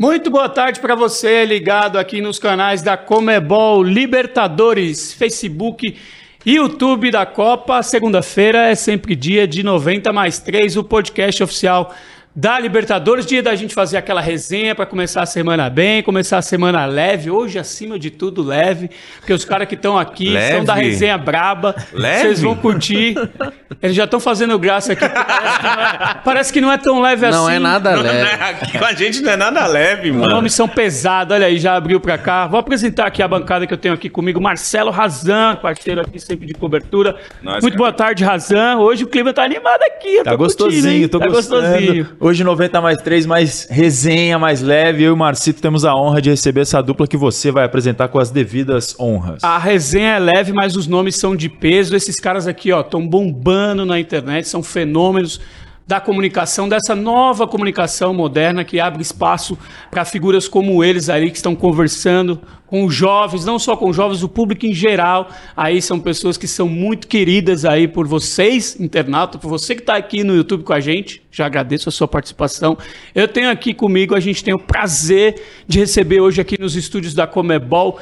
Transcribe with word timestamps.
Muito 0.00 0.30
boa 0.30 0.48
tarde 0.48 0.80
para 0.80 0.94
você 0.94 1.44
ligado 1.44 1.98
aqui 1.98 2.22
nos 2.22 2.38
canais 2.38 2.80
da 2.80 2.96
Comebol 2.96 3.82
Libertadores, 3.82 5.12
Facebook, 5.12 5.94
YouTube 6.42 7.10
da 7.10 7.26
Copa. 7.26 7.82
Segunda-feira 7.82 8.70
é 8.70 8.74
sempre 8.74 9.14
dia 9.14 9.46
de 9.46 9.62
90 9.62 10.10
mais 10.10 10.38
3, 10.38 10.78
o 10.78 10.84
podcast 10.84 11.42
oficial 11.42 11.94
da 12.40 12.58
Libertadores, 12.58 13.26
dia 13.26 13.42
da 13.42 13.54
gente 13.54 13.74
fazer 13.74 13.98
aquela 13.98 14.22
resenha 14.22 14.74
para 14.74 14.86
começar 14.86 15.20
a 15.20 15.26
semana 15.26 15.68
bem, 15.68 16.02
começar 16.02 16.38
a 16.38 16.42
semana 16.42 16.86
leve, 16.86 17.30
hoje 17.30 17.58
acima 17.58 17.98
de 17.98 18.08
tudo 18.10 18.42
leve, 18.42 18.88
porque 19.18 19.34
os 19.34 19.44
caras 19.44 19.68
que 19.68 19.74
estão 19.74 19.98
aqui 19.98 20.30
Leve? 20.30 20.56
são 20.56 20.64
da 20.64 20.72
resenha 20.72 21.18
braba, 21.18 21.74
Leve? 21.92 22.20
vocês 22.22 22.40
vão 22.40 22.56
curtir. 22.56 23.14
Eles 23.82 23.94
já 23.94 24.04
estão 24.04 24.18
fazendo 24.18 24.58
graça 24.58 24.94
aqui, 24.94 25.06
parece 25.06 25.60
que, 25.60 25.66
não 25.66 25.82
é, 25.82 26.14
parece 26.24 26.52
que 26.54 26.60
não 26.62 26.72
é 26.72 26.78
tão 26.78 27.00
leve 27.02 27.26
assim. 27.26 27.36
Não 27.38 27.50
é 27.50 27.58
nada 27.58 27.90
leve. 27.94 28.30
Aqui 28.42 28.78
com 28.78 28.84
a 28.86 28.92
gente 28.94 29.20
não 29.20 29.32
é 29.32 29.36
nada 29.36 29.66
leve, 29.66 30.10
Os 30.10 30.16
mano. 30.16 30.34
nomes 30.34 30.54
são 30.54 30.66
pesados, 30.66 31.34
olha 31.34 31.46
aí, 31.46 31.58
já 31.58 31.76
abriu 31.76 32.00
pra 32.00 32.16
cá. 32.16 32.46
Vou 32.46 32.58
apresentar 32.58 33.04
aqui 33.06 33.22
a 33.22 33.28
bancada 33.28 33.66
que 33.66 33.74
eu 33.74 33.78
tenho 33.78 33.92
aqui 33.92 34.08
comigo, 34.08 34.40
Marcelo 34.40 34.90
Razan, 34.90 35.56
parceiro 35.56 36.00
aqui 36.00 36.18
sempre 36.18 36.46
de 36.46 36.54
cobertura. 36.54 37.16
Nós, 37.42 37.60
Muito 37.60 37.74
cara. 37.74 37.78
boa 37.78 37.92
tarde, 37.92 38.24
Razan. 38.24 38.78
Hoje 38.78 39.04
o 39.04 39.06
clima 39.08 39.30
tá 39.34 39.42
animado 39.44 39.82
aqui, 39.82 40.16
eu 40.16 40.24
Tá 40.24 40.30
tô 40.32 40.38
curtindo, 40.38 40.64
gostosinho, 40.64 41.02
hein? 41.02 41.08
tô 41.08 41.18
tá 41.18 41.26
gostosinho. 41.28 42.08
Hoje 42.30 42.44
90 42.44 42.80
mais 42.80 43.02
3, 43.02 43.26
mais 43.26 43.66
resenha, 43.68 44.38
mais 44.38 44.62
leve. 44.62 45.02
Eu 45.02 45.08
e 45.08 45.10
o 45.10 45.16
Marcito 45.16 45.60
temos 45.60 45.84
a 45.84 45.96
honra 45.96 46.22
de 46.22 46.30
receber 46.30 46.60
essa 46.60 46.80
dupla 46.80 47.08
que 47.08 47.16
você 47.16 47.50
vai 47.50 47.64
apresentar 47.64 48.06
com 48.06 48.20
as 48.20 48.30
devidas 48.30 48.94
honras. 49.00 49.42
A 49.42 49.58
resenha 49.58 50.14
é 50.14 50.18
leve, 50.20 50.52
mas 50.52 50.76
os 50.76 50.86
nomes 50.86 51.16
são 51.16 51.34
de 51.34 51.48
peso. 51.48 51.96
Esses 51.96 52.20
caras 52.20 52.46
aqui, 52.46 52.70
ó, 52.70 52.82
estão 52.82 53.04
bombando 53.04 53.84
na 53.84 53.98
internet, 53.98 54.46
são 54.46 54.62
fenômenos 54.62 55.40
da 55.90 56.00
comunicação, 56.00 56.68
dessa 56.68 56.94
nova 56.94 57.48
comunicação 57.48 58.14
moderna 58.14 58.62
que 58.62 58.78
abre 58.78 59.02
espaço 59.02 59.58
para 59.90 60.04
figuras 60.04 60.46
como 60.46 60.84
eles 60.84 61.08
aí 61.08 61.28
que 61.32 61.36
estão 61.36 61.56
conversando 61.56 62.40
com 62.64 62.84
os 62.84 62.94
jovens, 62.94 63.44
não 63.44 63.58
só 63.58 63.76
com 63.76 63.88
os 63.88 63.96
jovens, 63.96 64.22
o 64.22 64.28
público 64.28 64.64
em 64.64 64.72
geral. 64.72 65.28
Aí 65.56 65.82
são 65.82 65.98
pessoas 65.98 66.36
que 66.36 66.46
são 66.46 66.68
muito 66.68 67.08
queridas 67.08 67.64
aí 67.64 67.88
por 67.88 68.06
vocês, 68.06 68.78
internautas, 68.78 69.40
por 69.40 69.48
você 69.48 69.74
que 69.74 69.80
está 69.80 69.96
aqui 69.96 70.22
no 70.22 70.36
YouTube 70.36 70.62
com 70.62 70.72
a 70.72 70.78
gente. 70.78 71.20
Já 71.32 71.46
agradeço 71.46 71.88
a 71.88 71.92
sua 71.92 72.06
participação. 72.06 72.78
Eu 73.12 73.26
tenho 73.26 73.50
aqui 73.50 73.74
comigo, 73.74 74.14
a 74.14 74.20
gente 74.20 74.44
tem 74.44 74.54
o 74.54 74.60
prazer 74.60 75.42
de 75.66 75.80
receber 75.80 76.20
hoje 76.20 76.40
aqui 76.40 76.60
nos 76.60 76.76
estúdios 76.76 77.14
da 77.14 77.26
Comebol 77.26 77.98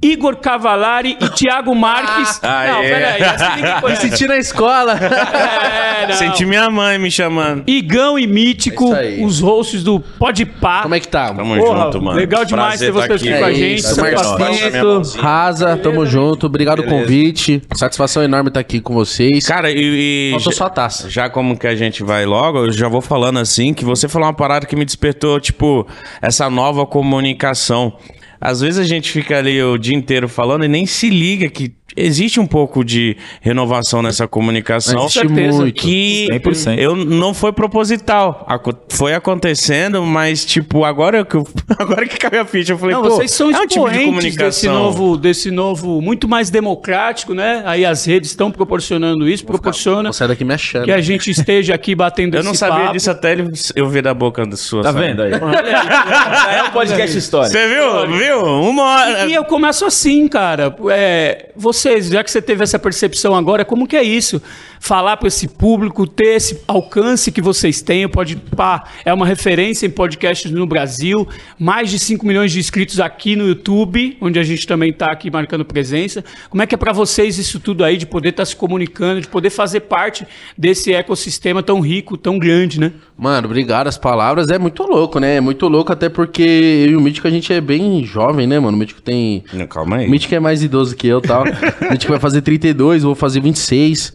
Igor 0.00 0.36
Cavalari 0.36 1.16
e 1.20 1.28
Thiago 1.30 1.74
Marques. 1.74 2.38
Ah, 2.42 2.66
não, 2.68 2.82
é. 2.82 2.88
peraí, 2.88 3.22
assim 3.22 3.82
Me 3.88 3.96
senti 3.96 4.26
na 4.28 4.36
escola. 4.38 4.92
É, 4.94 6.06
não. 6.06 6.14
Senti 6.14 6.44
minha 6.44 6.70
mãe 6.70 6.98
me 6.98 7.10
chamando. 7.10 7.64
Igão 7.66 8.18
e 8.18 8.26
Mítico, 8.26 8.94
É 8.94 9.08
isso 9.08 9.20
aí. 9.20 9.24
os 9.24 9.40
hosts 9.40 9.82
do 9.82 9.98
Podpah. 9.98 10.82
Como 10.82 10.94
é 10.94 11.00
que 11.00 11.08
tá? 11.08 11.34
Tamo 11.34 11.56
Porra, 11.56 11.84
junto, 11.84 12.02
mano. 12.02 12.16
legal 12.16 12.44
demais 12.44 12.78
ter 12.78 12.92
Prazer 12.92 13.18
vocês 13.18 13.22
tá 13.22 13.28
aqui 13.28 13.38
com 13.40 13.44
a 13.44 13.52
gente. 13.52 13.78
isso. 13.80 14.00
Marcito, 14.00 15.20
Rasa, 15.20 15.76
tamo 15.76 16.06
junto. 16.06 16.46
Obrigado 16.46 16.82
pelo 16.82 16.98
convite. 17.00 17.62
Satisfação 17.74 18.22
enorme 18.22 18.48
estar 18.48 18.60
aqui 18.60 18.80
com 18.80 18.94
vocês. 18.94 19.46
Cara, 19.46 19.70
e, 19.70 20.28
e 20.28 20.30
Faltou 20.32 20.52
só 20.52 20.66
a 20.66 20.70
taça. 20.70 21.10
já 21.10 21.28
como 21.28 21.58
que 21.58 21.66
a 21.66 21.74
gente 21.74 22.02
vai 22.04 22.24
logo, 22.24 22.58
eu 22.66 22.72
já 22.72 22.88
vou 22.88 23.00
falando 23.00 23.38
assim, 23.38 23.74
que 23.74 23.84
você 23.84 24.08
falou 24.08 24.28
uma 24.28 24.34
parada 24.34 24.66
que 24.66 24.76
me 24.76 24.84
despertou, 24.84 25.40
tipo, 25.40 25.86
essa 26.22 26.48
nova 26.48 26.86
comunicação. 26.86 27.94
Às 28.40 28.60
vezes 28.60 28.78
a 28.78 28.84
gente 28.84 29.10
fica 29.10 29.38
ali 29.38 29.62
o 29.62 29.76
dia 29.76 29.94
inteiro 29.94 30.28
falando 30.28 30.64
e 30.64 30.68
nem 30.68 30.86
se 30.86 31.10
liga 31.10 31.48
que 31.48 31.72
existe 31.96 32.38
um 32.38 32.46
pouco 32.46 32.84
de 32.84 33.16
renovação 33.40 34.02
nessa 34.02 34.28
comunicação. 34.28 35.00
Existe 35.00 35.20
certeza. 35.20 35.58
muito. 35.58 35.80
que 35.80 36.28
100%. 36.30 36.78
eu 36.78 36.94
não 36.94 37.34
foi 37.34 37.52
proposital. 37.52 38.46
Foi 38.90 39.14
acontecendo, 39.14 40.04
mas 40.04 40.44
tipo, 40.44 40.84
agora 40.84 41.24
que 41.24 41.34
eu, 41.36 41.46
agora 41.78 42.06
que 42.06 42.16
caiu 42.16 42.42
a 42.42 42.44
ficha, 42.44 42.72
eu 42.72 42.78
falei, 42.78 42.94
Não, 42.94 43.02
pô, 43.02 43.10
vocês 43.10 43.30
são 43.32 43.50
é 43.50 43.60
um 43.60 43.66
tipo 43.66 43.88
de 43.90 44.04
comunicação. 44.04 44.48
desse 44.48 44.68
novo, 44.68 45.16
desse 45.16 45.50
novo, 45.50 46.00
muito 46.00 46.28
mais 46.28 46.50
democrático, 46.50 47.34
né? 47.34 47.62
Aí 47.66 47.84
as 47.84 48.04
redes 48.04 48.30
estão 48.30 48.50
proporcionando 48.50 49.28
isso, 49.28 49.44
proporciona 49.44 50.04
Vou 50.04 50.12
sair 50.12 50.28
daqui 50.28 50.44
me 50.44 50.54
achando. 50.54 50.84
que 50.84 50.92
a 50.92 51.00
gente 51.00 51.30
esteja 51.30 51.74
aqui 51.74 51.94
batendo 51.94 52.36
Eu 52.38 52.44
não 52.44 52.54
sabia 52.54 52.80
papo. 52.80 52.92
disso 52.92 53.10
até 53.10 53.36
eu 53.74 53.88
ver 53.88 54.02
da 54.02 54.14
boca 54.14 54.46
da 54.46 54.56
sua. 54.56 54.82
Tá 54.82 54.92
sabe? 54.92 55.06
vendo 55.06 55.22
aí? 55.22 55.30
Já 55.32 56.52
é 56.58 56.62
um 56.64 56.70
podcast 56.70 57.18
histórico. 57.18 57.52
Você 57.52 57.68
viu? 57.68 58.18
Viu? 58.18 58.27
Uma 58.34 58.82
hora. 58.82 59.26
E 59.26 59.34
eu 59.34 59.44
começo 59.44 59.84
assim, 59.84 60.28
cara. 60.28 60.74
É, 60.90 61.50
vocês, 61.56 62.08
já 62.08 62.22
que 62.22 62.30
você 62.30 62.42
teve 62.42 62.62
essa 62.62 62.78
percepção 62.78 63.34
agora, 63.34 63.64
como 63.64 63.86
que 63.86 63.96
é 63.96 64.02
isso? 64.02 64.40
Falar 64.80 65.16
para 65.16 65.28
esse 65.28 65.48
público, 65.48 66.06
ter 66.06 66.36
esse 66.36 66.62
alcance 66.66 67.30
que 67.32 67.40
vocês 67.40 67.82
têm, 67.82 68.04
o 68.04 68.08
Podpah 68.08 68.84
é 69.04 69.12
uma 69.12 69.26
referência 69.26 69.86
em 69.86 69.90
podcasts 69.90 70.50
no 70.50 70.66
Brasil, 70.66 71.26
mais 71.58 71.90
de 71.90 71.98
5 71.98 72.26
milhões 72.26 72.52
de 72.52 72.58
inscritos 72.58 73.00
aqui 73.00 73.36
no 73.36 73.46
YouTube, 73.46 74.16
onde 74.20 74.38
a 74.38 74.42
gente 74.42 74.66
também 74.66 74.90
está 74.90 75.06
aqui 75.06 75.30
marcando 75.30 75.64
presença. 75.64 76.24
Como 76.48 76.62
é 76.62 76.66
que 76.66 76.74
é 76.74 76.78
para 76.78 76.92
vocês 76.92 77.38
isso 77.38 77.60
tudo 77.60 77.84
aí, 77.84 77.96
de 77.96 78.06
poder 78.06 78.30
estar 78.30 78.44
se 78.44 78.56
comunicando, 78.56 79.20
de 79.20 79.28
poder 79.28 79.50
fazer 79.50 79.80
parte 79.80 80.26
desse 80.56 80.92
ecossistema 80.92 81.62
tão 81.62 81.80
rico, 81.80 82.16
tão 82.16 82.38
grande, 82.38 82.80
né? 82.80 82.92
Mano, 83.16 83.46
obrigado. 83.46 83.88
As 83.88 83.98
palavras 83.98 84.48
é 84.48 84.58
muito 84.58 84.84
louco, 84.84 85.18
né? 85.18 85.36
É 85.36 85.40
muito 85.40 85.66
louco, 85.66 85.92
até 85.92 86.08
porque 86.08 86.42
eu 86.42 86.92
e 86.92 86.96
o 86.96 87.00
Mítico 87.00 87.26
a 87.26 87.30
gente 87.30 87.52
é 87.52 87.60
bem 87.60 88.04
jovem, 88.04 88.46
né, 88.46 88.58
mano? 88.58 88.76
O 88.76 88.80
Mítico 88.80 89.02
tem. 89.02 89.44
Não, 89.52 89.66
calma 89.66 89.96
aí. 89.96 90.06
O 90.06 90.10
Mítico 90.10 90.34
é 90.34 90.40
mais 90.40 90.62
idoso 90.62 90.94
que 90.94 91.08
eu 91.08 91.18
e 91.18 91.22
tal. 91.22 91.44
O 91.88 91.92
Mítico 91.92 92.12
vai 92.12 92.20
fazer 92.20 92.42
32, 92.42 93.02
eu 93.02 93.08
vou 93.08 93.14
fazer 93.14 93.40
26. 93.40 94.12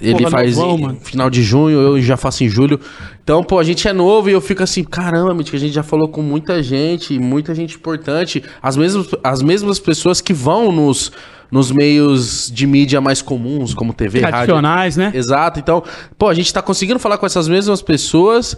Ele 0.00 0.18
Porra, 0.18 0.30
faz 0.30 0.56
novão, 0.56 0.96
final 0.96 1.28
de 1.28 1.42
junho, 1.42 1.78
eu 1.78 2.00
já 2.00 2.16
faço 2.16 2.42
em 2.42 2.48
julho. 2.48 2.80
Então, 3.22 3.44
pô, 3.44 3.58
a 3.58 3.64
gente 3.64 3.86
é 3.86 3.92
novo 3.92 4.30
e 4.30 4.32
eu 4.32 4.40
fico 4.40 4.62
assim, 4.62 4.82
caramba, 4.82 5.32
a 5.32 5.56
gente 5.58 5.72
já 5.72 5.82
falou 5.82 6.08
com 6.08 6.22
muita 6.22 6.62
gente, 6.62 7.18
muita 7.18 7.54
gente 7.54 7.76
importante. 7.76 8.42
As 8.62 8.76
mesmas, 8.76 9.08
as 9.22 9.42
mesmas 9.42 9.78
pessoas 9.78 10.20
que 10.20 10.32
vão 10.32 10.72
nos, 10.72 11.12
nos 11.50 11.70
meios 11.70 12.50
de 12.52 12.66
mídia 12.66 13.00
mais 13.00 13.20
comuns, 13.20 13.74
como 13.74 13.92
TV, 13.92 14.20
rádio. 14.20 14.32
Tradicionais, 14.32 14.96
né? 14.96 15.12
Exato. 15.14 15.60
Então, 15.60 15.82
pô, 16.18 16.28
a 16.28 16.34
gente 16.34 16.52
tá 16.52 16.62
conseguindo 16.62 16.98
falar 16.98 17.18
com 17.18 17.26
essas 17.26 17.46
mesmas 17.46 17.82
pessoas 17.82 18.56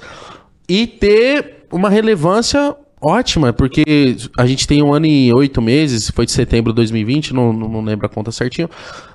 e 0.69 0.86
ter 0.86 1.66
uma 1.70 1.91
relevância 1.91 2.76
ótima, 3.02 3.52
porque 3.52 4.16
a 4.38 4.46
gente 4.46 4.66
tem 4.66 4.82
um 4.82 4.94
ano 4.94 5.06
e 5.06 5.32
oito 5.34 5.60
meses, 5.60 6.10
foi 6.10 6.24
de 6.24 6.32
setembro 6.32 6.72
de 6.72 6.76
2020, 6.76 7.34
não, 7.34 7.52
não, 7.52 7.82
lembro 7.82 8.06
a 8.06 8.08
conta 8.08 8.30
certinho, 8.30 8.70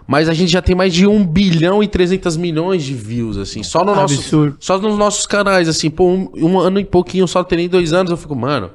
mas 0.06 0.28
a 0.28 0.34
gente 0.34 0.52
já 0.52 0.62
tem 0.62 0.76
mais 0.76 0.94
de 0.94 1.08
1 1.08 1.26
bilhão 1.26 1.82
e 1.82 1.88
300 1.88 2.36
milhões 2.36 2.84
de 2.84 2.94
views, 2.94 3.38
assim, 3.38 3.64
só, 3.64 3.86
no 3.86 3.96
nosso, 3.96 4.16
Absurdo. 4.16 4.58
só 4.60 4.78
nos 4.78 4.98
nossos 4.98 5.26
canais, 5.26 5.70
assim, 5.70 5.90
pô, 5.90 6.10
um, 6.10 6.30
um 6.36 6.60
ano 6.60 6.80
e 6.80 6.86
pouquinho, 6.86 7.28
só 7.28 7.44
tem 7.44 7.60
nem 7.60 7.70
dois 7.70 7.94
anos, 7.94 8.12
eu 8.12 8.18
fico, 8.18 8.36
mano... 8.36 8.72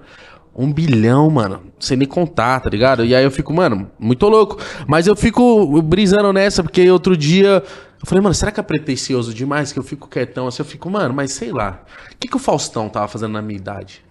Um 0.54 0.70
bilhão, 0.70 1.30
mano. 1.30 1.62
Sem 1.80 1.96
nem 1.96 2.06
contar, 2.06 2.60
tá 2.60 2.68
ligado? 2.68 3.06
E 3.06 3.14
aí 3.14 3.24
eu 3.24 3.30
fico, 3.30 3.54
mano, 3.54 3.90
muito 3.98 4.28
louco. 4.28 4.58
Mas 4.86 5.06
eu 5.06 5.16
fico 5.16 5.80
brisando 5.80 6.30
nessa, 6.30 6.62
porque 6.62 6.90
outro 6.90 7.16
dia. 7.16 7.62
Eu 7.98 8.06
falei, 8.06 8.22
mano, 8.22 8.34
será 8.34 8.52
que 8.52 8.60
é 8.60 8.62
pretencioso 8.62 9.32
demais 9.32 9.72
que 9.72 9.78
eu 9.78 9.82
fico 9.82 10.06
quietão 10.06 10.46
assim? 10.46 10.60
Eu 10.60 10.66
fico, 10.66 10.90
mano, 10.90 11.14
mas 11.14 11.32
sei 11.32 11.52
lá. 11.52 11.82
O 12.12 12.16
que, 12.18 12.28
que 12.28 12.36
o 12.36 12.38
Faustão 12.38 12.90
tava 12.90 13.08
fazendo 13.08 13.32
na 13.32 13.40
minha 13.40 13.56
idade? 13.56 14.02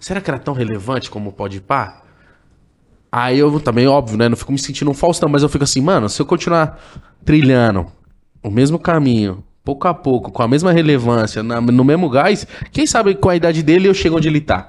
Será 0.00 0.20
que 0.20 0.30
era 0.30 0.38
tão 0.38 0.54
relevante 0.54 1.10
como 1.10 1.32
pode 1.32 1.60
pá? 1.60 2.02
Aí 3.10 3.38
eu 3.38 3.58
também, 3.60 3.86
óbvio, 3.86 4.18
né? 4.18 4.28
Não 4.28 4.36
fico 4.36 4.52
me 4.52 4.58
sentindo 4.58 4.90
um 4.90 4.94
Faustão, 4.94 5.28
mas 5.28 5.42
eu 5.42 5.48
fico 5.48 5.64
assim, 5.64 5.80
mano, 5.80 6.08
se 6.08 6.20
eu 6.20 6.26
continuar 6.26 6.78
trilhando 7.24 7.86
o 8.42 8.50
mesmo 8.50 8.78
caminho, 8.78 9.42
pouco 9.64 9.88
a 9.88 9.94
pouco, 9.94 10.30
com 10.30 10.42
a 10.42 10.48
mesma 10.48 10.72
relevância, 10.72 11.42
na- 11.42 11.60
no 11.60 11.84
mesmo 11.84 12.08
gás, 12.10 12.46
quem 12.70 12.86
sabe 12.86 13.14
com 13.14 13.28
a 13.28 13.36
idade 13.36 13.62
dele 13.62 13.88
eu 13.88 13.94
chego 13.94 14.16
onde 14.18 14.28
ele 14.28 14.40
tá. 14.40 14.68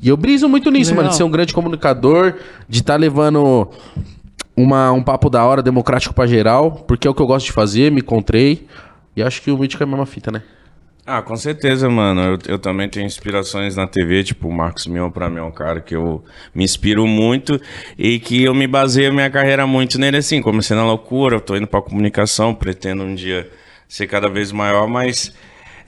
E 0.00 0.08
eu 0.08 0.16
briso 0.16 0.48
muito 0.48 0.70
nisso, 0.70 0.90
Legal. 0.90 1.04
mano, 1.04 1.10
de 1.10 1.16
ser 1.16 1.22
um 1.24 1.30
grande 1.30 1.52
comunicador, 1.52 2.34
de 2.68 2.80
estar 2.80 2.96
levando 2.98 3.68
uma, 4.56 4.90
um 4.92 5.02
papo 5.02 5.28
da 5.30 5.44
hora, 5.44 5.62
democrático 5.62 6.14
pra 6.14 6.26
geral, 6.26 6.72
porque 6.86 7.06
é 7.06 7.10
o 7.10 7.14
que 7.14 7.22
eu 7.22 7.26
gosto 7.26 7.46
de 7.46 7.52
fazer, 7.52 7.90
me 7.90 8.00
encontrei. 8.00 8.66
E 9.16 9.22
acho 9.22 9.42
que 9.42 9.50
o 9.50 9.58
Mítico 9.58 9.82
é 9.82 9.84
a 9.84 9.88
mesma 9.88 10.06
fita, 10.06 10.30
né? 10.30 10.42
Ah, 11.04 11.20
com 11.20 11.34
certeza, 11.36 11.88
mano. 11.90 12.20
Eu, 12.22 12.38
eu 12.54 12.58
também 12.58 12.88
tenho 12.88 13.04
inspirações 13.04 13.74
na 13.74 13.88
TV, 13.88 14.22
tipo, 14.22 14.48
o 14.48 14.52
Marcos 14.52 14.86
Mion 14.86 15.10
pra 15.10 15.28
mim 15.28 15.38
é 15.38 15.42
um 15.42 15.50
cara 15.50 15.80
que 15.80 15.96
eu 15.96 16.24
me 16.54 16.62
inspiro 16.62 17.06
muito 17.08 17.60
e 17.98 18.20
que 18.20 18.44
eu 18.44 18.54
me 18.54 18.68
baseio 18.68 19.12
minha 19.12 19.28
carreira 19.28 19.66
muito 19.66 19.98
nele, 19.98 20.18
assim. 20.18 20.40
Comecei 20.40 20.76
na 20.76 20.84
loucura, 20.84 21.36
eu 21.36 21.40
tô 21.40 21.56
indo 21.56 21.66
pra 21.66 21.82
comunicação, 21.82 22.54
pretendo 22.54 23.02
um 23.02 23.14
dia 23.16 23.50
ser 23.88 24.06
cada 24.06 24.28
vez 24.28 24.52
maior, 24.52 24.86
mas 24.86 25.34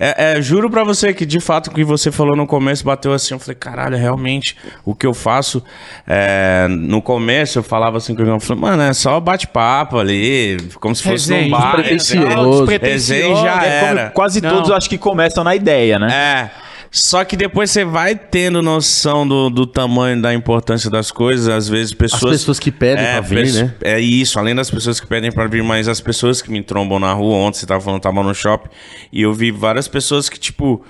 É, 0.06 0.36
é, 0.38 0.42
juro 0.42 0.68
pra 0.68 0.84
você 0.84 1.14
que, 1.14 1.24
de 1.24 1.40
fato, 1.40 1.68
o 1.68 1.70
que 1.74 1.82
você 1.84 2.12
falou 2.12 2.36
no 2.36 2.46
começo 2.46 2.84
bateu 2.84 3.12
assim. 3.12 3.34
Eu 3.34 3.40
falei, 3.40 3.54
caralho, 3.54 3.96
realmente, 3.96 4.56
o 4.84 4.94
que 4.94 5.06
eu 5.06 5.14
faço. 5.14 5.62
é, 6.06 6.66
no 6.68 7.00
começo 7.00 7.58
eu 7.58 7.62
falava 7.62 7.96
assim 7.98 8.14
com 8.14 8.20
o 8.20 8.24
irmão, 8.24 8.36
eu 8.36 8.40
falei, 8.40 8.60
mano, 8.62 8.82
é 8.82 8.92
só 8.92 9.18
bate-papo 9.20 9.98
ali, 9.98 10.58
como 10.80 10.94
se 10.94 11.02
fosse 11.02 11.32
Resenha, 11.32 11.42
num 11.44 11.50
bar. 11.50 11.76
despretensioso. 11.76 12.66
Resenha 12.82 13.36
já 13.36 13.64
É 13.64 13.80
como 13.80 13.98
era. 14.00 14.10
quase 14.10 14.40
Não. 14.40 14.50
todos 14.50 14.70
acho 14.70 14.88
que 14.88 14.98
começam 14.98 15.42
na 15.42 15.54
ideia, 15.56 15.98
né? 15.98 16.08
É. 16.12 16.50
Só 16.94 17.24
que 17.24 17.36
depois 17.36 17.72
você 17.72 17.84
vai 17.84 18.14
tendo 18.14 18.62
noção 18.62 19.26
do, 19.26 19.50
do 19.50 19.66
tamanho, 19.66 20.22
da 20.22 20.32
importância 20.32 20.88
das 20.88 21.10
coisas. 21.10 21.48
Às 21.48 21.68
vezes 21.68 21.92
pessoas. 21.92 22.22
As 22.22 22.40
pessoas 22.40 22.60
que 22.60 22.70
pedem 22.70 23.04
pra 23.04 23.20
vir, 23.20 23.52
né? 23.52 23.74
É 23.82 23.98
isso, 23.98 24.38
além 24.38 24.54
das 24.54 24.70
pessoas 24.70 25.00
que 25.00 25.06
pedem 25.08 25.32
pra 25.32 25.48
vir, 25.48 25.64
mas 25.64 25.88
as 25.88 26.00
pessoas 26.00 26.40
que 26.40 26.52
me 26.52 26.62
trombam 26.62 27.00
na 27.00 27.12
rua. 27.12 27.34
Ontem 27.34 27.58
você 27.58 27.66
tava 27.66 27.80
falando, 27.80 28.00
tava 28.00 28.22
no 28.22 28.32
shopping. 28.32 28.68
E 29.12 29.22
eu 29.22 29.34
vi 29.34 29.50
várias 29.50 29.88
pessoas 29.88 30.28
que, 30.28 30.38
tipo. 30.38 30.84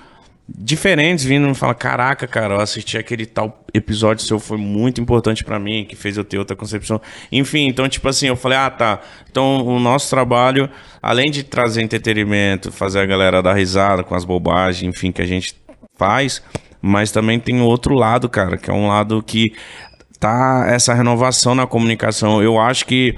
diferentes 0.47 1.25
vindo 1.25 1.47
me 1.47 1.55
falar: 1.55 1.73
caraca, 1.73 2.27
cara, 2.27 2.53
eu 2.53 2.59
assisti 2.59 2.99
aquele 2.99 3.25
tal 3.25 3.65
episódio 3.73 4.23
seu, 4.23 4.39
foi 4.39 4.59
muito 4.59 5.01
importante 5.01 5.43
pra 5.43 5.57
mim, 5.57 5.87
que 5.89 5.95
fez 5.95 6.17
eu 6.17 6.23
ter 6.23 6.37
outra 6.37 6.55
concepção. 6.55 7.01
Enfim, 7.31 7.65
então, 7.67 7.89
tipo 7.89 8.07
assim, 8.07 8.27
eu 8.27 8.35
falei: 8.35 8.59
ah, 8.59 8.69
tá. 8.69 9.01
Então, 9.31 9.65
o 9.65 9.79
nosso 9.79 10.07
trabalho, 10.11 10.69
além 11.01 11.31
de 11.31 11.41
trazer 11.41 11.81
entretenimento, 11.81 12.71
fazer 12.71 12.99
a 12.99 13.05
galera 13.07 13.41
dar 13.41 13.55
risada 13.55 14.03
com 14.03 14.13
as 14.13 14.23
bobagens, 14.23 14.83
enfim, 14.95 15.11
que 15.11 15.23
a 15.23 15.25
gente 15.25 15.64
faz, 15.97 16.41
mas 16.81 17.11
também 17.11 17.39
tem 17.39 17.61
outro 17.61 17.95
lado, 17.95 18.29
cara, 18.29 18.57
que 18.57 18.69
é 18.69 18.73
um 18.73 18.87
lado 18.87 19.23
que 19.23 19.53
tá 20.19 20.65
essa 20.67 20.93
renovação 20.93 21.55
na 21.55 21.67
comunicação. 21.67 22.41
Eu 22.41 22.59
acho 22.59 22.85
que 22.85 23.17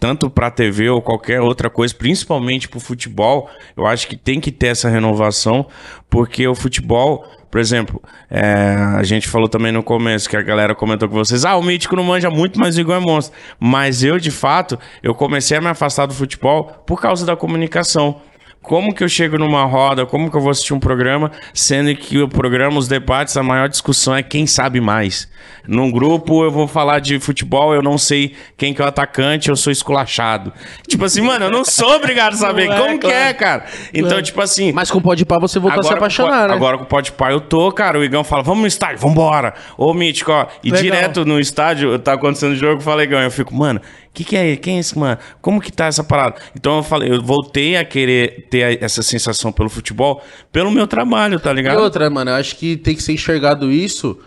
tanto 0.00 0.30
para 0.30 0.50
TV 0.50 0.88
ou 0.88 1.02
qualquer 1.02 1.42
outra 1.42 1.68
coisa, 1.68 1.94
principalmente 1.94 2.66
para 2.66 2.78
o 2.78 2.80
futebol, 2.80 3.50
eu 3.76 3.86
acho 3.86 4.08
que 4.08 4.16
tem 4.16 4.40
que 4.40 4.50
ter 4.50 4.68
essa 4.68 4.88
renovação, 4.88 5.66
porque 6.08 6.48
o 6.48 6.54
futebol, 6.54 7.22
por 7.50 7.60
exemplo, 7.60 8.02
é, 8.30 8.74
a 8.96 9.02
gente 9.02 9.28
falou 9.28 9.46
também 9.46 9.70
no 9.70 9.82
começo 9.82 10.28
que 10.28 10.36
a 10.38 10.42
galera 10.42 10.74
comentou 10.74 11.06
com 11.06 11.16
vocês, 11.16 11.44
ah, 11.44 11.54
o 11.56 11.62
mítico 11.62 11.94
não 11.94 12.02
manja 12.02 12.30
muito, 12.30 12.58
mas 12.58 12.78
igual 12.78 12.98
é 12.98 13.04
monstro. 13.04 13.38
Mas 13.60 14.02
eu, 14.02 14.18
de 14.18 14.30
fato, 14.30 14.78
eu 15.02 15.14
comecei 15.14 15.58
a 15.58 15.60
me 15.60 15.68
afastar 15.68 16.06
do 16.06 16.14
futebol 16.14 16.64
por 16.86 16.98
causa 16.98 17.26
da 17.26 17.36
comunicação. 17.36 18.22
Como 18.62 18.94
que 18.94 19.02
eu 19.02 19.08
chego 19.08 19.38
numa 19.38 19.64
roda, 19.64 20.04
como 20.04 20.30
que 20.30 20.36
eu 20.36 20.40
vou 20.40 20.50
assistir 20.50 20.74
um 20.74 20.78
programa, 20.78 21.32
sendo 21.54 21.94
que 21.96 22.18
o 22.18 22.28
programa, 22.28 22.78
os 22.78 22.86
debates, 22.86 23.34
a 23.36 23.42
maior 23.42 23.68
discussão 23.68 24.14
é 24.14 24.22
quem 24.22 24.46
sabe 24.46 24.80
mais. 24.80 25.28
Num 25.66 25.90
grupo 25.90 26.44
eu 26.44 26.50
vou 26.50 26.68
falar 26.68 27.00
de 27.00 27.18
futebol, 27.18 27.74
eu 27.74 27.82
não 27.82 27.96
sei 27.96 28.34
quem 28.56 28.74
que 28.74 28.82
é 28.82 28.84
o 28.84 28.88
atacante, 28.88 29.48
eu 29.48 29.56
sou 29.56 29.72
esculachado. 29.72 30.52
Tipo 30.86 31.04
assim, 31.06 31.22
mano, 31.22 31.46
eu 31.46 31.50
não 31.50 31.64
sou 31.64 31.94
obrigado 31.94 32.34
a 32.34 32.36
saber 32.36 32.66
Não 32.66 32.74
é, 32.74 32.78
como 32.78 32.98
que 32.98 33.06
claro. 33.06 33.16
é, 33.16 33.32
cara. 33.32 33.64
Então, 33.94 34.20
tipo 34.22 34.40
assim, 34.40 34.72
Mas 34.72 34.90
com 34.90 34.98
o 34.98 35.02
Pode 35.02 35.24
Pá 35.24 35.38
você 35.38 35.58
voltou 35.58 35.80
a 35.80 35.82
se 35.82 35.92
apaixonar, 35.94 36.42
com, 36.42 36.48
né? 36.48 36.54
Agora 36.54 36.76
com 36.76 36.84
o 36.84 36.86
Pode 36.86 37.12
Pai 37.12 37.32
eu 37.32 37.40
tô, 37.40 37.72
cara. 37.72 37.98
O 37.98 38.04
Igão 38.04 38.22
fala, 38.22 38.42
vamos 38.42 38.60
no 38.60 38.66
estádio, 38.66 38.98
vambora. 38.98 39.54
Ô, 39.76 39.92
Mítico, 39.94 40.32
ó. 40.32 40.46
E 40.62 40.70
Legal. 40.70 40.82
direto 40.82 41.24
no 41.24 41.40
estádio, 41.40 41.98
tá 41.98 42.12
acontecendo 42.12 42.52
o 42.52 42.56
jogo, 42.56 42.74
eu 42.74 42.80
falei, 42.80 43.06
Igão, 43.06 43.20
eu 43.20 43.30
fico, 43.30 43.54
mano, 43.54 43.80
que, 44.12 44.24
que 44.24 44.36
é? 44.36 44.56
Quem 44.56 44.76
é 44.76 44.80
esse, 44.80 44.98
mano? 44.98 45.18
Como 45.40 45.60
que 45.60 45.70
tá 45.72 45.86
essa 45.86 46.02
parada? 46.02 46.36
Então 46.54 46.78
eu 46.78 46.82
falei, 46.82 47.12
eu 47.12 47.22
voltei 47.22 47.76
a 47.76 47.84
querer 47.84 48.46
ter 48.50 48.82
essa 48.82 49.02
sensação 49.02 49.52
pelo 49.52 49.68
futebol, 49.68 50.22
pelo 50.52 50.70
meu 50.70 50.86
trabalho, 50.86 51.38
tá 51.38 51.50
E 51.50 51.54
ligado? 51.54 51.80
outra, 51.80 52.10
mano, 52.10 52.30
eu 52.30 52.34
acho 52.34 52.56
que 52.56 52.76
tem 52.76 52.94
que 52.94 53.02
ser 53.02 53.12
enxergado 53.12 53.70
isso 53.70 54.18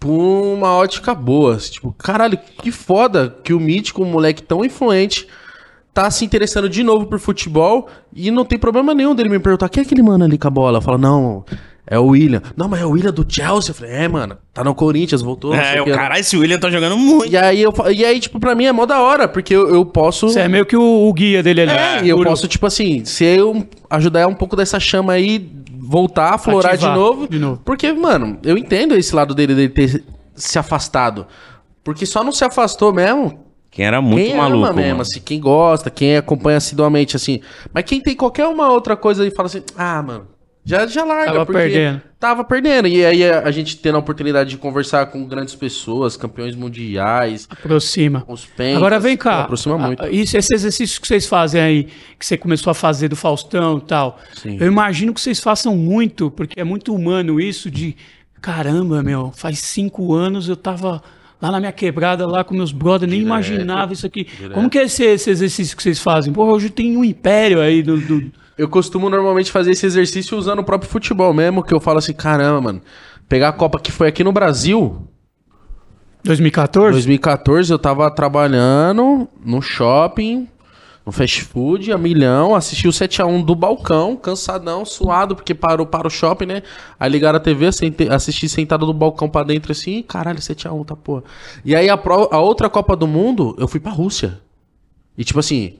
por 0.00 0.10
uma 0.54 0.74
ótica 0.76 1.14
boa. 1.14 1.56
Tipo, 1.56 1.92
caralho, 1.92 2.38
que 2.60 2.70
foda 2.70 3.34
que 3.42 3.54
o 3.54 3.60
Mítico, 3.60 4.02
um 4.02 4.06
moleque 4.10 4.42
tão 4.42 4.64
influente, 4.64 5.26
tá 5.94 6.10
se 6.10 6.24
interessando 6.24 6.68
de 6.68 6.82
novo 6.82 7.06
por 7.06 7.18
futebol 7.20 7.88
e 8.12 8.30
não 8.30 8.44
tem 8.44 8.58
problema 8.58 8.92
nenhum 8.94 9.14
dele 9.14 9.28
me 9.28 9.38
perguntar 9.38 9.68
quem 9.68 9.82
é 9.82 9.86
aquele 9.86 10.02
mano 10.02 10.24
ali 10.24 10.36
com 10.36 10.48
a 10.48 10.50
bola. 10.50 10.80
Fala, 10.82 10.98
não, 10.98 11.44
é 11.86 11.98
o 11.98 12.06
William. 12.06 12.40
Não, 12.56 12.66
mas 12.68 12.80
é 12.80 12.86
o 12.86 12.90
William 12.90 13.12
do 13.12 13.26
Chelsea. 13.28 13.70
Eu 13.70 13.74
falei, 13.74 13.92
é, 13.92 14.08
mano, 14.08 14.38
tá 14.52 14.64
no 14.64 14.74
Corinthians, 14.74 15.20
voltou. 15.22 15.54
não 15.54 15.62
sei 15.62 15.78
É, 15.78 15.82
o 15.82 15.86
caralho, 15.86 16.20
esse 16.20 16.36
William 16.36 16.58
tá 16.58 16.70
jogando 16.70 16.96
muito. 16.96 17.30
E 17.30 17.36
aí, 17.36 17.60
eu, 17.62 17.72
e 17.92 18.04
aí, 18.04 18.18
tipo, 18.20 18.40
pra 18.40 18.54
mim 18.54 18.64
é 18.64 18.72
mó 18.72 18.86
da 18.86 19.00
hora, 19.02 19.28
porque 19.28 19.54
eu, 19.54 19.68
eu 19.74 19.84
posso. 19.84 20.28
Você 20.28 20.40
é 20.40 20.48
meio 20.48 20.64
que 20.64 20.76
o, 20.76 21.08
o 21.08 21.12
guia 21.12 21.42
dele 21.42 21.62
ali. 21.62 21.70
É, 21.72 22.04
e 22.04 22.08
eu 22.08 22.16
Guru. 22.16 22.30
posso, 22.30 22.48
tipo 22.48 22.66
assim, 22.66 23.04
se 23.04 23.24
eu 23.24 23.66
ajudar 23.90 24.26
um 24.26 24.34
pouco 24.34 24.56
dessa 24.56 24.80
chama 24.80 25.12
aí, 25.12 25.50
voltar 25.78 26.30
a 26.34 26.38
florar 26.38 26.74
Ativar 26.74 26.94
de 26.94 26.98
novo, 26.98 27.28
de 27.28 27.38
novo. 27.38 27.60
Porque, 27.64 27.92
mano, 27.92 28.38
eu 28.42 28.56
entendo 28.56 28.94
esse 28.96 29.14
lado 29.14 29.34
dele, 29.34 29.54
dele 29.54 29.68
ter 29.68 30.02
se 30.34 30.58
afastado. 30.58 31.26
Porque 31.84 32.06
só 32.06 32.24
não 32.24 32.32
se 32.32 32.42
afastou 32.44 32.92
mesmo 32.94 33.40
Quem 33.70 33.84
era 33.84 34.00
muito 34.00 34.24
quem 34.24 34.36
maluco. 34.36 34.64
ama 34.64 34.72
mesmo, 34.72 34.90
mano. 34.92 35.02
assim, 35.02 35.20
quem 35.20 35.38
gosta, 35.38 35.90
quem 35.90 36.16
acompanha 36.16 36.56
assiduamente, 36.56 37.14
assim. 37.14 37.40
Mas 37.74 37.84
quem 37.84 38.00
tem 38.00 38.16
qualquer 38.16 38.46
uma 38.46 38.70
outra 38.72 38.96
coisa 38.96 39.26
e 39.26 39.30
fala 39.30 39.46
assim, 39.48 39.62
ah, 39.76 40.02
mano, 40.02 40.26
já, 40.64 40.86
já 40.86 41.04
larga. 41.04 41.32
Tava 41.32 41.46
porque 41.46 41.60
perdendo. 41.60 42.02
Tava 42.18 42.44
perdendo. 42.44 42.88
E 42.88 43.04
aí 43.04 43.28
a, 43.28 43.40
a 43.40 43.50
gente 43.50 43.76
tendo 43.76 43.96
a 43.96 43.98
oportunidade 43.98 44.50
de 44.50 44.56
conversar 44.56 45.06
com 45.06 45.24
grandes 45.26 45.54
pessoas, 45.54 46.16
campeões 46.16 46.54
mundiais, 46.54 47.46
Aproxima. 47.50 48.24
os 48.26 48.46
pentes. 48.46 48.76
Agora 48.76 48.98
vem 48.98 49.16
cá. 49.16 49.42
Aproxima 49.42 49.76
muito. 49.78 50.02
Ah, 50.02 50.10
Isso, 50.10 50.36
esse 50.36 50.54
exercício 50.54 51.00
que 51.00 51.06
vocês 51.06 51.26
fazem 51.26 51.60
aí, 51.60 51.84
que 52.18 52.24
você 52.24 52.36
começou 52.36 52.70
a 52.70 52.74
fazer 52.74 53.08
do 53.08 53.16
Faustão 53.16 53.78
e 53.78 53.82
tal. 53.82 54.18
Sim. 54.32 54.56
Eu 54.58 54.66
imagino 54.66 55.12
que 55.12 55.20
vocês 55.20 55.38
façam 55.38 55.76
muito, 55.76 56.30
porque 56.30 56.58
é 56.58 56.64
muito 56.64 56.94
humano 56.94 57.38
isso 57.40 57.70
de 57.70 57.94
caramba, 58.40 59.02
meu, 59.02 59.32
faz 59.34 59.58
cinco 59.60 60.12
anos 60.14 60.48
eu 60.48 60.56
tava 60.56 61.02
lá 61.40 61.50
na 61.50 61.60
minha 61.60 61.72
quebrada, 61.72 62.26
lá 62.26 62.42
com 62.44 62.54
meus 62.54 62.72
brothers, 62.72 63.10
nem 63.10 63.20
imaginava 63.20 63.92
isso 63.92 64.06
aqui. 64.06 64.26
Como 64.52 64.68
que 64.70 64.78
é 64.78 64.84
esse, 64.84 65.02
esse 65.04 65.30
exercício 65.30 65.76
que 65.76 65.82
vocês 65.82 65.98
fazem? 65.98 66.32
Pô, 66.32 66.44
hoje 66.46 66.70
tem 66.70 66.96
um 66.96 67.04
império 67.04 67.60
aí 67.60 67.82
do. 67.82 67.98
do- 67.98 68.32
Eu 68.56 68.68
costumo 68.68 69.10
normalmente 69.10 69.50
fazer 69.50 69.72
esse 69.72 69.84
exercício 69.86 70.36
usando 70.38 70.60
o 70.60 70.64
próprio 70.64 70.90
futebol 70.90 71.32
mesmo, 71.34 71.62
que 71.62 71.74
eu 71.74 71.80
falo 71.80 71.98
assim, 71.98 72.12
caramba, 72.12 72.60
mano, 72.60 72.80
pegar 73.28 73.48
a 73.48 73.52
Copa 73.52 73.80
que 73.80 73.90
foi 73.90 74.06
aqui 74.08 74.22
no 74.22 74.32
Brasil, 74.32 75.08
2014? 76.22 76.92
2014 76.92 77.70
eu 77.72 77.78
tava 77.78 78.10
trabalhando 78.10 79.28
no 79.44 79.60
shopping, 79.60 80.48
no 81.04 81.12
fast 81.12 81.42
food, 81.42 81.92
a 81.92 81.98
milhão, 81.98 82.54
assisti 82.54 82.88
o 82.88 82.92
7x1 82.92 83.44
do 83.44 83.54
balcão, 83.54 84.16
cansadão, 84.16 84.84
suado, 84.86 85.34
porque 85.36 85.52
parou 85.52 85.84
para 85.84 86.06
o 86.06 86.10
shopping, 86.10 86.46
né? 86.46 86.62
Aí 86.98 87.10
ligaram 87.10 87.36
a 87.36 87.40
TV, 87.40 87.70
sente- 87.72 88.08
assisti 88.08 88.48
sentado 88.48 88.86
do 88.86 88.94
balcão 88.94 89.28
pra 89.28 89.42
dentro 89.42 89.72
assim, 89.72 90.00
caralho, 90.02 90.38
7x1, 90.38 90.86
tá 90.86 90.96
porra. 90.96 91.24
E 91.64 91.74
aí 91.76 91.90
a, 91.90 91.96
pro- 91.96 92.28
a 92.32 92.38
outra 92.38 92.70
Copa 92.70 92.96
do 92.96 93.06
Mundo, 93.06 93.54
eu 93.58 93.68
fui 93.68 93.80
pra 93.80 93.92
Rússia. 93.92 94.40
E 95.18 95.24
tipo 95.24 95.38
assim, 95.40 95.74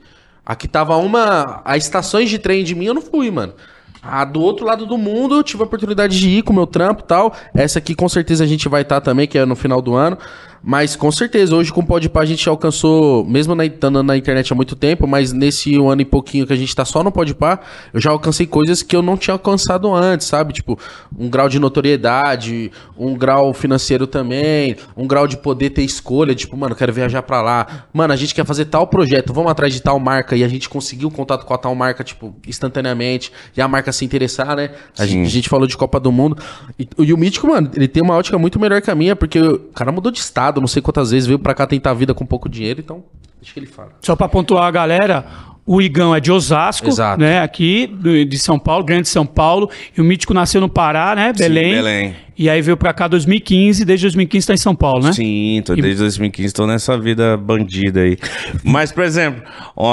aqui 0.45 0.69
tava 0.69 0.97
uma. 0.97 1.63
As 1.65 1.85
estações 1.85 2.31
de 2.31 2.39
trem 2.39 2.65
de 2.65 2.75
mim 2.75 2.87
eu 2.87 2.95
não 2.95 3.03
fui, 3.03 3.31
mano. 3.31 3.55
A 4.03 4.25
do 4.25 4.41
outro 4.43 4.67
lado 4.67 4.85
do 4.85 4.99
mundo 4.99 5.37
eu 5.37 5.43
tive 5.43 5.63
a 5.63 5.67
oportunidade 5.67 6.19
de 6.19 6.29
ir 6.29 6.43
com 6.43 6.53
o 6.53 6.57
meu 6.57 6.67
trampo 6.67 7.03
e 7.03 7.07
tal. 7.07 7.35
Essa 7.55 7.79
aqui 7.79 7.95
com 7.95 8.09
certeza 8.09 8.45
a 8.45 8.47
gente 8.47 8.69
vai 8.69 8.83
estar 8.83 9.01
também, 9.01 9.27
que 9.27 9.39
é 9.39 9.47
no 9.47 9.57
final 9.57 9.81
do 9.81 9.95
ano. 9.95 10.19
Mas 10.67 10.97
com 10.97 11.13
certeza, 11.13 11.55
hoje 11.55 11.71
com 11.71 11.83
o 11.83 11.87
Podpah 11.87 12.23
a 12.23 12.25
gente 12.25 12.49
alcançou, 12.49 13.23
mesmo 13.27 13.55
na, 13.55 13.67
estando 13.67 14.03
na 14.03 14.17
internet 14.17 14.51
há 14.51 14.57
muito 14.57 14.75
tempo, 14.75 15.07
mas 15.07 15.31
nesse 15.31 15.75
ano 15.77 16.01
e 16.01 16.07
pouquinho 16.07 16.47
que 16.47 16.55
a 16.55 16.57
gente 16.57 16.75
tá 16.75 16.87
só 16.87 17.05
no 17.05 17.13
Podpah, 17.13 17.61
eu 17.93 18.01
já 18.01 18.11
alcancei 18.11 18.47
coisas 18.47 18.83
que 18.83 18.97
eu 18.97 19.03
não 19.03 19.15
tinha 19.15 19.35
alcançado 19.35 19.93
antes, 19.95 20.27
sabe? 20.27 20.55
Tipo, 20.55 20.79
um 21.19 21.29
grau 21.29 21.51
de 21.51 21.59
notoriedade, 21.59 22.73
um 22.97 23.15
grau 23.15 23.53
financeiro 23.53 24.07
também, 24.07 24.75
um 24.97 25.07
grau 25.07 25.27
de 25.27 25.37
poder 25.37 25.69
ter 25.69 25.83
escolha, 25.83 26.35
tipo, 26.35 26.57
mano, 26.57 26.75
quero 26.75 26.95
viajar 26.95 27.21
pra 27.23 27.43
lá. 27.43 27.85
Mano, 27.93 28.15
a 28.15 28.17
gente 28.17 28.35
quer 28.35 28.47
fazer 28.47 28.65
tal 28.65 28.87
projeto, 28.87 29.35
vamos 29.35 29.51
atrás 29.51 29.75
de 29.75 29.83
tal 29.83 30.01
marca 30.01 30.35
e 30.35 30.43
a 30.43 30.49
gente 30.49 30.71
conseguiu 30.71 31.11
contato 31.11 31.45
com 31.45 31.53
a 31.53 31.59
tal 31.59 31.75
marca, 31.75 32.03
tipo, 32.03 32.35
instantaneamente, 32.49 33.31
e 33.55 33.61
a 33.61 33.69
marca 33.69 33.93
se 33.93 34.03
interessar, 34.03 34.57
né? 34.57 34.71
A, 34.99 35.05
gente, 35.05 35.27
a 35.27 35.31
gente 35.31 35.49
falou 35.51 35.67
de 35.67 35.77
Copa 35.77 36.01
do 36.01 36.11
Mundo. 36.11 36.39
E, 36.79 36.89
e 37.01 37.13
o 37.13 37.19
Mítico, 37.19 37.49
mano, 37.49 37.71
ele 37.77 37.87
tem 37.87 38.03
uma 38.03 38.15
ótica 38.15 38.39
muito 38.39 38.59
melhor 38.59 38.81
que 38.81 38.91
a 38.91 38.95
minha, 38.95 39.15
porque 39.15 39.39
o 39.39 39.59
cara 39.75 39.93
mudou 39.93 40.11
de 40.11 40.21
estado, 40.21 40.54
não 40.61 40.69
sei 40.69 40.81
quantas 40.83 41.11
vezes, 41.11 41.27
veio 41.27 41.39
pra 41.39 41.55
cá 41.55 41.67
tentar 41.67 41.91
a 41.91 41.95
vida 41.95 42.15
com 42.15 42.25
pouco 42.27 42.49
dinheiro, 42.49 42.81
então, 42.81 43.03
deixa 43.41 43.53
que 43.55 43.61
ele 43.61 43.67
fala. 43.67 43.91
Só 44.01 44.15
pra 44.17 44.29
pontuar 44.29 44.65
a 44.65 44.71
galera, 44.71 45.25
o 45.67 45.81
Igão 45.81 46.15
é 46.15 46.21
de 46.21 46.31
Osasco, 46.31 46.89
Exato. 46.89 47.21
né? 47.21 47.41
Aqui 47.41 47.87
de 48.29 48.39
São 48.39 48.59
Paulo, 48.59 48.85
Grande 48.85 49.09
São 49.09 49.25
Paulo. 49.25 49.71
E 49.97 50.01
o 50.01 50.05
Mítico 50.05 50.35
nasceu 50.35 50.61
no 50.61 50.69
Pará, 50.69 51.15
né? 51.15 51.33
Belém. 51.33 51.75
Belém. 51.75 52.17
E 52.37 52.51
aí 52.51 52.61
veio 52.61 52.77
pra 52.77 52.93
cá 52.93 53.07
2015, 53.09 53.85
desde 53.85 54.05
2015 54.07 54.47
tá 54.47 54.53
em 54.55 54.57
São 54.59 54.75
Paulo, 54.75 55.05
né? 55.05 55.13
Sim, 55.13 55.63
tô 55.65 55.75
desde 55.75 56.01
2015, 56.01 56.53
tô 56.53 56.67
nessa 56.67 56.99
vida 56.99 57.37
bandida 57.37 58.01
aí. 58.01 58.19
Mas, 58.63 58.93
por 58.93 59.05
exemplo, 59.05 59.43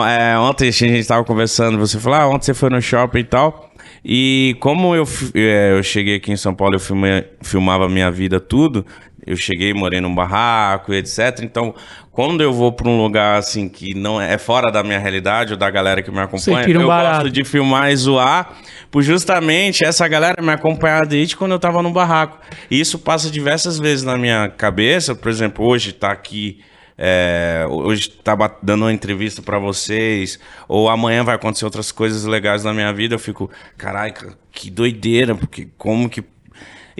é, 0.07 0.37
ontem 0.39 0.67
a 0.67 0.71
gente 0.71 1.07
tava 1.07 1.23
conversando, 1.23 1.77
você 1.77 1.99
falou, 1.99 2.19
ah, 2.19 2.27
ontem 2.27 2.45
você 2.47 2.53
foi 2.53 2.69
no 2.69 2.81
shopping 2.81 3.19
e 3.19 3.23
tal. 3.23 3.71
E 4.03 4.57
como 4.59 4.95
eu, 4.95 5.03
é, 5.35 5.73
eu 5.77 5.83
cheguei 5.83 6.15
aqui 6.15 6.31
em 6.31 6.35
São 6.35 6.55
Paulo, 6.55 6.75
eu 6.75 6.79
filmei- 6.79 7.23
filmava 7.41 7.85
a 7.85 7.89
minha 7.89 8.09
vida 8.09 8.39
tudo. 8.39 8.83
Eu 9.25 9.35
cheguei, 9.37 9.73
morei 9.73 10.01
num 10.01 10.13
barraco, 10.13 10.93
etc. 10.93 11.39
Então, 11.43 11.75
quando 12.11 12.41
eu 12.41 12.51
vou 12.51 12.71
pra 12.71 12.89
um 12.89 13.01
lugar 13.01 13.37
assim 13.37 13.69
que 13.69 13.93
não 13.93 14.19
é 14.21 14.33
é 14.33 14.37
fora 14.37 14.71
da 14.71 14.81
minha 14.83 14.97
realidade 14.99 15.53
ou 15.53 15.57
da 15.59 15.69
galera 15.69 16.01
que 16.01 16.09
me 16.11 16.19
acompanha, 16.19 16.67
um 16.67 16.81
eu 16.81 16.87
barato. 16.87 17.15
gosto 17.23 17.29
de 17.31 17.43
filmar 17.43 17.91
e 17.91 17.95
zoar, 17.95 18.53
por 18.89 19.01
justamente 19.03 19.85
essa 19.85 20.07
galera 20.07 20.41
me 20.41 20.51
acompanhar 20.51 21.05
desde 21.05 21.35
quando 21.37 21.51
eu 21.51 21.59
tava 21.59 21.81
no 21.81 21.91
barraco. 21.91 22.39
E 22.69 22.79
isso 22.79 22.97
passa 22.99 23.29
diversas 23.29 23.77
vezes 23.77 24.03
na 24.03 24.17
minha 24.17 24.49
cabeça, 24.49 25.13
por 25.15 25.29
exemplo, 25.29 25.65
hoje 25.65 25.93
tá 25.93 26.11
aqui. 26.11 26.59
é, 27.03 27.65
hoje 27.67 28.09
tá 28.09 28.35
bat- 28.35 28.57
dando 28.61 28.83
uma 28.83 28.93
entrevista 28.93 29.41
pra 29.41 29.57
vocês, 29.57 30.39
ou 30.67 30.87
amanhã 30.87 31.23
vai 31.23 31.33
acontecer 31.35 31.65
outras 31.65 31.91
coisas 31.91 32.25
legais 32.25 32.63
na 32.63 32.73
minha 32.73 32.93
vida. 32.93 33.15
Eu 33.15 33.19
fico, 33.19 33.49
caraca, 33.75 34.37
que 34.51 34.69
doideira, 34.69 35.33
porque 35.33 35.67
como 35.79 36.07
que 36.09 36.21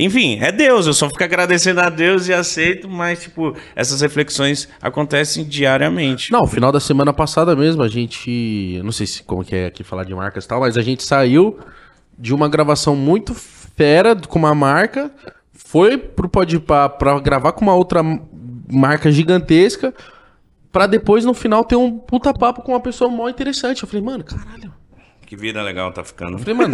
enfim, 0.04 0.40
é 0.40 0.52
Deus, 0.52 0.88
eu 0.88 0.94
só 0.94 1.08
fico 1.10 1.24
agradecendo 1.24 1.82
a 1.82 1.90
Deus 1.90 2.28
e 2.28 2.34
aceito, 2.34 2.90
mas, 2.90 3.22
tipo, 3.22 3.56
essas 3.76 4.02
reflexões 4.02 4.68
acontecem 4.82 5.46
diariamente. 5.46 6.32
Não, 6.32 6.48
final 6.48 6.72
da 6.72 6.80
semana 6.80 7.14
passada 7.14 7.56
mesmo, 7.56 7.84
a 7.84 7.88
gente. 7.88 8.80
Não 8.84 8.92
sei 8.92 9.08
se 9.08 9.24
como 9.24 9.44
que 9.44 9.56
é 9.56 9.66
aqui 9.68 9.84
falar 9.84 10.04
de 10.04 10.14
marcas 10.14 10.46
e 10.46 10.48
tal, 10.48 10.62
mas 10.62 10.78
a 10.78 10.82
gente 10.82 11.04
saiu 11.04 11.60
de 12.18 12.34
uma 12.34 12.48
gravação 12.48 12.96
muito 12.96 13.34
fera 13.34 14.16
com 14.16 14.40
uma 14.40 14.54
marca, 14.54 15.12
foi 15.54 15.98
pro 15.98 16.30
Podpah 16.30 16.90
pra 16.90 17.20
gravar 17.20 17.54
com 17.54 17.62
uma 17.62 17.76
outra 17.76 18.02
marca 18.72 19.12
gigantesca, 19.12 19.94
pra 20.72 20.88
depois 20.88 21.26
no 21.26 21.34
final 21.34 21.64
ter 21.64 21.76
um 21.76 21.98
puta 21.98 22.34
papo 22.34 22.62
com 22.62 22.72
uma 22.72 22.80
pessoa 22.80 23.10
mó 23.10 23.28
interessante. 23.28 23.84
Eu 23.84 23.90
falei, 23.90 24.04
mano, 24.04 24.24
caralho. 24.24 24.81
Que 25.32 25.38
vida 25.38 25.64
legal 25.64 25.94
tá 25.94 26.04
ficando. 26.04 26.34
Eu 26.34 26.40
falei, 26.40 26.54
mano, 26.54 26.74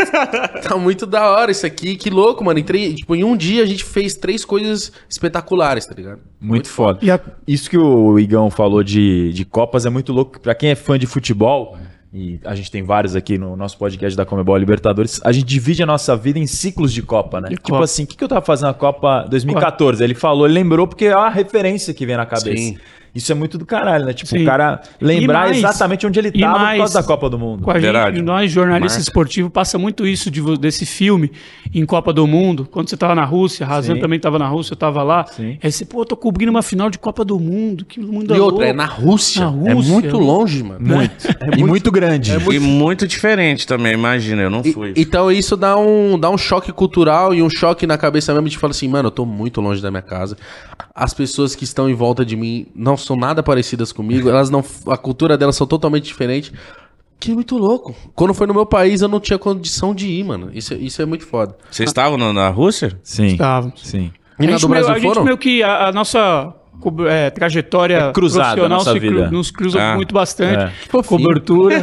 tá 0.68 0.76
muito 0.78 1.06
da 1.06 1.30
hora 1.30 1.52
isso 1.52 1.64
aqui, 1.64 1.96
que 1.96 2.10
louco, 2.10 2.44
mano. 2.44 2.58
Em, 2.58 2.64
três, 2.64 2.96
tipo, 2.96 3.16
em 3.16 3.24
um 3.24 3.38
dia 3.38 3.62
a 3.62 3.68
gente 3.68 3.84
fez 3.84 4.16
três 4.16 4.44
coisas 4.44 4.92
espetaculares, 5.08 5.86
tá 5.86 5.94
ligado? 5.94 6.22
Muito 6.42 6.68
foda. 6.68 6.98
E 7.04 7.12
a- 7.12 7.20
Isso 7.48 7.70
que 7.70 7.78
o 7.78 8.18
Igão 8.18 8.50
falou 8.50 8.82
de, 8.84 9.32
de 9.32 9.46
Copas 9.46 9.86
é 9.86 9.92
muito 9.92 10.12
louco. 10.12 10.40
Pra 10.40 10.56
quem 10.56 10.72
é 10.72 10.76
fã 10.76 10.98
de 10.98 11.06
futebol, 11.06 11.78
e 12.12 12.40
a 12.44 12.56
gente 12.56 12.72
tem 12.72 12.82
vários 12.82 13.16
aqui 13.16 13.38
no 13.38 13.56
nosso 13.56 13.78
podcast 13.78 14.18
da 14.18 14.26
Comebol 14.26 14.58
Libertadores, 14.58 15.22
a 15.24 15.32
gente 15.32 15.46
divide 15.46 15.84
a 15.84 15.86
nossa 15.86 16.18
vida 16.18 16.40
em 16.40 16.48
ciclos 16.48 16.92
de 16.92 17.04
Copa, 17.04 17.40
né? 17.40 17.50
De 17.50 17.58
tipo 17.58 17.70
Copa. 17.70 17.84
assim, 17.84 18.06
o 18.06 18.08
que, 18.08 18.18
que 18.18 18.24
eu 18.24 18.28
tava 18.28 18.42
fazendo 18.44 18.70
na 18.70 18.74
Copa 18.74 19.24
2014? 19.30 20.04
Ele 20.04 20.16
falou, 20.16 20.48
ele 20.48 20.56
lembrou 20.56 20.88
porque 20.88 21.06
é 21.06 21.14
a 21.14 21.30
referência 21.30 21.94
que 21.94 22.08
vem 22.08 22.18
na 22.18 22.26
cabeça. 22.26 22.58
Sim. 22.58 22.80
Isso 23.16 23.32
é 23.32 23.36
muito 23.36 23.58
do 23.58 23.66
caralho, 23.66 24.06
né? 24.06 24.14
Tipo, 24.14 24.30
Sim. 24.30 24.44
o 24.44 24.46
cara 24.46 24.82
lembrar 25.02 25.46
E 25.48 25.50
mais- 25.52 25.58
exatamente 25.58 26.06
onde 26.06 26.20
ele 26.20 26.32
e 26.34 26.40
tava 26.42 26.54
por 26.54 26.62
mais- 26.62 26.78
causa 26.80 27.02
da 27.02 27.04
Copa 27.08 27.30
do 27.30 27.40
Mundo. 27.40 27.64
Com 27.64 27.72
a 27.72 27.74
Verdade. 27.74 28.18
gente, 28.18 28.26
nós 28.26 28.52
jornalistas 28.52 29.02
esportivos, 29.04 29.52
passa 29.52 29.78
muito 29.78 30.06
isso 30.06 30.30
de, 30.30 30.42
desse 30.58 30.86
filme 30.86 31.32
em 31.74 31.86
Copa 31.86 32.14
do 32.14 32.26
Mundo. 32.28 32.68
Quando 32.70 32.90
você 32.90 32.96
tava 32.98 33.16
na 33.16 33.26
Rússia, 33.26 33.66
Razan 33.66 33.96
Sim. 33.96 34.02
também 34.02 34.20
tava 34.20 34.38
na 34.38 34.48
Rússia, 34.48 34.74
eu 34.74 34.78
tava 34.78 35.02
lá. 35.04 35.26
Sim. 35.26 35.58
Aí 35.64 35.72
você, 35.72 35.86
pô, 35.86 36.02
eu 36.02 36.06
tô 36.06 36.16
cobrindo 36.16 36.52
uma 36.52 36.62
final 36.62 36.90
de 36.90 37.00
Copa 37.00 37.26
do 37.26 37.40
Mundo. 37.40 37.86
Que 37.86 38.00
mundo 38.00 38.36
E 38.36 38.40
outra, 38.40 38.68
é 38.68 38.74
na 38.74 38.86
Rússia. 38.86 39.50
Na 39.50 39.70
É 39.72 39.74
Rússia. 39.74 39.94
muito 39.94 40.18
longe, 40.18 40.64
mano. 40.64 40.80
Muito. 40.86 41.28
e 41.58 41.64
muito 41.64 41.92
grande. 41.92 42.32
E 42.54 42.60
muito 42.60 43.08
diferente 43.08 43.66
também, 43.66 43.94
imagina, 43.94 44.42
eu 44.44 44.50
não 44.50 44.62
E- 44.64 44.74
fui. 44.74 44.94
então 44.96 45.32
isso 45.32 45.56
dá 45.56 45.78
um, 45.78 46.20
dá 46.20 46.30
um 46.30 46.38
choque 46.38 46.72
cultural 46.72 47.34
e 47.34 47.42
um 47.42 47.50
choque 47.50 47.88
na 47.88 47.98
cabeça 47.98 48.34
mesmo 48.34 48.50
de 48.50 48.58
falar 48.58 48.72
assim, 48.72 48.88
mano, 48.88 49.08
eu 49.08 49.12
tô 49.12 49.26
muito 49.26 49.62
longe 49.62 49.82
da 49.82 49.90
minha 49.92 50.02
casa. 50.02 50.36
As 50.94 51.14
pessoas 51.14 51.56
que 51.56 51.64
estão 51.64 51.90
em 51.90 51.94
volta 51.94 52.26
de 52.26 52.36
mim 52.36 52.66
não 52.76 52.97
são 53.06 53.16
nada 53.16 53.42
parecidas 53.44 53.92
comigo, 53.92 54.30
elas 54.30 54.50
não. 54.50 54.64
A 54.88 54.98
cultura 54.98 55.38
delas 55.38 55.56
são 55.56 55.66
totalmente 55.68 56.04
diferente. 56.06 56.52
Que 57.20 57.32
é 57.32 57.34
muito 57.34 57.58
louco. 57.58 57.96
Quando 58.14 58.32
foi 58.34 58.46
no 58.46 58.54
meu 58.54 58.66
país, 58.66 59.02
eu 59.02 59.08
não 59.08 59.20
tinha 59.20 59.40
condição 59.40 59.96
de 59.96 60.08
ir, 60.08 60.24
mano. 60.24 60.52
Isso, 60.54 60.74
é- 60.74 60.78
isso 60.78 61.02
é 61.02 61.06
muito 61.06 61.26
foda. 61.26 61.58
Vocês 61.72 61.90
estavam 61.90 62.16
na, 62.18 62.32
na 62.32 62.50
Rússia? 62.50 63.00
Sim. 63.02 63.28
Estávamos. 63.28 63.82
Sim. 63.84 64.12
E 64.40 64.44
a 64.44 64.46
na 64.46 64.52
gente 64.52 64.62
do 64.62 64.70
meio- 64.70 64.84
Brasil 64.86 64.96
a 64.96 65.00
gente 65.00 65.08
foram? 65.10 65.24
meio 65.24 65.38
que 65.38 65.64
a, 65.64 65.88
a 65.88 65.92
nossa 65.92 66.54
é, 67.10 67.30
trajetória 67.30 67.96
É 67.98 68.12
cruzada 68.12 68.46
profissional 68.56 68.78
nossa 68.80 68.94
se 68.94 69.00
cru- 69.00 69.10
vida. 69.10 69.32
nos 69.32 69.52
cruza 69.52 69.82
Ah. 69.82 69.96
muito 69.96 70.14
bastante. 70.14 70.72
É. 70.94 71.02
Cobertura. 71.04 71.76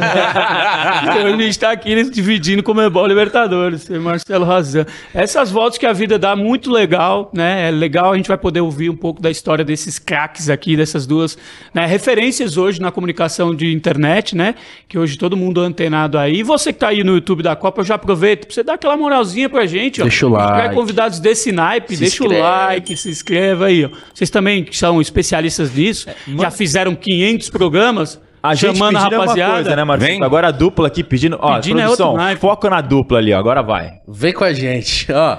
então 1.03 1.27
a 1.27 1.37
gente 1.41 1.59
tá 1.59 1.71
aqui 1.71 2.09
dividindo 2.09 2.63
como 2.63 2.81
é 2.81 2.89
bom 2.89 3.05
Libertadores, 3.05 3.87
Marcelo 3.89 4.45
Razan. 4.45 4.85
Essas 5.13 5.51
voltas 5.51 5.77
que 5.77 5.85
a 5.85 5.93
vida 5.93 6.17
dá, 6.17 6.35
muito 6.35 6.71
legal, 6.71 7.29
né? 7.33 7.67
É 7.67 7.71
legal, 7.71 8.13
a 8.13 8.15
gente 8.17 8.27
vai 8.27 8.37
poder 8.37 8.61
ouvir 8.61 8.89
um 8.89 8.95
pouco 8.95 9.21
da 9.21 9.29
história 9.29 9.63
desses 9.63 9.99
craques 9.99 10.49
aqui, 10.49 10.75
dessas 10.75 11.05
duas 11.05 11.37
né, 11.73 11.85
referências 11.85 12.57
hoje 12.57 12.79
na 12.81 12.91
comunicação 12.91 13.53
de 13.55 13.71
internet, 13.73 14.35
né? 14.35 14.55
Que 14.87 14.97
hoje 14.97 15.17
todo 15.17 15.35
mundo 15.37 15.63
é 15.63 15.67
antenado 15.67 16.17
aí. 16.17 16.37
E 16.39 16.43
você 16.43 16.71
que 16.73 16.79
tá 16.79 16.89
aí 16.89 17.03
no 17.03 17.13
YouTube 17.15 17.43
da 17.43 17.55
Copa, 17.55 17.81
eu 17.81 17.85
já 17.85 17.95
aproveito 17.95 18.45
pra 18.47 18.53
você 18.53 18.63
dar 18.63 18.73
aquela 18.73 18.97
moralzinha 18.97 19.49
pra 19.49 19.65
gente, 19.65 20.01
ó. 20.01 20.05
Deixa 20.05 20.27
o 20.27 20.35
A 20.35 20.39
gente 20.41 20.49
vai 20.51 20.61
like. 20.63 20.75
convidados 20.75 21.19
desse 21.19 21.51
naipe, 21.51 21.95
Se 21.95 22.01
deixa 22.01 22.23
inscreve. 22.23 22.41
o 22.41 22.43
like, 22.45 22.97
se 22.97 23.09
inscreva 23.09 23.65
aí, 23.67 23.85
ó. 23.85 23.89
Vocês 24.13 24.29
também 24.29 24.63
que 24.63 24.75
são 24.85 25.01
especialistas 25.01 25.73
nisso, 25.73 26.07
já 26.39 26.51
fizeram 26.51 26.93
500 26.95 27.49
programas 27.49 28.21
A 28.43 28.53
gente 28.53 28.77
chamando 28.77 28.97
a 28.97 28.99
pedindo 28.99 29.13
é 29.13 29.17
uma 29.17 29.23
rapaziada. 29.25 29.53
coisa, 29.53 29.75
né, 29.75 29.83
Marcos? 29.83 30.05
Vem. 30.07 30.23
Agora 30.23 30.47
a 30.49 30.51
dupla 30.51 30.87
aqui 30.87 31.03
pedindo. 31.03 31.37
Ó, 31.41 31.55
Pedindo 31.55 31.79
é 31.79 31.83
produção, 31.83 32.07
outro 32.09 32.23
naipe. 32.23 32.41
foca 32.41 32.69
na 32.69 32.81
dupla 32.81 33.17
ali, 33.17 33.33
ó. 33.33 33.39
Agora 33.39 33.63
vai. 33.63 33.93
Vem 34.07 34.31
com 34.33 34.43
a 34.43 34.53
gente, 34.53 35.07
ó. 35.13 35.37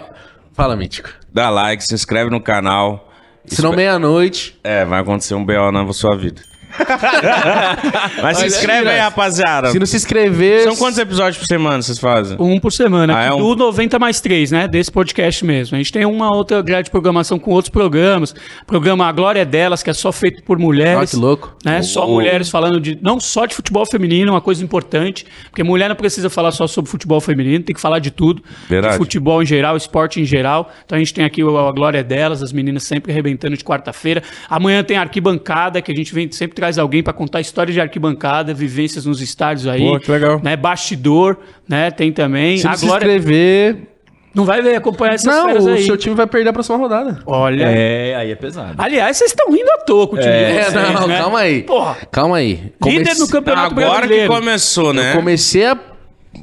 Fala, 0.53 0.75
Mítico. 0.75 1.11
Dá 1.33 1.49
like, 1.51 1.85
se 1.85 1.95
inscreve 1.95 2.31
no 2.31 2.41
canal. 2.41 3.09
Senão 3.45 3.73
meia-noite. 3.73 4.59
É, 4.65 4.85
vai 4.85 5.01
acontecer 5.03 5.35
um 5.35 5.45
BO 5.45 5.71
na 5.71 5.93
sua 5.93 6.17
vida. 6.17 6.41
Mas 8.23 8.39
se 8.39 8.47
inscreve 8.47 8.89
aí, 8.89 8.97
aí, 8.97 9.01
rapaziada. 9.01 9.71
Se 9.71 9.79
não 9.79 9.87
se 9.87 9.97
inscrever. 9.97 10.65
São 10.65 10.77
quantos 10.77 10.99
episódios 10.99 11.39
por 11.39 11.47
semana 11.47 11.83
vocês 11.83 11.99
fazem? 11.99 12.37
Um 12.41 12.59
por 12.59 12.73
semana, 12.73 13.17
Ah, 13.17 13.25
é 13.25 13.33
um- 13.33 13.39
do 13.39 13.57
90 13.57 13.99
mais 13.99 14.21
3, 14.21 14.51
né? 14.51 14.69
Desse 14.69 14.91
podcast 14.91 15.45
mesmo. 15.45 15.75
A 15.75 15.79
gente 15.79 15.93
tem 15.93 16.05
uma 16.05 16.35
outra 16.35 16.61
grade 16.63 16.87
de 16.87 16.91
programação 16.91 17.39
com 17.39 17.51
outros 17.51 17.71
programas. 17.71 18.35
Programa 18.67 19.07
A 19.07 19.13
Glória 19.13 19.41
é 19.41 19.45
Delas, 19.45 19.83
que 19.83 19.91
é 19.91 19.95
só 19.95 20.13
feito 20.13 20.43
por 20.43 20.59
mulheres. 20.59 20.97
Olha 20.99 21.07
que 21.07 21.17
louco. 21.17 21.57
Né? 21.65 21.83
Só 21.83 22.07
mulheres 22.07 22.49
falando 22.49 22.81
de. 22.81 22.99
Não 23.03 23.19
só 23.21 23.47
de 23.47 23.55
futebol 23.55 23.87
feminino, 23.87 24.33
uma 24.33 24.41
coisa 24.41 24.63
importante. 24.63 25.27
Porque 25.51 25.63
mulher 25.63 25.89
não 25.89 25.97
precisa 25.97 26.29
falar 26.31 26.53
só 26.53 26.67
sobre 26.67 26.91
futebol 26.91 27.21
feminino, 27.21 27.63
tem 27.65 27.75
que 27.75 27.81
falar 27.81 27.99
de 27.99 28.11
tudo. 28.11 28.43
Verdade. 28.69 28.95
De 28.95 28.99
futebol 28.99 29.43
em 29.43 29.47
geral, 29.47 29.77
esporte 29.77 30.21
em 30.21 30.25
geral. 30.25 30.71
Então 30.85 30.97
a 30.97 30.99
gente 30.99 31.13
tem 31.15 31.25
aqui 31.25 31.43
o 31.43 31.57
A 31.59 31.73
Glória 31.73 31.99
é 31.99 32.03
Delas, 32.03 32.43
as 32.43 32.53
meninas 32.53 32.83
sempre 32.85 33.13
arrebentando 33.13 33.57
de 33.57 33.65
quarta-feira. 33.65 34.23
Amanhã 34.49 34.83
tem 34.83 34.97
a 34.97 35.01
arquibancada, 35.01 35.81
que 35.81 35.91
a 35.91 35.95
gente 35.95 36.13
vem, 36.15 36.31
sempre 36.31 36.55
traz 36.67 36.79
alguém 36.79 37.01
para 37.03 37.13
contar 37.13 37.41
histórias 37.41 37.75
de 37.75 37.81
arquibancada, 37.81 38.53
vivências 38.53 39.07
nos 39.07 39.21
estádios 39.21 39.67
aí. 39.69 39.81
Pô, 39.89 40.01
que 40.01 40.11
legal. 40.11 40.41
Né? 40.43 40.57
Bastidor, 40.57 41.37
né? 41.69 41.91
Tem 41.93 42.11
também. 42.11 42.59
Se 42.59 42.65
não 42.65 42.73
a 42.73 42.77
se 42.77 42.87
Glória. 42.87 43.05
inscrever. 43.07 43.93
Não 44.35 44.45
vai 44.45 44.61
ver 44.61 44.75
acompanhar 44.77 45.15
essas 45.15 45.33
Não, 45.35 45.47
férias 45.47 45.65
o 45.65 45.69
aí. 45.71 45.85
seu 45.87 45.97
time 45.97 46.15
vai 46.15 46.27
perder 46.27 46.51
a 46.51 46.53
próxima 46.53 46.77
rodada. 46.77 47.21
Olha. 47.25 47.65
É, 47.71 48.15
aí 48.17 48.31
é 48.33 48.35
pesado. 48.35 48.75
Aliás, 48.77 49.17
vocês 49.17 49.31
estão 49.31 49.51
rindo 49.51 49.71
à 49.71 49.79
toa 49.79 50.09
com 50.09 50.17
o 50.17 50.19
time 50.19 50.31
É, 50.31 50.63
vocês, 50.65 50.75
não, 50.75 51.07
né? 51.07 51.19
calma 51.19 51.39
aí. 51.39 51.63
Porra. 51.63 51.97
Calma 52.13 52.37
aí. 52.37 52.51
Líder 52.55 52.73
Comece- 52.81 53.21
no 53.21 53.29
Campeonato 53.29 53.67
Agora 53.73 53.89
que 54.03 54.09
Brasileiro. 54.09 54.33
começou, 54.35 54.93
né? 54.93 55.13
Comecei 55.15 55.65
a 55.65 55.79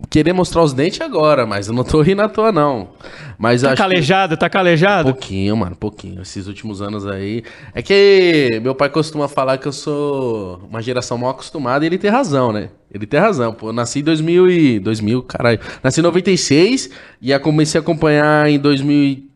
querer 0.10 0.34
mostrar 0.34 0.64
os 0.64 0.74
dentes 0.74 1.02
agora, 1.02 1.46
mas 1.46 1.68
eu 1.68 1.74
não 1.74 1.84
tô 1.84 2.02
rindo 2.02 2.22
à 2.22 2.30
toa, 2.30 2.52
não. 2.52 2.90
Mas 3.38 3.62
Tá 3.62 3.70
acho 3.70 3.76
que- 3.76 3.82
calejado, 3.82 4.38
tá 4.38 4.50
calejado? 4.50 5.12
Pouquinho, 5.12 5.58
mano, 5.58 5.76
pouquinho. 5.76 6.22
Esses 6.22 6.48
últimos 6.48 6.82
anos 6.82 7.06
aí. 7.06 7.44
É 7.74 7.82
que 7.82 8.60
meu 8.62 8.74
pai 8.76 8.90
costuma 8.90 9.28
falar 9.28 9.58
que 9.58 9.68
eu 9.68 9.72
sou 9.72 10.62
uma 10.70 10.82
geração 10.82 11.18
mal 11.18 11.32
acostumada 11.32 11.84
e 11.84 11.88
ele 11.88 11.98
tem 11.98 12.10
razão, 12.12 12.52
né? 12.52 12.70
Ele 12.94 13.06
tem 13.08 13.20
razão, 13.20 13.54
pô. 13.54 13.70
Eu 13.70 13.74
nasci 13.74 14.00
em 14.00 14.04
2000 14.04 14.50
e... 14.50 14.80
2000, 14.80 15.24
caralho. 15.24 15.60
Nasci 15.84 16.00
em 16.00 16.04
96 16.04 16.90
e 17.22 17.34
a 17.34 17.40
comecei 17.40 17.80
a 17.80 17.82
acompanhar 17.82 18.50
em 18.50 18.60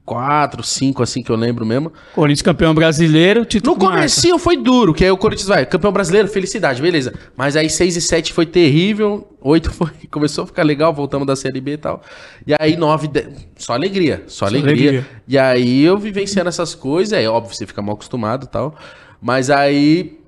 2004, 0.07 0.57
2005, 0.57 1.03
assim 1.03 1.21
que 1.21 1.29
eu 1.29 1.35
lembro 1.35 1.65
mesmo. 1.65 1.91
Corinthians 2.15 2.41
campeão 2.41 2.73
brasileiro, 2.73 3.45
título 3.45 3.75
No 3.75 3.83
marca. 3.83 3.97
comecinho 3.97 4.39
foi 4.39 4.57
duro, 4.57 4.93
que 4.93 5.03
aí 5.03 5.11
o 5.11 5.17
Corinthians 5.17 5.47
vai, 5.47 5.65
campeão 5.65 5.91
brasileiro, 5.91 6.27
felicidade, 6.27 6.81
beleza. 6.81 7.13
Mas 7.35 7.55
aí 7.55 7.69
6 7.69 7.97
e 7.97 8.01
7 8.01 8.33
foi 8.33 8.45
terrível, 8.45 9.27
8 9.41 9.71
foi, 9.73 9.89
começou 10.09 10.45
a 10.45 10.47
ficar 10.47 10.63
legal, 10.63 10.93
voltamos 10.93 11.27
da 11.27 11.35
Série 11.35 11.59
B 11.59 11.73
e 11.73 11.77
tal. 11.77 12.01
E 12.45 12.55
aí 12.57 12.77
9, 12.77 13.07
10, 13.07 13.27
só 13.57 13.73
alegria, 13.73 14.23
só, 14.27 14.45
alegria. 14.45 14.71
alegria. 14.71 15.07
E 15.27 15.37
aí 15.37 15.83
eu 15.83 15.97
vivenciando 15.97 16.49
essas 16.49 16.73
coisas, 16.73 17.13
é 17.13 17.27
óbvio, 17.27 17.53
você 17.55 17.65
fica 17.65 17.81
mal 17.81 17.95
acostumado 17.95 18.45
e 18.45 18.49
tal. 18.49 18.75
Mas 19.21 19.49
aí 19.49 20.19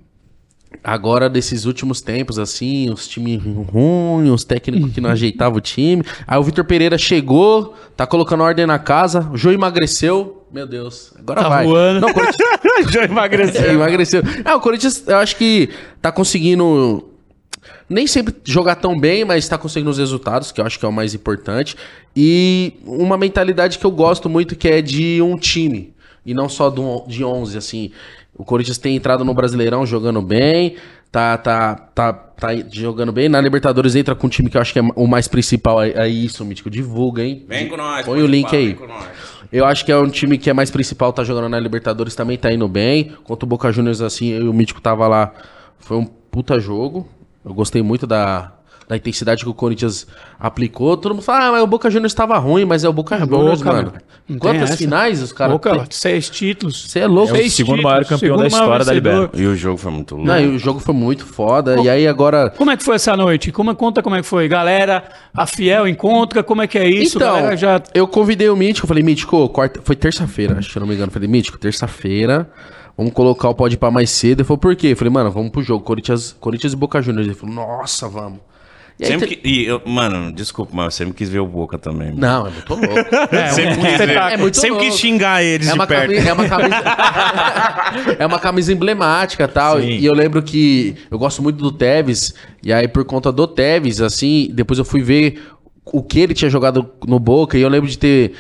Agora, 0.83 1.27
desses 1.29 1.65
últimos 1.65 1.99
tempos, 1.99 2.37
assim, 2.39 2.89
os 2.91 3.07
times 3.07 3.41
ruins, 3.43 4.29
os 4.29 4.43
técnicos 4.43 4.93
que 4.93 5.01
não 5.01 5.09
ajeitavam 5.09 5.57
o 5.57 5.61
time. 5.61 6.03
Aí 6.27 6.37
o 6.37 6.43
Vitor 6.43 6.63
Pereira 6.63 6.97
chegou, 6.97 7.73
tá 7.97 8.05
colocando 8.07 8.43
ordem 8.43 8.65
na 8.65 8.79
casa. 8.79 9.29
O 9.33 9.37
Jô 9.37 9.51
emagreceu. 9.51 10.45
Meu 10.51 10.65
Deus, 10.65 11.13
agora 11.19 11.41
Tá 11.43 11.49
vai. 11.49 11.65
voando. 11.65 11.99
Não, 12.01 12.09
o 12.09 12.13
Corinthians 12.13 12.49
Já 12.91 13.03
emagreceu. 13.03 13.61
é, 13.65 13.73
emagreceu. 13.73 14.21
Ah, 14.45 14.55
o 14.55 14.61
Corinthians, 14.61 15.03
eu 15.07 15.17
acho 15.17 15.35
que 15.35 15.69
tá 16.01 16.11
conseguindo. 16.11 17.05
Nem 17.89 18.05
sempre 18.07 18.35
jogar 18.45 18.75
tão 18.75 18.97
bem, 18.97 19.25
mas 19.25 19.47
tá 19.49 19.57
conseguindo 19.57 19.89
os 19.89 19.97
resultados, 19.97 20.51
que 20.51 20.61
eu 20.61 20.65
acho 20.65 20.79
que 20.79 20.85
é 20.85 20.87
o 20.87 20.93
mais 20.93 21.13
importante. 21.13 21.75
E 22.15 22.73
uma 22.85 23.17
mentalidade 23.17 23.77
que 23.79 23.85
eu 23.85 23.91
gosto 23.91 24.29
muito, 24.29 24.55
que 24.55 24.67
é 24.67 24.81
de 24.81 25.19
um 25.21 25.35
time. 25.37 25.93
E 26.25 26.33
não 26.33 26.47
só 26.47 26.71
de 27.07 27.23
11, 27.23 27.57
assim. 27.57 27.91
O 28.39 28.45
Corinthians 28.45 28.77
tem 28.77 28.95
entrado 28.95 29.25
no 29.25 29.33
Brasileirão 29.33 29.85
jogando 29.85 30.21
bem, 30.21 30.77
tá, 31.11 31.37
tá, 31.37 31.75
tá, 31.75 32.13
tá 32.13 32.47
jogando 32.71 33.11
bem. 33.11 33.27
Na 33.27 33.41
Libertadores 33.41 33.97
entra 33.97 34.15
com 34.15 34.27
um 34.27 34.29
time 34.29 34.49
que 34.49 34.55
eu 34.55 34.61
acho 34.61 34.71
que 34.71 34.79
é 34.79 34.81
o 34.95 35.05
mais 35.05 35.27
principal. 35.27 35.83
É, 35.83 35.89
é 35.89 36.07
isso, 36.07 36.45
Mítico. 36.45 36.69
Divulga, 36.69 37.21
hein? 37.21 37.43
Vem 37.49 37.67
com 37.67 37.75
nós. 37.75 38.05
Põe 38.05 38.21
o 38.21 38.25
link 38.25 38.55
aí. 38.55 38.67
vem 38.67 38.75
com 38.75 38.87
nós. 38.87 39.09
Eu 39.51 39.65
acho 39.65 39.83
que 39.83 39.91
é 39.91 39.97
um 39.97 40.09
time 40.09 40.37
que 40.37 40.49
é 40.49 40.53
mais 40.53 40.71
principal, 40.71 41.11
tá 41.11 41.21
jogando 41.21 41.49
na 41.49 41.59
Libertadores, 41.59 42.15
também 42.15 42.37
tá 42.37 42.49
indo 42.49 42.65
bem. 42.69 43.11
Contra 43.25 43.45
o 43.45 43.49
Boca 43.49 43.69
Juniors, 43.73 43.99
assim, 43.99 44.29
eu 44.29 44.45
e 44.45 44.47
o 44.47 44.53
Mítico 44.53 44.79
tava 44.79 45.05
lá. 45.05 45.33
Foi 45.77 45.97
um 45.97 46.05
puta 46.05 46.61
jogo. 46.61 47.09
Eu 47.43 47.53
gostei 47.53 47.81
muito 47.81 48.07
da, 48.07 48.53
da 48.89 48.97
intensidade 48.97 49.43
que 49.43 49.49
o 49.49 49.53
Corinthians 49.53 50.07
aplicou. 50.39 50.97
Todo 50.97 51.13
mundo 51.13 51.23
fala, 51.23 51.45
ah, 51.45 51.51
mas 51.51 51.61
o 51.61 51.67
Boca 51.67 51.91
Juniors 51.91 52.11
tava 52.11 52.35
ruim, 52.39 52.65
mas 52.65 52.83
é 52.83 52.89
o 52.89 52.93
Boca 52.93 53.19
Juniors, 53.19 53.61
Boca, 53.61 53.71
mano. 53.71 53.93
tem 54.27 54.37
Quantas 54.39 54.75
finais 54.75 55.21
os 55.21 55.31
caras 55.31 55.53
Boca, 55.53 55.71
têm? 55.71 55.85
seis 55.91 56.27
títulos. 56.27 56.89
Você 56.89 57.01
é 57.01 57.05
louco. 57.05 57.35
É 57.35 57.41
o 57.41 57.49
segundo 57.51 57.83
maior 57.83 58.03
campeão 58.03 58.35
da 58.35 58.47
história 58.47 58.83
da 58.83 58.91
vencedor. 58.91 59.29
E 59.35 59.45
o 59.45 59.55
jogo 59.55 59.77
foi 59.77 59.91
muito 59.91 60.15
louco. 60.15 60.27
Não, 60.27 60.39
e 60.39 60.47
o 60.47 60.57
jogo 60.57 60.79
foi 60.79 60.95
muito 60.95 61.23
foda. 61.23 61.79
E 61.79 61.87
aí 61.87 62.07
agora... 62.07 62.49
Como 62.49 62.71
é 62.71 62.75
que 62.75 62.83
foi 62.83 62.95
essa 62.95 63.15
noite? 63.15 63.51
Como, 63.51 63.75
conta 63.75 64.01
como 64.01 64.15
é 64.15 64.21
que 64.21 64.27
foi. 64.27 64.47
Galera, 64.47 65.03
a 65.35 65.45
Fiel 65.45 65.87
encontra, 65.87 66.41
como 66.41 66.63
é 66.63 66.67
que 66.67 66.79
é 66.79 66.89
isso? 66.89 67.17
então, 67.17 67.35
Galera 67.35 67.55
já... 67.55 67.79
eu 67.93 68.07
convidei 68.07 68.49
o 68.49 68.55
Mítico, 68.55 68.87
falei, 68.87 69.03
Mítico, 69.03 69.47
quarta, 69.49 69.81
foi 69.83 69.95
terça-feira, 69.95 70.57
acho 70.57 70.71
que 70.71 70.75
eu 70.75 70.79
não 70.79 70.87
me 70.87 70.95
engano. 70.95 71.11
Falei, 71.11 71.27
Mítico, 71.27 71.59
terça-feira, 71.59 72.49
vamos 72.97 73.13
colocar 73.13 73.49
o 73.49 73.53
pode 73.53 73.77
para 73.77 73.91
mais 73.91 74.09
cedo. 74.09 74.39
Ele 74.39 74.47
falou, 74.47 74.57
por 74.57 74.75
quê? 74.75 74.87
Eu 74.87 74.97
falei, 74.97 75.13
mano, 75.13 75.29
vamos 75.29 75.51
pro 75.51 75.61
jogo, 75.61 75.83
Corinthians, 75.83 76.35
Corinthians 76.39 76.73
e 76.73 76.75
Boca 76.75 76.99
Juniors. 77.03 77.27
Ele 77.27 77.35
falou, 77.35 77.53
nossa, 77.53 78.09
vamos. 78.09 78.39
E 78.99 79.05
aí 79.05 79.11
Sempre 79.11 79.27
te- 79.27 79.35
que, 79.37 79.47
e 79.47 79.65
eu- 79.65 79.81
mano, 79.85 80.29
desculpa, 80.31 80.71
mas 80.75 80.85
eu 80.85 80.91
sempre 80.91 81.13
quis 81.13 81.29
ver 81.29 81.39
o 81.39 81.47
Boca 81.47 81.77
também. 81.77 82.09
mano. 82.09 82.19
Não, 82.19 82.47
é 82.47 82.49
muito 82.49 82.69
louco. 82.73 82.87
É, 83.31 83.47
Sempre 83.49 83.73
um 83.79 83.81
quis 83.85 83.97
ver. 83.97 84.09
É 84.17 84.37
muito 84.37 84.55
sempre 84.57 84.69
louco. 84.71 84.85
quis 84.85 84.95
xingar 84.99 85.41
eles 85.41 85.67
É 85.67 85.71
de 85.71 85.77
uma, 85.77 85.87
perto. 85.87 86.01
camisa, 86.11 86.29
é, 86.29 86.33
uma 86.33 86.47
camisa, 86.49 86.75
é 88.19 88.25
uma 88.25 88.39
camisa 88.39 88.73
emblemática 88.73 89.43
e 89.45 89.47
tal. 89.47 89.79
Sim. 89.79 89.87
E 89.87 90.05
eu 90.05 90.13
lembro 90.13 90.41
que 90.43 90.95
eu 91.09 91.17
gosto 91.17 91.41
muito 91.41 91.57
do 91.57 91.71
Tevez. 91.71 92.33
E 92.61 92.73
aí, 92.73 92.87
por 92.89 93.05
conta 93.05 93.31
do 93.31 93.47
Tevez, 93.47 94.01
assim, 94.01 94.49
depois 94.53 94.77
eu 94.77 94.83
fui 94.85 95.01
ver 95.01 95.41
o 95.85 96.03
que 96.03 96.19
ele 96.19 96.33
tinha 96.33 96.49
jogado 96.49 96.89
no 97.07 97.19
Boca. 97.19 97.57
E 97.57 97.61
eu 97.61 97.69
lembro 97.69 97.89
de 97.89 97.97
ter. 97.97 98.33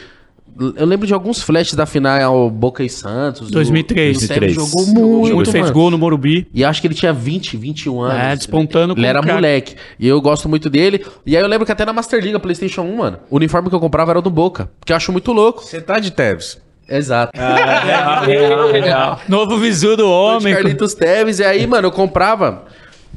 Eu 0.75 0.85
lembro 0.85 1.07
de 1.07 1.13
alguns 1.13 1.41
flashes 1.41 1.73
da 1.73 1.85
final 1.85 2.49
Boca 2.49 2.83
e 2.83 2.89
Santos. 2.89 3.49
2003. 3.49 4.17
O 4.17 4.27
Tevez 4.27 4.55
2003. 4.55 4.55
jogou 4.55 4.85
Jogou, 4.85 5.35
muito, 5.35 5.51
fez 5.51 5.63
mano. 5.63 5.73
gol 5.73 5.91
no 5.91 5.97
Morumbi. 5.97 6.47
E 6.53 6.65
acho 6.65 6.81
que 6.81 6.87
ele 6.87 6.93
tinha 6.95 7.13
20, 7.13 7.55
21 7.55 8.01
anos. 8.01 8.23
É, 8.23 8.35
despontando 8.35 8.93
Ele 8.97 9.05
era 9.05 9.21
moleque. 9.21 9.75
E 9.97 10.07
eu 10.07 10.19
gosto 10.21 10.49
muito 10.49 10.69
dele. 10.69 11.05
E 11.25 11.37
aí 11.37 11.41
eu 11.41 11.47
lembro 11.47 11.65
que 11.65 11.71
até 11.71 11.85
na 11.85 11.93
Master 11.93 12.21
League, 12.21 12.37
PlayStation 12.39 12.81
1, 12.81 12.97
mano, 12.97 13.19
o 13.29 13.37
uniforme 13.37 13.69
que 13.69 13.75
eu 13.75 13.79
comprava 13.79 14.11
era 14.11 14.21
do 14.21 14.29
Boca. 14.29 14.69
Que 14.85 14.91
eu 14.91 14.97
acho 14.97 15.11
muito 15.11 15.31
louco. 15.31 15.63
Você 15.63 15.79
tá 15.79 15.99
de 15.99 16.11
Tevez. 16.11 16.57
Exato. 16.89 17.31
Novo 19.27 19.57
visu 19.57 19.95
do 19.95 20.09
homem. 20.09 20.53
Carlitos 20.53 20.93
Teves. 20.95 21.39
E 21.39 21.43
aí, 21.43 21.67
mano, 21.67 21.87
eu 21.87 21.91
comprava 21.91 22.63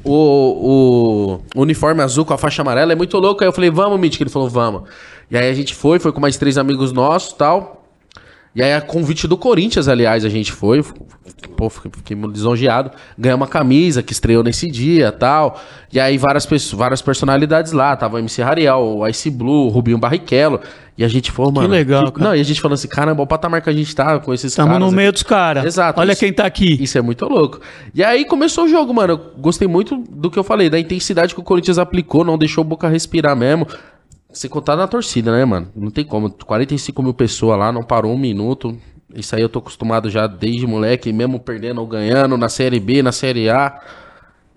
o, 0.04 1.38
o 1.54 1.60
uniforme 1.60 2.02
azul 2.02 2.24
com 2.24 2.34
a 2.34 2.38
faixa 2.38 2.62
amarela. 2.62 2.92
É 2.92 2.96
muito 2.96 3.18
louco. 3.18 3.42
Aí 3.42 3.48
eu 3.48 3.52
falei, 3.52 3.70
vamos, 3.70 3.98
Mitch. 3.98 4.20
Ele 4.20 4.30
falou, 4.30 4.48
vamos. 4.48 4.82
E 5.30 5.36
aí 5.36 5.48
a 5.48 5.54
gente 5.54 5.74
foi, 5.74 5.98
foi 5.98 6.12
com 6.12 6.20
mais 6.20 6.36
três 6.36 6.58
amigos 6.58 6.92
nossos 6.92 7.32
tal. 7.32 7.81
E 8.54 8.62
aí, 8.62 8.74
a 8.74 8.80
convite 8.82 9.26
do 9.26 9.36
Corinthians, 9.36 9.88
aliás, 9.88 10.24
a 10.24 10.28
gente 10.28 10.52
foi. 10.52 10.84
Pô, 11.56 11.70
fiquei, 11.70 12.16
lisonjeado. 12.16 12.90
Ganhamos 13.18 13.40
uma 13.46 13.50
camisa 13.50 14.02
que 14.02 14.12
estreou 14.12 14.42
nesse 14.44 14.70
dia 14.70 15.10
tal. 15.10 15.58
E 15.90 15.98
aí, 15.98 16.18
várias, 16.18 16.44
pessoas, 16.44 16.78
várias 16.78 17.00
personalidades 17.00 17.72
lá. 17.72 17.96
Tava 17.96 18.16
o 18.16 18.18
MC 18.18 18.42
Rariel, 18.42 18.78
o 18.98 19.08
Ice 19.08 19.30
Blue, 19.30 19.66
o 19.66 19.68
Rubinho 19.68 19.96
Barrichello. 19.96 20.60
E 20.98 21.02
a 21.02 21.08
gente 21.08 21.32
falou, 21.32 21.50
mano. 21.50 21.68
legal, 21.68 22.12
cara. 22.12 22.28
Não, 22.28 22.36
e 22.36 22.40
a 22.40 22.44
gente 22.44 22.60
falando 22.60 22.74
assim, 22.74 22.88
caramba, 22.88 23.22
o 23.22 23.26
patamar 23.26 23.62
que 23.62 23.70
a 23.70 23.72
gente 23.72 23.94
tá 23.96 24.18
com 24.18 24.34
esses 24.34 24.52
Estamos 24.52 24.68
caras. 24.72 24.80
no 24.80 24.86
aqui. 24.88 24.96
meio 24.96 25.12
dos 25.12 25.22
caras. 25.22 25.64
Exato. 25.64 25.98
Olha 25.98 26.12
Isso- 26.12 26.20
quem 26.20 26.32
tá 26.32 26.44
aqui. 26.44 26.76
Isso 26.82 26.98
é 26.98 27.00
muito 27.00 27.24
louco. 27.26 27.58
E 27.94 28.04
aí 28.04 28.26
começou 28.26 28.64
o 28.64 28.68
jogo, 28.68 28.92
mano. 28.92 29.14
Eu 29.14 29.40
gostei 29.40 29.66
muito 29.66 29.96
do 30.10 30.30
que 30.30 30.38
eu 30.38 30.44
falei, 30.44 30.68
da 30.68 30.78
intensidade 30.78 31.34
que 31.34 31.40
o 31.40 31.44
Corinthians 31.44 31.78
aplicou, 31.78 32.22
não 32.22 32.36
deixou 32.36 32.62
o 32.62 32.66
Boca 32.66 32.86
respirar 32.88 33.34
mesmo. 33.34 33.66
Sem 34.32 34.48
contar 34.48 34.76
na 34.76 34.86
torcida, 34.86 35.30
né, 35.32 35.44
mano? 35.44 35.68
Não 35.74 35.90
tem 35.90 36.04
como. 36.04 36.30
45 36.30 37.02
mil 37.02 37.14
pessoas 37.14 37.58
lá, 37.58 37.70
não 37.70 37.82
parou 37.82 38.12
um 38.12 38.18
minuto. 38.18 38.76
Isso 39.14 39.36
aí 39.36 39.42
eu 39.42 39.48
tô 39.48 39.58
acostumado 39.58 40.08
já 40.08 40.26
desde 40.26 40.66
moleque, 40.66 41.12
mesmo 41.12 41.38
perdendo 41.38 41.80
ou 41.80 41.86
ganhando 41.86 42.36
na 42.36 42.48
Série 42.48 42.80
B, 42.80 43.02
na 43.02 43.12
Série 43.12 43.50
A. 43.50 43.78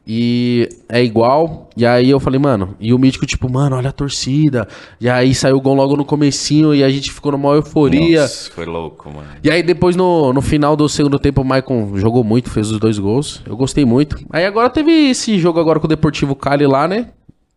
E 0.07 0.69
é 0.87 1.03
igual. 1.03 1.67
E 1.75 1.85
aí 1.85 2.09
eu 2.11 2.19
falei, 2.19 2.39
mano, 2.39 2.75
e 2.79 2.93
o 2.93 2.99
mítico, 2.99 3.25
tipo, 3.25 3.51
mano, 3.51 3.75
olha 3.75 3.89
a 3.89 3.93
torcida. 3.93 4.67
E 5.01 5.09
aí 5.09 5.33
saiu 5.33 5.57
o 5.57 5.61
gol 5.61 5.73
logo 5.73 5.97
no 5.97 6.05
comecinho 6.05 6.75
e 6.75 6.83
a 6.83 6.89
gente 6.89 7.11
ficou 7.11 7.31
numa 7.31 7.53
euforia. 7.55 8.21
Nossa, 8.21 8.51
foi 8.51 8.65
louco, 8.65 9.09
mano. 9.09 9.27
E 9.43 9.49
aí 9.49 9.63
depois 9.63 9.95
no, 9.95 10.31
no 10.31 10.41
final 10.41 10.75
do 10.75 10.87
segundo 10.87 11.17
tempo 11.17 11.41
o 11.41 11.45
Maicon 11.45 11.97
jogou 11.97 12.23
muito, 12.23 12.51
fez 12.51 12.69
os 12.69 12.79
dois 12.79 12.99
gols. 12.99 13.41
Eu 13.47 13.57
gostei 13.57 13.83
muito. 13.83 14.17
Aí 14.29 14.45
agora 14.45 14.69
teve 14.69 14.91
esse 15.09 15.39
jogo 15.39 15.59
agora 15.59 15.79
com 15.79 15.87
o 15.87 15.89
Deportivo 15.89 16.35
Cali 16.35 16.67
lá, 16.67 16.87
né? 16.87 17.09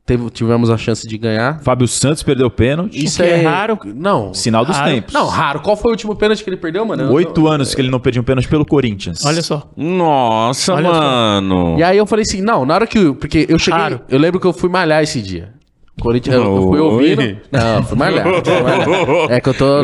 Teve, 0.09 0.31
tivemos 0.31 0.71
a 0.71 0.79
chance 0.79 1.07
de 1.07 1.19
ganhar. 1.19 1.61
Fábio 1.61 1.87
Santos 1.87 2.23
perdeu 2.23 2.47
o 2.47 2.51
pênalti. 2.51 3.05
Isso 3.05 3.23
que 3.23 3.29
é 3.29 3.43
raro. 3.43 3.79
Não. 3.85 4.33
Sinal 4.33 4.65
dos 4.65 4.75
Raro. 4.75 4.91
tempos. 4.91 5.13
Não, 5.13 5.27
raro. 5.27 5.61
Qual 5.61 5.77
foi 5.77 5.91
o 5.91 5.93
último 5.93 6.17
pênalti 6.17 6.43
que 6.43 6.49
ele 6.49 6.57
perdeu, 6.57 6.83
mano? 6.87 7.13
Oito 7.13 7.47
anos 7.47 7.75
que 7.75 7.81
ele 7.83 7.91
não 7.91 8.01
perdia 8.01 8.19
um 8.23 8.25
pênalti 8.25 8.49
pelo 8.49 8.65
Corinthians. 8.65 9.23
Olha 9.27 9.43
só. 9.43 9.69
Nossa, 9.77 10.73
Olha 10.73 10.89
só. 10.89 10.95
mano. 10.95 11.77
E 11.79 11.83
aí 11.83 11.99
eu 11.99 12.07
falei 12.07 12.23
assim, 12.27 12.41
não, 12.41 12.65
na 12.65 12.75
hora 12.75 12.87
que... 12.87 12.97
eu- 12.99 13.15
Porque 13.15 13.45
eu 13.51 13.59
cheguei... 13.59 13.79
Raro. 13.79 14.01
Eu 14.09 14.19
lembro 14.19 14.41
que 14.41 14.47
eu 14.47 14.53
fui 14.55 14.71
malhar 14.71 15.03
esse 15.03 15.21
dia. 15.21 15.53
Corinthians, 16.01 16.37
eu, 16.37 16.43
eu 16.57 16.63
fui 16.63 16.81
ouvindo... 16.81 17.37
Não, 17.53 17.77
eu 17.77 17.83
fui 17.83 17.99
malhar. 17.99 18.25
É 19.29 19.41
que 19.43 19.49
eu 19.51 19.55
tô... 19.55 19.83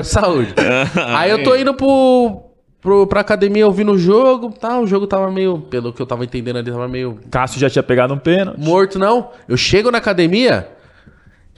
de 0.00 0.06
saúde. 0.06 0.54
Aí 1.08 1.30
eu 1.30 1.42
tô 1.44 1.54
indo 1.54 1.74
pro... 1.74 2.49
Pro, 2.80 3.06
pra 3.06 3.20
academia 3.20 3.66
ouvindo 3.66 3.92
o 3.92 3.98
jogo, 3.98 4.50
tá? 4.52 4.80
O 4.80 4.86
jogo 4.86 5.06
tava 5.06 5.30
meio, 5.30 5.58
pelo 5.58 5.92
que 5.92 6.00
eu 6.00 6.06
tava 6.06 6.24
entendendo 6.24 6.56
ali, 6.56 6.70
tava 6.70 6.88
meio 6.88 7.18
Cássio 7.30 7.60
já 7.60 7.68
tinha 7.68 7.82
pegado 7.82 8.14
um 8.14 8.18
pênalti. 8.18 8.58
morto, 8.58 8.98
não. 8.98 9.30
Eu 9.46 9.56
chego 9.56 9.90
na 9.90 9.98
academia, 9.98 10.66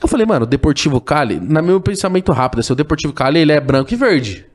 eu 0.03 0.09
falei, 0.09 0.27
mano, 0.27 0.45
o 0.45 0.49
Deportivo 0.49 1.01
Cali, 1.01 1.39
na 1.39 1.63
meu 1.63 1.81
pensamento 1.81 2.33
rápido, 2.33 2.59
assim, 2.59 2.73
o 2.73 2.77
Deportivo 2.77 3.13
Cali, 3.13 3.39
ele 3.39 3.53
é 3.53 3.61
branco 3.61 3.93
e 3.95 3.97
verde. 3.97 4.47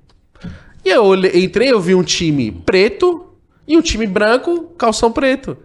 E 0.83 0.89
eu 0.89 1.15
entrei, 1.15 1.71
eu 1.71 1.79
vi 1.79 1.95
um 1.95 2.03
time 2.03 2.51
preto 2.51 3.27
e 3.65 3.77
um 3.77 3.81
time 3.81 4.05
branco, 4.05 4.73
calção 4.77 5.11
preto. 5.11 5.57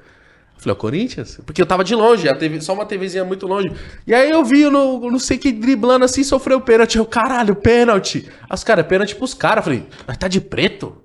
Eu 0.62 0.74
falei, 0.74 0.76
ó, 0.76 0.78
Corinthians? 0.78 1.40
Porque 1.44 1.60
eu 1.60 1.66
tava 1.66 1.82
de 1.82 1.94
longe, 1.94 2.28
a 2.28 2.36
TV, 2.36 2.60
só 2.60 2.72
uma 2.72 2.86
TVzinha 2.86 3.24
muito 3.24 3.46
longe. 3.46 3.72
E 4.06 4.14
aí 4.14 4.30
eu 4.30 4.44
vi, 4.44 4.64
no, 4.70 5.10
não 5.10 5.18
sei 5.18 5.36
que, 5.36 5.50
driblando 5.50 6.04
assim, 6.04 6.22
sofreu 6.22 6.60
pênalti. 6.60 6.98
Eu, 6.98 7.04
caralho, 7.04 7.56
pênalti. 7.56 8.28
Aí 8.42 8.54
Os 8.54 8.62
caras, 8.62 8.86
pênalti 8.86 9.16
pros 9.16 9.34
caras. 9.34 9.58
Eu 9.58 9.62
falei, 9.64 9.86
mas 10.06 10.16
tá 10.16 10.28
de 10.28 10.40
preto? 10.40 10.96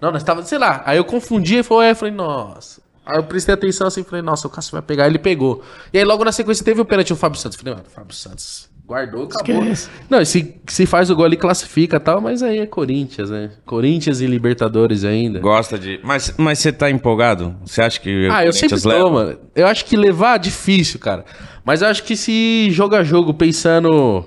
Não, 0.00 0.10
nós 0.10 0.24
tava, 0.24 0.42
sei 0.42 0.58
lá. 0.58 0.82
Aí 0.84 0.96
eu 0.96 1.04
confundi 1.04 1.58
e 1.58 1.62
falei, 1.62 1.88
é, 1.88 1.90
eu 1.92 1.96
falei, 1.96 2.14
nossa. 2.14 2.82
Aí 3.06 3.18
eu 3.18 3.24
prestei 3.24 3.54
atenção 3.54 3.86
assim, 3.86 4.02
falei, 4.02 4.22
nossa, 4.22 4.46
o 4.46 4.50
Cássio 4.50 4.72
vai 4.72 4.82
pegar, 4.82 5.06
ele 5.06 5.18
pegou. 5.18 5.62
E 5.92 5.98
aí 5.98 6.04
logo 6.04 6.24
na 6.24 6.32
sequência 6.32 6.64
teve 6.64 6.80
o 6.80 6.84
pênalti 6.84 7.10
do 7.10 7.16
Fábio 7.16 7.38
Santos. 7.38 7.56
Falei, 7.56 7.74
mano, 7.74 7.86
Fábio 7.88 8.14
Santos 8.14 8.73
guardou, 8.86 9.24
acabou. 9.24 9.62
Esquece. 9.62 9.90
Não, 10.08 10.20
e 10.20 10.26
se, 10.26 10.54
se 10.66 10.86
faz 10.86 11.10
o 11.10 11.16
gol 11.16 11.24
ali, 11.24 11.36
classifica 11.36 11.96
e 11.96 12.00
tal, 12.00 12.20
mas 12.20 12.42
aí 12.42 12.58
é 12.58 12.66
Corinthians, 12.66 13.30
né? 13.30 13.50
Corinthians 13.64 14.20
e 14.20 14.26
Libertadores 14.26 15.04
ainda. 15.04 15.40
Gosta 15.40 15.78
de. 15.78 15.98
Mas, 16.02 16.34
mas 16.36 16.58
você 16.58 16.72
tá 16.72 16.90
empolgado? 16.90 17.56
Você 17.64 17.82
acha 17.82 18.00
que. 18.00 18.28
Ah, 18.30 18.44
eu 18.44 18.52
sempre 18.52 18.80
Corinthians 18.80 18.82
tô, 18.82 18.88
leva? 18.88 19.10
mano. 19.10 19.38
Eu 19.54 19.66
acho 19.66 19.84
que 19.84 19.96
levar 19.96 20.36
é 20.36 20.38
difícil, 20.38 21.00
cara. 21.00 21.24
Mas 21.64 21.82
eu 21.82 21.88
acho 21.88 22.04
que 22.04 22.16
se 22.16 22.68
joga 22.70 23.02
jogo 23.02 23.32
pensando 23.32 24.24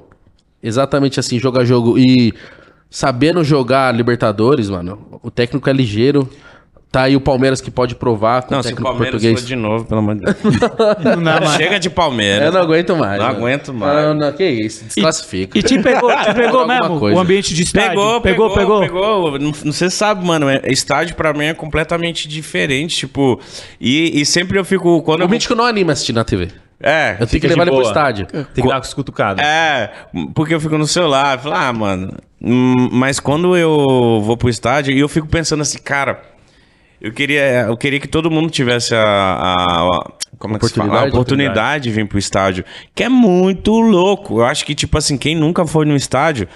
exatamente 0.62 1.20
assim, 1.20 1.40
joga 1.40 1.64
jogo 1.64 1.98
e 1.98 2.34
sabendo 2.90 3.44
jogar 3.44 3.94
Libertadores, 3.94 4.70
mano, 4.70 5.20
o 5.22 5.30
técnico 5.30 5.70
é 5.70 5.74
ligeiro. 5.74 6.28
Tá 6.90 7.02
aí 7.04 7.18
o 7.18 7.22
Palmeiras 7.22 7.60
que 7.60 7.70
pode 7.70 7.96
provar 7.96 8.44
com 8.44 8.54
Não, 8.54 8.62
o 8.62 8.64
se 8.64 8.70
o 8.70 8.72
técnico 8.72 8.90
Palmeiras 8.90 9.12
português. 9.22 9.42
for 9.42 9.46
de 9.48 9.56
novo, 9.58 9.86
pelo 9.86 10.00
amor 10.00 10.16
de 10.16 10.22
Deus. 10.22 10.38
Não 11.18 11.22
mais. 11.22 11.52
Chega 11.56 11.80
de 11.80 11.90
Palmeiras. 11.90 12.46
Eu 12.48 12.52
não 12.54 12.62
aguento 12.62 12.96
mais. 12.96 13.20
Não 13.20 13.26
mano. 13.28 13.38
aguento 13.38 13.74
mais. 13.74 14.04
Não, 14.06 14.14
não, 14.14 14.32
que 14.32 14.46
isso, 14.50 14.86
desclassifica. 14.86 15.60
E 15.60 15.62
te 15.64 15.78
pegou, 15.80 16.10
te 16.10 16.34
pegou 16.34 16.66
mesmo 16.66 16.98
coisa. 16.98 17.18
o 17.18 17.20
ambiente 17.20 17.54
de 17.54 17.64
estádio? 17.64 17.90
Pegou, 17.90 18.22
pegou, 18.22 18.54
pegou. 18.54 18.80
pegou. 18.80 19.32
Não, 19.40 19.52
não 19.66 19.72
você 19.74 19.90
sabe, 19.90 20.26
mano, 20.26 20.50
é- 20.50 20.62
estádio 20.68 21.16
pra 21.16 21.34
mim 21.34 21.46
é 21.46 21.54
completamente 21.54 22.26
diferente, 22.28 22.96
tipo, 22.96 23.38
e, 23.82 24.22
e 24.22 24.26
sempre 24.26 24.58
eu 24.58 24.64
fico 24.64 25.02
quando 25.04 25.20
O 25.20 25.24
eu, 25.26 25.30
Mítico 25.30 25.56
não 25.56 25.66
anima 25.66 25.92
assistir 25.92 26.14
na 26.14 26.24
TV. 26.24 26.48
é, 26.82 27.18
Eu 27.20 27.28
tenho 27.28 27.42
que 27.42 27.48
levar 27.48 27.64
ele 27.68 27.72
pro 27.76 27.82
estádio. 27.86 28.26
Tem 28.28 28.46
que 28.56 28.62
dar 28.62 28.76
com 28.80 28.88
as 28.88 28.94
cutucadas. 28.94 29.46
é, 29.46 29.92
porque 30.34 30.56
eu 30.56 30.60
fico 30.62 30.78
no 30.78 30.88
celular, 30.88 31.36
eu 31.38 31.44
falo, 31.44 31.56
ah, 31.56 31.74
mano, 31.74 32.14
hum, 32.42 32.90
mas 32.94 33.20
quando 33.20 33.58
eu 33.58 34.22
vou 34.24 34.38
pro 34.38 34.48
estádio 34.50 34.94
e 34.96 35.00
eu 35.02 35.10
fico 35.10 35.28
pensando 35.28 35.62
assim, 35.62 35.80
cara, 35.80 36.22
eu 37.02 37.12
queria, 37.12 37.62
eu 37.68 37.78
queria 37.78 38.00
que 38.00 38.08
todo 38.08 38.30
mundo 38.32 38.50
tivesse 38.50 38.94
a, 38.96 39.00
a- 39.02 39.54
a- 39.54 40.12
como 40.38 40.56
é 40.56 40.60
que 40.60 40.68
se 40.68 40.74
fala? 40.74 40.86
a 40.86 41.06
Oportunidade. 41.06 41.16
oportunidade 41.16 41.84
de 41.86 41.90
vir 41.92 42.08
pro 42.08 42.20
estádio, 42.20 42.64
que 42.94 43.04
é 43.04 43.10
muito 43.10 43.72
louco. 43.80 44.40
Eu 44.40 44.46
acho 44.46 44.66
que 44.66 44.76
tipo 44.76 44.98
assim, 44.98 45.18
quem 45.18 45.36
nunca 45.36 45.66
foi 45.66 45.86
no 45.86 45.96
estádio 45.96 46.48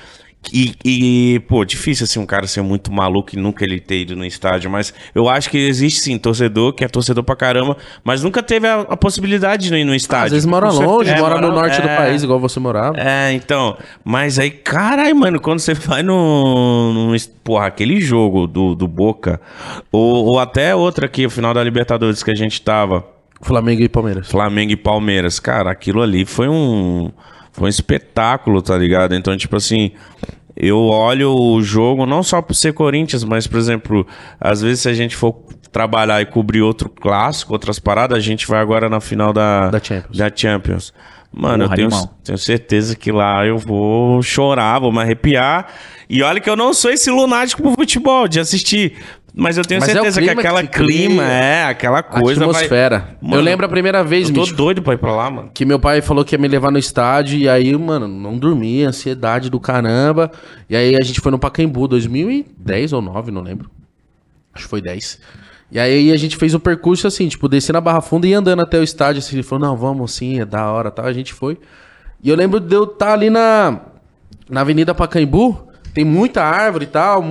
e, 0.52 0.74
e, 0.84 1.40
pô, 1.42 1.64
difícil 1.64 2.04
assim 2.04 2.20
um 2.20 2.26
cara 2.26 2.48
ser 2.48 2.62
muito 2.62 2.92
maluco 2.92 3.30
e 3.34 3.40
nunca 3.40 3.64
ele 3.64 3.80
ter 3.80 4.02
ido 4.02 4.16
no 4.16 4.26
estádio, 4.26 4.72
mas 4.72 4.94
eu 5.14 5.30
acho 5.30 5.50
que 5.50 5.58
existe 5.58 6.02
sim 6.02 6.18
torcedor 6.18 6.74
que 6.74 6.84
é 6.84 6.88
torcedor 6.88 7.24
pra 7.24 7.36
caramba, 7.36 7.78
mas 8.04 8.24
nunca 8.24 8.42
teve 8.42 8.68
a, 8.68 8.82
a 8.82 8.98
possibilidade 8.98 9.70
de 9.70 9.76
ir 9.76 9.86
no 9.86 9.94
estádio. 9.94 10.26
Às 10.26 10.32
vezes 10.32 10.46
mora 10.46 10.68
Com 10.68 10.72
certeza. 10.74 10.92
longe, 10.92 11.10
É, 11.12 11.20
mora 11.20 11.40
no 11.40 11.52
norte 11.52 11.82
do 11.82 11.88
é. 11.88 11.96
país, 11.96 12.24
igual 12.24 12.40
você 12.40 12.60
morava. 12.60 13.00
É, 13.00 13.32
então. 13.34 13.78
Mas 14.04 14.40
aí, 14.40 14.50
caralho, 14.50 15.16
mano, 15.16 15.40
quando 15.40 15.60
você 15.60 15.74
vai 15.76 16.02
no. 16.02 17.12
no 17.12 17.18
porra, 17.44 17.68
aquele 17.68 18.02
jogo 18.02 18.48
do, 18.48 18.76
do 18.76 18.88
Boca, 18.88 19.40
ou, 19.92 20.26
ou 20.26 20.40
até 20.40 20.76
outra 20.76 21.06
aqui, 21.06 21.26
o 21.26 21.30
final 21.30 21.54
da 21.54 21.64
Libertadores 21.64 22.24
que 22.24 22.32
a 22.32 22.36
gente 22.36 22.62
tava, 22.62 23.06
Flamengo 23.42 23.82
e 23.82 23.90
Palmeiras. 23.90 24.30
Flamengo 24.30 24.72
e 24.72 24.76
Palmeiras, 24.76 25.40
cara, 25.40 25.72
aquilo 25.72 26.02
ali 26.02 26.26
foi 26.26 26.48
um. 26.48 27.12
Foi 27.54 27.66
um 27.66 27.70
espetáculo, 27.70 28.62
tá 28.62 28.78
ligado? 28.78 29.16
Então, 29.16 29.36
tipo 29.38 29.56
assim. 29.56 29.92
Eu 30.56 30.78
olho 30.78 31.32
o 31.34 31.62
jogo 31.64 32.06
não 32.06 32.22
só 32.22 32.42
por 32.42 32.54
ser 32.54 32.74
Corinthians, 32.74 33.24
mas, 33.24 33.48
por 33.48 33.58
exemplo, 33.58 34.06
às 34.40 34.62
vezes 34.62 34.82
se 34.82 34.90
a 34.90 34.94
gente 34.94 35.16
for 35.16 35.34
trabalhar 35.72 36.22
e 36.22 36.26
cobrir 36.26 36.62
outro 36.62 36.90
clássico, 36.90 37.54
outras 37.54 37.80
paradas, 37.80 38.18
a 38.18 38.22
gente 38.22 38.46
vai 38.46 38.60
agora 38.60 38.90
na 38.90 39.00
final 39.00 39.32
da, 39.32 39.70
Da 39.70 39.80
Champions. 39.80 40.18
da 40.18 40.32
Champions. 40.36 40.94
Mano, 41.34 41.64
Porra, 41.64 41.80
eu 41.80 41.90
tenho, 41.90 42.08
tenho 42.24 42.38
certeza 42.38 42.96
que 42.96 43.12
lá 43.12 43.46
eu 43.46 43.58
vou 43.58 44.22
chorar, 44.22 44.80
vou 44.80 44.92
me 44.92 45.00
arrepiar. 45.00 45.68
E 46.10 46.22
olha 46.22 46.42
que 46.42 46.50
eu 46.50 46.58
não 46.58 46.74
sou 46.74 46.92
esse 46.92 47.10
lunático 47.10 47.62
pro 47.62 47.72
futebol, 47.72 48.28
de 48.28 48.40
assistir. 48.40 48.98
Mas 49.34 49.58
eu 49.58 49.64
tenho 49.64 49.80
Mas 49.80 49.90
é 49.90 49.94
certeza 49.94 50.20
que 50.20 50.28
clima 50.28 50.42
que 50.42 50.48
aquela 50.48 50.62
se 50.62 50.68
clima, 50.68 51.24
é, 51.24 51.64
aquela 51.64 52.04
coisa 52.04 52.44
Atmosfera. 52.44 53.00
vai... 53.00 53.10
eu 53.22 53.30
Mano, 53.30 53.42
lembro 53.44 53.66
a 53.66 53.70
primeira 53.70 54.04
vez, 54.04 54.28
Eu 54.28 54.36
tô 54.36 54.42
Mítico, 54.42 54.58
doido 54.58 54.82
pra 54.82 54.94
ir 54.94 54.98
pra 54.98 55.16
lá, 55.16 55.30
mano. 55.32 55.50
que 55.54 55.64
meu 55.64 55.80
pai 55.80 56.02
falou 56.02 56.26
que 56.26 56.36
ia 56.36 56.40
me 56.40 56.50
levar 56.50 56.70
no 56.70 56.78
estádio 56.78 57.40
e 57.40 57.48
aí, 57.48 57.74
mano, 57.78 58.10
não 58.10 58.38
dormia, 58.38 58.90
ansiedade 58.90 59.50
do 59.50 59.58
caramba. 59.58 60.30
E 60.70 60.76
aí 60.76 60.98
a 61.02 61.02
gente 61.06 61.22
foi 61.22 61.32
no 61.32 61.40
Pacaembu, 61.40 61.88
2010 61.88 62.92
ou 62.92 63.02
9, 63.02 63.32
não 63.32 63.42
lembro. 63.42 63.72
Acho 64.54 64.66
que 64.66 64.70
foi 64.70 64.82
10. 64.82 65.18
E 65.72 65.80
aí 65.80 66.12
a 66.12 66.18
gente 66.18 66.36
fez 66.36 66.54
o 66.54 66.60
percurso 66.60 67.08
assim, 67.08 67.30
tipo, 67.30 67.48
descer 67.48 67.72
na 67.72 67.80
Barra 67.80 68.02
Funda 68.02 68.28
e 68.28 68.34
andando 68.34 68.62
até 68.62 68.78
o 68.78 68.84
estádio. 68.84 69.20
Assim, 69.20 69.36
ele 69.36 69.44
falou, 69.44 69.68
não, 69.68 69.78
vamos 69.78 70.12
sim, 70.14 70.42
é 70.42 70.46
da 70.46 70.70
hora 70.70 70.92
tal. 70.92 71.06
A 71.06 71.14
gente 71.14 71.34
foi. 71.34 71.58
E 72.22 72.30
eu 72.30 72.36
lembro 72.36 72.60
de 72.60 72.76
eu 72.76 72.84
estar 72.84 73.14
ali 73.14 73.30
na, 73.30 73.80
na 74.50 74.62
Avenida 74.62 74.94
Pacaembu, 74.94 75.70
tem 75.94 76.04
muita 76.04 76.44
árvore 76.44 76.84
e 76.84 76.88
tal. 76.88 77.24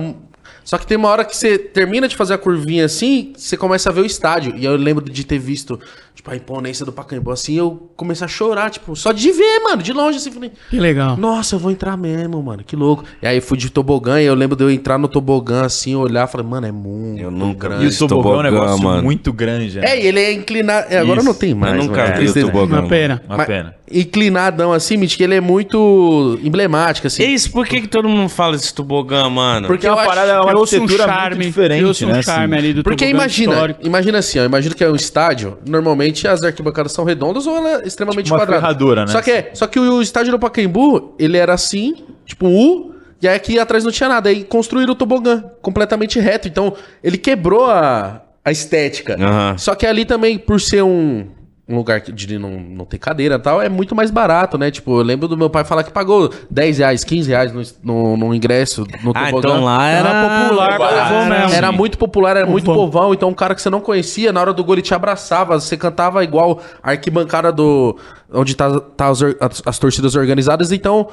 Só 0.63 0.77
que 0.77 0.87
tem 0.87 0.97
uma 0.97 1.09
hora 1.09 1.23
que 1.23 1.35
você 1.35 1.57
termina 1.57 2.07
de 2.07 2.15
fazer 2.15 2.33
a 2.33 2.37
curvinha 2.37 2.85
assim, 2.85 3.33
você 3.35 3.55
começa 3.55 3.89
a 3.89 3.93
ver 3.93 4.01
o 4.01 4.05
estádio. 4.05 4.55
E 4.55 4.65
eu 4.65 4.75
lembro 4.75 5.03
de 5.03 5.23
ter 5.23 5.39
visto, 5.39 5.79
tipo, 6.15 6.29
a 6.31 6.35
imponência 6.35 6.85
do 6.85 6.91
Pacaembu 6.91 7.31
assim, 7.31 7.55
eu 7.57 7.89
comecei 7.95 8.25
a 8.25 8.27
chorar, 8.27 8.69
tipo, 8.69 8.95
só 8.95 9.11
de 9.11 9.31
ver, 9.31 9.59
mano, 9.63 9.81
de 9.81 9.93
longe 9.93 10.17
assim, 10.17 10.31
falei, 10.31 10.51
Que 10.69 10.79
legal. 10.79 11.17
nossa, 11.17 11.55
eu 11.55 11.59
vou 11.59 11.71
entrar 11.71 11.95
mesmo, 11.97 12.41
mano, 12.43 12.63
que 12.63 12.75
louco. 12.75 13.03
E 13.21 13.27
aí 13.27 13.41
fui 13.41 13.57
de 13.57 13.69
tobogã 13.69 14.21
e 14.21 14.25
eu 14.25 14.35
lembro 14.35 14.55
de 14.55 14.63
eu 14.63 14.69
entrar 14.71 14.97
no 14.97 15.07
tobogã 15.07 15.65
assim, 15.65 15.95
olhar, 15.95 16.27
falei, 16.27 16.45
mano, 16.47 16.67
é 16.67 16.71
muito 16.71 17.21
Eu 17.21 17.31
nunca 17.31 17.67
grande. 17.67 17.83
E 17.83 17.87
o 17.87 17.89
Esse 17.89 17.99
tobogã 17.99 18.29
é 18.29 18.31
um 18.31 18.43
tobogã, 18.43 18.51
negócio 18.61 18.83
mano. 18.83 19.03
muito 19.03 19.31
grande, 19.33 19.79
né? 19.79 19.85
É, 19.91 20.03
e 20.03 20.07
ele 20.07 20.19
é 20.19 20.33
inclinado. 20.33 20.87
é, 20.89 20.97
agora 20.99 21.19
Isso. 21.19 21.27
não 21.27 21.33
tem 21.33 21.53
mais. 21.53 21.75
Eu 21.75 21.83
nunca 21.83 21.97
mano. 22.01 22.07
vi 22.07 22.13
o 22.13 22.17
Tristeza. 22.17 22.45
tobogã. 22.47 22.79
Uma 22.81 22.87
pena. 22.87 23.21
Uma 23.27 23.45
pena. 23.45 23.75
Inclinadão 23.93 24.71
assim, 24.73 24.97
Mitch, 24.97 25.17
que 25.17 25.23
ele 25.23 25.35
é 25.35 25.41
muito 25.41 26.39
emblemático, 26.43 27.07
assim. 27.07 27.23
É 27.23 27.27
isso, 27.27 27.51
por 27.51 27.67
que, 27.67 27.81
que 27.81 27.87
todo 27.87 28.07
mundo 28.07 28.29
fala 28.29 28.53
desse 28.57 28.73
tobogã, 28.73 29.29
mano? 29.29 29.67
Porque 29.67 29.85
é 29.85 29.89
acho- 29.89 30.05
parada, 30.05 30.31
é 30.31 30.35
uma 30.39 30.47
Criou-se 30.47 30.77
um 30.77 30.83
arquitetura 30.83 31.13
charme, 31.13 31.35
muito 31.35 31.47
diferente, 31.47 32.05
um 32.05 32.07
né? 32.07 32.21
charme 32.21 32.55
assim. 32.55 32.65
ali 32.65 32.73
do 32.73 32.83
Porque 32.83 33.05
tobogã 33.05 33.17
imagina, 33.23 33.53
histórico. 33.53 33.79
imagina 33.85 34.17
assim, 34.19 34.39
ó, 34.39 34.45
imagina 34.45 34.75
que 34.75 34.83
é 34.83 34.89
um 34.89 34.95
estádio, 34.95 35.57
normalmente 35.67 36.00
as 36.27 36.43
arquibancadas 36.43 36.91
são 36.91 37.03
redondas 37.03 37.45
ou 37.47 37.55
ela 37.57 37.81
é 37.83 37.87
extremamente 37.87 38.25
Tipo 38.25 38.35
uma 38.35 38.41
quadrada. 38.41 38.61
ferradura, 38.61 39.01
né? 39.05 39.11
Só 39.11 39.21
que, 39.21 39.31
é, 39.31 39.51
só 39.53 39.67
que 39.67 39.79
o 39.79 40.01
estádio 40.01 40.31
do 40.31 40.39
Pacaembu, 40.39 41.15
ele 41.19 41.37
era 41.37 41.53
assim, 41.53 41.95
tipo 42.25 42.47
um 42.47 42.55
U, 42.57 42.95
e 43.21 43.27
aí 43.27 43.35
aqui 43.35 43.59
atrás 43.59 43.83
não 43.83 43.91
tinha 43.91 44.09
nada. 44.09 44.29
Aí 44.29 44.43
construíram 44.43 44.93
o 44.93 44.95
tobogã 44.95 45.43
completamente 45.61 46.19
reto. 46.19 46.47
Então, 46.47 46.73
ele 47.03 47.17
quebrou 47.17 47.65
a, 47.65 48.21
a 48.43 48.51
estética. 48.51 49.15
Aham. 49.19 49.57
Só 49.57 49.75
que 49.75 49.85
ali 49.85 50.05
também, 50.05 50.37
por 50.39 50.59
ser 50.59 50.81
um, 50.83 51.27
um 51.71 51.77
lugar 51.77 52.01
que- 52.01 52.11
de 52.11 52.37
não, 52.37 52.49
não 52.59 52.85
ter 52.85 52.97
cadeira 52.97 53.35
e 53.35 53.39
tal, 53.39 53.61
é 53.61 53.69
muito 53.69 53.95
mais 53.95 54.11
barato, 54.11 54.57
né? 54.57 54.69
Tipo, 54.69 54.99
eu 54.99 55.03
lembro 55.03 55.27
do 55.27 55.37
meu 55.37 55.49
pai 55.49 55.63
falar 55.63 55.83
que 55.83 55.91
pagou 55.91 56.29
10 56.49 56.77
reais, 56.79 57.03
15 57.03 57.29
reais 57.29 57.51
no, 57.53 57.61
no, 57.83 58.17
no 58.17 58.35
ingresso 58.35 58.85
no 59.03 59.11
Ah, 59.15 59.25
tobogã. 59.25 59.49
então 59.49 59.63
lá 59.63 59.87
era, 59.87 60.09
popular, 60.47 60.77
barato. 60.79 61.07
povão 61.09 61.25
mesmo. 61.25 61.53
Era 61.53 61.71
muito 61.71 61.97
popular, 61.97 62.37
era 62.37 62.45
muito 62.45 62.65
Povão. 62.65 62.85
povão. 62.89 63.13
Então, 63.13 63.29
um 63.29 63.33
cara 63.33 63.55
que 63.55 63.61
você 63.61 63.69
não 63.69 63.79
conhecia, 63.81 64.31
na 64.33 64.41
hora 64.41 64.53
do 64.53 64.63
gol 64.63 64.75
ele 64.75 64.81
te 64.81 64.93
abraçava. 64.93 65.59
Você 65.59 65.75
cantava 65.77 66.23
igual 66.23 66.59
a 66.83 66.91
arquibancada 66.91 67.51
do. 67.51 67.97
onde 68.33 68.55
tá, 68.55 68.79
tá 68.79 69.07
as- 69.09 69.61
as 69.65 69.79
torcidas 69.79 70.15
organizadas. 70.15 70.71
Então, 70.71 71.07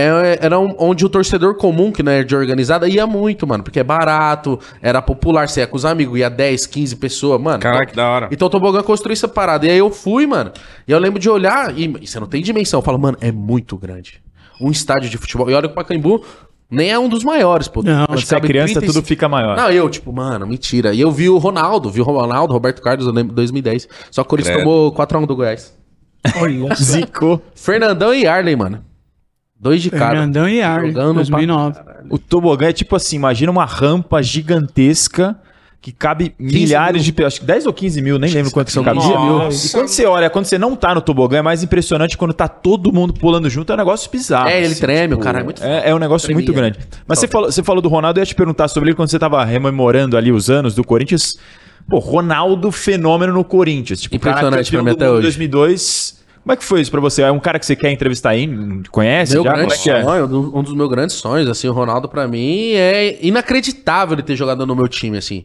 é- 0.00 0.38
era 0.42 0.58
um- 0.58 0.74
onde 0.78 1.04
o 1.04 1.08
torcedor 1.08 1.54
comum, 1.54 1.90
que 1.90 2.02
não 2.02 2.12
é 2.12 2.22
de 2.22 2.36
organizada, 2.36 2.86
ia 2.88 3.06
muito, 3.06 3.46
mano. 3.46 3.62
Porque 3.64 3.80
é 3.80 3.84
barato, 3.84 4.58
era 4.82 5.00
popular. 5.00 5.48
Você 5.48 5.60
ia 5.60 5.66
com 5.66 5.76
os 5.76 5.84
amigos, 5.84 6.18
ia 6.18 6.28
10, 6.28 6.66
15 6.66 6.96
pessoas, 6.96 7.40
mano. 7.40 7.58
Caraca, 7.60 7.86
que 7.86 7.96
da 7.96 8.08
hora. 8.08 8.28
Então 8.30 8.46
o 8.46 8.50
Tobogã 8.50 8.82
construiu 8.82 9.14
essa 9.14 9.26
parada. 9.28 9.66
E 9.66 9.70
aí 9.70 9.78
eu 9.78 9.90
fui, 9.90 10.26
mano. 10.26 10.52
E 10.86 10.92
eu 10.92 10.98
lembro 10.98 11.18
de 11.18 11.28
olhar, 11.30 11.76
e, 11.76 11.84
e 12.00 12.06
você 12.06 12.20
não 12.20 12.26
tem 12.26 12.42
dimensão. 12.42 12.78
Eu 12.78 12.82
falo, 12.84 12.98
mano, 12.98 13.16
é 13.20 13.32
muito 13.32 13.76
grande. 13.76 14.20
Um 14.60 14.70
estádio 14.70 15.08
de 15.08 15.18
futebol. 15.18 15.48
E 15.50 15.54
olha 15.54 15.68
que 15.68 15.72
o 15.72 15.74
Pacaembu 15.74 16.24
nem 16.70 16.90
é 16.90 16.98
um 16.98 17.08
dos 17.08 17.22
maiores, 17.24 17.68
pô. 17.68 17.82
Não, 17.82 18.06
Acho 18.10 18.24
é 18.24 18.28
cabe 18.36 18.48
criança, 18.48 18.74
35. 18.74 18.92
tudo 18.92 19.06
fica 19.06 19.28
maior. 19.28 19.56
Não, 19.56 19.70
eu, 19.70 19.88
tipo, 19.88 20.12
mano, 20.12 20.46
mentira. 20.46 20.92
E 20.92 21.00
eu 21.00 21.10
vi 21.12 21.28
o 21.28 21.38
Ronaldo, 21.38 21.90
vi 21.90 22.00
o 22.00 22.04
Ronaldo, 22.04 22.52
Roberto 22.52 22.82
Carlos, 22.82 23.06
eu 23.06 23.12
lembro, 23.12 23.34
2010. 23.34 23.88
Só 24.10 24.22
que 24.22 24.26
o 24.26 24.30
Corinthians 24.30 24.56
tomou 24.58 24.92
4x1 24.92 25.26
do 25.26 25.36
Goiás. 25.36 25.74
Zicou. 26.74 27.40
Fernandão 27.54 28.12
e 28.12 28.26
Arley, 28.26 28.56
mano. 28.56 28.84
Dois 29.58 29.82
de 29.82 29.90
cara. 29.90 30.10
Fernandão 30.10 30.48
e 30.48 30.62
Arley, 30.62 30.92
Jogando 30.92 31.14
2009. 31.14 31.80
O 32.10 32.18
tobogã 32.18 32.68
é 32.68 32.72
tipo 32.72 32.94
assim, 32.94 33.16
imagina 33.16 33.50
uma 33.50 33.64
rampa 33.64 34.22
gigantesca 34.22 35.36
que 35.80 35.92
cabe 35.92 36.34
milhares 36.38 37.04
de 37.04 37.12
pessoas. 37.12 37.34
Acho 37.34 37.40
que 37.42 37.46
10 37.46 37.66
ou 37.66 37.72
15 37.72 38.02
mil, 38.02 38.18
nem 38.18 38.30
lembro 38.30 38.50
quanto 38.50 38.72
são 38.72 38.82
cabia. 38.82 39.00
15 39.00 39.12
mil. 39.18 39.48
E 39.48 39.68
quando 39.70 39.88
você 39.88 40.04
olha, 40.04 40.28
quando 40.28 40.44
você 40.44 40.58
não 40.58 40.74
tá 40.74 40.94
no 40.94 41.00
tobogã, 41.00 41.38
é 41.38 41.42
mais 41.42 41.62
impressionante 41.62 42.18
quando 42.18 42.34
tá 42.34 42.48
todo 42.48 42.92
mundo 42.92 43.14
pulando 43.14 43.48
junto, 43.48 43.70
é 43.70 43.74
um 43.74 43.78
negócio 43.78 44.10
bizarro. 44.10 44.48
É, 44.48 44.58
ele 44.58 44.66
assim, 44.66 44.80
treme, 44.80 45.14
o 45.14 45.18
cara 45.18 45.40
é 45.40 45.42
muito 45.44 45.62
É, 45.62 45.90
é 45.90 45.94
um 45.94 45.98
negócio 45.98 46.26
Tremia. 46.26 46.44
muito 46.44 46.52
grande. 46.52 46.78
Mas 47.06 47.20
você 47.20 47.28
falou, 47.28 47.52
você 47.52 47.62
falou 47.62 47.80
do 47.80 47.88
Ronaldo, 47.88 48.18
eu 48.18 48.22
ia 48.22 48.26
te 48.26 48.34
perguntar 48.34 48.66
sobre 48.66 48.90
ele 48.90 48.96
quando 48.96 49.10
você 49.10 49.18
tava 49.18 49.44
rememorando 49.44 50.16
ali 50.16 50.32
os 50.32 50.50
anos 50.50 50.74
do 50.74 50.82
Corinthians. 50.82 51.38
Pô, 51.88 51.98
Ronaldo 51.98 52.72
fenômeno 52.72 53.32
no 53.32 53.44
Corinthians. 53.44 54.00
Tipo, 54.00 54.16
Impressionante 54.16 54.72
campeão 54.72 54.82
pra 54.84 54.92
mim 54.92 54.96
até 54.96 55.08
hoje. 55.08 55.22
2002. 55.22 56.25
Como 56.46 56.52
é 56.52 56.56
que 56.56 56.64
foi 56.64 56.80
isso 56.80 56.92
pra 56.92 57.00
você? 57.00 57.22
É 57.22 57.32
um 57.32 57.40
cara 57.40 57.58
que 57.58 57.66
você 57.66 57.74
quer 57.74 57.90
entrevistar 57.90 58.30
aí? 58.30 58.48
Conhece 58.92 59.32
Meu 59.32 59.42
já? 59.42 59.50
Como 59.50 59.66
grande 59.66 59.90
é 59.90 59.92
é? 59.98 60.04
sonho, 60.04 60.56
um 60.56 60.62
dos 60.62 60.74
meus 60.74 60.88
grandes 60.88 61.16
sonhos, 61.16 61.48
assim, 61.48 61.66
o 61.66 61.72
Ronaldo 61.72 62.08
pra 62.08 62.28
mim 62.28 62.70
é 62.70 63.18
inacreditável 63.20 64.14
ele 64.14 64.22
ter 64.22 64.36
jogado 64.36 64.64
no 64.64 64.76
meu 64.76 64.86
time, 64.86 65.18
assim. 65.18 65.44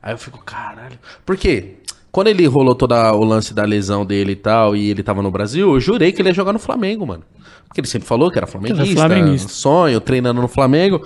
Aí 0.00 0.14
eu 0.14 0.18
fico, 0.18 0.40
caralho. 0.44 0.96
Por 1.26 1.36
quê? 1.36 1.78
Quando 2.12 2.28
ele 2.28 2.46
rolou 2.46 2.76
todo 2.76 2.94
o 2.94 3.24
lance 3.24 3.52
da 3.52 3.64
lesão 3.64 4.06
dele 4.06 4.30
e 4.30 4.36
tal, 4.36 4.76
e 4.76 4.88
ele 4.88 5.02
tava 5.02 5.22
no 5.22 5.30
Brasil, 5.32 5.74
eu 5.74 5.80
jurei 5.80 6.12
que 6.12 6.22
ele 6.22 6.28
ia 6.28 6.34
jogar 6.34 6.52
no 6.52 6.60
Flamengo, 6.60 7.04
mano. 7.04 7.24
Porque 7.66 7.80
ele 7.80 7.88
sempre 7.88 8.06
falou 8.06 8.30
que 8.30 8.38
era 8.38 8.46
flamenguista, 8.46 8.94
flamenguista. 8.94 9.48
sonho, 9.48 10.00
treinando 10.00 10.40
no 10.40 10.46
Flamengo. 10.46 11.04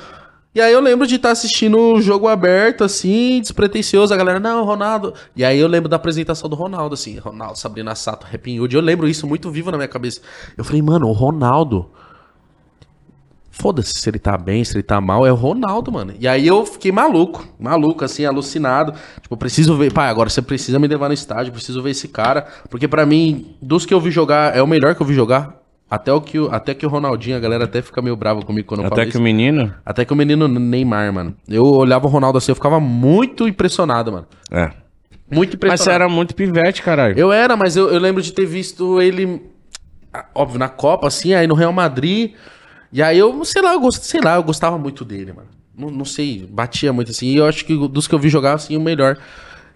E 0.55 0.61
aí 0.61 0.71
eu 0.71 0.81
lembro 0.81 1.07
de 1.07 1.15
estar 1.15 1.31
assistindo 1.31 1.79
o 1.79 2.03
jogo 2.03 2.29
aberto, 2.29 2.85
assim, 2.85 3.41
despretensioso, 3.41 4.13
a 4.13 4.17
galera, 4.19 4.39
não, 4.39 4.65
Ronaldo. 4.65 5.15
E 5.35 5.43
aí 5.43 5.59
eu 5.59 5.67
lembro 5.67 5.89
da 5.89 5.97
apresentação 5.97 6.47
do 6.47 6.55
Ronaldo, 6.55 6.93
assim, 6.93 7.17
Ronaldo, 7.19 7.59
Sabrina 7.59 7.95
Sato, 7.95 8.27
Hood. 8.27 8.77
Eu 8.77 8.83
lembro 8.83 9.09
isso 9.09 9.27
muito 9.27 9.51
vivo 9.51 9.71
na 9.71 9.79
minha 9.79 9.89
cabeça. 9.89 10.21
Eu 10.55 10.63
falei, 10.63 10.83
mano, 10.83 11.09
o 11.09 11.13
Ronaldo. 11.13 11.91
Foda-se 13.51 13.93
se 13.99 14.11
ele 14.11 14.19
tá 14.19 14.37
bem, 14.37 14.63
se 14.63 14.75
ele 14.75 14.83
tá 14.83 15.01
mal, 15.01 15.27
é 15.27 15.33
o 15.33 15.35
Ronaldo, 15.35 15.91
mano. 15.91 16.15
E 16.19 16.29
aí 16.29 16.47
eu 16.47 16.67
fiquei 16.67 16.93
maluco, 16.93 17.47
maluco, 17.59 18.05
assim, 18.05 18.27
alucinado. 18.27 18.93
Tipo, 19.23 19.37
preciso 19.39 19.75
ver. 19.77 19.91
Pai, 19.91 20.11
agora 20.11 20.29
você 20.29 20.43
precisa 20.43 20.79
me 20.79 20.87
levar 20.87 21.09
no 21.09 21.15
estádio, 21.15 21.53
preciso 21.53 21.83
ver 21.83 21.91
esse 21.91 22.09
cara. 22.09 22.47
Porque 22.69 22.87
pra 22.87 23.07
mim, 23.07 23.57
dos 23.61 23.87
que 23.87 23.95
eu 23.95 24.01
vi 24.01 24.11
jogar, 24.11 24.55
é 24.55 24.63
o 24.63 24.67
melhor 24.67 24.95
que 24.95 25.01
eu 25.01 25.07
vi 25.07 25.15
jogar. 25.15 25.62
Até, 25.95 26.11
o 26.11 26.23
que, 26.23 26.39
o- 26.39 26.49
até 26.51 26.73
que 26.73 26.87
o 26.87 26.89
Ronaldinho, 26.89 27.37
a 27.37 27.41
galera 27.41 27.65
até 27.65 27.83
fica 27.83 28.01
meio 28.01 28.17
brava 28.17 28.41
comigo 28.41 28.67
quando 28.67 28.81
eu 28.81 28.85
falo 28.89 28.95
Até 28.95 29.03
que 29.05 29.11
isso. 29.11 29.19
o 29.19 29.23
menino. 29.23 29.75
Até 29.85 30.07
que 30.07 30.13
o 30.13 30.17
menino 30.17 30.49
Neymar, 30.49 31.13
mano. 31.13 31.37
Eu 31.47 31.67
olhava 31.67 32.07
o 32.07 32.09
Ronaldo 32.11 32.39
assim, 32.39 32.51
eu 32.51 32.57
ficava 32.57 32.81
muito 32.81 33.47
impressionado, 33.47 34.11
mano. 34.11 34.27
É. 34.51 34.71
Muito 35.31 35.51
Mas 35.51 35.55
impressionado. 35.55 35.79
você 35.85 35.91
era 35.91 36.09
muito 36.09 36.35
pivete, 36.35 36.81
caralho. 36.83 37.19
Eu 37.19 37.31
era, 37.31 37.57
mas 37.59 37.77
eu, 37.77 37.91
eu 37.91 37.99
lembro 38.01 38.23
de 38.23 38.33
ter 38.33 38.47
visto 38.47 39.03
ele, 39.03 39.43
óbvio, 40.35 40.59
na 40.59 40.71
Copa, 40.71 41.09
assim, 41.09 41.35
aí 41.35 41.47
no 41.47 41.55
Real 41.55 41.73
Madrid. 41.75 42.33
E 42.91 43.03
aí 43.03 43.19
eu, 43.19 43.45
sei 43.45 43.61
lá, 43.61 43.75
eu 43.75 43.81
gost, 43.81 44.03
sei 44.03 44.21
lá, 44.23 44.37
eu 44.37 44.43
gostava 44.43 44.79
muito 44.79 45.05
dele, 45.05 45.35
mano. 45.35 45.49
Não, 45.77 45.91
não 45.91 46.05
sei, 46.07 46.47
batia 46.51 46.91
muito 46.93 47.11
assim. 47.11 47.27
E 47.27 47.37
eu 47.37 47.45
acho 47.47 47.67
que 47.67 47.77
dos 47.89 48.09
que 48.09 48.15
eu 48.15 48.19
vi 48.19 48.31
jogar, 48.31 48.55
assim, 48.55 48.77
o 48.79 48.81
melhor. 48.81 49.19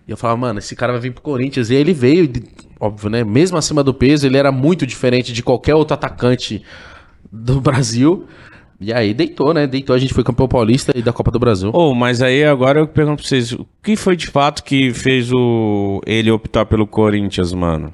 E 0.08 0.10
eu 0.10 0.16
falava, 0.16 0.38
mano, 0.38 0.58
esse 0.60 0.74
cara 0.74 0.92
vai 0.92 1.00
vir 1.02 1.12
pro 1.12 1.22
Corinthians. 1.22 1.68
E 1.68 1.74
aí 1.74 1.80
ele 1.80 1.92
veio, 1.92 2.24
e, 2.24 2.42
óbvio, 2.80 3.10
né? 3.10 3.24
Mesmo 3.24 3.56
acima 3.56 3.82
do 3.82 3.94
peso, 3.94 4.26
ele 4.26 4.36
era 4.36 4.52
muito 4.52 4.86
diferente 4.86 5.32
de 5.32 5.42
qualquer 5.42 5.74
outro 5.74 5.94
atacante 5.94 6.62
do 7.30 7.60
Brasil. 7.62 8.26
E 8.78 8.92
aí 8.92 9.14
deitou, 9.14 9.54
né? 9.54 9.66
Deitou, 9.66 9.96
a 9.96 9.98
gente 9.98 10.12
foi 10.12 10.22
campeão 10.22 10.46
paulista 10.46 10.92
e 10.94 11.00
da 11.00 11.12
Copa 11.12 11.30
do 11.30 11.38
Brasil. 11.38 11.70
Ô, 11.72 11.94
mas 11.94 12.20
aí 12.20 12.44
agora 12.44 12.80
eu 12.80 12.86
pergunto 12.86 13.22
pra 13.22 13.28
vocês, 13.28 13.52
o 13.52 13.66
que 13.82 13.96
foi 13.96 14.16
de 14.16 14.26
fato 14.26 14.62
que 14.62 14.92
fez 14.92 15.32
o 15.32 16.00
ele 16.06 16.30
optar 16.30 16.66
pelo 16.66 16.86
Corinthians, 16.86 17.54
mano? 17.54 17.90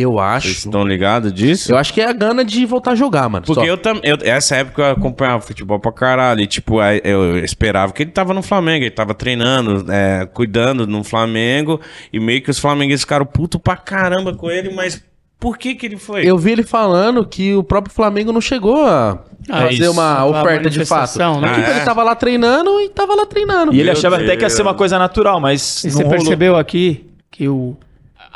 Eu 0.00 0.12
Vocês 0.12 0.22
acho. 0.22 0.48
estão 0.48 0.84
ligados 0.86 1.32
disso? 1.32 1.72
Eu 1.72 1.76
acho 1.76 1.92
que 1.92 2.00
é 2.00 2.08
a 2.08 2.12
gana 2.12 2.44
de 2.44 2.64
voltar 2.64 2.92
a 2.92 2.94
jogar, 2.94 3.28
mano. 3.28 3.44
Porque 3.44 3.60
só. 3.60 3.66
eu 3.66 3.76
também. 3.76 4.02
Essa 4.22 4.56
época 4.56 4.82
eu 4.82 4.90
acompanhava 4.92 5.40
futebol 5.42 5.78
pra 5.80 5.90
caralho. 5.92 6.40
E, 6.40 6.46
tipo, 6.46 6.78
aí 6.78 7.00
eu 7.04 7.38
esperava 7.38 7.92
que 7.92 8.02
ele 8.02 8.10
tava 8.10 8.32
no 8.32 8.42
Flamengo. 8.42 8.84
Ele 8.84 8.90
tava 8.90 9.14
treinando, 9.14 9.90
é, 9.90 10.26
cuidando 10.26 10.86
no 10.86 11.02
Flamengo. 11.02 11.80
E 12.12 12.20
meio 12.20 12.42
que 12.42 12.50
os 12.50 12.58
flamenguistas 12.58 13.02
ficaram 13.02 13.26
puto 13.26 13.58
pra 13.58 13.76
caramba 13.76 14.34
com 14.34 14.50
ele, 14.50 14.70
mas 14.74 15.02
por 15.40 15.56
que 15.56 15.74
que 15.74 15.86
ele 15.86 15.96
foi? 15.96 16.24
Eu 16.26 16.36
vi 16.36 16.52
ele 16.52 16.62
falando 16.64 17.24
que 17.26 17.54
o 17.54 17.62
próprio 17.62 17.94
Flamengo 17.94 18.32
não 18.32 18.40
chegou 18.40 18.84
a 18.84 19.18
Ah, 19.48 19.62
fazer 19.62 19.74
isso. 19.84 19.90
uma 19.92 20.24
oferta 20.26 20.68
de 20.68 20.84
fato. 20.84 21.16
né? 21.18 21.24
Tipo, 21.32 21.46
Ah, 21.46 21.60
é? 21.68 21.76
ele 21.76 21.84
tava 21.84 22.02
lá 22.02 22.14
treinando 22.14 22.80
e 22.80 22.88
tava 22.88 23.14
lá 23.14 23.24
treinando. 23.24 23.72
E 23.72 23.76
ele 23.76 23.84
Meu 23.84 23.92
achava 23.92 24.16
até 24.16 24.26
que 24.26 24.32
ia 24.32 24.38
Deus. 24.38 24.52
ser 24.52 24.62
uma 24.62 24.74
coisa 24.74 24.98
natural, 24.98 25.40
mas. 25.40 25.84
E 25.84 25.86
não 25.88 25.92
você 25.94 26.02
rolou. 26.02 26.18
percebeu 26.18 26.56
aqui 26.56 27.06
que 27.30 27.48
o, 27.48 27.76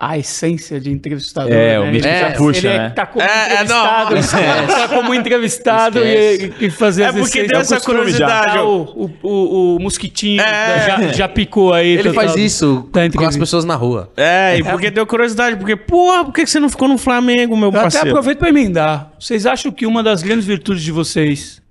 a 0.05 0.19
essência 0.19 0.81
de 0.81 0.91
entrevistador. 0.91 1.53
É, 1.53 1.79
o 1.79 1.85
né? 1.85 1.93
Mítico 1.93 2.09
Ele- 2.09 2.19
já 2.19 2.31
puxa, 2.33 2.67
ele 2.69 2.79
né? 2.79 2.91
Tá 2.91 3.07
como 3.07 3.23
É, 3.25 3.29
é, 3.29 3.63
entrevistado. 3.63 4.15
não. 4.67 4.67
tá 4.67 4.89
como 4.89 5.15
entrevistado 5.15 5.99
e, 6.01 6.53
e 6.61 6.71
fazer 6.71 7.03
É 7.05 7.07
as 7.07 7.15
porque 7.15 7.45
deu 7.45 7.61
essa 7.61 7.81
curiosidade, 7.81 8.55
já. 8.55 8.59
eu- 8.59 8.67
O, 8.67 9.05
o, 9.05 9.29
o, 9.29 9.77
o 9.77 9.81
mosquitinho 9.81 10.41
É. 10.43 10.87
já, 10.87 11.13
já 11.13 11.29
picou 11.29 11.73
aí. 11.73 11.91
Ele 11.91 12.09
total. 12.11 12.15
faz 12.25 12.37
isso 12.37 12.89
Tá 12.93 13.09
com 13.17 13.25
as 13.25 13.37
pessoas 13.37 13.65
na 13.65 13.77
rua. 13.77 14.11
É, 14.17 14.59
e 14.59 14.65
porque 14.65 14.91
deu 14.91 15.07
curiosidade. 15.07 15.55
Porque, 15.57 15.77
porra, 15.77 16.25
por 16.25 16.35
que 16.35 16.45
você 16.47 16.59
não 16.59 16.69
ficou 16.69 16.89
no 16.89 16.99
Flamengo, 16.99 17.57
meu 17.57 17.67
Eu 17.67 17.71
até 17.71 17.83
parceiro? 17.83 18.09
aproveito 18.09 18.39
para 18.39 18.49
emendar. 18.49 19.13
Vocês 19.21 19.47
acham 19.47 19.71
que 19.71 19.87
uma 19.87 20.03
das 20.03 20.21
grandes 20.21 20.45
virtudes 20.45 20.83
de 20.83 20.91
vocês 20.91 21.63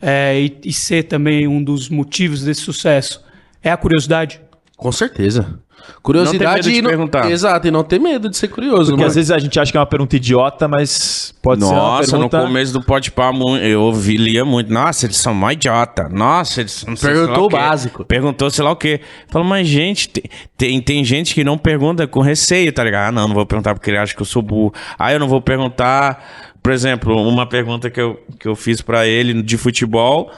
é, 0.00 0.38
e, 0.40 0.56
e 0.66 0.72
ser 0.72 1.02
também 1.02 1.48
um 1.48 1.60
dos 1.64 1.88
motivos 1.88 2.44
desse 2.44 2.60
sucesso 2.60 3.24
é 3.60 3.72
a 3.72 3.76
curiosidade? 3.76 4.40
Com 4.76 4.92
certeza. 4.92 5.58
Curiosidade 6.02 6.44
Não 6.44 6.50
ter 6.50 6.54
medo 6.56 6.70
de 6.72 6.78
e 6.78 6.82
não, 6.82 6.90
perguntar. 6.90 7.30
Exato, 7.30 7.66
e 7.66 7.70
não 7.70 7.82
ter 7.84 7.98
medo 8.00 8.28
de 8.28 8.36
ser 8.36 8.48
curioso, 8.48 8.84
Porque 8.92 8.92
mano. 8.96 9.06
às 9.08 9.14
vezes 9.14 9.30
a 9.30 9.38
gente 9.38 9.58
acha 9.58 9.70
que 9.72 9.76
é 9.76 9.80
uma 9.80 9.86
pergunta 9.86 10.16
idiota, 10.16 10.68
mas 10.68 11.34
pode 11.42 11.62
ser 11.64 11.70
uma 11.72 11.76
Nossa, 11.76 12.10
pergunta... 12.12 12.38
no 12.38 12.46
começo 12.46 12.72
do 12.72 12.84
mu- 13.32 13.56
eu 13.56 13.82
ouvi, 13.82 14.16
lia 14.16 14.44
muito. 14.44 14.72
Nossa, 14.72 15.06
eles 15.06 15.16
são 15.16 15.34
mó 15.34 15.50
idiota. 15.50 16.08
Nossa, 16.08 16.60
eles 16.60 16.72
são... 16.72 16.90
não 16.90 16.96
Perguntou 16.96 17.26
sei 17.26 17.36
lá 17.36 17.42
o 17.44 17.48
quê. 17.48 17.56
básico. 17.56 18.04
Perguntou 18.04 18.50
sei 18.50 18.64
lá 18.64 18.70
o 18.70 18.76
quê. 18.76 19.00
Falo, 19.28 19.44
mas 19.44 19.66
gente, 19.66 20.08
tem, 20.08 20.24
tem, 20.56 20.80
tem 20.80 21.04
gente 21.04 21.34
que 21.34 21.42
não 21.44 21.58
pergunta 21.58 22.06
com 22.06 22.20
receio, 22.20 22.72
tá 22.72 22.84
ligado? 22.84 23.08
Ah, 23.08 23.12
não, 23.12 23.28
não 23.28 23.34
vou 23.34 23.46
perguntar 23.46 23.74
porque 23.74 23.90
ele 23.90 23.98
acha 23.98 24.14
que 24.14 24.22
eu 24.22 24.26
sou 24.26 24.42
burro. 24.42 24.72
Ah, 24.98 25.12
eu 25.12 25.18
não 25.20 25.28
vou 25.28 25.40
perguntar... 25.40 26.44
Por 26.62 26.72
exemplo, 26.72 27.14
uma 27.28 27.46
pergunta 27.46 27.88
que 27.88 28.00
eu, 28.00 28.18
que 28.40 28.48
eu 28.48 28.56
fiz 28.56 28.80
pra 28.80 29.06
ele 29.06 29.40
de 29.42 29.56
futebol... 29.56 30.30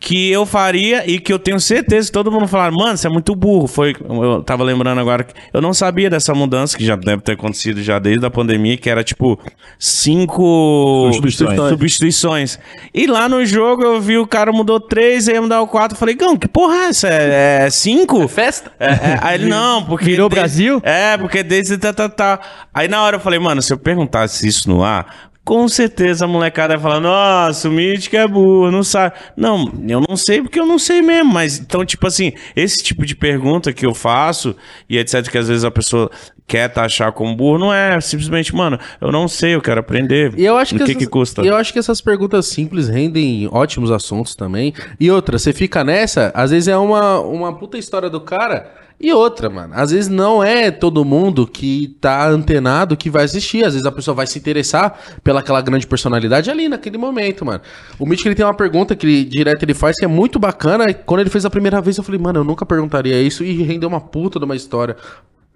Que 0.00 0.30
eu 0.30 0.46
faria 0.46 1.04
e 1.10 1.18
que 1.18 1.32
eu 1.32 1.40
tenho 1.40 1.58
certeza 1.58 2.06
que 2.06 2.12
todo 2.12 2.30
mundo 2.30 2.46
falar, 2.46 2.70
mano, 2.70 2.96
você 2.96 3.08
é 3.08 3.10
muito 3.10 3.34
burro. 3.34 3.66
Foi, 3.66 3.96
eu 4.08 4.42
tava 4.44 4.62
lembrando 4.62 5.00
agora 5.00 5.24
que 5.24 5.34
eu 5.52 5.60
não 5.60 5.74
sabia 5.74 6.08
dessa 6.08 6.32
mudança, 6.34 6.78
que 6.78 6.84
já 6.84 6.94
deve 6.94 7.20
ter 7.20 7.32
acontecido 7.32 7.82
já 7.82 7.98
desde 7.98 8.24
a 8.24 8.30
pandemia, 8.30 8.76
que 8.76 8.88
era 8.88 9.02
tipo 9.02 9.36
cinco 9.78 11.10
Substituições. 11.12 11.68
substituições. 11.70 12.58
E 12.94 13.06
lá 13.06 13.28
no 13.28 13.44
jogo 13.44 13.82
eu 13.82 14.00
vi 14.00 14.16
o 14.18 14.26
cara 14.26 14.52
mudou 14.52 14.78
três, 14.78 15.28
aí 15.28 15.34
ia 15.34 15.42
mudar 15.42 15.60
o 15.60 15.66
quatro. 15.66 15.96
Falei, 15.98 16.14
Gão, 16.14 16.36
que 16.36 16.46
porra 16.46 16.74
é 16.76 16.88
essa? 16.88 17.08
É, 17.08 17.64
é 17.66 17.70
cinco? 17.70 18.26
Festa? 18.28 18.70
É, 18.78 18.86
é, 18.86 19.18
aí 19.20 19.34
ele, 19.40 19.48
não, 19.48 19.84
porque. 19.84 20.04
Virou 20.04 20.28
desde- 20.28 20.40
Brasil? 20.40 20.80
É, 20.84 21.16
porque 21.18 21.42
desde. 21.42 21.76
Tá, 21.76 21.92
tá, 21.92 22.08
tá. 22.08 22.40
Aí 22.72 22.86
na 22.86 23.02
hora 23.02 23.16
eu 23.16 23.20
falei, 23.20 23.38
mano, 23.40 23.60
se 23.60 23.72
eu 23.72 23.78
perguntasse 23.78 24.46
isso 24.46 24.68
no 24.70 24.84
ar. 24.84 25.27
Com 25.48 25.66
certeza 25.66 26.26
a 26.26 26.28
molecada 26.28 26.74
ia 26.74 26.78
falar, 26.78 27.00
nossa, 27.00 27.70
o 27.70 27.72
Mítico 27.72 28.14
é 28.14 28.28
burro, 28.28 28.70
não 28.70 28.84
sabe. 28.84 29.14
Não, 29.34 29.72
eu 29.88 30.04
não 30.06 30.14
sei 30.14 30.42
porque 30.42 30.60
eu 30.60 30.66
não 30.66 30.78
sei 30.78 31.00
mesmo. 31.00 31.32
Mas, 31.32 31.58
então, 31.58 31.86
tipo 31.86 32.06
assim, 32.06 32.34
esse 32.54 32.84
tipo 32.84 33.06
de 33.06 33.16
pergunta 33.16 33.72
que 33.72 33.86
eu 33.86 33.94
faço, 33.94 34.54
e 34.90 34.98
etc, 34.98 35.26
que 35.26 35.38
às 35.38 35.48
vezes 35.48 35.64
a 35.64 35.70
pessoa 35.70 36.10
quer 36.46 36.68
taxar 36.68 37.12
como 37.12 37.34
burro, 37.34 37.56
não 37.56 37.72
é 37.72 37.98
simplesmente, 37.98 38.54
mano, 38.54 38.78
eu 39.00 39.10
não 39.10 39.26
sei, 39.26 39.54
eu 39.54 39.62
quero 39.62 39.80
aprender. 39.80 40.34
E 40.36 40.44
eu 40.44 40.58
acho 40.58 40.74
que, 40.74 40.84
que, 40.84 40.90
essas, 40.90 40.96
que 40.96 41.06
custa? 41.06 41.40
eu 41.40 41.56
acho 41.56 41.72
que 41.72 41.78
essas 41.78 42.02
perguntas 42.02 42.44
simples 42.44 42.86
rendem 42.86 43.48
ótimos 43.50 43.90
assuntos 43.90 44.34
também. 44.34 44.74
E 45.00 45.10
outra, 45.10 45.38
você 45.38 45.54
fica 45.54 45.82
nessa, 45.82 46.30
às 46.34 46.50
vezes 46.50 46.68
é 46.68 46.76
uma, 46.76 47.20
uma 47.20 47.58
puta 47.58 47.78
história 47.78 48.10
do 48.10 48.20
cara. 48.20 48.70
E 49.00 49.12
outra, 49.12 49.48
mano, 49.48 49.74
às 49.76 49.92
vezes 49.92 50.08
não 50.08 50.42
é 50.42 50.72
todo 50.72 51.04
mundo 51.04 51.46
que 51.46 51.96
tá 52.00 52.28
antenado 52.28 52.96
que 52.96 53.08
vai 53.08 53.24
assistir. 53.24 53.64
Às 53.64 53.74
vezes 53.74 53.86
a 53.86 53.92
pessoa 53.92 54.12
vai 54.14 54.26
se 54.26 54.38
interessar 54.38 54.98
pela 55.22 55.38
aquela 55.38 55.60
grande 55.60 55.86
personalidade 55.86 56.50
ali 56.50 56.68
naquele 56.68 56.98
momento, 56.98 57.44
mano. 57.44 57.60
O 57.96 58.04
Mitch 58.04 58.26
ele 58.26 58.34
tem 58.34 58.44
uma 58.44 58.54
pergunta 58.54 58.96
que 58.96 59.06
ele, 59.06 59.24
direto 59.24 59.62
ele 59.62 59.74
faz 59.74 59.96
que 59.96 60.04
é 60.04 60.08
muito 60.08 60.38
bacana. 60.40 60.90
E 60.90 60.94
Quando 60.94 61.20
ele 61.20 61.30
fez 61.30 61.44
a 61.44 61.50
primeira 61.50 61.80
vez, 61.80 61.96
eu 61.96 62.02
falei, 62.02 62.20
mano, 62.20 62.40
eu 62.40 62.44
nunca 62.44 62.66
perguntaria 62.66 63.22
isso. 63.22 63.44
E 63.44 63.62
rendeu 63.62 63.88
uma 63.88 64.00
puta 64.00 64.40
de 64.40 64.44
uma 64.44 64.56
história 64.56 64.96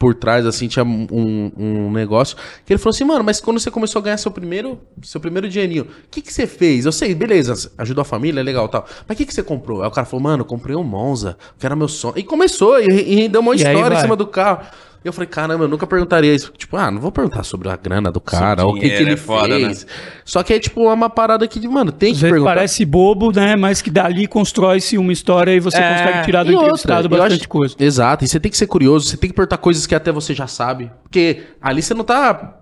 por 0.02 0.16
trás, 0.16 0.44
assim, 0.44 0.66
tinha 0.66 0.84
um, 0.84 1.52
um 1.56 1.92
negócio. 1.92 2.36
Que 2.66 2.72
ele 2.72 2.78
falou 2.78 2.92
assim, 2.92 3.04
mano, 3.04 3.22
mas 3.22 3.40
quando 3.40 3.60
você 3.60 3.70
começou 3.70 4.00
a 4.00 4.02
ganhar 4.02 4.16
seu 4.16 4.32
primeiro, 4.32 4.80
seu 5.00 5.20
primeiro 5.20 5.48
dinheirinho, 5.48 5.84
o 5.84 6.10
que, 6.10 6.20
que 6.20 6.32
você 6.32 6.44
fez? 6.44 6.84
Eu 6.84 6.90
sei, 6.90 7.14
beleza, 7.14 7.70
ajudou 7.78 8.02
a 8.02 8.04
família, 8.04 8.42
legal 8.42 8.68
tal. 8.68 8.84
Mas 9.06 9.14
o 9.14 9.16
que, 9.16 9.24
que 9.24 9.32
você 9.32 9.44
comprou? 9.44 9.80
Aí 9.80 9.86
o 9.86 9.92
cara 9.92 10.04
falou, 10.04 10.24
mano, 10.24 10.44
comprei 10.44 10.74
um 10.74 10.82
Monza, 10.82 11.36
que 11.56 11.64
era 11.64 11.76
meu 11.76 11.86
sonho. 11.86 12.14
E 12.16 12.24
começou, 12.24 12.80
e, 12.80 12.86
e 12.86 13.14
rendeu 13.14 13.40
uma 13.40 13.54
E 13.54 13.58
história 13.58 13.94
em 13.96 14.00
cima 14.00 14.16
do 14.16 14.26
carro. 14.26 14.66
E 15.04 15.08
eu 15.08 15.12
falei, 15.12 15.26
caramba, 15.26 15.64
eu 15.64 15.68
nunca 15.68 15.84
perguntaria 15.86 16.32
isso. 16.32 16.52
Tipo, 16.56 16.76
ah, 16.76 16.88
não 16.90 17.00
vou 17.00 17.10
perguntar 17.10 17.42
sobre 17.42 17.68
a 17.68 17.76
grana 17.76 18.12
do 18.12 18.20
cara, 18.20 18.64
o 18.64 18.74
que, 18.74 18.80
que 18.80 18.86
ele 18.86 19.12
é 19.14 19.16
foda, 19.16 19.54
fez. 19.56 19.84
Só 20.24 20.42
que 20.44 20.52
é 20.54 20.60
tipo 20.60 20.82
uma 20.92 21.10
parada 21.10 21.46
que, 21.48 21.66
mano, 21.66 21.90
tem 21.90 22.14
que 22.14 22.20
perguntar. 22.20 22.54
parece 22.54 22.84
bobo, 22.84 23.32
né? 23.32 23.56
Mas 23.56 23.82
que 23.82 23.90
dali 23.90 24.28
constrói-se 24.28 24.96
uma 24.96 25.12
história 25.12 25.52
e 25.52 25.58
você 25.60 25.76
É. 25.78 25.98
consegue 25.98 26.24
tirar 26.24 26.44
do 26.44 26.52
E 26.52 26.54
entrevistado 26.54 27.08
bastante 27.08 27.40
acho- 27.40 27.48
coisa. 27.48 27.74
Exato, 27.78 28.24
e 28.24 28.28
você 28.28 28.38
tem 28.38 28.50
que 28.50 28.56
ser 28.56 28.68
curioso, 28.68 29.08
você 29.08 29.16
tem 29.16 29.28
que 29.28 29.34
perguntar 29.34 29.56
coisas 29.58 29.86
que 29.86 29.94
até 29.94 30.12
você 30.12 30.32
já 30.34 30.46
sabe. 30.46 30.90
Porque 31.02 31.42
ali 31.60 31.82
você 31.82 31.94
não 31.94 32.04
tá. 32.04 32.58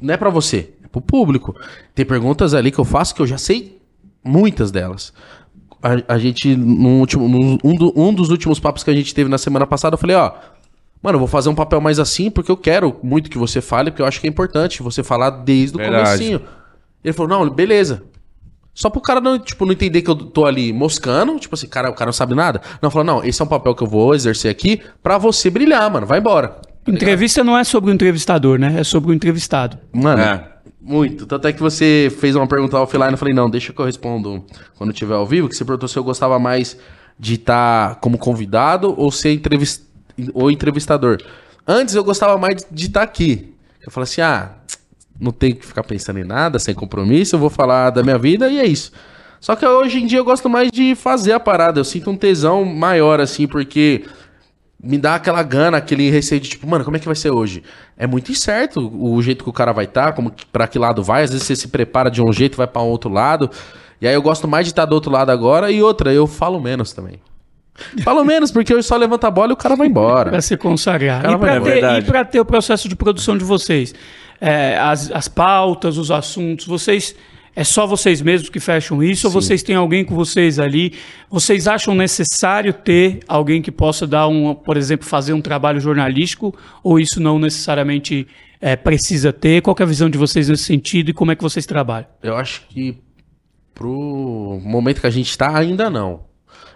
Não 0.00 0.12
é 0.12 0.16
pra 0.16 0.30
você, 0.30 0.70
é 0.84 0.88
pro 0.88 1.00
público. 1.00 1.54
Tem 1.94 2.04
perguntas 2.04 2.54
ali 2.54 2.70
que 2.72 2.78
eu 2.80 2.84
faço 2.84 3.14
que 3.14 3.22
eu 3.22 3.26
já 3.26 3.38
sei 3.38 3.78
muitas 4.24 4.70
delas. 4.72 5.12
A, 5.80 6.14
a 6.14 6.18
gente, 6.18 6.56
no 6.56 6.98
último, 6.98 7.28
num- 7.28 7.56
um, 7.62 7.74
do- 7.76 7.92
um 7.96 8.12
dos 8.12 8.30
últimos 8.30 8.58
papos 8.58 8.82
que 8.82 8.90
a 8.90 8.94
gente 8.94 9.14
teve 9.14 9.30
na 9.30 9.38
semana 9.38 9.64
passada, 9.64 9.94
eu 9.94 9.98
falei, 9.98 10.16
ó. 10.16 10.32
Mano, 11.02 11.16
eu 11.16 11.20
vou 11.20 11.28
fazer 11.28 11.48
um 11.48 11.54
papel 11.54 11.80
mais 11.80 11.98
assim 11.98 12.30
porque 12.30 12.50
eu 12.50 12.56
quero 12.56 12.96
muito 13.02 13.30
que 13.30 13.38
você 13.38 13.60
fale, 13.60 13.90
porque 13.90 14.02
eu 14.02 14.06
acho 14.06 14.20
que 14.20 14.26
é 14.26 14.30
importante 14.30 14.82
você 14.82 15.02
falar 15.02 15.30
desde 15.30 15.76
o 15.76 15.78
Verdade. 15.78 16.04
comecinho. 16.18 16.40
Ele 17.04 17.12
falou, 17.12 17.38
não, 17.44 17.50
beleza. 17.50 18.02
Só 18.74 18.88
pro 18.90 19.00
cara 19.00 19.20
não, 19.20 19.38
tipo, 19.38 19.64
não 19.64 19.72
entender 19.72 20.02
que 20.02 20.10
eu 20.10 20.14
tô 20.14 20.44
ali 20.44 20.72
moscando, 20.72 21.36
tipo 21.38 21.54
assim, 21.54 21.66
cara, 21.68 21.90
o 21.90 21.94
cara 21.94 22.06
não 22.08 22.12
sabe 22.12 22.34
nada. 22.34 22.60
Não, 22.80 22.90
falou, 22.90 23.04
não, 23.04 23.24
esse 23.24 23.40
é 23.40 23.44
um 23.44 23.48
papel 23.48 23.74
que 23.74 23.82
eu 23.82 23.86
vou 23.88 24.14
exercer 24.14 24.50
aqui 24.50 24.80
pra 25.02 25.18
você 25.18 25.50
brilhar, 25.50 25.90
mano, 25.90 26.06
vai 26.06 26.18
embora. 26.20 26.60
Entrevista 26.86 27.42
não 27.44 27.56
é 27.58 27.64
sobre 27.64 27.90
o 27.90 27.94
entrevistador, 27.94 28.58
né? 28.58 28.76
É 28.78 28.84
sobre 28.84 29.10
o 29.10 29.14
entrevistado. 29.14 29.78
Mano, 29.92 30.22
É. 30.22 30.48
muito. 30.80 31.26
Tanto 31.26 31.46
é 31.48 31.52
que 31.52 31.60
você 31.60 32.10
fez 32.20 32.34
uma 32.36 32.46
pergunta 32.46 32.78
offline, 32.78 33.12
eu 33.12 33.18
falei, 33.18 33.34
não, 33.34 33.50
deixa 33.50 33.72
que 33.72 33.80
eu 33.80 33.84
respondo 33.84 34.44
quando 34.76 34.92
tiver 34.92 35.14
ao 35.14 35.26
vivo, 35.26 35.48
que 35.48 35.56
você 35.56 35.64
perguntou 35.64 35.88
se 35.88 35.96
eu 35.98 36.04
gostava 36.04 36.38
mais 36.38 36.78
de 37.18 37.34
estar 37.34 37.96
como 37.96 38.16
convidado 38.16 38.94
ou 38.96 39.10
ser 39.10 39.32
entrevist... 39.32 39.82
ou 40.34 40.50
entrevistador. 40.50 41.18
Antes 41.66 41.94
eu 41.94 42.04
gostava 42.04 42.36
mais 42.38 42.66
de 42.70 42.86
estar 42.86 43.02
aqui. 43.02 43.54
Eu 43.84 43.90
falei 43.90 44.04
assim, 44.04 44.20
ah, 44.20 44.52
não 45.20 45.32
tenho 45.32 45.56
que 45.56 45.66
ficar 45.66 45.82
pensando 45.82 46.18
em 46.18 46.24
nada, 46.24 46.58
sem 46.58 46.74
compromisso, 46.74 47.36
eu 47.36 47.40
vou 47.40 47.50
falar 47.50 47.90
da 47.90 48.02
minha 48.02 48.18
vida 48.18 48.48
e 48.48 48.58
é 48.58 48.66
isso. 48.66 48.92
Só 49.40 49.54
que 49.54 49.64
hoje 49.66 50.00
em 50.02 50.06
dia 50.06 50.18
eu 50.18 50.24
gosto 50.24 50.48
mais 50.48 50.70
de 50.70 50.94
fazer 50.94 51.32
a 51.32 51.40
parada, 51.40 51.78
eu 51.78 51.84
sinto 51.84 52.10
um 52.10 52.16
tesão 52.16 52.64
maior, 52.64 53.20
assim, 53.20 53.46
porque 53.46 54.04
me 54.82 54.96
dá 54.98 55.16
aquela 55.16 55.42
gana, 55.42 55.76
aquele 55.76 56.08
receio 56.10 56.40
de 56.40 56.48
tipo, 56.50 56.66
mano, 56.66 56.84
como 56.84 56.96
é 56.96 57.00
que 57.00 57.06
vai 57.06 57.16
ser 57.16 57.30
hoje? 57.30 57.62
É 57.96 58.06
muito 58.06 58.30
incerto 58.30 58.80
o 58.94 59.20
jeito 59.22 59.42
que 59.44 59.50
o 59.50 59.52
cara 59.52 59.72
vai 59.72 59.84
estar, 59.86 60.12
como 60.12 60.30
que- 60.30 60.46
pra 60.46 60.66
que 60.68 60.78
lado 60.78 61.02
vai. 61.02 61.24
Às 61.24 61.30
vezes 61.30 61.46
você 61.46 61.56
se 61.56 61.68
prepara 61.68 62.10
de 62.10 62.22
um 62.22 62.32
jeito 62.32 62.56
vai 62.56 62.66
pra 62.66 62.82
um 62.82 62.86
outro 62.86 63.10
lado. 63.10 63.50
E 64.00 64.06
aí 64.06 64.14
eu 64.14 64.22
gosto 64.22 64.46
mais 64.46 64.66
de 64.66 64.70
estar 64.72 64.84
do 64.84 64.94
outro 64.94 65.10
lado 65.10 65.30
agora. 65.30 65.70
E 65.70 65.82
outra, 65.82 66.12
eu 66.12 66.26
falo 66.28 66.60
menos 66.60 66.92
também. 66.92 67.18
Falo 68.02 68.24
menos 68.24 68.50
porque 68.50 68.72
eu 68.72 68.82
só 68.82 68.96
levanto 68.96 69.24
a 69.24 69.30
bola 69.30 69.50
e 69.50 69.54
o 69.54 69.56
cara 69.56 69.76
vai 69.76 69.86
embora. 69.86 70.30
Pra 70.30 70.40
se 70.40 70.56
consagrar. 70.56 71.22
Cara, 71.22 71.34
E 71.34 71.38
pra, 71.38 71.54
é 71.54 71.60
ter, 71.60 71.64
verdade. 71.64 71.98
e 72.06 72.10
pra 72.10 72.24
ter 72.24 72.40
o 72.40 72.44
processo 72.44 72.88
de 72.88 72.96
produção 72.96 73.36
de 73.36 73.44
vocês? 73.44 73.94
É, 74.40 74.76
as, 74.78 75.10
as 75.10 75.28
pautas, 75.28 75.96
os 75.98 76.10
assuntos, 76.10 76.66
vocês. 76.66 77.14
É 77.56 77.64
só 77.64 77.88
vocês 77.88 78.22
mesmos 78.22 78.50
que 78.50 78.60
fecham 78.60 79.02
isso 79.02 79.26
ou 79.26 79.32
vocês 79.32 79.64
têm 79.64 79.74
alguém 79.74 80.04
com 80.04 80.14
vocês 80.14 80.60
ali? 80.60 80.92
Vocês 81.28 81.66
acham 81.66 81.92
necessário 81.92 82.72
ter 82.72 83.18
alguém 83.26 83.60
que 83.60 83.72
possa 83.72 84.06
dar 84.06 84.28
um, 84.28 84.54
por 84.54 84.76
exemplo, 84.76 85.04
fazer 85.04 85.32
um 85.32 85.40
trabalho 85.40 85.80
jornalístico 85.80 86.54
ou 86.84 87.00
isso 87.00 87.20
não 87.20 87.36
necessariamente 87.36 88.28
é, 88.60 88.76
precisa 88.76 89.32
ter? 89.32 89.60
Qual 89.60 89.74
que 89.74 89.82
é 89.82 89.84
a 89.84 89.88
visão 89.88 90.08
de 90.08 90.16
vocês 90.16 90.48
nesse 90.48 90.62
sentido 90.62 91.10
e 91.10 91.12
como 91.12 91.32
é 91.32 91.34
que 91.34 91.42
vocês 91.42 91.66
trabalham? 91.66 92.06
Eu 92.22 92.36
acho 92.36 92.62
que 92.68 92.96
pro 93.74 94.60
momento 94.62 95.00
que 95.00 95.06
a 95.08 95.10
gente 95.10 95.36
tá, 95.36 95.56
ainda 95.58 95.90
não. 95.90 96.27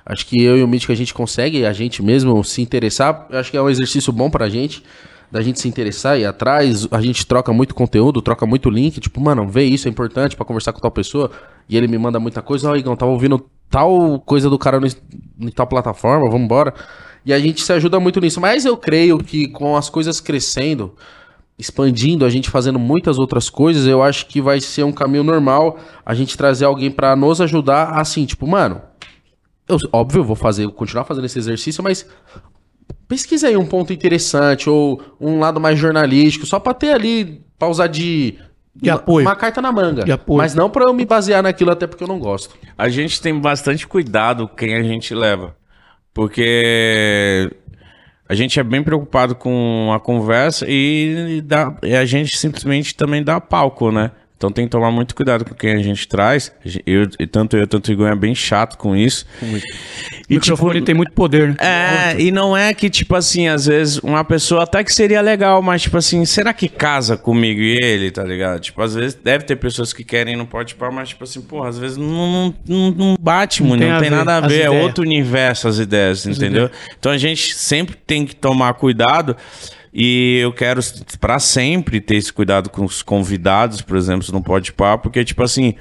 Acho 0.04 0.26
que 0.26 0.42
eu 0.42 0.56
e 0.56 0.62
o 0.62 0.68
Mítico 0.68 0.92
a 0.92 0.96
gente 0.96 1.14
consegue, 1.14 1.64
a 1.64 1.72
gente 1.72 2.02
mesmo 2.02 2.42
se 2.42 2.60
interessar. 2.60 3.26
Acho 3.30 3.50
que 3.50 3.56
é 3.56 3.62
um 3.62 3.70
exercício 3.70 4.12
bom 4.12 4.28
pra 4.28 4.48
gente, 4.48 4.82
da 5.30 5.40
gente 5.40 5.60
se 5.60 5.68
interessar 5.68 6.18
e 6.18 6.24
atrás. 6.24 6.88
A 6.90 7.00
gente 7.00 7.26
troca 7.26 7.52
muito 7.52 7.74
conteúdo, 7.74 8.20
troca 8.20 8.44
muito 8.44 8.68
link. 8.68 9.00
Tipo, 9.00 9.20
mano, 9.20 9.48
vê 9.48 9.64
isso, 9.64 9.86
é 9.86 9.90
importante 9.90 10.36
pra 10.36 10.44
conversar 10.44 10.72
com 10.72 10.80
tal 10.80 10.90
pessoa. 10.90 11.30
E 11.68 11.76
ele 11.76 11.86
me 11.86 11.98
manda 11.98 12.18
muita 12.18 12.42
coisa. 12.42 12.70
Ó, 12.70 12.76
Igão, 12.76 12.96
tava 12.96 13.12
ouvindo 13.12 13.44
tal 13.70 14.20
coisa 14.20 14.50
do 14.50 14.58
cara 14.58 14.78
no, 14.80 14.86
em 14.86 15.50
tal 15.50 15.66
plataforma, 15.66 16.28
vamos 16.28 16.44
embora. 16.44 16.74
E 17.24 17.32
a 17.32 17.38
gente 17.38 17.62
se 17.62 17.72
ajuda 17.72 18.00
muito 18.00 18.20
nisso. 18.20 18.40
Mas 18.40 18.64
eu 18.64 18.76
creio 18.76 19.18
que 19.18 19.48
com 19.48 19.76
as 19.76 19.88
coisas 19.88 20.20
crescendo, 20.20 20.94
expandindo, 21.56 22.24
a 22.24 22.30
gente 22.30 22.50
fazendo 22.50 22.78
muitas 22.78 23.18
outras 23.18 23.48
coisas, 23.48 23.86
eu 23.86 24.02
acho 24.02 24.26
que 24.26 24.40
vai 24.40 24.60
ser 24.60 24.82
um 24.82 24.92
caminho 24.92 25.22
normal 25.22 25.78
a 26.04 26.12
gente 26.12 26.36
trazer 26.36 26.64
alguém 26.64 26.90
pra 26.90 27.14
nos 27.14 27.40
ajudar 27.40 27.90
assim, 27.92 28.26
tipo, 28.26 28.46
mano, 28.46 28.82
eu, 29.72 29.78
óbvio, 29.92 30.20
eu 30.20 30.24
vou 30.24 30.36
fazer, 30.36 30.68
continuar 30.68 31.04
fazendo 31.04 31.24
esse 31.24 31.38
exercício, 31.38 31.82
mas 31.82 32.06
pesquisa 33.08 33.48
aí 33.48 33.56
um 33.56 33.66
ponto 33.66 33.92
interessante 33.92 34.68
ou 34.70 35.00
um 35.20 35.38
lado 35.38 35.60
mais 35.60 35.78
jornalístico, 35.78 36.46
só 36.46 36.58
pra 36.58 36.72
ter 36.74 36.92
ali, 36.92 37.42
pra 37.58 37.68
usar 37.68 37.86
de 37.86 38.38
De 38.74 38.88
apoio. 38.90 39.26
uma 39.26 39.36
carta 39.36 39.60
na 39.60 39.70
manga. 39.70 40.04
De 40.04 40.12
apoio. 40.12 40.38
Mas 40.38 40.54
não 40.54 40.70
pra 40.70 40.84
eu 40.84 40.94
me 40.94 41.04
basear 41.04 41.42
naquilo 41.42 41.70
até 41.70 41.86
porque 41.86 42.04
eu 42.04 42.08
não 42.08 42.18
gosto. 42.18 42.54
A 42.76 42.88
gente 42.88 43.20
tem 43.20 43.38
bastante 43.38 43.86
cuidado 43.86 44.48
quem 44.48 44.74
a 44.74 44.82
gente 44.82 45.14
leva. 45.14 45.54
Porque 46.14 47.50
a 48.28 48.34
gente 48.34 48.58
é 48.58 48.62
bem 48.62 48.82
preocupado 48.82 49.34
com 49.34 49.90
a 49.94 50.00
conversa 50.00 50.66
e, 50.68 51.42
dá, 51.44 51.74
e 51.82 51.94
a 51.94 52.04
gente 52.04 52.36
simplesmente 52.36 52.94
também 52.94 53.22
dá 53.22 53.40
palco, 53.40 53.90
né? 53.90 54.10
Então 54.42 54.50
tem 54.50 54.64
que 54.64 54.72
tomar 54.72 54.90
muito 54.90 55.14
cuidado 55.14 55.44
com 55.44 55.54
quem 55.54 55.72
a 55.72 55.78
gente 55.80 56.08
traz. 56.08 56.50
Eu, 56.84 57.08
tanto 57.28 57.56
eu, 57.56 57.64
tanto 57.64 57.86
o 57.86 57.92
Igor 57.92 58.08
é 58.08 58.16
bem 58.16 58.34
chato 58.34 58.76
com 58.76 58.96
isso. 58.96 59.24
E 60.28 60.34
o 60.34 60.40
microfone 60.40 60.82
tem 60.82 60.96
muito 60.96 61.12
poder, 61.12 61.50
né? 61.50 61.56
É, 61.60 62.20
e 62.20 62.32
não 62.32 62.56
é 62.56 62.74
que, 62.74 62.90
tipo 62.90 63.14
assim, 63.14 63.46
às 63.46 63.66
vezes 63.66 63.98
uma 63.98 64.24
pessoa 64.24 64.64
até 64.64 64.82
que 64.82 64.92
seria 64.92 65.20
legal, 65.20 65.62
mas, 65.62 65.82
tipo 65.82 65.96
assim, 65.96 66.24
será 66.24 66.52
que 66.52 66.68
casa 66.68 67.16
comigo 67.16 67.60
e 67.60 67.78
ele, 67.80 68.10
tá 68.10 68.24
ligado? 68.24 68.58
Tipo, 68.58 68.82
às 68.82 68.96
vezes 68.96 69.14
deve 69.14 69.44
ter 69.44 69.54
pessoas 69.54 69.92
que 69.92 70.02
querem 70.02 70.34
no 70.34 70.44
pode 70.44 70.74
par, 70.74 70.90
mas, 70.90 71.10
tipo 71.10 71.22
assim, 71.22 71.40
porra, 71.40 71.68
às 71.68 71.78
vezes 71.78 71.96
não, 71.96 72.52
não, 72.66 72.90
não 72.90 73.16
bate 73.20 73.62
muito, 73.62 73.78
tem 73.78 73.90
não 73.90 73.96
a 73.96 74.00
tem 74.00 74.10
ver 74.10 74.16
nada 74.16 74.32
a 74.34 74.38
as 74.38 74.52
ver, 74.52 74.62
é 74.62 74.66
ideias. 74.66 74.82
outro 74.82 75.04
universo 75.04 75.68
as 75.68 75.78
ideias, 75.78 76.26
entendeu? 76.26 76.68
Então 76.98 77.12
a 77.12 77.18
gente 77.18 77.54
sempre 77.54 77.94
tem 77.94 78.26
que 78.26 78.34
tomar 78.34 78.74
cuidado. 78.74 79.36
E 79.92 80.38
eu 80.42 80.52
quero 80.52 80.80
pra 81.20 81.38
sempre 81.38 82.00
ter 82.00 82.16
esse 82.16 82.32
cuidado 82.32 82.70
com 82.70 82.84
os 82.84 83.02
convidados, 83.02 83.82
por 83.82 83.96
exemplo, 83.96 84.26
no 84.32 84.42
Pode 84.42 84.72
Par, 84.72 84.98
porque, 84.98 85.22
tipo 85.24 85.42
assim, 85.42 85.74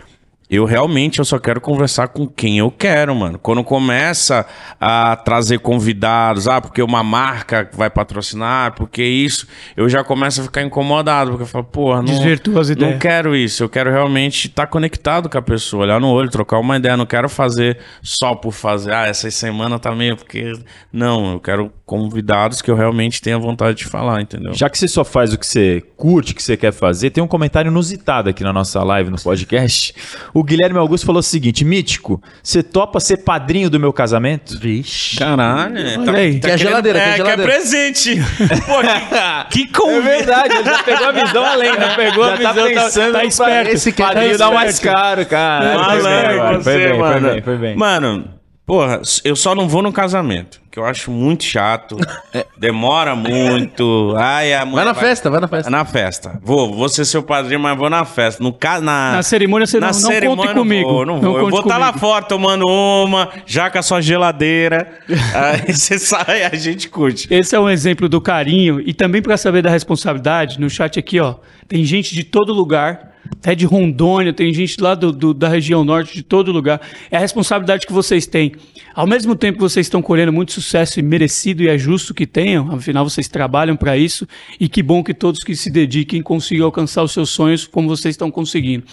eu 0.50 0.65
realmente 0.65 1.19
eu 1.19 1.24
só 1.24 1.39
quero 1.39 1.62
conversar 1.62 2.10
com 2.10 2.28
quem 2.28 2.58
eu 2.58 2.69
quero, 2.69 3.15
mano. 3.15 3.39
Quando 3.39 3.63
começa 3.63 4.45
a 4.82 5.15
trazer 5.15 5.60
convidados, 5.60 6.45
ah, 6.45 6.60
porque 6.60 6.82
uma 6.82 7.02
marca 7.02 7.69
vai 7.71 7.89
patrocinar, 7.89 8.74
porque 8.76 9.02
isso, 9.02 9.47
eu 9.78 9.88
já 9.88 10.04
começo 10.04 10.41
a 10.41 10.43
ficar 10.43 10.62
incomodado, 10.62 11.32
porque 11.32 11.43
eu 11.43 11.47
falo, 11.47 11.63
porra, 11.63 12.00
não, 12.00 12.04
Desvirtua 12.04 12.60
as 12.60 12.67
não 12.67 12.74
ideias. 12.76 13.00
quero 13.00 13.34
isso. 13.34 13.63
Eu 13.63 13.69
quero 13.69 13.89
realmente 13.89 14.50
estar 14.50 14.67
conectado 14.67 15.30
com 15.30 15.38
a 15.38 15.41
pessoa, 15.41 15.84
olhar 15.84 16.02
no 16.02 16.10
olho, 16.10 16.30
trocar 16.30 16.60
uma 16.60 16.76
ideia. 16.76 16.97
Não 16.97 17.06
quero 17.06 17.30
fazer 17.30 17.78
só 18.02 18.36
por 18.36 18.52
fazer, 18.52 18.93
ah, 18.93 19.08
essa 19.08 19.32
semana 19.32 19.80
tá 19.80 19.95
meio 19.95 20.17
porque. 20.17 20.52
Não, 20.91 21.32
eu 21.32 21.39
quero 21.39 21.71
convidados 21.91 22.62
que 22.62 22.71
eu 22.71 22.75
realmente 22.75 23.21
tenha 23.21 23.38
vontade 23.38 23.80
de 23.80 23.84
falar, 23.84 24.21
entendeu? 24.21 24.54
Já 24.54 24.69
que 24.69 24.80
você 24.80 24.88
só 24.88 25.04
faz 25.04 25.34
o 25.34 25.38
que 25.38 25.45
você 25.45 25.84
curte, 25.97 26.32
o 26.32 26.36
que 26.38 26.41
você 26.41 26.56
quer 26.56 26.71
fazer, 26.71 27.10
tem 27.10 27.21
um 27.21 27.27
comentário 27.27 27.69
inusitado 27.69 28.30
aqui 28.30 28.45
na 28.45 28.54
nossa 28.54 28.82
live, 28.82 29.10
no 29.10 29.21
podcast. 29.21 29.93
O 30.34 30.41
Guilherme 30.41 30.80
Augusto 30.80 31.06
falou 31.06 31.19
o 31.19 31.23
seguinte: 31.23 31.65
Mítico, 31.65 32.23
você 32.41 32.63
topa 32.63 32.97
ser 33.01 33.17
padrinho 33.17 33.69
do 33.69 33.77
meu 33.77 33.91
casamento? 33.91 34.58
Vixe. 34.58 35.17
Caralho, 35.17 35.77
é, 35.77 35.97
Olha 35.97 36.13
aí. 36.13 36.39
Quer 36.39 36.58
geladeira, 36.58 36.97
é, 36.97 37.04
quer 37.04 37.17
geladeira. 37.17 37.43
quer 37.43 37.60
presente. 37.60 38.15
Pô, 38.65 39.49
que, 39.49 39.65
que 39.67 39.73
convite. 39.73 39.97
É 39.97 40.17
verdade, 40.17 40.56
ele 40.56 40.63
já 40.63 40.84
pegou 40.84 41.08
a 41.08 41.12
visão 41.12 41.45
além, 41.45 41.77
né? 41.77 41.91
Pegou 41.97 42.23
Já 42.23 42.34
a 42.34 42.38
tá 42.38 42.51
visão, 42.54 42.67
pensando, 42.67 43.12
tá 43.12 43.25
esperto. 43.25 43.69
Esse 43.71 43.89
Esse 43.89 44.01
padrinho 44.01 44.38
tá 44.38 44.49
dá 44.49 44.56
mais 44.56 44.80
caro, 44.80 45.25
cara. 45.25 45.73
Foi 45.73 45.75
bem, 45.75 46.01
Malandro, 46.01 46.32
agora, 46.32 46.58
você, 46.58 46.63
foi 46.63 46.80
bem, 46.80 46.97
mano. 46.97 47.19
foi 47.19 47.34
bem, 47.34 47.41
foi 47.41 47.58
bem. 47.58 47.75
Mano, 47.75 48.40
porra, 48.71 49.01
eu 49.25 49.36
só 49.36 49.53
não 49.53 49.67
vou 49.67 49.81
no 49.81 49.91
casamento, 49.91 50.62
que 50.71 50.79
eu 50.79 50.86
acho 50.86 51.12
muito 51.12 51.43
chato. 51.43 51.97
Demora 52.57 53.17
muito. 53.17 54.15
Ai, 54.17 54.53
a 54.53 54.63
mulher 54.65 54.86
Vai 54.86 54.93
na 54.93 54.97
festa, 54.97 55.29
vai 55.29 55.41
na 55.41 55.47
festa. 55.49 55.69
Na 55.69 55.84
festa. 55.84 56.39
Vou, 56.41 56.73
vou 56.73 56.88
ser 56.88 57.03
seu 57.03 57.21
padrinho, 57.21 57.60
mas 57.60 57.77
vou 57.77 57.89
na 57.89 58.05
festa. 58.05 58.41
No 58.41 58.53
ca... 58.53 58.79
na... 58.79 59.12
Na 59.12 59.23
cerimônia 59.23 59.67
você 59.67 59.77
na 59.77 59.88
não- 59.88 59.93
não 59.93 60.01
conte 60.01 60.13
cerimônia 60.13 60.53
comigo. 60.53 60.88
Não 60.88 60.95
vou, 60.95 61.05
não 61.05 61.15
Não 61.15 61.21
vou. 61.21 61.38
Eu 61.39 61.43
conte 61.43 61.51
vou 61.51 61.60
estar 61.63 61.77
lá 61.77 61.88
comigo. 61.88 61.99
fora 61.99 62.23
tomando 62.23 62.65
uma, 62.65 63.27
já 63.45 63.69
com 63.69 63.77
a 63.77 63.81
sua 63.81 63.99
geladeira. 63.99 64.99
Aí 65.36 65.73
você 65.73 65.99
sai, 65.99 66.43
a 66.43 66.55
gente 66.55 66.88
curte. 66.88 67.27
Esse 67.29 67.53
é 67.53 67.60
um 67.60 67.69
exemplo 67.69 68.07
do 68.07 68.21
carinho 68.21 68.79
e 68.79 68.93
também 68.93 69.21
para 69.21 69.36
saber 69.36 69.62
da 69.62 69.69
responsabilidade, 69.69 70.62
no 70.62 70.69
chat 70.69 70.97
aqui, 70.97 71.19
ó, 71.19 71.36
tem 71.67 71.84
gente 71.84 72.15
de 72.15 72.23
todo 72.23 72.53
lugar, 72.53 73.11
até 73.32 73.56
de 73.56 73.65
Rondônia, 73.65 74.34
tem 74.34 74.54
gente 74.54 74.80
lá 74.82 74.94
do, 74.96 75.12
do- 75.12 75.34
da 75.34 75.48
região 75.48 75.84
norte, 75.84 76.13
de 76.13 76.24
todo 76.24 76.52
lugar. 76.52 76.80
É 77.10 77.17
a 77.17 77.20
responsabilidade 77.20 77.86
que 77.88 77.94
vocês 77.94 78.26
têm. 78.28 78.52
Ao 78.94 79.08
mesmo 79.08 79.36
tempo 79.36 79.58
que 79.58 79.63
vocês 79.63 79.86
estão 79.88 80.02
colhendo 80.02 80.34
muito 80.34 80.52
sucesso 80.52 81.00
e 81.00 81.04
merecido 81.04 81.63
e 81.63 81.70
é 81.70 81.78
justo 81.78 82.13
que 82.13 82.28
tenham, 82.28 82.72
afinal 82.74 83.08
vocês 83.10 83.28
trabalham 83.28 83.76
para 83.76 83.98
isso 83.98 84.28
e 84.60 84.67
que 84.67 84.84
bom 84.84 85.04
que 85.04 85.13
todos 85.13 85.44
que 85.44 85.56
se 85.56 85.70
dediquem 85.72 86.22
consigam 86.22 86.65
alcançar 86.65 87.02
os 87.04 87.12
seus 87.13 87.30
sonhos 87.30 87.65
como 87.65 87.88
vocês 87.88 88.13
estão 88.13 88.30
conseguindo. 88.30 88.84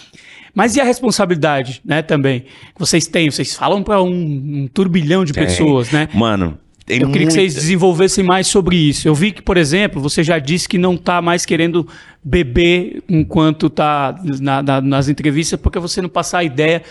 Mas 0.55 0.75
e 0.75 0.81
a 0.81 0.83
responsabilidade, 0.83 1.81
né, 1.85 2.01
também? 2.01 2.41
Que 2.41 2.79
vocês 2.79 3.05
têm, 3.07 3.29
vocês 3.29 3.55
falam 3.55 3.83
para 3.83 4.01
um, 4.01 4.09
um 4.09 4.69
turbilhão 4.73 5.23
de 5.25 5.33
pessoas, 5.33 5.91
né? 5.91 6.07
Mano, 6.13 6.57
tem 6.85 7.01
Eu 7.01 7.11
queria 7.11 7.27
que 7.27 7.33
vocês 7.33 7.53
muita- 7.53 7.61
desenvolvessem 7.61 8.23
mais 8.23 8.47
sobre 8.47 8.75
isso. 8.75 9.07
Eu 9.07 9.13
vi 9.13 9.31
que, 9.31 9.41
por 9.43 9.57
exemplo, 9.57 10.01
você 10.01 10.23
já 10.23 10.39
disse 10.39 10.67
que 10.67 10.77
não 10.77 10.95
está 10.95 11.21
mais 11.21 11.45
querendo 11.45 11.87
beber 12.23 13.01
enquanto 13.07 13.67
está 13.67 14.15
nas 14.83 15.07
entrevistas, 15.07 15.59
porque 15.59 15.79
você 15.79 16.01
não 16.01 16.09
passar 16.09 16.39
a 16.39 16.43
ideia 16.43 16.81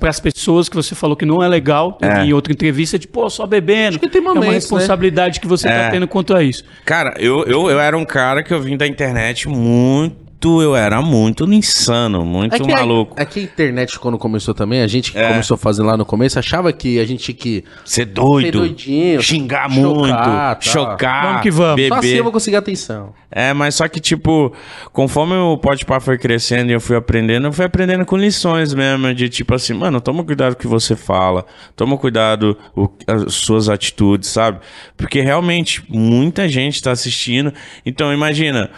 para 0.00 0.08
as 0.10 0.18
pessoas 0.20 0.68
que 0.68 0.74
você 0.76 0.94
falou 0.94 1.16
que 1.16 1.24
não 1.26 1.42
é 1.42 1.48
legal 1.48 1.98
É. 2.00 2.24
em 2.24 2.32
outra 2.32 2.52
entrevista, 2.52 2.98
de 2.98 3.06
pô, 3.06 3.28
só 3.30 3.46
bebendo. 3.46 3.98
que 3.98 4.08
tem 4.08 4.18
é 4.18 4.22
uma 4.22 4.34
momentos, 4.34 4.48
né? 4.52 4.54
responsabilidade 4.58 5.40
que 5.40 5.46
você 5.46 5.68
está 5.68 5.80
É. 5.84 5.90
tendo 5.90 6.08
quanto 6.08 6.34
a 6.34 6.42
isso. 6.42 6.64
Cara, 6.84 7.14
eu, 7.18 7.44
eu, 7.44 7.70
eu 7.70 7.78
era 7.78 7.96
um 7.96 8.04
cara 8.04 8.42
que 8.42 8.52
eu 8.52 8.60
vim 8.60 8.76
da 8.76 8.86
internet 8.86 9.48
muito. 9.48 10.16
Eu 10.42 10.76
era 10.76 11.00
muito 11.00 11.44
insano, 11.52 12.24
muito 12.24 12.54
É 12.54 12.58
que, 12.58 12.70
maluco. 12.70 13.14
É 13.16 13.24
que 13.24 13.40
a 13.40 13.42
internet, 13.42 13.98
quando 13.98 14.18
começou 14.18 14.52
também, 14.54 14.82
a 14.82 14.86
gente 14.86 15.10
que 15.12 15.18
É. 15.18 15.28
começou 15.28 15.54
a 15.54 15.58
fazer 15.58 15.82
lá 15.82 15.96
no 15.96 16.04
começo, 16.04 16.38
achava 16.38 16.72
que 16.72 16.98
a 16.98 17.04
gente 17.06 17.24
tinha 17.24 17.34
que 17.34 17.64
Ser 17.84 18.04
doido. 18.06 18.44
ser 18.46 18.52
doidinho, 18.52 19.22
xingar 19.22 19.70
chocar, 19.70 19.84
muito. 19.84 20.08
tá. 20.14 20.58
Chocar. 20.60 21.26
Vamos 21.26 21.42
que 21.42 21.50
vamos. 21.50 21.76
Beber. 21.76 21.88
só 21.88 21.98
assim 21.98 22.08
eu 22.16 22.22
vou 22.24 22.32
conseguir 22.32 22.56
atenção. 22.56 23.12
É, 23.30 23.52
mas 23.52 23.74
só 23.74 23.88
que, 23.88 23.98
tipo, 24.00 24.52
conforme 24.92 25.34
o 25.34 25.58
Podpah 25.58 25.98
foi 25.98 26.16
crescendo 26.18 26.70
e 26.70 26.74
eu 26.74 26.80
fui 26.80 26.94
aprendendo, 26.96 27.48
eu 27.48 27.52
fui 27.52 27.64
aprendendo 27.64 28.04
com 28.04 28.16
lições 28.16 28.72
mesmo, 28.74 29.12
de 29.14 29.28
tipo 29.28 29.54
assim, 29.54 29.72
mano, 29.72 30.00
toma 30.00 30.22
cuidado 30.22 30.52
com 30.54 30.58
o 30.58 30.62
que 30.62 30.68
você 30.68 30.94
fala, 30.94 31.44
toma 31.74 31.96
cuidado 31.98 32.56
o, 32.76 32.88
as 33.06 33.34
suas 33.34 33.68
atitudes, 33.68 34.28
sabe? 34.28 34.60
Porque 34.96 35.20
realmente 35.20 35.82
muita 35.88 36.48
gente 36.48 36.80
tá 36.82 36.92
assistindo. 36.92 37.52
Então, 37.84 38.12
imagina. 38.12 38.70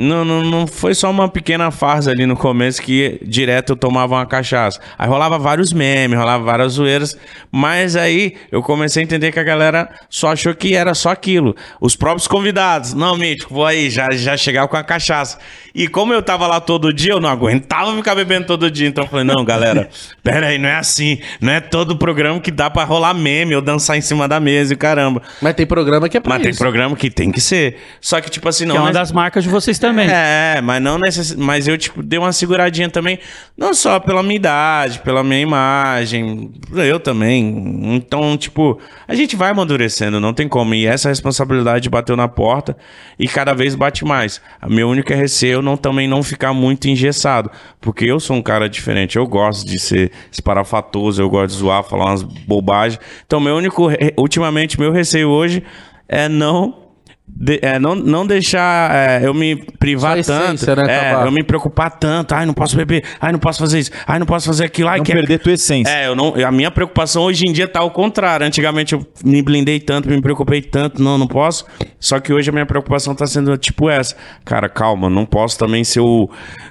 Não, 0.00 0.24
não, 0.24 0.44
não 0.44 0.64
foi 0.68 0.94
só 0.94 1.10
uma 1.10 1.28
pequena 1.28 1.72
farsa 1.72 2.12
ali 2.12 2.24
no 2.24 2.36
começo 2.36 2.80
que 2.80 3.18
direto 3.20 3.70
eu 3.72 3.76
tomava 3.76 4.14
uma 4.14 4.24
cachaça. 4.26 4.78
Aí 4.96 5.08
rolava 5.08 5.36
vários 5.40 5.72
memes, 5.72 6.16
rolava 6.16 6.44
várias 6.44 6.74
zoeiras. 6.74 7.18
Mas 7.50 7.96
aí 7.96 8.34
eu 8.52 8.62
comecei 8.62 9.02
a 9.02 9.04
entender 9.04 9.32
que 9.32 9.40
a 9.40 9.42
galera 9.42 9.88
só 10.08 10.30
achou 10.30 10.54
que 10.54 10.72
era 10.76 10.94
só 10.94 11.10
aquilo. 11.10 11.56
Os 11.80 11.96
próprios 11.96 12.28
convidados. 12.28 12.94
Não, 12.94 13.16
Mítico, 13.16 13.52
vou 13.52 13.66
aí, 13.66 13.90
já, 13.90 14.08
já 14.12 14.36
chegava 14.36 14.68
com 14.68 14.76
a 14.76 14.84
cachaça. 14.84 15.36
E 15.74 15.88
como 15.88 16.14
eu 16.14 16.22
tava 16.22 16.46
lá 16.46 16.60
todo 16.60 16.92
dia, 16.92 17.10
eu 17.14 17.20
não 17.20 17.28
aguentava 17.28 17.92
ficar 17.96 18.14
bebendo 18.14 18.46
todo 18.46 18.70
dia. 18.70 18.86
Então 18.86 19.02
eu 19.02 19.08
falei, 19.10 19.24
não, 19.24 19.44
galera, 19.44 19.88
pera 20.22 20.46
aí, 20.46 20.58
não 20.58 20.68
é 20.68 20.76
assim. 20.76 21.18
Não 21.40 21.52
é 21.52 21.60
todo 21.60 21.96
programa 21.96 22.38
que 22.38 22.52
dá 22.52 22.70
pra 22.70 22.84
rolar 22.84 23.14
meme 23.14 23.56
ou 23.56 23.60
dançar 23.60 23.98
em 23.98 24.00
cima 24.00 24.28
da 24.28 24.38
mesa 24.38 24.74
e 24.74 24.76
caramba. 24.76 25.22
Mas 25.42 25.54
tem 25.54 25.66
programa 25.66 26.08
que 26.08 26.16
é 26.16 26.20
pra 26.20 26.34
Mas 26.34 26.42
tem 26.42 26.50
isso. 26.50 26.60
programa 26.60 26.94
que 26.94 27.10
tem 27.10 27.32
que 27.32 27.40
ser. 27.40 27.78
Só 28.00 28.20
que, 28.20 28.30
tipo 28.30 28.48
assim, 28.48 28.64
não. 28.64 28.74
que 28.74 28.76
é 28.76 28.80
uma 28.80 28.86
mas- 28.90 28.94
das 28.94 29.10
marcas 29.10 29.42
de 29.42 29.50
vocês 29.50 29.76
também. 29.76 29.87
É, 29.96 30.60
mas 30.60 30.82
não 30.82 30.98
necess... 30.98 31.34
mas 31.34 31.68
eu 31.68 31.76
tipo 31.78 32.02
dei 32.02 32.18
uma 32.18 32.32
seguradinha 32.32 32.88
também, 32.88 33.18
não 33.56 33.74
só 33.74 34.00
pela 34.00 34.22
minha 34.22 34.36
idade, 34.36 35.00
pela 35.00 35.22
minha 35.22 35.40
imagem, 35.40 36.50
eu 36.74 36.98
também. 36.98 37.94
Então, 37.94 38.36
tipo, 38.36 38.78
a 39.06 39.14
gente 39.14 39.36
vai 39.36 39.50
amadurecendo, 39.50 40.20
não 40.20 40.32
tem 40.32 40.48
como. 40.48 40.74
E 40.74 40.86
essa 40.86 41.08
responsabilidade 41.08 41.88
bateu 41.88 42.16
na 42.16 42.28
porta 42.28 42.76
e 43.18 43.26
cada 43.28 43.54
vez 43.54 43.74
bate 43.74 44.04
mais. 44.04 44.40
A 44.60 44.66
único 44.66 45.12
receio 45.12 45.52
é 45.52 45.54
eu 45.56 45.62
não 45.62 45.76
também 45.76 46.08
não 46.08 46.22
ficar 46.22 46.52
muito 46.52 46.88
engessado, 46.88 47.50
porque 47.80 48.04
eu 48.04 48.18
sou 48.20 48.36
um 48.36 48.42
cara 48.42 48.68
diferente, 48.68 49.16
eu 49.16 49.26
gosto 49.26 49.66
de 49.66 49.78
ser 49.78 50.12
esparafatoso, 50.30 51.22
eu 51.22 51.28
gosto 51.28 51.54
de 51.54 51.60
zoar, 51.60 51.82
falar 51.82 52.06
umas 52.06 52.22
bobagens. 52.22 53.00
Então, 53.26 53.40
meu 53.40 53.56
único 53.56 53.88
ultimamente 54.16 54.78
meu 54.78 54.92
receio 54.92 55.28
hoje 55.28 55.62
é 56.08 56.28
não 56.28 56.87
de- 57.28 57.60
é, 57.62 57.78
não, 57.78 57.94
não 57.94 58.26
deixar 58.26 58.90
é, 58.94 59.26
eu 59.26 59.32
me 59.34 59.54
privar 59.56 60.22
Só 60.24 60.32
a 60.32 60.36
tanto. 60.38 60.54
essência, 60.54 60.76
né, 60.76 61.12
é, 61.12 61.26
eu 61.26 61.30
me 61.30 61.44
preocupar 61.44 61.90
tanto. 61.90 62.32
Ai, 62.34 62.44
não 62.46 62.54
posso 62.54 62.76
beber. 62.76 63.04
Ai, 63.20 63.30
não 63.32 63.38
posso 63.38 63.58
fazer 63.60 63.78
isso. 63.78 63.90
Ai, 64.06 64.18
não 64.18 64.26
posso 64.26 64.46
fazer 64.46 64.64
aquilo. 64.64 64.88
Ai, 64.88 64.98
Não 64.98 65.04
que 65.04 65.12
perder 65.12 65.38
tua 65.38 65.52
essência. 65.52 65.90
É, 65.90 66.06
eu 66.08 66.16
não, 66.16 66.34
a 66.34 66.50
minha 66.50 66.70
preocupação 66.70 67.22
hoje 67.22 67.46
em 67.46 67.52
dia 67.52 67.68
tá 67.68 67.80
ao 67.80 67.90
contrário. 67.90 68.44
Antigamente 68.46 68.94
eu 68.94 69.06
me 69.24 69.40
blindei 69.42 69.78
tanto, 69.78 70.08
me 70.08 70.20
preocupei 70.20 70.60
tanto, 70.62 71.02
não, 71.02 71.16
não 71.18 71.26
posso. 71.26 71.64
Só 72.00 72.18
que 72.18 72.32
hoje 72.32 72.50
a 72.50 72.52
minha 72.52 72.66
preocupação 72.66 73.14
tá 73.14 73.26
sendo 73.26 73.56
tipo 73.56 73.88
essa. 73.90 74.16
Cara, 74.44 74.68
calma, 74.68 75.08
não 75.10 75.24
posso 75.26 75.58
também 75.58 75.84
ser 75.84 76.00
o 76.00 76.28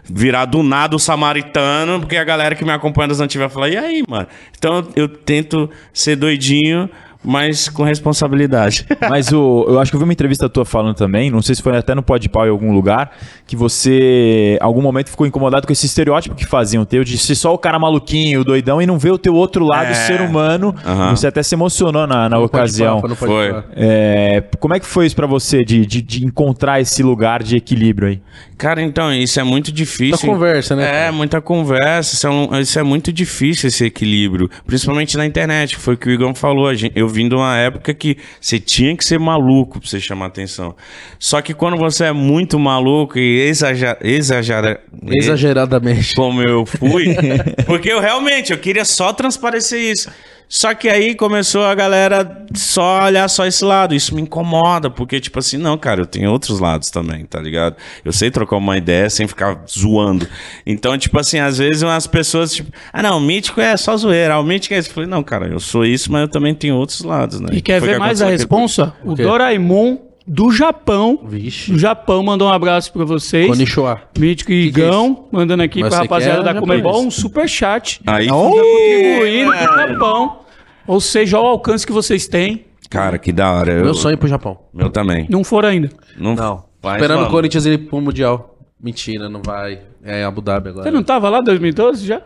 virar 0.09 0.45
do 0.45 0.63
nada 0.63 0.95
o 0.95 0.99
samaritano, 0.99 1.99
porque 1.99 2.17
a 2.17 2.23
galera 2.23 2.55
que 2.55 2.63
me 2.65 2.71
acompanha 2.71 3.09
das 3.09 3.19
antigas 3.19 3.47
vai 3.47 3.53
falar: 3.53 3.69
"E 3.69 3.77
aí, 3.77 4.03
mano?". 4.07 4.27
Então 4.57 4.87
eu 4.95 5.07
tento 5.07 5.69
ser 5.93 6.15
doidinho, 6.15 6.89
mas 7.27 7.67
com 7.69 7.83
responsabilidade. 7.83 8.85
Mas 9.09 9.31
o, 9.31 9.65
eu 9.67 9.79
acho 9.79 9.91
que 9.91 9.95
eu 9.95 9.99
vi 9.99 10.03
uma 10.05 10.13
entrevista 10.13 10.47
tua 10.49 10.65
falando 10.65 10.95
também, 10.95 11.29
não 11.29 11.41
sei 11.41 11.55
se 11.55 11.61
foi 11.61 11.75
até 11.77 11.93
no 11.95 12.01
Podpau 12.01 12.45
em 12.45 12.49
algum 12.49 12.71
lugar, 12.73 13.11
que 13.45 13.55
você, 13.55 14.57
em 14.59 14.63
algum 14.63 14.81
momento, 14.81 15.09
ficou 15.09 15.25
incomodado 15.27 15.65
com 15.67 15.73
esse 15.73 15.85
estereótipo 15.85 16.35
que 16.35 16.45
faziam 16.45 16.83
teu, 16.85 17.03
de 17.03 17.17
ser 17.17 17.35
só 17.35 17.53
o 17.53 17.57
cara 17.57 17.77
maluquinho, 17.79 18.41
o 18.41 18.43
doidão, 18.43 18.81
e 18.81 18.85
não 18.85 18.97
ver 18.97 19.11
o 19.11 19.17
teu 19.17 19.33
outro 19.35 19.65
lado, 19.65 19.87
É. 19.87 19.91
o 19.91 19.95
ser 19.95 20.21
humano. 20.21 20.73
Aham. 20.85 21.15
Você 21.15 21.27
até 21.27 21.41
se 21.43 21.55
emocionou 21.55 22.05
na, 22.07 22.27
na 22.29 22.39
ocasião. 22.39 23.01
papo, 23.01 23.15
Foi. 23.15 23.53
É, 23.75 24.43
como 24.59 24.73
é 24.73 24.79
que 24.79 24.85
foi 24.85 25.05
isso 25.05 25.15
pra 25.15 25.27
você, 25.27 25.63
de, 25.63 25.85
de, 25.85 26.01
de 26.01 26.25
encontrar 26.25 26.79
esse 26.81 27.01
lugar 27.03 27.43
de 27.43 27.55
equilíbrio 27.57 28.09
aí? 28.09 28.21
Cara, 28.57 28.81
então, 28.81 29.13
isso 29.13 29.39
é 29.39 29.43
muito 29.43 29.71
difícil. 29.71 30.09
Muita 30.09 30.27
conversa, 30.27 30.75
né, 30.75 31.07
É, 31.07 31.11
muita 31.11 31.39
conversa. 31.41 32.15
Isso 32.15 32.27
é, 32.27 32.29
um- 32.29 32.59
isso 32.59 32.79
é 32.79 32.83
muito 32.83 33.11
difícil, 33.13 33.67
esse 33.67 33.85
equilíbrio. 33.85 34.49
Principalmente 34.65 35.15
na 35.17 35.25
internet. 35.25 35.75
Foi 35.77 35.93
o 35.93 35.97
que 35.97 36.09
o 36.09 36.11
Igor 36.11 36.33
falou. 36.33 36.67
a 36.67 36.73
gente- 36.73 36.93
eu 36.95 37.07
vim 37.17 37.27
de 37.27 37.35
uma 37.35 37.57
época 37.57 37.93
que 37.93 38.17
você 38.39 38.59
tinha 38.59 38.95
que 38.95 39.03
ser 39.03 39.19
maluco 39.19 39.79
pra 39.79 39.89
você 39.89 39.99
chamar 39.99 40.27
atenção. 40.27 40.75
Só 41.17 41.41
que 41.41 41.53
quando 41.53 41.75
você 41.77 42.05
é 42.05 42.11
muito 42.11 42.59
maluco 42.59 43.17
e 43.17 43.41
exagera, 43.47 43.97
exagera, 44.01 44.79
Exageradamente. 45.19 46.13
como 46.15 46.41
eu 46.41 46.65
fui, 46.65 47.15
porque 47.65 47.89
eu 47.89 47.99
realmente 47.99 48.51
eu 48.51 48.57
queria 48.59 48.85
só 48.85 49.11
transparecer 49.11 49.79
isso. 49.79 50.09
Só 50.49 50.73
que 50.73 50.87
aí 50.87 51.13
começou 51.13 51.65
a 51.65 51.75
galera 51.75 52.45
só 52.53 53.03
olhar 53.03 53.27
só 53.27 53.45
esse 53.45 53.65
lado. 53.65 53.93
Isso 53.93 54.15
me 54.15 54.21
incomoda, 54.21 54.89
porque, 54.89 55.19
tipo 55.19 55.39
assim, 55.39 55.57
não, 55.57 55.77
cara, 55.77 56.01
eu 56.01 56.05
tenho 56.05 56.31
outros 56.31 56.59
lados 56.59 56.89
também, 56.89 57.25
tá 57.25 57.39
ligado? 57.39 57.75
Eu 58.03 58.13
sei 58.13 58.31
trocar 58.31 58.57
uma 58.57 58.77
ideia 58.77 59.09
sem 59.09 59.27
ficar 59.27 59.63
zoando. 59.69 60.27
Então, 60.65 60.97
tipo 60.97 61.19
assim, 61.19 61.39
às 61.39 61.57
vezes 61.57 61.83
umas 61.83 62.07
pessoas, 62.07 62.53
tipo, 62.53 62.71
ah, 62.93 63.03
não, 63.03 63.17
o 63.17 63.21
mítico 63.21 63.59
é 63.59 63.75
só 63.75 63.95
zoeira, 63.97 64.35
ah, 64.35 64.39
o 64.39 64.43
mítico 64.43 64.73
é 64.73 64.79
isso. 64.79 64.89
Eu 64.89 64.93
falei, 64.93 65.09
não, 65.09 65.21
cara, 65.21 65.47
eu 65.47 65.59
sou 65.59 65.85
isso, 65.85 66.11
mas 66.11 66.21
eu 66.21 66.27
também 66.27 66.55
tenho 66.55 66.75
outros 66.75 67.01
lados, 67.01 67.41
né? 67.41 67.49
E 67.51 67.61
quer 67.61 67.79
Foi 67.79 67.89
ver 67.89 67.93
que 67.95 67.99
mais 67.99 68.21
a 68.21 68.27
responsa? 68.27 68.93
O? 69.03 69.15
Doraemon 69.15 70.06
do 70.27 70.51
Japão. 70.51 71.19
Vixe. 71.23 71.71
Do 71.71 71.79
Japão 71.79 72.21
mandou 72.21 72.49
um 72.49 72.51
abraço 72.51 72.91
pra 72.91 73.05
vocês. 73.05 73.47
Konnichiwa. 73.47 74.01
Mítico 74.17 74.51
e 74.51 74.63
é 74.63 74.65
Igão, 74.67 75.27
mandando 75.31 75.63
aqui 75.63 75.79
Mas 75.79 75.89
pra 75.89 75.97
você 75.99 76.03
rapaziada 76.03 76.43
da 76.43 76.59
Comebol 76.59 76.91
japonês? 76.91 77.05
um 77.07 77.11
superchat. 77.11 78.01
Aí, 78.05 78.27
Contribuindo 78.27 79.51
pro 79.51 79.87
Japão. 79.87 80.39
Ou 80.85 80.99
seja, 81.01 81.37
olha 81.37 81.45
o 81.47 81.49
alcance 81.51 81.85
que 81.85 81.93
vocês 81.93 82.27
têm. 82.27 82.65
cara, 82.89 83.17
que 83.17 83.31
da 83.31 83.51
hora. 83.51 83.71
Eu, 83.73 83.83
Meu 83.85 83.93
sonho 83.93 84.13
é 84.13 84.17
pro 84.17 84.27
Japão. 84.27 84.57
Meu 84.73 84.89
também. 84.89 85.25
Não 85.29 85.43
foram 85.43 85.69
ainda. 85.69 85.89
Não, 86.17 86.35
Não. 86.35 86.63
Esperando 86.93 87.15
o 87.17 87.19
vamos. 87.21 87.31
Corinthians 87.31 87.65
ir 87.65 87.77
pro 87.89 87.99
Mundial. 87.99 88.57
Mentira, 88.81 89.27
não 89.27 89.41
vai. 89.43 89.79
É 90.03 90.23
Abu 90.23 90.39
Dhabi 90.41 90.69
agora. 90.69 90.83
Você 90.83 90.91
não 90.91 91.03
tava 91.03 91.27
lá 91.29 91.39
em 91.39 91.43
2012 91.43 92.05
já? 92.05 92.21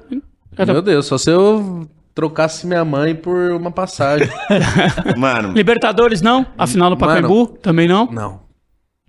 Era- 0.57 0.73
Meu 0.73 0.81
Deus, 0.81 1.05
só 1.07 1.17
se 1.17 1.31
eu 1.31 1.87
trocasse 2.13 2.67
minha 2.67 2.83
mãe 2.83 3.15
por 3.15 3.51
uma 3.51 3.71
passagem. 3.71 4.27
Mano, 5.17 5.53
Libertadores 5.53 6.21
não? 6.21 6.45
A 6.57 6.67
final 6.67 6.89
Mano. 6.89 6.97
Pacaembu 6.99 7.47
também 7.61 7.87
não? 7.87 8.05
não. 8.11 8.41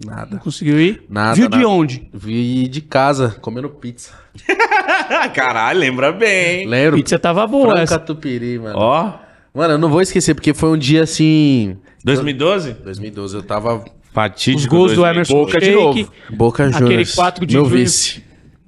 Nada. 0.04 0.38
Conseguiu 0.38 0.80
ir? 0.80 1.04
Nada, 1.08 1.34
Viu 1.36 1.48
de 1.48 1.58
nada. 1.58 1.68
onde? 1.68 2.08
Vi 2.12 2.66
de 2.66 2.80
casa, 2.80 3.36
comendo 3.40 3.68
pizza. 3.68 4.12
caralho, 5.32 5.78
lembra 5.78 6.10
bem. 6.12 6.66
Lembro? 6.66 6.96
Pizza 6.96 7.18
tava 7.18 7.46
boa 7.46 7.66
Franca 7.66 7.82
essa. 7.82 7.98
Tupiri, 7.98 8.58
mano. 8.58 8.76
Ó, 8.78 9.12
Mano, 9.54 9.74
eu 9.74 9.78
não 9.78 9.90
vou 9.90 10.00
esquecer, 10.00 10.34
porque 10.34 10.54
foi 10.54 10.70
um 10.70 10.78
dia 10.78 11.02
assim... 11.02 11.76
2012? 12.04 12.72
2012, 12.72 13.36
eu 13.36 13.42
tava 13.42 13.84
Fatídico. 14.12 14.58
Os 14.60 14.66
gols 14.66 14.92
do 14.92 15.02
2012. 15.02 15.10
Emerson 15.14 15.34
Boca 15.34 15.58
de 15.60 15.66
Sheik. 15.66 15.76
novo. 15.76 16.12
Boca 16.36 16.66
Aquele 16.66 16.80
Juniors. 16.86 17.14
4 17.14 17.46
de 17.46 17.54
meu 17.54 17.64
julho. 17.66 17.76
vice. 17.76 18.24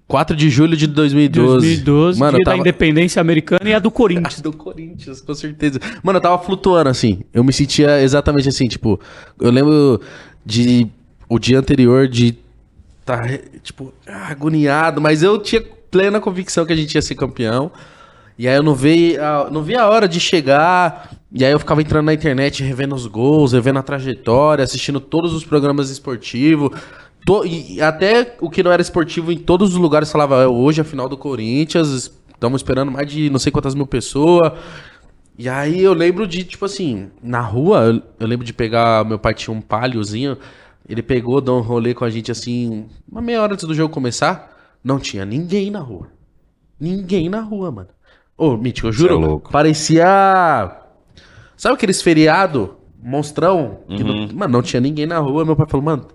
4 0.07 0.36
de 0.36 0.50
julho 0.50 0.76
de 0.76 0.86
2012. 0.86 1.66
2012, 1.66 2.20
Mano, 2.20 2.36
dia 2.36 2.44
tava... 2.44 2.57
da 2.57 2.61
independência 2.61 3.20
americana 3.20 3.68
e 3.68 3.74
a 3.74 3.78
do 3.78 3.90
Corinthians. 3.90 4.40
do 4.42 4.52
Corinthians, 4.52 5.20
com 5.20 5.34
certeza. 5.34 5.80
Mano, 6.02 6.18
eu 6.18 6.22
tava 6.22 6.42
flutuando, 6.42 6.90
assim. 6.90 7.20
Eu 7.32 7.42
me 7.42 7.52
sentia 7.52 8.00
exatamente 8.02 8.48
assim, 8.48 8.66
tipo... 8.66 9.00
Eu 9.40 9.50
lembro 9.50 10.00
de... 10.44 10.86
O 11.28 11.38
dia 11.38 11.59
anterior 11.59 12.07
de... 12.07 12.36
Tá, 13.05 13.22
tipo, 13.62 13.92
agoniado. 14.07 15.00
Mas 15.00 15.22
eu 15.22 15.38
tinha 15.38 15.62
plena 15.90 16.20
convicção 16.20 16.66
que 16.66 16.72
a 16.72 16.76
gente 16.76 16.94
ia 16.94 17.02
ser 17.02 17.14
campeão. 17.14 17.72
E 18.38 18.48
aí 18.48 18.57
eu 18.57 18.62
não 18.62 18.74
vi, 18.74 19.16
a, 19.16 19.48
não 19.50 19.62
vi 19.62 19.76
a 19.76 19.88
hora 19.88 20.09
de 20.09 20.18
chegar. 20.20 21.11
E 21.32 21.44
aí 21.44 21.52
eu 21.52 21.59
ficava 21.59 21.80
entrando 21.80 22.07
na 22.07 22.14
internet, 22.14 22.62
revendo 22.62 22.94
os 22.94 23.07
gols, 23.07 23.52
revendo 23.52 23.78
a 23.78 23.82
trajetória, 23.82 24.62
assistindo 24.62 25.00
todos 25.00 25.32
os 25.32 25.44
programas 25.44 25.90
esportivos. 25.90 26.70
To- 27.26 27.44
e 27.46 27.80
até 27.80 28.36
o 28.40 28.50
que 28.50 28.62
não 28.62 28.70
era 28.70 28.82
esportivo, 28.82 29.32
em 29.32 29.38
todos 29.38 29.70
os 29.72 29.76
lugares 29.76 30.10
falava, 30.12 30.42
"É, 30.42 30.46
hoje 30.46 30.80
é 30.80 30.82
a 30.82 30.84
final 30.84 31.08
do 31.08 31.16
Corinthians, 31.16 32.12
estamos 32.32 32.60
esperando 32.60 32.90
mais 32.92 33.10
de 33.10 33.30
não 33.30 33.38
sei 33.38 33.50
quantas 33.50 33.74
mil 33.74 33.86
pessoas. 33.86 34.52
E 35.38 35.48
aí 35.48 35.80
eu 35.82 35.94
lembro 35.94 36.26
de, 36.26 36.44
tipo 36.44 36.64
assim, 36.64 37.08
na 37.22 37.40
rua, 37.40 37.84
eu, 37.86 38.02
eu 38.20 38.26
lembro 38.26 38.44
de 38.46 38.52
pegar, 38.52 39.04
meu 39.04 39.18
pai 39.18 39.34
tinha 39.34 39.52
um 39.56 39.60
paliozinho, 39.60 40.36
ele 40.88 41.02
pegou, 41.02 41.40
deu 41.40 41.54
um 41.54 41.60
rolê 41.60 41.92
com 41.94 42.04
a 42.04 42.10
gente 42.10 42.30
assim, 42.30 42.86
uma 43.10 43.20
meia 43.22 43.42
hora 43.42 43.54
antes 43.54 43.64
do 43.66 43.74
jogo 43.74 43.92
começar, 43.92 44.54
não 44.82 44.98
tinha 45.00 45.24
ninguém 45.24 45.70
na 45.70 45.80
rua. 45.80 46.08
Ninguém 46.78 47.28
na 47.28 47.40
rua, 47.40 47.70
mano. 47.72 47.88
Ô, 48.36 48.56
Mítico, 48.56 48.88
eu 48.88 48.92
juro, 48.92 49.14
é 49.14 49.18
parecia... 49.50 50.76
Sabe 51.56 51.74
aqueles 51.76 52.02
feriado, 52.02 52.76
monstrão? 53.02 53.78
Que 53.88 54.04
não- 54.04 54.28
mano, 54.34 54.52
não 54.52 54.62
tinha 54.62 54.80
ninguém 54.80 55.06
na 55.06 55.18
rua, 55.18 55.44
meu 55.44 55.56
pai 55.56 55.66
falou, 55.68 55.84
mano, 55.86 56.06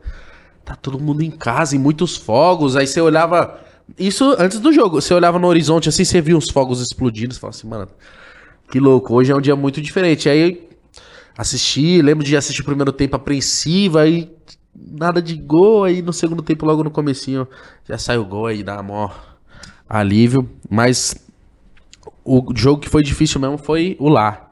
tá 0.66 0.76
todo 0.76 1.00
mundo 1.00 1.22
em 1.24 1.32
casa, 1.32 1.76
e 1.76 1.80
muitos 1.80 2.16
fogos, 2.16 2.76
aí 2.76 2.88
você 2.88 3.02
olhava... 3.02 3.60
Isso 3.98 4.36
antes 4.38 4.60
do 4.60 4.72
jogo, 4.72 5.02
você 5.02 5.14
olhava 5.16 5.40
no 5.40 5.48
horizonte 5.48 5.90
assim, 5.90 6.06
você 6.06 6.22
via 6.22 6.38
os 6.38 6.50
fogos 6.50 6.80
explodindo, 6.80 7.34
você 7.34 7.40
falava 7.40 7.58
assim, 7.58 7.68
mano, 7.68 7.88
que 8.72 8.80
louco, 8.80 9.16
hoje 9.16 9.32
é 9.32 9.36
um 9.36 9.42
dia 9.42 9.56
muito 9.56 9.82
diferente. 9.82 10.30
Aí 10.30 10.70
assisti, 11.36 12.00
lembro 12.02 12.24
de 12.24 12.38
assistir 12.38 12.62
o 12.62 12.66
primeiro 12.66 12.92
tempo 12.92 13.16
apreensiva, 13.16 14.02
aí 14.02 14.32
nada 14.76 15.20
de 15.22 15.36
gol, 15.36 15.86
aí 15.86 16.04
no 16.04 16.14
segundo 16.14 16.44
tempo, 16.44 16.68
logo 16.68 16.84
no 16.84 16.92
comecinho, 16.92 17.48
já 17.88 17.98
saiu 17.98 18.22
o 18.22 18.26
gol 18.26 18.46
aí, 18.46 18.62
dá 18.62 18.82
mó 18.84 19.10
alívio. 19.90 20.48
Mas 20.70 21.16
o 22.24 22.46
jogo 22.56 22.82
que 22.82 22.90
foi 22.90 23.02
difícil 23.02 23.42
mesmo 23.42 23.58
foi 23.58 23.98
o 24.00 24.08
lá. 24.08 24.52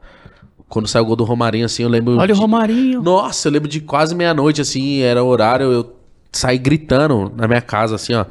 Quando 0.67 0.87
saiu 0.87 1.03
o 1.03 1.07
gol 1.07 1.15
do 1.15 1.23
Romarinho, 1.23 1.65
assim, 1.67 1.83
eu 1.83 1.89
lembro. 1.89 2.17
Olha 2.17 2.31
o 2.31 2.35
de- 2.35 2.41
Romarinho. 2.41 3.03
Nossa, 3.03 3.47
eu 3.47 3.51
lembro 3.51 3.69
de 3.69 3.81
quase 3.81 4.15
meia-noite, 4.15 4.61
assim, 4.61 5.01
era 5.01 5.23
o 5.23 5.27
horário, 5.27 5.71
eu 5.71 5.96
saí 6.38 6.57
gritando 6.57 7.31
na 7.35 7.47
minha 7.47 7.61
casa, 7.61 7.95
assim, 7.95 8.13
ó. 8.13 8.25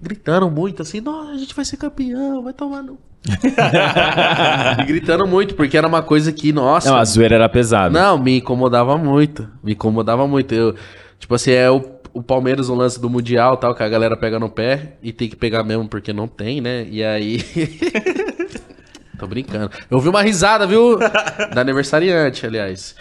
Gritando 0.00 0.48
muito, 0.50 0.82
assim, 0.82 1.00
nossa, 1.00 1.32
a 1.32 1.36
gente 1.36 1.54
vai 1.54 1.64
ser 1.64 1.76
campeão, 1.76 2.42
vai 2.42 2.52
tomar 2.52 2.82
no. 2.82 2.98
e 4.80 4.84
gritando 4.84 5.26
muito, 5.26 5.54
porque 5.54 5.76
era 5.76 5.86
uma 5.86 6.02
coisa 6.02 6.32
que, 6.32 6.52
nossa. 6.52 6.90
Não, 6.90 6.98
a 6.98 7.04
zoeira 7.04 7.34
era 7.34 7.48
pesada. 7.48 7.90
Não, 7.90 8.16
me 8.16 8.38
incomodava 8.38 8.96
muito. 8.96 9.48
Me 9.62 9.72
incomodava 9.72 10.26
muito. 10.26 10.54
Eu, 10.54 10.74
tipo 11.18 11.34
assim, 11.34 11.50
é 11.50 11.68
o, 11.68 11.84
o 12.12 12.22
Palmeiras, 12.22 12.68
o 12.68 12.74
lance 12.74 13.00
do 13.00 13.10
Mundial 13.10 13.56
tal, 13.56 13.74
que 13.74 13.82
a 13.82 13.88
galera 13.88 14.16
pega 14.16 14.38
no 14.38 14.48
pé 14.48 14.94
e 15.02 15.12
tem 15.12 15.28
que 15.28 15.36
pegar 15.36 15.64
mesmo 15.64 15.88
porque 15.88 16.12
não 16.12 16.28
tem, 16.28 16.60
né? 16.60 16.86
E 16.88 17.02
aí. 17.02 17.44
Tô 19.18 19.26
brincando. 19.26 19.72
Eu 19.90 19.96
ouvi 19.96 20.08
uma 20.08 20.22
risada, 20.22 20.64
viu? 20.64 20.96
Da 20.96 21.60
aniversariante, 21.60 22.46
aliás. 22.46 22.94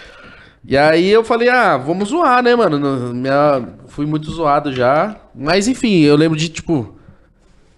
E 0.67 0.77
aí 0.77 1.09
eu 1.09 1.23
falei, 1.23 1.47
ah, 1.49 1.77
vamos 1.77 2.09
zoar, 2.09 2.43
né, 2.43 2.53
mano? 2.55 2.77
No- 2.77 3.13
Minha... 3.13 3.63
Fui 3.87 4.05
muito 4.05 4.29
zoado 4.29 4.71
já. 4.73 5.15
Mas 5.33 5.67
enfim, 5.67 6.01
eu 6.01 6.15
lembro 6.15 6.37
de, 6.37 6.49
tipo. 6.49 6.96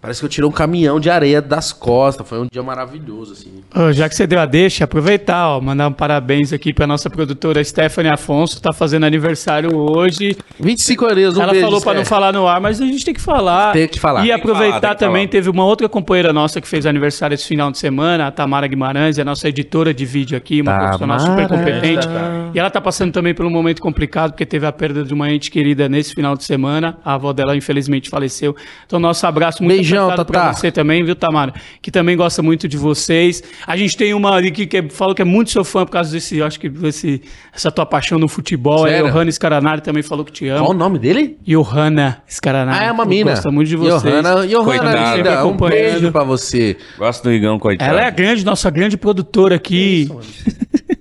Parece 0.02 0.22
que 0.22 0.26
eu 0.26 0.30
tirei 0.30 0.48
um 0.48 0.52
caminhão 0.52 1.00
de 1.00 1.10
areia 1.10 1.42
das 1.42 1.74
costas. 1.74 2.28
Foi 2.28 2.40
um 2.40 2.48
dia 2.50 2.64
maravilhoso, 2.64 3.34
assim. 3.34 3.52
Já 3.92 4.08
que 4.08 4.16
você 4.16 4.26
deu 4.26 4.40
a 4.40 4.46
deixa, 4.46 4.86
aproveitar, 4.86 5.50
ó, 5.50 5.60
mandar 5.60 5.90
um 5.90 5.92
parabéns 5.92 6.54
aqui 6.54 6.74
pra 6.74 6.88
nossa 6.88 7.10
produtora 7.10 7.62
Stephanie 7.64 8.10
Afonso, 8.10 8.62
tá 8.62 8.72
fazendo 8.72 9.06
aniversário 9.06 9.76
hoje. 9.76 10.38
25 10.58 11.06
anos, 11.06 11.38
um 11.38 11.42
Ela 11.42 11.52
beijo, 11.52 11.66
falou 11.66 11.82
pra 11.82 11.94
não 11.94 12.06
falar 12.06 12.32
no 12.32 12.48
ar, 12.48 12.62
mas 12.62 12.80
a 12.80 12.86
gente 12.86 13.04
tem 13.04 13.14
que 13.14 13.20
falar. 13.20 13.74
Tem 13.74 13.88
que 13.88 14.00
falar. 14.00 14.26
E 14.26 14.32
aproveitar 14.32 14.80
falar, 14.80 14.96
também, 14.96 15.28
teve 15.28 15.50
uma 15.50 15.66
outra 15.66 15.90
companheira 15.90 16.32
nossa 16.32 16.62
que 16.62 16.68
fez 16.68 16.86
aniversário 16.86 17.36
esse 17.36 17.46
final 17.46 17.70
de 17.70 17.78
semana, 17.78 18.28
a 18.28 18.32
Tamara 18.32 18.68
Guimarães, 18.68 19.18
é 19.18 19.22
a 19.22 19.26
nossa 19.26 19.50
editora 19.50 19.94
de 19.94 20.06
vídeo 20.06 20.38
aqui, 20.38 20.62
uma 20.62 20.78
profissional 20.78 21.20
super 21.20 21.48
competente. 21.48 22.08
E 22.54 22.60
ela 22.60 22.70
tá 22.70 22.80
passando 22.80 23.12
também 23.12 23.34
por 23.34 23.46
um 23.46 23.50
momento 23.50 23.82
complicado, 23.82 24.32
porque 24.32 24.46
teve 24.46 24.66
a 24.66 24.72
perda 24.72 25.04
de 25.04 25.14
uma 25.14 25.30
ente 25.30 25.52
querida 25.52 25.90
nesse 25.90 26.16
final 26.16 26.38
de 26.38 26.46
semana. 26.46 26.98
A 27.04 27.16
avó 27.16 27.34
dela, 27.34 27.56
infelizmente, 27.56 28.10
faleceu. 28.10 28.56
Então, 28.86 28.98
nosso 28.98 29.28
abraço 29.28 29.62
muito 29.62 29.89
Beijão, 29.90 30.06
apertado 30.06 30.32
pra 30.32 30.54
você 30.54 30.72
também, 30.72 31.04
viu, 31.04 31.16
Tamara? 31.16 31.54
Que 31.82 31.92
também 31.92 32.16
gosta 32.16 32.42
muito 32.42 32.68
de 32.68 32.78
vocês. 32.78 33.44
A 33.66 33.76
gente 33.76 33.98
tem 33.98 34.14
uma 34.14 34.34
ali 34.34 34.52
que, 34.52 34.66
que 34.66 34.90
falou 34.90 35.16
que 35.16 35.22
é 35.22 35.26
muito 35.26 35.52
seu 35.52 35.64
fã 35.64 35.86
por 35.86 35.92
causa 35.92 36.12
desse, 36.12 36.38
eu 36.38 36.46
acho 36.46 36.60
que 36.60 36.72
esse, 36.84 37.22
essa 37.54 37.72
tua 37.72 37.86
paixão 37.86 38.20
no 38.20 38.28
futebol. 38.28 38.88
É, 38.88 38.92
Sério? 38.92 39.08
o 39.08 39.12
Johanna 39.12 39.32
Scaranari 39.32 39.82
também 39.82 40.04
falou 40.04 40.24
que 40.24 40.32
te 40.32 40.48
ama. 40.48 40.60
Qual 40.60 40.72
o 40.72 40.78
nome 40.78 41.00
dele? 41.00 41.38
Johanna 41.46 42.22
Scaranari. 42.30 42.86
Ah, 42.86 42.88
é 42.88 42.92
uma 42.92 43.06
mina. 43.06 43.32
Gosta 43.32 43.52
muito 43.52 43.68
de 43.68 43.76
vocês. 43.76 44.02
Johanna, 44.02 44.48
Johanna 44.48 45.16
linda, 45.16 45.46
um 45.46 45.58
beijo 45.58 46.12
pra 46.12 46.24
você. 46.24 46.78
Gosto 46.98 47.24
do 47.24 47.32
Igão, 47.32 47.58
coitado. 47.60 47.92
Ela 47.92 48.02
é 48.02 48.06
a 48.06 48.12
grande, 48.12 48.46
nossa 48.46 48.70
grande 48.70 48.98
produtora 48.98 49.56
aqui. 49.56 50.10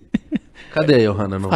Cadê 0.72 0.94
a 1.06 1.10
Johanna? 1.10 1.38
Não 1.38 1.50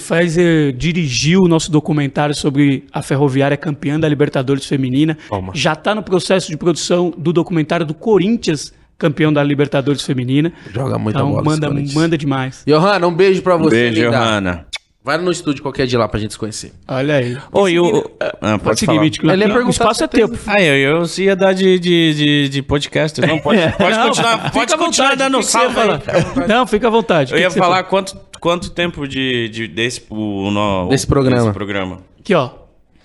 faz 0.00 0.36
eh, 0.38 0.72
dirigiu 0.72 1.40
o 1.42 1.48
nosso 1.48 1.70
documentário 1.70 2.34
sobre 2.34 2.84
a 2.92 3.02
Ferroviária 3.02 3.56
campeã 3.56 3.98
da 3.98 4.08
Libertadores 4.08 4.66
Feminina. 4.66 5.16
Toma. 5.28 5.52
Já 5.54 5.72
está 5.72 5.94
no 5.94 6.02
processo 6.02 6.48
de 6.50 6.56
produção 6.56 7.12
do 7.16 7.32
documentário 7.32 7.86
do 7.86 7.94
Corinthians 7.94 8.72
campeão 8.98 9.32
da 9.32 9.42
Libertadores 9.42 10.02
Feminina. 10.02 10.52
Joga 10.72 10.98
muita 10.98 11.18
Então 11.20 11.30
bola. 11.30 11.42
manda, 11.42 11.70
manda 11.94 12.18
demais. 12.18 12.62
Johanna, 12.66 13.06
um 13.06 13.14
beijo 13.14 13.40
pra 13.42 13.56
você. 13.56 13.70
Beijo, 13.90 14.02
linda. 14.04 14.10
Johanna. 14.18 14.66
Vai 15.02 15.16
no 15.16 15.30
estúdio 15.32 15.62
qualquer 15.62 15.86
dia 15.86 15.98
lá 15.98 16.06
pra 16.06 16.20
gente 16.20 16.34
se 16.34 16.38
conhecer. 16.38 16.72
Olha 16.86 17.14
aí. 17.14 17.34
Oi, 17.52 17.78
o... 17.78 18.10
Ah, 18.20 18.36
Pode 18.38 18.62
pode 18.62 18.78
seguir, 18.80 18.86
falar. 18.92 19.00
Mítico. 19.00 19.30
Ele 19.30 19.42
ia 19.42 19.48
perguntar 19.48 19.66
O 19.66 19.70
espaço 19.70 20.04
é 20.04 20.06
se 20.06 20.10
tem- 20.12 20.28
teu. 20.28 20.38
Ah, 20.46 20.60
eu, 20.62 20.98
eu 20.98 21.06
ia 21.24 21.34
dar 21.34 21.54
de, 21.54 21.78
de, 21.78 22.14
de, 22.14 22.48
de 22.50 22.62
podcast. 22.62 23.18
Não, 23.22 23.38
pode, 23.38 23.58
pode 23.78 23.96
Não, 23.96 24.08
continuar, 24.08 24.52
pode 24.52 24.76
continuar 24.76 25.08
vontade, 25.16 25.18
dando 25.32 25.42
falar? 25.42 26.02
Não, 26.46 26.66
fica 26.66 26.86
à 26.88 26.90
vontade. 26.90 27.32
Eu 27.32 27.38
que 27.38 27.42
ia 27.44 27.48
que 27.48 27.58
falar 27.58 27.82
quanto, 27.84 28.14
quanto 28.40 28.70
tempo 28.70 29.06
de, 29.06 29.48
de, 29.48 29.68
desse, 29.68 30.02
o, 30.10 30.50
no, 30.50 30.88
Desse 30.88 31.06
programa. 31.06 31.42
Desse 31.42 31.52
programa. 31.54 31.98
Aqui, 32.18 32.34
ó. 32.34 32.50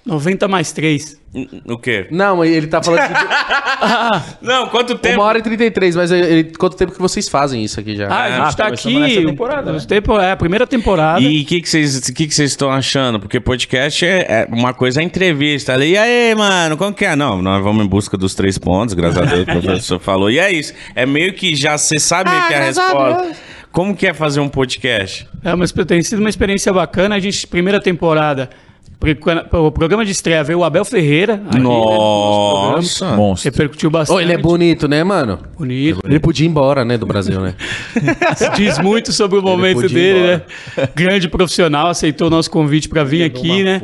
90 0.05 0.47
mais 0.47 0.71
3. 0.71 1.19
O 1.67 1.79
quê? 1.79 2.07
Não, 2.11 2.45
ele 2.45 2.67
tá 2.67 2.81
falando 2.81 3.01
de 3.07 3.13
Não, 4.45 4.67
quanto 4.69 4.95
tempo? 4.95 5.15
uma 5.19 5.25
hora 5.25 5.39
e 5.39 5.41
33, 5.41 5.95
mas 5.95 6.11
ele, 6.11 6.43
quanto 6.57 6.77
tempo 6.77 6.91
que 6.93 6.99
vocês 7.01 7.27
fazem 7.27 7.63
isso 7.63 7.79
aqui 7.79 7.95
já? 7.95 8.07
Ah, 8.07 8.23
a 8.23 8.29
gente 8.29 8.39
Ah, 8.39 8.53
tá 8.53 8.67
aqui. 8.67 8.99
nessa 8.99 9.21
temporada, 9.21 9.73
né? 9.73 9.79
tempo- 9.87 10.19
é 10.19 10.31
a 10.31 10.37
primeira 10.37 10.67
temporada. 10.67 11.19
E 11.21 11.41
o 11.41 11.45
que 11.45 11.59
que 11.59 11.67
vocês 11.67 12.09
que 12.11 12.27
que 12.27 12.35
vocês 12.35 12.51
estão 12.51 12.71
achando? 12.71 13.19
Porque 13.19 13.39
podcast 13.39 14.05
é, 14.05 14.19
é 14.29 14.47
uma 14.51 14.73
coisa 14.75 15.01
é 15.01 15.03
entrevista. 15.03 15.73
Ali, 15.73 15.93
e 15.93 15.97
aí, 15.97 16.35
mano, 16.35 16.77
como 16.77 16.93
que 16.93 17.03
é? 17.03 17.15
Não, 17.15 17.41
nós 17.41 17.63
vamos 17.63 17.83
em 17.83 17.87
busca 17.87 18.15
dos 18.15 18.35
três 18.35 18.59
pontos, 18.59 18.93
graças 18.93 19.17
a 19.17 19.25
Deus, 19.25 19.41
o 19.41 19.45
professor 19.45 19.99
falou. 19.99 20.29
E 20.29 20.37
é 20.37 20.51
isso. 20.51 20.71
É 20.93 21.05
meio 21.05 21.33
que 21.33 21.55
já 21.55 21.77
você 21.79 21.99
sabe 21.99 22.29
meio 22.29 22.47
que 22.47 22.53
é 22.53 22.57
a 22.57 22.63
resposta. 22.65 23.31
Como 23.75 23.93
que 23.93 24.07
é 24.07 24.13
fazer 24.13 24.39
um 24.39 24.47
podcast? 24.47 25.27
É, 25.43 25.53
mas 25.53 25.69
tem 25.73 26.01
sido 26.01 26.19
uma 26.19 26.29
experiência 26.29 26.71
bacana. 26.71 27.15
A 27.15 27.19
gente, 27.19 27.45
primeira 27.45 27.77
temporada, 27.77 28.49
o 29.51 29.71
programa 29.71 30.03
de 30.05 30.11
estreia 30.11 30.43
veio 30.43 30.59
o 30.59 30.63
Abel 30.63 30.83
Ferreira. 30.85 31.41
aí, 31.51 31.57
né. 31.57 31.63
Nossa. 31.63 33.15
Monstro. 33.15 33.51
Repercutiu 33.51 33.89
bastante. 33.89 34.15
Ô, 34.17 34.21
ele 34.21 34.33
é 34.33 34.37
bonito, 34.37 34.87
né, 34.87 35.03
mano? 35.03 35.39
bonito. 35.57 36.01
Ele 36.03 36.19
podia 36.19 36.45
ir 36.45 36.49
embora, 36.49 36.83
né, 36.85 36.97
do 36.97 37.05
Brasil, 37.05 37.39
né? 37.39 37.55
Diz 38.55 38.79
muito 38.79 39.11
sobre 39.11 39.37
o 39.39 39.41
momento 39.43 39.87
dele, 39.87 40.27
né? 40.27 40.41
Grande 40.95 41.27
profissional, 41.29 41.87
aceitou 41.87 42.27
o 42.27 42.29
nosso 42.29 42.49
convite 42.49 42.89
para 42.89 43.03
vir 43.03 43.23
aqui, 43.23 43.63
né? 43.63 43.81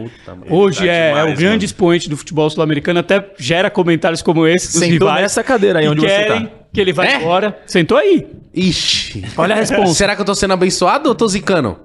Hoje 0.50 0.80
Tá 0.80 0.86
é, 0.86 1.10
é 1.10 1.10
demais, 1.10 1.34
o 1.34 1.38
grande 1.38 1.54
mano. 1.56 1.64
expoente 1.66 2.10
do 2.10 2.18
futebol 2.18 2.50
sul-americano, 2.50 3.00
até 3.00 3.24
gera 3.38 3.70
comentários 3.70 4.22
como 4.22 4.48
esse 4.48 4.68
Sentou 4.68 5.08
rivais. 5.08 5.22
nessa 5.22 5.44
cadeira 5.44 5.80
aí 5.80 5.86
que 5.86 5.92
onde 5.92 6.02
você 6.02 6.08
querem 6.08 6.46
tá. 6.46 6.52
que 6.74 6.82
ele 6.82 6.94
vá 6.94 7.06
É? 7.06 7.18
embora. 7.18 7.58
Sentou 7.66 7.98
aí. 7.98 8.28
Ixi. 8.54 9.24
Olha 9.38 9.56
a 9.56 9.58
resposta. 9.58 9.94
Será 9.96 10.16
que 10.16 10.22
eu 10.22 10.26
tô 10.26 10.36
sendo 10.36 10.54
abençoado 10.54 11.08
ou 11.10 11.16
tô 11.16 11.28
zicando? 11.28 11.78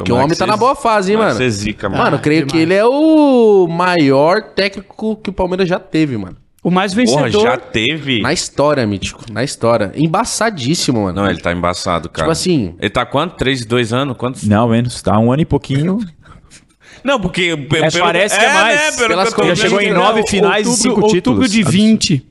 Porque 0.00 0.12
o 0.12 0.16
homem 0.16 0.28
que 0.28 0.36
tá 0.36 0.44
cê- 0.44 0.50
na 0.50 0.56
boa 0.56 0.74
fase, 0.74 1.12
hein, 1.12 1.18
mano? 1.18 1.30
que 1.32 1.36
cê 1.38 1.50
zica, 1.50 1.88
mano. 1.88 2.02
Mano, 2.04 2.16
eu 2.16 2.20
creio 2.20 2.46
demais. 2.46 2.52
que 2.52 2.58
ele 2.58 2.74
é 2.74 2.84
o 2.84 3.66
maior 3.68 4.42
técnico 4.54 5.16
que 5.16 5.30
o 5.30 5.32
Palmeiras 5.32 5.68
já 5.68 5.78
teve, 5.78 6.16
mano. 6.16 6.36
O 6.62 6.70
mais 6.70 6.92
Porra, 6.94 7.22
vencedor. 7.24 7.42
já 7.42 7.56
teve? 7.56 8.20
Na 8.20 8.32
história, 8.34 8.86
mítico. 8.86 9.24
Na 9.32 9.42
história. 9.42 9.92
Embaçadíssimo, 9.94 11.04
mano. 11.04 11.22
Não, 11.22 11.30
ele 11.30 11.40
tá 11.40 11.52
embaçado, 11.52 12.08
cara. 12.10 12.24
Tipo 12.24 12.32
assim- 12.32 12.74
Ele 12.78 12.90
tá 12.90 13.06
quanto? 13.06 13.36
Três, 13.36 13.64
dois 13.64 13.92
anos? 13.94 14.14
Quantos? 14.16 14.42
Não, 14.46 14.68
menos. 14.68 15.00
Tá 15.00 15.18
um 15.18 15.32
ano 15.32 15.40
e 15.42 15.46
pouquinho. 15.46 15.98
Não, 17.02 17.18
porque... 17.18 17.56
É, 17.72 17.90
parece 17.98 18.38
que 18.38 18.44
é 18.44 18.52
mais. 18.52 18.76
Né, 18.78 18.92
pelo 18.92 19.08
Pelas 19.08 19.32
que 19.32 19.40
eu 19.40 19.46
Já 19.46 19.56
chegou 19.56 19.80
em 19.80 19.90
nove 19.90 20.22
finais 20.28 20.66
e 20.68 20.72
cinco 20.76 20.96
outubro 20.96 21.14
títulos. 21.14 21.50
de 21.50 21.62
20. 21.62 22.26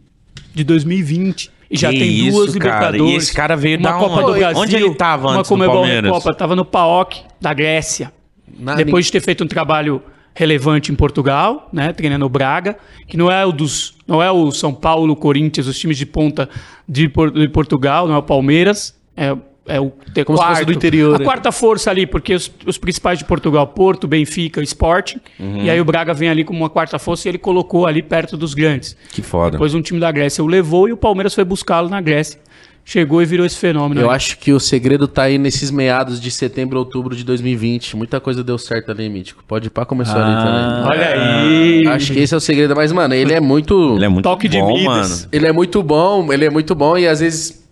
De 0.54 0.64
2020. 0.64 1.52
E 1.72 1.78
já 1.78 1.92
Que 1.92 2.00
tem 2.00 2.32
duas 2.32 2.50
isso, 2.50 2.60
cara. 2.60 2.92
Libertadores. 2.92 3.14
E 3.14 3.18
esse 3.18 3.34
cara 3.34 3.56
veio 3.56 3.78
uma 3.78 3.92
da 3.92 3.98
Copa 3.98 4.16
onde? 4.16 4.26
do 4.26 4.40
Brasil. 4.40 4.62
Onde 4.62 4.76
ele 4.76 4.96
tava 4.96 5.28
uma 5.28 5.40
antes 5.40 5.52
do 5.52 5.58
Palmeiras? 5.58 6.12
Recopa. 6.12 6.34
Tava 6.34 6.56
no 6.56 6.66
PAOK 6.66 7.22
da 7.40 7.54
Grécia. 7.54 8.12
Na- 8.60 8.76
Depois 8.76 9.06
de 9.06 9.12
ter 9.12 9.22
feito 9.22 9.44
um 9.44 9.48
trabalho 9.48 10.02
relevante 10.34 10.92
em 10.92 10.96
Portugal, 10.96 11.70
né, 11.74 11.92
treinando 11.94 12.26
o 12.26 12.30
Braga, 12.30 12.78
que 13.08 13.18
não 13.18 13.30
é 13.32 13.46
o 13.46 13.52
dos, 13.52 13.94
não 14.08 14.24
é 14.24 14.32
o 14.32 14.52
São 14.52 14.74
Paulo, 14.74 15.16
Corinthians, 15.16 15.68
os 15.68 15.78
times 15.78 15.98
de 15.98 16.06
ponta 16.06 16.50
de, 16.88 17.08
de 17.08 17.48
Portugal, 17.50 18.08
não 18.08 18.16
é 18.16 18.18
o 18.18 18.24
Palmeiras, 18.24 18.96
é, 19.18 19.36
é 19.70 19.80
o 19.80 19.92
ter 20.14 20.26
Como 20.26 20.38
se 20.38 20.44
fosse 20.44 20.56
quarto, 20.56 20.66
do 20.68 20.74
interior, 20.74 21.16
a 21.16 21.20
né? 21.20 21.24
quarta 21.26 21.52
força 21.52 21.90
ali, 21.90 22.06
porque 22.06 22.34
os, 22.34 22.52
os 22.66 22.78
principais 22.78 23.20
de 23.20 23.26
Portugal, 23.26 23.66
Porto, 23.68 24.08
Benfica, 24.08 24.62
Sporting, 24.64 25.20
Uhum. 25.40 25.64
e 25.64 25.70
aí 25.70 25.80
o 25.80 25.86
Braga 25.86 26.14
vem 26.14 26.28
ali 26.30 26.44
como 26.44 26.60
uma 26.60 26.70
quarta 26.70 26.98
força 27.00 27.28
e 27.28 27.32
ele 27.32 27.38
colocou 27.38 27.86
ali 27.86 28.02
perto 28.02 28.36
dos 28.36 28.54
grandes. 28.54 28.98
Que 29.12 29.22
foda. 29.22 29.52
Depois 29.52 29.74
um 29.74 29.82
time 29.82 30.00
da 30.00 30.12
Grécia 30.12 30.44
o 30.44 30.48
levou 30.48 30.90
e 30.90 30.92
o 30.92 30.98
Palmeiras 30.98 31.34
foi 31.34 31.44
buscá-lo 31.46 31.88
na 31.88 32.02
Grécia. 32.02 32.40
Chegou 32.86 33.22
e 33.22 33.26
virou 33.26 33.46
esse 33.46 33.56
fenômeno. 33.58 34.02
Eu 34.02 34.10
aí. 34.10 34.16
acho 34.16 34.40
que 34.40 34.52
o 34.52 34.60
segredo 34.60 35.08
tá 35.08 35.24
aí 35.24 35.38
nesses 35.38 35.70
meados 35.70 36.20
de 36.20 36.32
setembro, 36.32 36.80
outubro 36.80 37.16
de 37.16 37.24
2020. 37.24 37.96
Muita 37.96 38.20
coisa 38.20 38.44
deu 38.44 38.58
certo 38.58 38.90
ali, 38.90 39.08
Mítico. 39.08 39.44
Pode 39.48 39.68
ir 39.68 39.70
pra 39.70 39.86
começou 39.86 40.16
ali 40.20 40.36
também. 40.44 40.88
Olha 40.90 41.08
aí. 41.08 41.88
Acho 41.88 42.14
que 42.14 42.20
esse 42.20 42.34
é 42.34 42.38
o 42.38 42.40
segredo. 42.40 42.76
Mas, 42.76 42.92
mano, 42.92 43.14
ele 43.14 43.32
é 43.32 43.40
muito... 43.40 43.96
Ele 43.96 44.06
é 44.06 44.10
muito 44.10 44.24
Toque 44.24 44.48
de 44.48 44.58
bom, 44.58 44.74
Midas. 44.74 44.86
mano. 44.86 45.16
Ele 45.32 45.46
é 45.46 45.52
muito 45.52 45.84
bom, 45.84 46.34
ele 46.34 46.46
é 46.46 46.50
muito 46.50 46.74
bom 46.74 46.98
e 46.98 47.08
às 47.08 47.20
vezes 47.20 47.64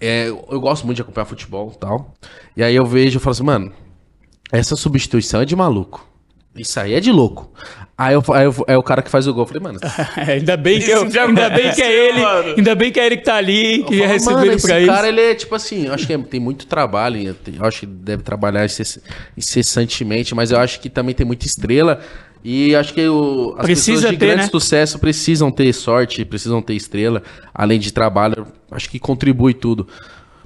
é, 0.00 0.28
eu 0.28 0.60
gosto 0.60 0.84
muito 0.86 0.96
de 0.96 1.02
acompanhar 1.02 1.26
futebol 1.26 1.72
e 1.74 1.78
tal. 1.78 2.14
E 2.56 2.62
aí 2.62 2.74
eu 2.74 2.86
vejo 2.86 3.18
e 3.18 3.20
falo 3.20 3.32
assim, 3.32 3.42
mano, 3.44 3.72
essa 4.52 4.74
substituição 4.76 5.40
é 5.40 5.44
de 5.44 5.54
maluco. 5.54 6.06
Isso 6.56 6.80
aí 6.80 6.94
é 6.94 7.00
de 7.00 7.12
louco. 7.12 7.52
Aí, 7.96 8.14
eu, 8.14 8.24
aí 8.34 8.44
eu- 8.44 8.64
é 8.66 8.76
o 8.76 8.82
cara 8.82 9.02
que 9.02 9.10
faz 9.10 9.28
o 9.28 9.32
gol. 9.32 9.44
Eu 9.44 9.46
falei, 9.46 9.62
mano, 9.62 9.78
É, 10.16 10.32
ainda 10.32 10.56
bem 10.56 10.80
que, 10.80 10.90
eu, 10.90 11.08
já 11.08 11.24
ainda 11.26 11.48
bem 11.50 11.70
que 11.72 11.80
é 11.82 11.92
ele, 12.08 12.24
ainda 12.56 12.74
bem 12.74 12.90
que 12.90 12.98
é 12.98 13.06
ele 13.06 13.16
que 13.18 13.24
tá 13.24 13.36
ali, 13.36 13.84
que 13.84 13.94
ia 13.94 14.08
receber 14.08 14.34
mano, 14.34 14.46
ele 14.46 14.54
esse 14.56 14.66
pra 14.66 14.80
isso. 14.80 14.90
cara, 14.90 15.08
ele 15.08 15.20
é 15.20 15.34
tipo 15.34 15.54
assim, 15.54 15.86
eu 15.86 15.94
acho 15.94 16.06
que 16.06 16.12
é- 16.12 16.18
tem 16.18 16.40
muito 16.40 16.66
trabalho, 16.66 17.36
eu 17.56 17.64
acho 17.64 17.80
que 17.80 17.86
deve 17.86 18.22
trabalhar 18.24 18.64
incess- 18.64 18.98
incessantemente, 19.36 20.34
mas 20.34 20.50
eu 20.50 20.58
acho 20.58 20.80
que 20.80 20.88
também 20.90 21.14
tem 21.14 21.26
muita 21.26 21.46
estrela. 21.46 22.00
E 22.42 22.74
acho 22.74 22.94
que 22.94 23.06
o, 23.06 23.54
as 23.58 23.64
Precisa 23.64 23.96
pessoas 23.98 24.12
de 24.12 24.18
ter, 24.18 24.26
grande 24.26 24.42
né? 24.44 24.48
sucesso 24.50 24.98
precisam 24.98 25.50
ter 25.50 25.72
sorte, 25.74 26.24
precisam 26.24 26.62
ter 26.62 26.74
estrela, 26.74 27.22
além 27.54 27.78
de 27.78 27.92
trabalho. 27.92 28.46
Acho 28.70 28.88
que 28.88 28.98
contribui 28.98 29.52
tudo. 29.52 29.86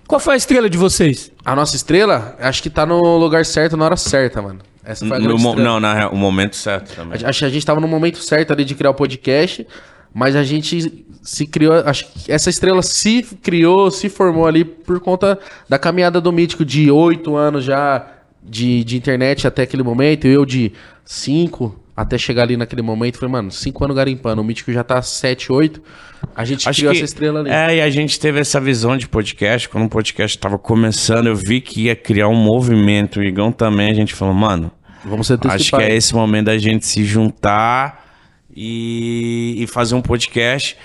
Qual 0.06 0.20
foi 0.20 0.34
a 0.34 0.36
estrela 0.36 0.68
de 0.68 0.76
vocês? 0.76 1.30
A 1.44 1.54
nossa 1.54 1.76
estrela, 1.76 2.36
acho 2.40 2.62
que 2.62 2.68
tá 2.68 2.84
no 2.84 3.16
lugar 3.16 3.46
certo 3.46 3.76
na 3.76 3.84
hora 3.84 3.96
certa, 3.96 4.42
mano. 4.42 4.60
Essa 4.84 5.06
foi 5.06 5.16
a 5.16 5.20
No 5.20 5.26
grande 5.26 5.42
estrela. 5.42 5.62
não, 5.62 5.80
na 5.80 5.94
real, 5.94 6.12
o 6.12 6.16
momento 6.16 6.56
certo 6.56 6.94
também. 6.94 7.18
Acho 7.24 7.38
que 7.38 7.44
a 7.44 7.48
gente 7.48 7.64
tava 7.64 7.80
no 7.80 7.88
momento 7.88 8.18
certo 8.18 8.52
ali 8.52 8.64
de 8.64 8.74
criar 8.74 8.90
o 8.90 8.94
podcast, 8.94 9.66
mas 10.12 10.36
a 10.36 10.42
gente 10.42 11.06
se 11.22 11.46
criou. 11.46 11.74
Acho 11.86 12.06
que 12.06 12.30
essa 12.30 12.50
estrela 12.50 12.82
se 12.82 13.22
criou, 13.40 13.90
se 13.90 14.08
formou 14.08 14.46
ali 14.46 14.64
por 14.64 15.00
conta 15.00 15.38
da 15.68 15.78
caminhada 15.78 16.20
do 16.20 16.32
Mítico 16.32 16.64
de 16.64 16.90
oito 16.90 17.34
anos 17.36 17.64
já 17.64 18.06
de, 18.42 18.84
de 18.84 18.96
internet 18.96 19.46
até 19.46 19.62
aquele 19.62 19.82
momento, 19.82 20.26
eu 20.26 20.44
de 20.44 20.72
cinco 21.04 21.80
até 21.96 22.18
chegar 22.18 22.42
ali 22.42 22.56
naquele 22.56 22.82
momento. 22.82 23.18
Falei, 23.18 23.32
mano, 23.32 23.50
cinco 23.50 23.84
anos 23.84 23.96
garimpando, 23.96 24.40
o 24.40 24.44
Mítico 24.44 24.72
já 24.72 24.82
tá 24.82 25.00
sete, 25.02 25.52
oito. 25.52 25.82
A 26.34 26.44
gente 26.44 26.68
Acho 26.68 26.78
criou 26.78 26.92
que, 26.92 26.98
essa 26.98 27.04
estrela 27.04 27.40
ali. 27.40 27.50
É, 27.50 27.76
e 27.76 27.80
a 27.80 27.90
gente 27.90 28.18
teve 28.18 28.40
essa 28.40 28.60
visão 28.60 28.96
de 28.96 29.06
podcast. 29.06 29.68
Quando 29.68 29.84
o 29.84 29.88
podcast 29.88 30.38
tava 30.38 30.58
começando, 30.58 31.26
eu 31.26 31.36
vi 31.36 31.60
que 31.60 31.82
ia 31.82 31.96
criar 31.96 32.28
um 32.28 32.34
movimento. 32.34 33.20
O 33.20 33.22
Igão 33.22 33.52
também, 33.52 33.90
a 33.90 33.94
gente 33.94 34.14
falou, 34.14 34.34
mano, 34.34 34.72
Vamos 35.04 35.26
ser 35.26 35.38
acho 35.46 35.70
que 35.70 35.82
é 35.82 35.94
esse 35.94 36.14
momento 36.14 36.46
da 36.46 36.56
gente 36.56 36.86
se 36.86 37.04
juntar 37.04 38.06
e, 38.56 39.56
e 39.58 39.66
fazer 39.66 39.94
um 39.94 40.00
podcast 40.00 40.76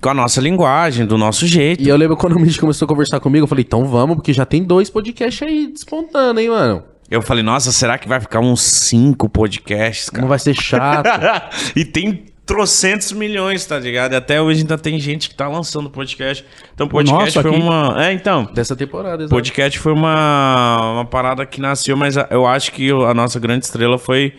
com 0.00 0.08
a 0.08 0.14
nossa 0.14 0.40
linguagem, 0.40 1.04
do 1.04 1.18
nosso 1.18 1.46
jeito. 1.46 1.82
E 1.82 1.88
eu 1.88 1.96
lembro 1.96 2.16
quando 2.16 2.36
o 2.36 2.38
Mítico 2.40 2.60
começou 2.62 2.86
a 2.86 2.88
conversar 2.88 3.20
comigo, 3.20 3.44
eu 3.44 3.48
falei, 3.48 3.64
então 3.66 3.84
vamos, 3.84 4.16
porque 4.16 4.32
já 4.32 4.46
tem 4.46 4.62
dois 4.62 4.88
podcasts 4.88 5.46
aí 5.46 5.66
despontando, 5.66 6.40
hein, 6.40 6.48
mano. 6.48 6.82
Eu 7.10 7.22
falei, 7.22 7.42
nossa, 7.42 7.72
será 7.72 7.96
que 7.96 8.06
vai 8.08 8.20
ficar 8.20 8.40
uns 8.40 8.60
cinco 8.62 9.28
podcasts, 9.28 10.10
cara? 10.10 10.22
Não 10.22 10.28
vai 10.28 10.38
ser 10.38 10.54
chato. 10.54 11.06
e 11.74 11.84
tem 11.84 12.24
trocentos 12.44 13.12
milhões, 13.12 13.64
tá 13.64 13.78
ligado? 13.78 14.12
E 14.12 14.16
até 14.16 14.40
hoje 14.42 14.60
ainda 14.60 14.76
tem 14.78 14.98
gente 14.98 15.28
que 15.28 15.34
tá 15.34 15.48
lançando 15.48 15.88
podcast. 15.90 16.44
Então, 16.74 16.86
podcast 16.88 17.36
nosso 17.36 17.42
foi 17.48 17.50
aqui. 17.56 17.60
uma. 17.66 18.04
É, 18.06 18.12
então. 18.12 18.44
Dessa 18.52 18.74
temporada, 18.76 19.22
exato. 19.22 19.34
Podcast 19.34 19.78
foi 19.78 19.92
uma, 19.92 20.92
uma 20.94 21.04
parada 21.04 21.44
que 21.46 21.60
nasceu, 21.60 21.96
mas 21.96 22.14
eu 22.30 22.46
acho 22.46 22.72
que 22.72 22.90
a 22.90 23.14
nossa 23.14 23.38
grande 23.40 23.64
estrela 23.64 23.98
foi 23.98 24.34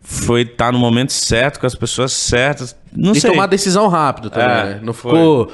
foi 0.00 0.42
estar 0.42 0.72
no 0.72 0.78
momento 0.78 1.12
certo, 1.12 1.60
com 1.60 1.66
as 1.66 1.74
pessoas 1.74 2.12
certas. 2.12 2.74
Não 2.94 3.12
E 3.12 3.20
sei. 3.20 3.30
tomar 3.30 3.46
decisão 3.46 3.88
rápido 3.88 4.30
também, 4.30 4.48
É, 4.48 4.64
né? 4.64 4.80
Não 4.82 4.92
foi. 4.94 5.10
ficou. 5.12 5.52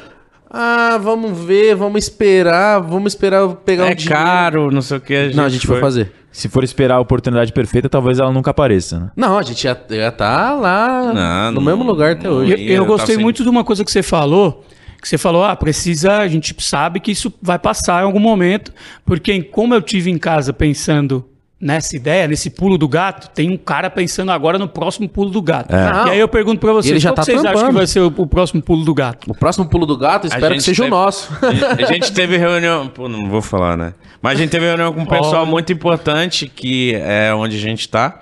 Ah, 0.50 0.98
vamos 1.02 1.36
ver, 1.44 1.74
vamos 1.74 2.04
esperar, 2.04 2.80
vamos 2.80 3.12
esperar 3.12 3.48
pegar 3.64 3.88
É 3.88 3.92
um 3.92 3.94
dinheiro. 3.96 4.22
caro, 4.24 4.70
não 4.70 4.82
sei 4.82 4.98
o 4.98 5.00
que. 5.00 5.32
Não, 5.34 5.44
a 5.44 5.48
gente 5.48 5.66
foi 5.66 5.80
fazer. 5.80 6.12
Se 6.36 6.48
for 6.48 6.64
esperar 6.64 6.96
a 6.96 7.00
oportunidade 7.00 7.52
perfeita, 7.52 7.88
talvez 7.88 8.18
ela 8.18 8.32
nunca 8.32 8.50
apareça, 8.50 8.98
né? 8.98 9.10
Não, 9.16 9.38
a 9.38 9.42
gente 9.42 9.62
já, 9.62 9.76
já 9.88 10.10
tá 10.10 10.52
lá 10.52 11.12
Não, 11.14 11.52
no 11.52 11.60
não- 11.60 11.62
mesmo 11.62 11.84
lugar 11.84 12.12
até 12.14 12.26
Eu, 12.26 12.32
hoje. 12.32 12.56
E 12.56 12.72
eu 12.72 12.82
tá 12.82 12.88
gostei 12.88 13.14
sem- 13.14 13.22
muito 13.22 13.44
de 13.44 13.48
uma 13.48 13.62
coisa 13.62 13.84
que 13.84 13.90
você 13.92 14.02
falou, 14.02 14.64
que 15.00 15.08
você 15.08 15.16
falou, 15.16 15.44
ah, 15.44 15.54
precisa, 15.54 16.18
a 16.18 16.26
gente 16.26 16.52
sabe 16.58 16.98
que 16.98 17.12
isso 17.12 17.32
vai 17.40 17.56
passar 17.58 18.02
em 18.02 18.06
algum 18.06 18.18
momento, 18.18 18.72
porque 19.04 19.42
como 19.44 19.74
eu 19.74 19.80
tive 19.80 20.10
em 20.10 20.18
casa 20.18 20.52
pensando 20.52 21.24
nessa 21.64 21.96
ideia, 21.96 22.28
nesse 22.28 22.50
pulo 22.50 22.76
do 22.76 22.86
gato, 22.86 23.30
tem 23.34 23.50
um 23.50 23.56
cara 23.56 23.88
pensando 23.88 24.30
agora 24.30 24.58
no 24.58 24.68
próximo 24.68 25.08
pulo 25.08 25.30
do 25.30 25.40
gato. 25.40 25.72
Não. 25.72 26.08
E 26.08 26.10
aí 26.10 26.20
eu 26.20 26.28
pergunto 26.28 26.60
pra 26.60 26.72
vocês, 26.72 26.90
Ele 26.92 27.00
já 27.00 27.08
qual 27.10 27.16
tá 27.16 27.22
que 27.22 27.26
vocês 27.32 27.38
acham 27.40 27.52
trampando. 27.52 27.70
que 27.72 27.76
vai 27.78 27.86
ser 27.86 28.00
o, 28.00 28.06
o 28.18 28.26
próximo 28.26 28.62
pulo 28.62 28.84
do 28.84 28.92
gato? 28.94 29.30
O 29.30 29.34
próximo 29.34 29.66
pulo 29.66 29.86
do 29.86 29.96
gato, 29.96 30.26
espero 30.26 30.54
que 30.54 30.60
seja 30.60 30.82
teve- 30.84 30.94
o 30.94 30.98
nosso. 30.98 31.30
A 31.42 31.92
gente 31.92 32.12
teve 32.12 32.36
reunião. 32.36 32.86
Pô, 32.88 33.08
não 33.08 33.28
vou 33.30 33.40
falar, 33.40 33.76
né? 33.76 33.94
Mas 34.20 34.38
a 34.38 34.42
gente 34.42 34.50
teve 34.50 34.64
reunião 34.66 34.92
com 34.92 35.00
um 35.00 35.06
pessoal 35.06 35.42
Olha. 35.42 35.50
muito 35.50 35.72
importante, 35.72 36.46
que 36.46 36.94
é 36.94 37.34
onde 37.34 37.56
a 37.56 37.60
gente 37.60 37.86
tá. 37.88 38.20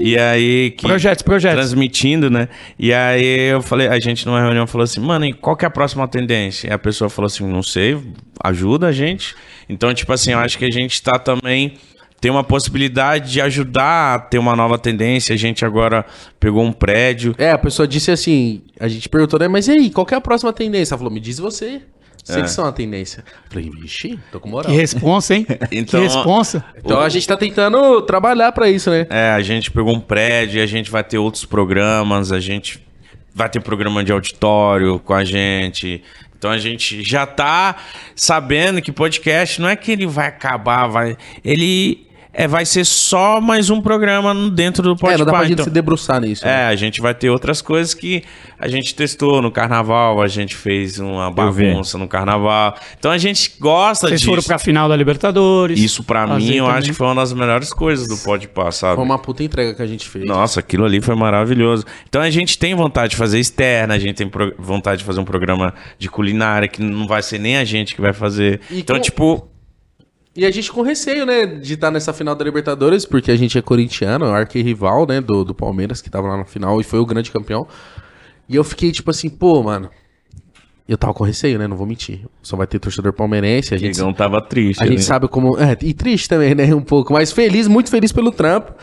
E 0.00 0.16
aí. 0.18 0.70
Que, 0.70 0.86
Projetos, 0.86 1.22
projetos. 1.22 1.56
Transmitindo, 1.58 2.30
né? 2.30 2.48
E 2.78 2.92
aí 2.92 3.50
eu 3.52 3.60
falei, 3.62 3.88
a 3.88 3.98
gente 3.98 4.24
numa 4.26 4.40
reunião 4.40 4.66
falou 4.66 4.84
assim, 4.84 5.00
mano, 5.00 5.24
e 5.26 5.32
qual 5.32 5.56
que 5.56 5.64
é 5.64 5.68
a 5.68 5.70
próxima 5.70 6.06
tendência? 6.08 6.68
E 6.68 6.72
a 6.72 6.78
pessoa 6.78 7.10
falou 7.10 7.26
assim, 7.26 7.46
não 7.46 7.62
sei, 7.62 7.98
ajuda 8.42 8.86
a 8.88 8.92
gente. 8.92 9.34
Então, 9.68 9.92
tipo 9.92 10.12
assim, 10.12 10.32
eu 10.32 10.38
acho 10.38 10.56
que 10.58 10.64
a 10.64 10.70
gente 10.70 11.02
tá 11.02 11.18
também. 11.18 11.74
Tem 12.20 12.30
uma 12.30 12.44
possibilidade 12.44 13.32
de 13.32 13.40
ajudar 13.40 14.14
a 14.14 14.18
ter 14.18 14.38
uma 14.38 14.54
nova 14.54 14.78
tendência. 14.78 15.34
A 15.34 15.38
gente 15.38 15.64
agora 15.64 16.04
pegou 16.38 16.62
um 16.62 16.72
prédio. 16.72 17.34
É, 17.38 17.50
a 17.50 17.58
pessoa 17.58 17.88
disse 17.88 18.10
assim, 18.10 18.62
a 18.78 18.88
gente 18.88 19.08
perguntou, 19.08 19.40
né, 19.40 19.48
mas 19.48 19.68
e 19.68 19.72
aí, 19.72 19.90
qual 19.90 20.04
que 20.04 20.12
é 20.12 20.16
a 20.16 20.20
próxima 20.20 20.52
tendência? 20.52 20.92
Ela 20.94 20.98
falou, 20.98 21.12
me 21.12 21.20
diz 21.20 21.38
você. 21.38 21.80
Sei 22.22 22.42
que 22.42 22.50
são 22.50 22.64
uma 22.64 22.72
tendência. 22.72 23.24
Falei, 23.48 23.70
vixe, 23.70 24.18
tô 24.30 24.38
com 24.38 24.48
moral. 24.48 24.70
Que 24.70 24.76
responsa, 24.76 25.34
hein? 25.34 25.46
Então, 25.72 26.00
que 26.00 26.06
responsa. 26.06 26.64
Então 26.76 27.00
a 27.00 27.08
gente 27.08 27.26
tá 27.26 27.36
tentando 27.36 28.02
trabalhar 28.02 28.52
pra 28.52 28.68
isso, 28.68 28.90
né? 28.90 29.06
É, 29.10 29.30
a 29.30 29.40
gente 29.40 29.70
pegou 29.70 29.94
um 29.94 30.00
prédio, 30.00 30.62
a 30.62 30.66
gente 30.66 30.90
vai 30.90 31.02
ter 31.02 31.18
outros 31.18 31.44
programas, 31.44 32.30
a 32.30 32.38
gente 32.38 32.84
vai 33.34 33.48
ter 33.48 33.60
programa 33.60 34.04
de 34.04 34.12
auditório 34.12 34.98
com 35.00 35.14
a 35.14 35.24
gente. 35.24 36.02
Então 36.36 36.50
a 36.50 36.58
gente 36.58 37.02
já 37.02 37.26
tá 37.26 37.76
sabendo 38.14 38.80
que 38.80 38.92
podcast 38.92 39.60
não 39.60 39.68
é 39.68 39.76
que 39.76 39.92
ele 39.92 40.06
vai 40.06 40.28
acabar, 40.28 40.86
vai. 40.86 41.16
Ele 41.44 42.06
é, 42.32 42.46
vai 42.46 42.64
ser 42.64 42.84
só 42.84 43.40
mais 43.40 43.70
um 43.70 43.80
programa 43.80 44.32
dentro 44.50 44.82
do 44.82 44.92
É, 44.92 44.96
podcast. 44.96 45.18
não 45.18 45.26
dá 45.26 45.32
pra 45.32 45.42
gente 45.42 45.52
então, 45.54 45.64
se 45.64 45.70
debruçar 45.70 46.20
nisso. 46.20 46.44
né? 46.44 46.62
é, 46.62 46.66
a 46.68 46.76
gente 46.76 47.00
vai 47.00 47.12
ter 47.14 47.28
outras 47.30 47.60
coisas 47.60 47.92
que 47.92 48.22
a 48.58 48.68
gente 48.68 48.94
testou 48.94 49.42
no 49.42 49.50
carnaval, 49.50 50.20
a 50.22 50.28
gente 50.28 50.54
fez 50.54 50.98
uma 50.98 51.30
bagunça 51.30 51.98
no 51.98 52.06
carnaval. 52.06 52.76
Então 52.98 53.10
a 53.10 53.18
gente 53.18 53.54
gosta 53.58 54.06
Vocês 54.08 54.20
disso. 54.20 54.30
foram 54.30 54.42
pra 54.42 54.58
final 54.58 54.88
da 54.88 54.94
Libertadores. 54.96 55.80
Isso 55.80 56.04
pra 56.04 56.26
mim, 56.26 56.52
eu 56.54 56.64
também. 56.66 56.78
acho 56.78 56.88
que 56.88 56.94
foi 56.94 57.06
uma 57.08 57.16
das 57.16 57.32
melhores 57.32 57.72
coisas 57.72 58.06
do 58.06 58.16
Pode 58.18 58.46
Passar. 58.48 58.94
Foi 58.94 59.04
uma 59.04 59.18
puta 59.18 59.42
entrega 59.42 59.74
que 59.74 59.82
a 59.82 59.86
gente 59.86 60.08
fez. 60.08 60.24
Nossa, 60.24 60.60
aquilo 60.60 60.84
ali 60.84 61.00
foi 61.00 61.14
maravilhoso. 61.16 61.84
Então 62.08 62.22
a 62.22 62.30
gente 62.30 62.58
tem 62.58 62.74
vontade 62.74 63.10
de 63.10 63.16
fazer 63.16 63.38
externa, 63.40 63.94
a 63.94 63.98
gente 63.98 64.14
tem 64.16 64.30
vontade 64.58 64.98
de 65.00 65.04
fazer 65.04 65.20
um 65.20 65.24
programa 65.24 65.74
de 65.98 66.08
culinária 66.08 66.68
que 66.68 66.80
não 66.82 67.06
vai 67.06 67.22
ser 67.22 67.38
nem 67.38 67.56
a 67.56 67.64
gente 67.64 67.94
que 67.94 68.00
vai 68.00 68.12
fazer. 68.12 68.60
E 68.70 68.80
então, 68.80 68.96
com- 68.96 69.02
tipo, 69.02 69.48
E 70.34 70.46
a 70.46 70.50
gente 70.50 70.70
com 70.70 70.82
receio, 70.82 71.26
né, 71.26 71.44
de 71.44 71.74
estar 71.74 71.90
nessa 71.90 72.12
final 72.12 72.34
da 72.34 72.44
Libertadores, 72.44 73.04
porque 73.04 73.32
a 73.32 73.36
gente 73.36 73.58
é 73.58 73.62
corintiano, 73.62 74.26
arquirrival, 74.26 75.06
né, 75.06 75.20
do, 75.20 75.44
do 75.44 75.54
Palmeiras, 75.54 76.00
que 76.00 76.08
tava 76.08 76.28
lá 76.28 76.36
na 76.36 76.44
final 76.44 76.80
e 76.80 76.84
foi 76.84 77.00
o 77.00 77.06
grande 77.06 77.30
campeão. 77.32 77.66
E 78.48 78.54
eu 78.54 78.64
fiquei 78.64 78.92
tipo 78.92 79.10
assim, 79.10 79.28
pô, 79.28 79.62
mano. 79.62 79.90
Eu 80.88 80.98
tava 80.98 81.14
com 81.14 81.22
receio, 81.22 81.56
né? 81.56 81.68
Não 81.68 81.76
vou 81.76 81.86
mentir. 81.86 82.26
Só 82.42 82.56
vai 82.56 82.66
ter 82.66 82.80
torcedor 82.80 83.12
palmeirense. 83.12 83.72
A 83.72 83.78
gente, 83.78 83.94
Digão 83.94 84.12
tava 84.12 84.42
triste. 84.42 84.82
a 84.82 84.86
gente 84.86 84.96
né? 84.96 85.02
sabe 85.04 85.28
como. 85.28 85.56
É, 85.56 85.78
e 85.82 85.94
triste 85.94 86.28
também, 86.28 86.52
né? 86.52 86.74
Um 86.74 86.80
pouco. 86.80 87.12
Mas 87.12 87.30
feliz, 87.30 87.68
muito 87.68 87.88
feliz 87.88 88.10
pelo 88.10 88.32
trampo. 88.32 88.74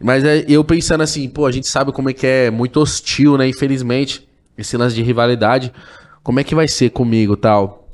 Mas 0.00 0.24
é, 0.24 0.44
eu 0.46 0.62
pensando 0.62 1.00
assim, 1.00 1.28
pô, 1.28 1.44
a 1.44 1.50
gente 1.50 1.66
sabe 1.66 1.90
como 1.90 2.08
é 2.08 2.12
que 2.12 2.24
é 2.24 2.50
muito 2.52 2.80
hostil, 2.80 3.36
né? 3.36 3.48
Infelizmente, 3.48 4.28
esse 4.56 4.76
lance 4.76 4.94
de 4.94 5.02
rivalidade. 5.02 5.72
Como 6.22 6.38
é 6.38 6.44
que 6.44 6.54
vai 6.54 6.68
ser 6.68 6.90
comigo 6.90 7.34
e 7.34 7.36
tal? 7.36 7.85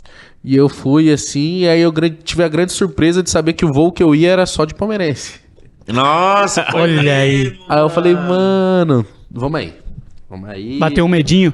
E 0.44 0.56
eu 0.56 0.68
fui 0.68 1.10
assim, 1.12 1.58
e 1.60 1.68
aí 1.68 1.80
eu 1.80 1.92
tive 2.24 2.42
a 2.42 2.48
grande 2.48 2.72
surpresa 2.72 3.22
de 3.22 3.30
saber 3.30 3.52
que 3.52 3.64
o 3.64 3.72
voo 3.72 3.92
que 3.92 4.02
eu 4.02 4.14
ia 4.14 4.30
era 4.30 4.44
só 4.46 4.64
de 4.64 4.74
palmeirense. 4.74 5.40
Nossa, 5.86 6.66
Olha 6.74 7.16
aí. 7.16 7.58
Aí 7.68 7.78
eu 7.80 7.88
falei, 7.88 8.14
mano, 8.14 9.06
vamos 9.30 9.60
aí. 9.60 9.74
Vamos 10.28 10.48
aí. 10.48 10.78
Bateu 10.78 11.04
um 11.04 11.08
medinho. 11.08 11.52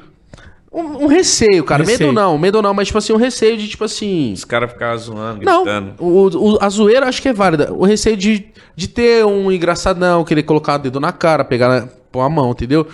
Um, 0.71 1.03
um 1.03 1.07
receio, 1.07 1.63
cara. 1.63 1.83
Receio. 1.83 1.99
Medo 2.09 2.13
não, 2.13 2.37
medo 2.37 2.61
não, 2.61 2.73
mas 2.73 2.87
tipo 2.87 2.97
assim, 2.99 3.11
um 3.11 3.17
receio 3.17 3.57
de 3.57 3.67
tipo 3.67 3.83
assim. 3.83 4.33
Os 4.33 4.45
caras 4.45 4.71
ficavam 4.71 4.97
zoando, 4.99 5.43
Não, 5.43 5.63
gritando. 5.63 5.93
o, 5.99 6.53
o- 6.53 6.57
a 6.61 6.69
zoeira 6.69 7.07
acho 7.07 7.21
que 7.21 7.27
é 7.29 7.33
válida. 7.33 7.73
O 7.73 7.83
receio 7.85 8.15
de, 8.15 8.45
de 8.75 8.87
ter 8.87 9.25
um 9.25 9.51
engraçadão, 9.51 10.23
querer 10.23 10.43
colocar 10.43 10.75
o 10.75 10.79
dedo 10.79 10.99
na 10.99 11.11
cara, 11.11 11.43
pegar 11.43 11.67
na, 11.67 11.87
pôr 12.11 12.21
a 12.21 12.29
mão, 12.29 12.51
entendeu? 12.51 12.87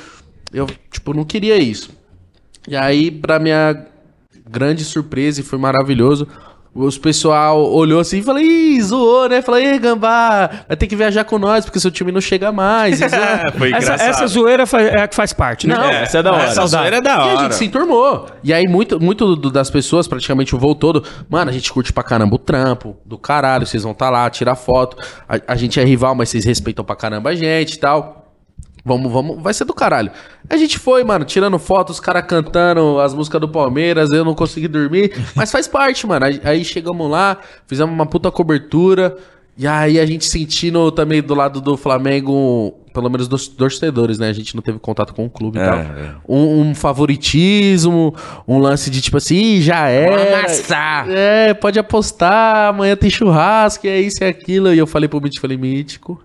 Eu, 0.53 0.67
tipo, 0.89 1.13
não 1.13 1.25
queria 1.25 1.57
isso. 1.57 1.89
E 2.67 2.75
aí, 2.77 3.11
pra 3.11 3.39
minha 3.39 3.85
grande 4.49 4.83
surpresa, 4.83 5.41
e 5.41 5.43
foi 5.43 5.57
maravilhoso, 5.59 6.27
os 6.77 6.97
pessoal 6.97 7.71
olhou 7.71 8.01
assim 8.01 8.17
e 8.17 8.21
falou, 8.21 8.41
ih, 8.41 8.81
zoou, 8.81 9.29
né? 9.29 9.41
Falei, 9.41 9.65
ei, 9.65 9.79
Gambá, 9.79 10.49
vai 10.67 10.75
ter 10.75 10.87
que 10.87 10.95
viajar 10.95 11.23
com 11.23 11.39
nós, 11.39 11.63
porque 11.63 11.79
seu 11.79 11.89
time 11.89 12.11
não 12.11 12.19
chega 12.19 12.51
mais. 12.51 12.99
Foi 13.57 13.71
Essa, 13.71 13.93
engraçado. 13.93 14.01
essa 14.09 14.27
zoeira 14.27 14.63
é 14.73 15.01
a 15.03 15.07
que 15.07 15.15
faz 15.15 15.31
parte, 15.31 15.67
né? 15.67 15.73
Não, 15.75 15.85
É, 15.85 16.03
essa 16.03 16.17
é 16.17 16.23
da 16.23 16.33
hora. 16.33 16.43
Essa 16.43 16.67
zoeira 16.67 16.97
é 16.97 17.01
da 17.01 17.11
E 17.11 17.13
a 17.13 17.25
hora. 17.25 17.37
gente 17.43 17.55
se 17.55 17.63
enturmou. 17.65 18.27
E 18.43 18.51
aí, 18.53 18.67
muito, 18.67 18.99
muito 19.01 19.37
do- 19.37 19.49
das 19.49 19.69
pessoas, 19.69 20.05
praticamente 20.05 20.53
o 20.53 20.59
voo 20.59 20.75
todo, 20.75 21.01
mano, 21.29 21.49
a 21.49 21.53
gente 21.53 21.71
curte 21.71 21.93
pra 21.93 22.03
caramba 22.03 22.35
o 22.35 22.39
trampo, 22.39 22.97
do 23.05 23.17
caralho, 23.17 23.65
vocês 23.65 23.83
vão 23.83 23.93
estar 23.93 24.09
lá, 24.09 24.29
tirar 24.29 24.55
foto. 24.55 24.97
A, 25.29 25.39
a 25.53 25.55
gente 25.55 25.79
é 25.79 25.83
rival, 25.85 26.13
mas 26.13 26.27
vocês 26.27 26.43
respeitam 26.43 26.83
pra 26.83 26.97
caramba 26.97 27.29
a 27.29 27.35
gente 27.35 27.75
e 27.75 27.79
tal. 27.79 28.24
Vamos, 28.87 29.11
vamos, 29.11 29.41
vai 29.41 29.51
ser 29.51 29.65
do 29.65 29.73
caralho. 29.73 30.11
A 30.47 30.55
gente 30.57 30.77
foi, 30.77 31.03
mano, 31.03 31.25
tirando 31.25 31.57
foto, 31.57 31.89
os 31.89 31.99
caras 31.99 32.23
cantando 32.27 32.99
as 32.99 33.15
músicas 33.15 33.41
do 33.41 33.49
Palmeiras, 33.49 34.11
eu 34.11 34.23
não 34.23 34.35
consegui 34.35 34.67
dormir, 34.67 35.11
mas 35.35 35.51
faz 35.51 35.67
parte, 35.67 36.05
mano. 36.05 36.27
Aí, 36.43 36.63
chegamos 36.63 37.09
lá, 37.09 37.37
fizemos 37.65 37.91
uma 37.91 38.05
puta 38.05 38.29
cobertura, 38.29 39.17
e 39.57 39.65
aí 39.65 39.99
a 39.99 40.05
gente 40.05 40.25
sentindo 40.25 40.91
também 40.91 41.19
do 41.19 41.33
lado 41.33 41.59
do 41.61 41.75
Flamengo, 41.75 42.75
pelo 42.93 43.09
menos 43.09 43.27
dos 43.27 43.47
torcedores, 43.47 44.19
né? 44.19 44.29
A 44.29 44.33
gente 44.33 44.53
não 44.53 44.61
teve 44.61 44.77
contato 44.77 45.15
com 45.15 45.25
o 45.25 45.29
clube 45.31 45.57
e 45.57 45.61
É, 45.61 45.65
tal. 45.65 45.79
é. 45.79 46.15
Um, 46.29 46.61
um 46.69 46.75
favoritismo, 46.75 48.13
um 48.47 48.59
lance 48.59 48.91
de 48.91 49.01
tipo 49.01 49.17
assim, 49.17 49.35
"Ih, 49.35 49.61
já 49.63 49.89
é. 49.89 50.37
amassar." 50.39 51.07
É, 51.09 51.53
pode 51.55 51.79
apostar, 51.79 52.67
amanhã 52.69 52.95
tem 52.95 53.09
churrasco, 53.09 53.87
é 53.87 53.99
isso 53.99 54.23
e 54.23 54.27
aquilo. 54.27 54.71
E 54.73 54.77
eu 54.77 54.85
falei 54.85 55.09
pro 55.09 55.19
Mítico, 55.19 55.41
falei, 55.41 55.57
Mítico. 55.57 56.21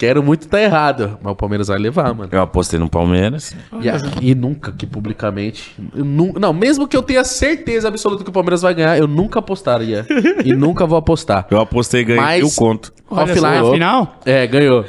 Quero 0.00 0.22
muito 0.22 0.48
tá 0.48 0.58
errado, 0.58 1.18
mas 1.22 1.30
o 1.34 1.36
Palmeiras 1.36 1.68
vai 1.68 1.78
levar, 1.78 2.14
mano. 2.14 2.30
Eu 2.32 2.40
apostei 2.40 2.78
no 2.78 2.88
Palmeiras. 2.88 3.54
E, 3.82 3.86
a- 3.90 3.98
e 4.22 4.34
nunca 4.34 4.72
que 4.72 4.86
publicamente. 4.86 5.74
nu- 5.94 6.32
não, 6.40 6.54
mesmo 6.54 6.88
que 6.88 6.96
eu 6.96 7.02
tenha 7.02 7.22
certeza 7.22 7.88
absoluta 7.88 8.24
que 8.24 8.30
o 8.30 8.32
Palmeiras 8.32 8.62
vai 8.62 8.72
ganhar, 8.72 8.96
eu 8.96 9.06
nunca 9.06 9.40
apostaria. 9.40 10.06
e 10.42 10.54
nunca 10.54 10.86
vou 10.86 10.96
apostar. 10.96 11.46
Eu 11.50 11.60
apostei 11.60 12.00
e 12.00 12.04
ganhei 12.04 12.22
Mas- 12.22 12.40
eu 12.42 12.50
conto. 12.56 12.90
Olha 13.10 13.24
Offline. 13.24 13.40
só, 13.58 13.68
afinal, 13.70 14.16
É, 14.24 14.46
ganhou. 14.46 14.80
A 14.80 14.84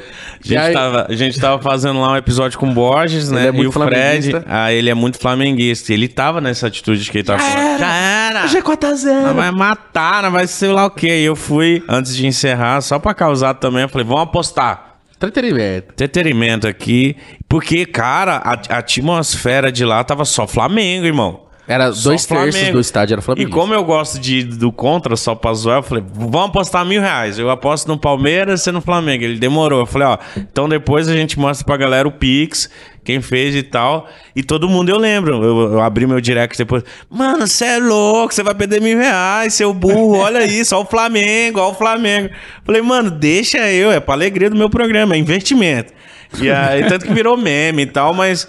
gente, 0.47 0.57
aí- 0.57 0.73
tava, 0.73 1.07
a 1.09 1.13
gente 1.15 1.41
tava 1.41 1.61
fazendo 1.61 1.99
lá 1.99 2.13
um 2.13 2.15
episódio 2.15 2.57
com 2.57 2.69
o 2.69 2.73
Borges, 2.73 3.29
né? 3.31 3.47
é 3.47 3.51
muito 3.51 3.65
e 3.65 3.67
o 3.67 3.71
Fred, 3.73 3.89
flamenguista. 3.91 4.45
ah, 4.47 4.71
ele 4.71 4.89
é 4.89 4.93
muito 4.93 5.17
flamenguista. 5.19 5.91
Ele 5.91 6.07
tava 6.07 6.39
nessa 6.39 6.67
atitude 6.67 7.11
que 7.11 7.17
ele 7.17 7.25
tava 7.25 7.39
falando. 7.39 7.79
Já 7.79 7.93
era! 7.93 8.47
Já 8.47 8.59
é 8.59 8.61
4x0. 8.61 9.23
Não 9.27 9.33
vai 9.33 9.51
matar, 9.51 10.23
não 10.23 10.31
vai 10.31 10.47
sei 10.47 10.69
lá 10.71 10.85
o 10.85 10.89
quê. 10.91 11.19
E 11.21 11.25
eu 11.25 11.35
fui, 11.35 11.83
antes 11.89 12.15
de 12.15 12.25
encerrar, 12.25 12.79
só 12.79 12.97
pra 12.97 13.13
causar 13.13 13.55
também, 13.55 13.81
eu 13.81 13.89
falei, 13.89 14.07
vamos 14.07 14.23
apostar. 14.23 14.87
Entretenimento. 15.27 15.93
Entretenimento 15.93 16.67
aqui. 16.67 17.15
Porque, 17.47 17.85
cara, 17.85 18.37
a, 18.37 18.75
a 18.75 18.77
atmosfera 18.79 19.71
de 19.71 19.85
lá 19.85 20.03
tava 20.03 20.25
só 20.25 20.47
Flamengo, 20.47 21.05
irmão. 21.05 21.51
Era 21.67 21.93
Só 21.93 22.09
dois 22.09 22.25
terços 22.25 22.53
Flamengo. 22.53 22.73
do 22.73 22.81
estádio, 22.81 23.13
era 23.13 23.21
Flamengo. 23.21 23.47
E 23.49 23.51
como 23.51 23.73
eu 23.73 23.83
gosto 23.83 24.19
de, 24.19 24.43
do 24.43 24.71
contra 24.73 25.15
só 25.15 25.35
pra 25.35 25.53
zoar, 25.53 25.77
eu 25.77 25.83
falei, 25.83 26.03
vamos 26.13 26.49
apostar 26.49 26.85
mil 26.85 26.99
reais. 26.99 27.39
Eu 27.39 27.49
aposto 27.49 27.87
no 27.87 27.97
Palmeiras 27.97 28.65
e 28.67 28.71
no 28.71 28.81
Flamengo. 28.81 29.23
Ele 29.23 29.39
demorou. 29.39 29.79
Eu 29.79 29.85
falei, 29.85 30.07
ó, 30.07 30.17
então 30.35 30.67
depois 30.67 31.07
a 31.07 31.13
gente 31.13 31.39
mostra 31.39 31.65
pra 31.65 31.77
galera 31.77 32.07
o 32.07 32.11
Pix, 32.11 32.69
quem 33.03 33.21
fez 33.21 33.55
e 33.55 33.63
tal. 33.63 34.07
E 34.35 34.43
todo 34.43 34.69
mundo 34.69 34.89
eu 34.89 34.97
lembro. 34.97 35.43
Eu, 35.43 35.73
eu 35.73 35.81
abri 35.81 36.05
meu 36.05 36.21
direct 36.21 36.57
depois. 36.57 36.83
Mano, 37.09 37.47
você 37.47 37.65
é 37.65 37.77
louco, 37.79 38.33
você 38.33 38.43
vai 38.43 38.53
perder 38.55 38.81
mil 38.81 38.97
reais, 38.97 39.53
seu 39.53 39.73
burro. 39.73 40.17
Olha 40.19 40.43
isso, 40.45 40.75
ó 40.75 40.81
o 40.81 40.85
Flamengo, 40.85 41.59
ó 41.59 41.71
o 41.71 41.73
Flamengo. 41.73 42.29
Falei, 42.63 42.81
mano, 42.81 43.09
deixa 43.11 43.71
eu, 43.71 43.91
é 43.91 43.99
pra 43.99 44.13
alegria 44.13 44.49
do 44.49 44.55
meu 44.55 44.69
programa, 44.69 45.15
é 45.15 45.17
investimento. 45.17 45.93
E 46.39 46.49
aí, 46.49 46.85
tanto 46.89 47.05
que 47.05 47.13
virou 47.13 47.35
meme 47.37 47.83
e 47.83 47.87
tal, 47.87 48.13
mas. 48.13 48.47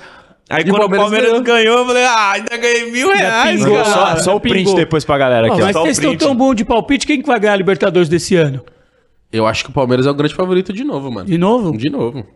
Aí 0.50 0.62
E 0.62 0.64
quando 0.64 0.74
o 0.74 0.78
Palmeiras 0.90 1.04
Palmeiras 1.04 1.30
ganhou. 1.30 1.44
ganhou, 1.44 1.78
eu 1.78 1.86
falei, 1.86 2.04
ah, 2.04 2.30
ainda 2.32 2.56
ganhei 2.58 2.90
mil 2.90 3.10
reais, 3.14 3.58
pingou, 3.58 3.76
cara. 3.82 4.16
Só, 4.16 4.16
só 4.16 4.36
o 4.36 4.40
print 4.40 4.56
Pingou. 4.64 4.74
depois 4.74 5.02
pra 5.04 5.16
galera 5.16 5.46
aqui, 5.46 5.60
mas 5.62 5.74
vocês 5.74 5.96
estão 5.98 6.14
tão 6.14 6.34
bom 6.36 6.54
de 6.54 6.64
palpite, 6.64 7.06
quem 7.06 7.22
que 7.22 7.26
vai 7.26 7.40
ganhar 7.40 7.54
a 7.54 7.56
Libertadores 7.56 8.08
desse 8.08 8.36
ano? 8.36 8.62
Eu 9.32 9.46
acho 9.46 9.64
que 9.64 9.70
o 9.70 9.72
Palmeiras 9.72 10.06
é 10.06 10.10
o 10.10 10.14
grande 10.14 10.34
favorito 10.34 10.70
de 10.70 10.84
novo, 10.84 11.10
mano. 11.10 11.26
De 11.26 11.38
novo? 11.38 11.74
De 11.74 11.88
novo. 11.88 12.26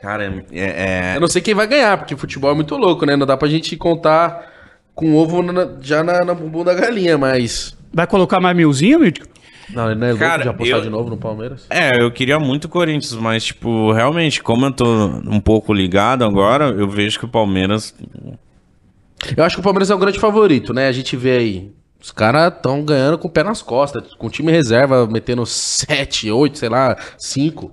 Cara, 0.00 0.24
é, 0.52 1.12
é- 1.12 1.16
Eu 1.16 1.20
não 1.20 1.28
sei 1.28 1.42
quem 1.42 1.54
vai 1.54 1.66
ganhar, 1.66 1.96
porque 1.98 2.16
futebol 2.16 2.50
é 2.50 2.54
muito 2.54 2.76
louco, 2.76 3.04
né? 3.04 3.16
Não 3.16 3.26
dá 3.26 3.36
pra 3.36 3.48
gente 3.48 3.76
contar 3.76 4.46
com 4.94 5.14
ovo 5.16 5.42
na- 5.42 5.68
já 5.80 6.02
na, 6.04 6.24
na 6.24 6.34
bumbum 6.34 6.64
da 6.64 6.74
galinha, 6.74 7.16
mas. 7.18 7.76
Vai 7.92 8.06
colocar 8.06 8.40
mais 8.40 8.56
milzinho, 8.56 9.00
Mítico? 9.00 9.26
Não, 9.70 9.90
ele 9.90 10.00
não 10.00 10.06
é 10.06 10.10
louco 10.10 10.24
Cara, 10.24 10.42
de 10.44 10.48
apostar 10.48 10.78
eu- 10.78 10.82
de 10.84 10.90
novo 10.90 11.10
no 11.10 11.16
Palmeiras. 11.18 11.66
É, 11.68 12.00
eu 12.02 12.10
queria 12.10 12.38
muito 12.38 12.64
o 12.64 12.68
Corinthians, 12.68 13.12
mas, 13.14 13.44
tipo, 13.44 13.92
realmente, 13.92 14.42
como 14.42 14.64
eu 14.66 14.72
tô 14.72 14.84
um 15.26 15.40
pouco 15.40 15.74
ligado 15.74 16.24
agora, 16.24 16.68
eu 16.70 16.88
vejo 16.88 17.18
que 17.18 17.24
o 17.26 17.28
Palmeiras. 17.28 17.94
Eu 19.36 19.44
acho 19.44 19.56
que 19.56 19.60
o 19.60 19.62
Palmeiras 19.64 19.90
é 19.90 19.94
o 19.94 19.98
grande 19.98 20.18
favorito, 20.18 20.72
né? 20.72 20.88
A 20.88 20.92
gente 20.92 21.16
vê 21.16 21.36
aí. 21.36 21.72
Os 22.00 22.12
caras 22.12 22.52
estão 22.54 22.82
ganhando 22.84 23.18
com 23.18 23.26
o 23.26 23.30
pé 23.30 23.42
nas 23.42 23.60
costas, 23.60 24.14
com 24.14 24.28
o 24.28 24.30
time 24.30 24.52
reserva 24.52 25.06
metendo 25.08 25.44
7, 25.44 26.30
8, 26.30 26.56
sei 26.56 26.68
lá, 26.68 26.96
5. 27.18 27.72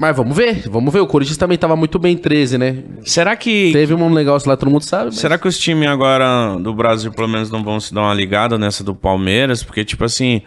Mas 0.00 0.16
vamos 0.16 0.34
ver, 0.34 0.66
vamos 0.70 0.90
ver. 0.92 1.00
O 1.00 1.06
Corinthians 1.06 1.36
também 1.36 1.58
tava 1.58 1.76
muito 1.76 1.98
bem 1.98 2.14
em 2.14 2.16
13, 2.16 2.56
né? 2.56 2.78
Será 3.04 3.36
que. 3.36 3.70
Teve 3.72 3.92
um 3.92 4.08
negócio 4.08 4.48
lá, 4.48 4.56
todo 4.56 4.70
mundo 4.70 4.82
sabe. 4.82 5.06
mas- 5.06 5.16
Será 5.16 5.36
que 5.36 5.46
os 5.46 5.58
times 5.58 5.86
agora 5.88 6.56
do 6.58 6.72
Brasil, 6.72 7.12
pelo 7.12 7.28
menos, 7.28 7.50
não 7.50 7.62
vão 7.62 7.78
se 7.78 7.92
dar 7.92 8.00
uma 8.00 8.14
ligada 8.14 8.56
nessa 8.56 8.82
do 8.82 8.94
Palmeiras? 8.94 9.62
Porque, 9.62 9.84
tipo 9.84 10.02
assim. 10.04 10.40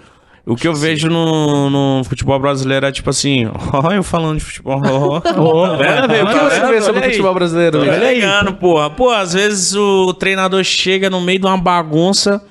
O 0.45 0.57
que 0.57 0.67
eu 0.67 0.73
vejo 0.73 1.07
no, 1.07 1.69
no 1.69 2.03
futebol 2.03 2.37
brasileiro 2.37 2.85
é 2.85 2.91
tipo 2.91 3.09
assim, 3.09 3.47
ó, 3.71 3.91
eu 3.93 4.03
falando 4.03 4.39
de 4.39 4.43
futebol. 4.43 4.81
ó. 4.83 5.21
Olha, 5.39 6.05
velho, 6.05 6.25
O 6.25 6.27
que 6.27 6.33
você 6.39 6.65
vê 6.67 6.81
sobre 6.81 6.99
o 6.99 7.03
futebol 7.05 7.33
brasileiro, 7.33 7.85
né? 7.85 8.13
ligando, 8.13 8.53
porra. 8.55 8.89
Pô, 8.89 9.09
às 9.09 9.31
vezes 9.33 9.73
o 9.73 10.13
treinador 10.15 10.61
chega 10.65 11.09
no 11.09 11.21
meio 11.21 11.39
de 11.39 11.45
uma 11.45 11.57
bagunça, 11.57 12.43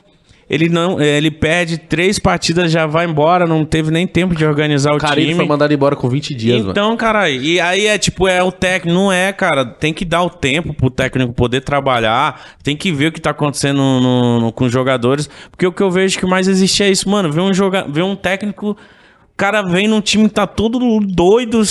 ele 0.55 0.69
não, 0.69 1.01
ele 1.01 1.31
perde 1.31 1.79
três 1.79 2.19
partidas, 2.19 2.71
já 2.71 2.87
vai 2.87 3.07
embora, 3.07 3.47
não 3.47 3.65
teve 3.65 3.91
nem 3.91 4.07
tempo 4.07 4.35
de 4.37 4.45
organizar 4.45 4.93
o, 4.93 4.97
O 4.97 4.99
Carilho 4.99 5.29
time. 5.29 5.37
foi 5.39 5.47
mandado 5.47 5.73
embora 5.73 5.97
com 5.97 6.11
20 6.11 6.35
dias, 6.35 6.59
mano. 6.59 6.71
Então, 6.73 6.95
cara, 6.95 7.31
e 7.31 7.59
aí 7.59 7.87
é 7.87 7.97
tipo, 7.97 8.29
é 8.29 8.43
o 8.43 8.53
técnico, 8.53 8.95
não 8.95 9.11
é, 9.11 9.33
cara, 9.33 9.65
tem 9.65 9.95
que 9.95 10.05
dar 10.05 10.23
o 10.23 10.29
tempo 10.29 10.75
pro 10.75 10.91
técnico 10.91 11.33
poder 11.33 11.63
trabalhar, 11.63 12.39
tem 12.63 12.77
que 12.77 12.93
ver 12.93 13.07
o 13.07 13.13
que 13.13 13.21
tá 13.21 13.31
acontecendo 13.31 13.79
no- 13.79 14.41
no- 14.41 14.53
com 14.53 14.67
os 14.67 14.73
jogadores, 14.73 15.27
porque 15.51 15.67
o 15.67 15.73
que 15.73 15.83
eu 15.83 15.91
vejo 15.91 16.19
que 16.19 16.27
mais 16.27 16.47
existe 16.47 16.83
é 16.83 16.91
isso, 16.91 17.09
mano, 17.09 17.33
ver 17.33 17.41
um, 17.41 17.55
joga, 17.55 17.87
ver 17.89 18.03
um 18.03 18.15
técnico, 18.15 18.73
o 18.73 18.77
cara 19.37 19.63
vem 19.63 19.89
num 19.89 20.03
time 20.03 20.29
que 20.29 20.35
tá 20.35 20.47
todo 20.47 20.79
doido, 21.01 21.63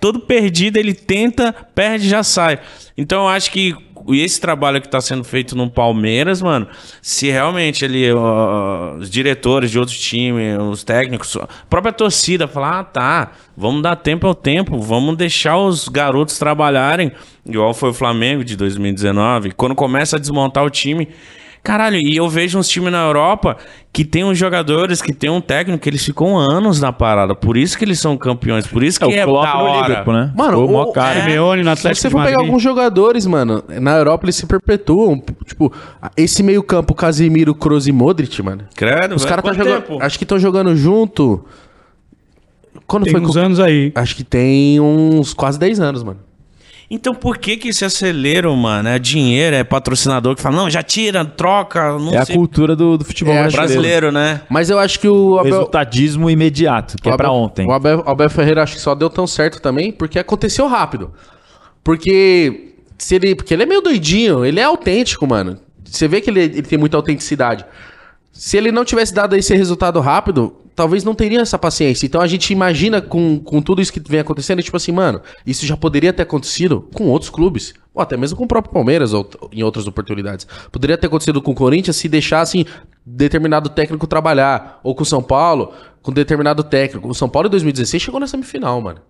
todo 0.00 0.20
perdido, 0.20 0.76
ele 0.76 0.92
tenta, 0.92 1.52
perde, 1.74 2.08
já 2.08 2.22
sai. 2.22 2.58
Então 2.96 3.22
eu 3.22 3.28
acho 3.28 3.50
que 3.50 3.74
esse 4.14 4.40
trabalho 4.40 4.80
que 4.80 4.88
tá 4.88 5.00
sendo 5.00 5.22
feito 5.24 5.56
no 5.56 5.68
Palmeiras, 5.70 6.40
mano, 6.40 6.66
se 7.02 7.30
realmente 7.30 7.84
ele, 7.84 8.10
ó, 8.12 8.94
os 8.94 9.10
diretores 9.10 9.70
de 9.70 9.78
outros 9.78 9.98
times, 9.98 10.58
os 10.58 10.82
técnicos, 10.82 11.36
a 11.36 11.46
própria 11.68 11.92
torcida 11.92 12.48
falar, 12.48 12.80
ah, 12.80 12.84
tá, 12.84 13.32
vamos 13.56 13.82
dar 13.82 13.96
tempo 13.96 14.26
ao 14.26 14.34
tempo, 14.34 14.78
vamos 14.78 15.16
deixar 15.16 15.58
os 15.58 15.88
garotos 15.88 16.38
trabalharem, 16.38 17.12
igual 17.44 17.74
foi 17.74 17.90
o 17.90 17.94
Flamengo 17.94 18.44
de 18.44 18.56
2019, 18.56 19.52
quando 19.52 19.74
começa 19.74 20.16
a 20.16 20.18
desmontar 20.18 20.64
o 20.64 20.70
time, 20.70 21.08
Caralho, 21.62 21.96
e 21.96 22.16
eu 22.16 22.28
vejo 22.28 22.58
uns 22.58 22.68
times 22.68 22.90
na 22.92 23.02
Europa 23.04 23.56
que 23.92 24.04
tem 24.04 24.24
uns 24.24 24.38
jogadores, 24.38 25.02
que 25.02 25.12
tem 25.12 25.28
um 25.28 25.40
técnico, 25.40 25.82
que 25.82 25.88
eles 25.88 26.04
ficam 26.04 26.38
anos 26.38 26.80
na 26.80 26.92
parada. 26.92 27.34
Por 27.34 27.56
isso 27.56 27.76
que 27.76 27.84
eles 27.84 27.98
são 27.98 28.16
campeões. 28.16 28.66
Por 28.66 28.82
isso 28.82 28.98
que 28.98 29.04
É, 29.06 29.18
é, 29.18 29.24
o 29.24 29.28
Klopp 29.28 29.44
da 29.44 29.58
hora. 29.58 29.88
Liverpool, 29.88 30.14
né? 30.14 30.32
Mano, 30.36 30.58
o 30.60 30.82
o- 30.82 30.92
cara. 30.92 31.20
Simeone 31.20 31.62
no 31.62 31.76
Se 31.76 31.94
você 31.94 32.08
for 32.08 32.24
pegar 32.24 32.40
alguns 32.40 32.62
jogadores, 32.62 33.26
mano, 33.26 33.62
na 33.68 33.96
Europa 33.96 34.24
eles 34.26 34.36
se 34.36 34.46
perpetuam. 34.46 35.20
Tipo, 35.44 35.72
esse 36.16 36.42
meio 36.42 36.62
campo, 36.62 36.94
Casemiro, 36.94 37.54
Kroos 37.54 37.86
e 37.86 37.92
Modric, 37.92 38.40
mano. 38.42 38.64
Credo, 38.74 39.14
Os 39.16 39.24
caras 39.24 39.44
tá 39.44 39.50
quanto 39.50 39.58
jogando. 39.68 40.02
Acho 40.02 40.16
que 40.18 40.24
estão 40.24 40.38
jogando 40.38 40.74
junto. 40.76 41.44
Quando 42.86 43.04
Tem 43.04 43.12
foi 43.12 43.20
uns 43.20 43.32
com- 43.34 43.38
anos 43.40 43.60
aí. 43.60 43.92
Acho 43.94 44.16
que 44.16 44.24
tem 44.24 44.80
uns 44.80 45.34
quase 45.34 45.58
10 45.58 45.80
anos, 45.80 46.02
mano. 46.02 46.20
Então 46.90 47.14
por 47.14 47.36
que 47.36 47.56
que 47.58 47.70
se 47.72 47.84
aceleram, 47.84 48.56
mano? 48.56 48.88
É 48.88 48.98
dinheiro, 48.98 49.54
é 49.54 49.62
patrocinador 49.62 50.34
que 50.34 50.40
fala, 50.40 50.56
não, 50.56 50.70
já 50.70 50.82
tira, 50.82 51.22
troca, 51.24 51.98
não 51.98 52.14
É 52.14 52.18
a 52.18 52.24
sei. 52.24 52.34
cultura 52.34 52.74
do, 52.74 52.96
do 52.96 53.04
futebol 53.04 53.34
É, 53.34 53.42
brasileiro. 53.42 53.66
Brasileiro, 53.72 54.12
né? 54.12 54.40
Mas 54.48 54.70
eu 54.70 54.78
acho 54.78 54.98
que 54.98 55.06
o 55.06 55.38
Abel, 55.38 55.52
Resultadismo 55.52 56.30
imediato, 56.30 56.96
que 56.96 57.08
o 57.08 57.12
é 57.12 57.16
pra 57.16 57.30
ontem. 57.30 57.66
O 57.66 57.72
Abel, 57.72 58.02
Abel 58.06 58.30
Ferreira 58.30 58.62
acho 58.62 58.74
que 58.74 58.80
só 58.80 58.94
deu 58.94 59.10
tão 59.10 59.26
certo 59.26 59.60
também 59.60 59.92
porque 59.92 60.18
aconteceu 60.18 60.66
rápido. 60.66 61.12
Porque 61.84 62.74
se 62.96 63.14
ele, 63.14 63.34
porque 63.34 63.54
ele 63.54 63.62
é 63.62 63.66
meio 63.66 63.80
doidinho, 63.80 64.44
ele 64.44 64.58
é 64.60 64.64
autêntico, 64.64 65.26
mano. 65.26 65.58
Você 65.84 66.08
vê 66.08 66.20
que 66.20 66.30
ele, 66.30 66.40
ele 66.40 66.62
tem 66.62 66.78
muita 66.78 66.96
autenticidade. 66.96 67.64
Se 68.32 68.56
ele 68.56 68.70
não 68.72 68.84
tivesse 68.84 69.12
dado 69.12 69.34
esse 69.36 69.54
resultado 69.54 70.00
rápido, 70.00 70.54
talvez 70.78 71.02
não 71.02 71.12
teria 71.12 71.40
essa 71.40 71.58
paciência. 71.58 72.06
Então 72.06 72.20
a 72.20 72.26
gente 72.28 72.52
imagina 72.52 73.02
com, 73.02 73.40
com 73.40 73.60
tudo 73.60 73.82
isso 73.82 73.92
que 73.92 73.98
vem 73.98 74.20
acontecendo, 74.20 74.62
tipo 74.62 74.76
assim, 74.76 74.92
mano, 74.92 75.20
isso 75.44 75.66
já 75.66 75.76
poderia 75.76 76.12
ter 76.12 76.22
acontecido 76.22 76.88
com 76.94 77.08
outros 77.08 77.28
clubes. 77.28 77.74
Ou 77.92 78.00
até 78.00 78.16
mesmo 78.16 78.36
com 78.36 78.44
o 78.44 78.46
próprio 78.46 78.72
Palmeiras, 78.72 79.12
ou 79.12 79.28
em 79.50 79.64
outras 79.64 79.88
oportunidades. 79.88 80.46
Poderia 80.70 80.96
ter 80.96 81.08
acontecido 81.08 81.42
com 81.42 81.50
o 81.50 81.54
Corinthians 81.54 81.96
se 81.96 82.08
deixassem 82.08 82.64
determinado 83.04 83.68
técnico 83.70 84.06
trabalhar. 84.06 84.78
Ou 84.84 84.94
com 84.94 85.02
o 85.02 85.06
São 85.06 85.20
Paulo, 85.20 85.72
com 86.00 86.12
determinado 86.12 86.62
técnico. 86.62 87.08
O 87.08 87.14
São 87.14 87.28
Paulo 87.28 87.48
em 87.48 87.50
2016 87.50 88.00
chegou 88.00 88.20
na 88.20 88.28
semifinal, 88.28 88.80
mano. 88.80 89.00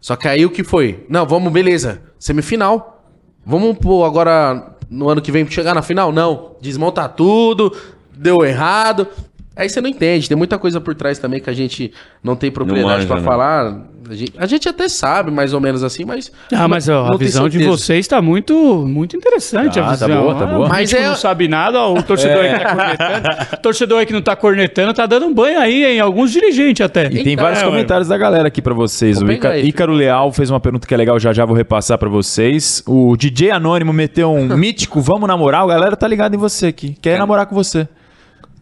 Só 0.00 0.14
que 0.14 0.28
aí 0.28 0.46
o 0.46 0.50
que 0.50 0.62
foi? 0.62 1.04
Não, 1.08 1.26
vamos, 1.26 1.52
beleza. 1.52 2.00
Semifinal. 2.16 3.04
Vamos 3.44 3.76
pô, 3.76 4.04
agora 4.04 4.76
no 4.88 5.08
ano 5.08 5.20
que 5.20 5.32
vem 5.32 5.44
chegar 5.50 5.74
na 5.74 5.82
final? 5.82 6.12
Não. 6.12 6.54
Desmontar 6.60 7.08
tudo, 7.08 7.76
deu 8.16 8.44
errado. 8.44 9.08
Aí 9.54 9.68
você 9.68 9.80
não 9.80 9.88
entende. 9.90 10.28
Tem 10.28 10.36
muita 10.36 10.58
coisa 10.58 10.80
por 10.80 10.94
trás 10.94 11.18
também 11.18 11.38
que 11.40 11.50
a 11.50 11.52
gente 11.52 11.92
não 12.24 12.34
tem 12.34 12.50
propriedade 12.50 13.06
pra 13.06 13.16
né? 13.16 13.22
falar. 13.22 13.82
A 14.10 14.14
gente, 14.14 14.32
a 14.36 14.46
gente 14.46 14.68
até 14.68 14.88
sabe 14.88 15.30
mais 15.30 15.52
ou 15.54 15.60
menos 15.60 15.84
assim, 15.84 16.04
mas. 16.04 16.32
Ah, 16.52 16.66
mas 16.66 16.88
ó, 16.88 17.06
a 17.06 17.08
tem 17.10 17.18
visão 17.18 17.48
de 17.48 17.62
vocês 17.64 18.06
tá 18.08 18.20
muito, 18.20 18.54
muito 18.86 19.16
interessante. 19.16 19.74
Tá, 19.78 19.92
a 19.92 19.96
tá 19.96 20.06
visão. 20.06 20.22
boa, 20.22 20.34
tá 20.34 20.44
Ah, 20.44 20.46
boa. 20.46 20.66
o 20.66 20.68
Mas 20.68 20.90
gente 20.90 20.98
que 20.98 21.04
é- 21.04 21.08
não 21.08 21.14
sabe 21.16 21.46
nada, 21.48 21.78
ó, 21.80 21.94
o 21.94 22.02
torcedor 22.02 22.42
aí 22.44 22.52
que 22.54 22.64
tá 22.64 22.74
cornetando. 22.74 23.28
O 23.52 23.56
torcedor 23.58 23.98
aí 24.00 24.06
que 24.06 24.12
não 24.12 24.22
tá 24.22 24.34
cornetando 24.34 24.92
tá 24.94 25.06
dando 25.06 25.26
um 25.26 25.32
banho 25.34 25.60
aí 25.60 25.84
em 25.84 26.00
alguns 26.00 26.32
dirigentes 26.32 26.84
até. 26.84 27.06
E 27.06 27.22
tem 27.22 27.34
Então, 27.34 27.44
vários 27.44 27.62
é, 27.62 27.64
comentários 27.66 28.08
da 28.08 28.18
galera 28.18 28.48
aqui 28.48 28.60
pra 28.60 28.74
vocês. 28.74 29.20
Vou 29.20 29.28
O 29.28 29.32
Ícaro, 29.32 29.54
aí. 29.54 29.66
Ícaro 29.68 29.92
Leal 29.92 30.32
fez 30.32 30.50
uma 30.50 30.58
pergunta 30.60 30.86
que 30.86 30.92
é 30.94 30.96
legal, 30.96 31.18
já 31.20 31.32
já 31.32 31.44
vou 31.44 31.54
repassar 31.56 31.96
pra 31.96 32.08
vocês. 32.08 32.82
O 32.86 33.16
DJ 33.16 33.50
Anônimo 33.52 33.92
meteu 33.92 34.32
um 34.32 34.48
mítico, 34.56 35.00
vamos 35.00 35.28
namorar. 35.28 35.62
A 35.62 35.66
galera 35.66 35.96
tá 35.96 36.08
ligada 36.08 36.34
em 36.34 36.38
você 36.38 36.66
aqui. 36.66 36.96
Quer 37.00 37.18
namorar 37.18 37.46
com 37.46 37.54
você. 37.54 37.86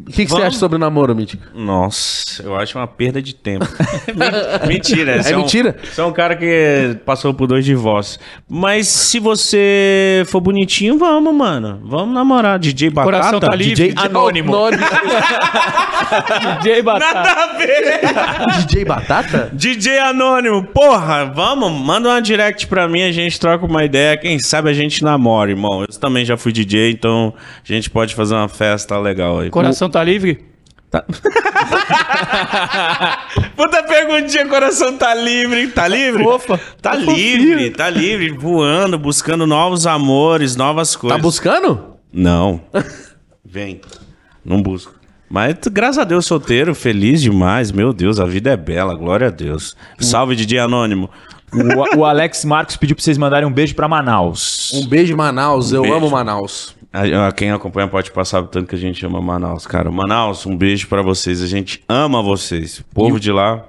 O 0.07 0.11
que, 0.13 0.25
que 0.25 0.31
você 0.31 0.43
acha 0.43 0.59
sobre 0.59 0.77
o 0.77 0.79
namoro, 0.79 1.15
Mítico? 1.15 1.43
Nossa, 1.55 2.43
eu 2.43 2.57
acho 2.57 2.79
uma 2.79 2.87
perda 2.87 3.21
de 3.21 3.35
tempo. 3.35 3.67
mentira. 4.67 5.21
É 5.25 5.37
um- 5.37 5.41
mentira? 5.41 5.77
Você 5.83 6.01
é 6.01 6.05
um 6.05 6.13
cara 6.13 6.37
que 6.37 6.97
passou 7.05 7.33
por 7.35 7.47
dois 7.47 7.65
divórcios. 7.65 8.19
Mas 8.49 8.89
se 8.89 9.19
você 9.19 10.23
for 10.27 10.41
bonitinho, 10.41 10.99
vamos, 10.99 11.35
mano. 11.35 11.81
Vamos 11.85 12.15
namorar. 12.15 12.59
DJ 12.59 12.91
Batata. 12.91 13.17
Coração 13.17 13.41
tá 13.41 13.55
livre. 13.55 13.75
DJ 13.89 13.95
Anônimo. 13.97 14.55
Anônimo. 14.55 14.83
DJ 16.63 16.83
Batata. 16.83 17.31
a 17.31 17.57
ver. 17.57 18.01
DJ 18.67 18.85
Batata? 18.85 19.51
DJ 19.53 19.99
Anônimo, 19.99 20.65
porra, 20.65 21.25
vamos, 21.27 21.71
manda 21.73 22.09
uma 22.09 22.21
direct 22.23 22.67
pra 22.67 22.89
mim, 22.89 23.03
a 23.03 23.13
gente 23.13 23.39
troca 23.39 23.65
uma 23.67 23.85
ideia, 23.85 24.17
quem 24.17 24.39
sabe 24.39 24.71
a 24.71 24.73
gente 24.73 25.05
namora, 25.05 25.51
irmão. 25.51 25.83
Eu 25.83 25.89
também 25.99 26.25
já 26.25 26.37
fui 26.37 26.53
DJ, 26.53 26.91
então 26.91 27.33
a 27.63 27.73
gente 27.73 27.91
pode 27.91 28.15
fazer 28.15 28.35
uma 28.35 28.49
festa 28.49 28.99
legal 28.99 29.41
aí. 29.41 29.51
Coração 29.51 29.89
tá 29.91 30.03
livre? 30.05 30.45
Puta 33.57 33.83
perguntinha, 33.85 34.47
coração 34.49 34.97
tá 34.97 35.15
livre, 35.15 35.69
tá 35.69 35.87
livre? 35.87 36.23
Fofa. 36.25 36.59
Tá 36.81 36.91
Tá 36.91 36.97
livre, 36.97 37.71
tá 37.71 37.89
livre, 37.91 38.31
voando, 38.33 38.99
buscando 38.99 39.47
novos 39.47 39.87
amores, 39.87 40.57
novas 40.57 40.93
Tá 40.95 40.99
coisas. 40.99 41.21
buscando? 41.23 41.97
Não. 42.13 42.61
Vem. 43.45 43.81
Não 44.45 44.61
busco. 44.63 44.95
Mas 45.29 45.55
graças 45.71 45.99
a 45.99 46.05
Deus 46.05 46.27
solteiro, 46.27 46.75
feliz 46.75 47.23
demais. 47.23 47.71
Meu 47.71 47.93
Deus, 47.93 48.19
a 48.19 48.25
vida 48.25 48.51
é 48.51 48.57
bela, 48.57 48.95
glória 48.95 49.29
a 49.29 49.31
Deus. 49.31 49.77
Salve 50.01 50.35
DJ 50.35 50.59
Anônimo. 50.59 51.09
O, 51.53 51.99
o 52.01 52.05
Alex 52.05 52.45
Marcos 52.45 52.77
pediu 52.77 52.97
pra 52.97 53.03
vocês 53.05 53.17
mandarem 53.19 53.47
um 53.49 53.53
beijo 53.53 53.75
pra 53.77 53.87
Manaus. 53.89 54.73
Um 54.75 54.87
beijo, 54.89 55.17
Manaus. 55.17 55.73
Eu 55.73 55.83
beijo. 55.83 55.97
amo 55.97 56.11
Manaus. 56.11 56.75
A- 56.93 57.29
a- 57.29 57.33
Quem 57.33 57.51
acompanha 57.51 57.87
pode 57.89 58.11
passar 58.11 58.41
o 58.41 58.47
tanto 58.47 58.69
que 58.69 58.75
a 58.75 58.79
gente 58.79 59.05
ama 59.07 59.21
Manaus, 59.21 59.67
cara. 59.67 59.91
Manaus, 59.91 60.45
um 60.47 60.57
beijo 60.57 60.89
pra 60.89 61.03
vocês. 61.03 61.41
A 61.43 61.47
gente 61.47 61.83
ama 61.89 62.23
vocês. 62.23 62.81
O 62.81 62.85
povo 62.95 63.21
de 63.21 63.31
lá, 63.31 63.65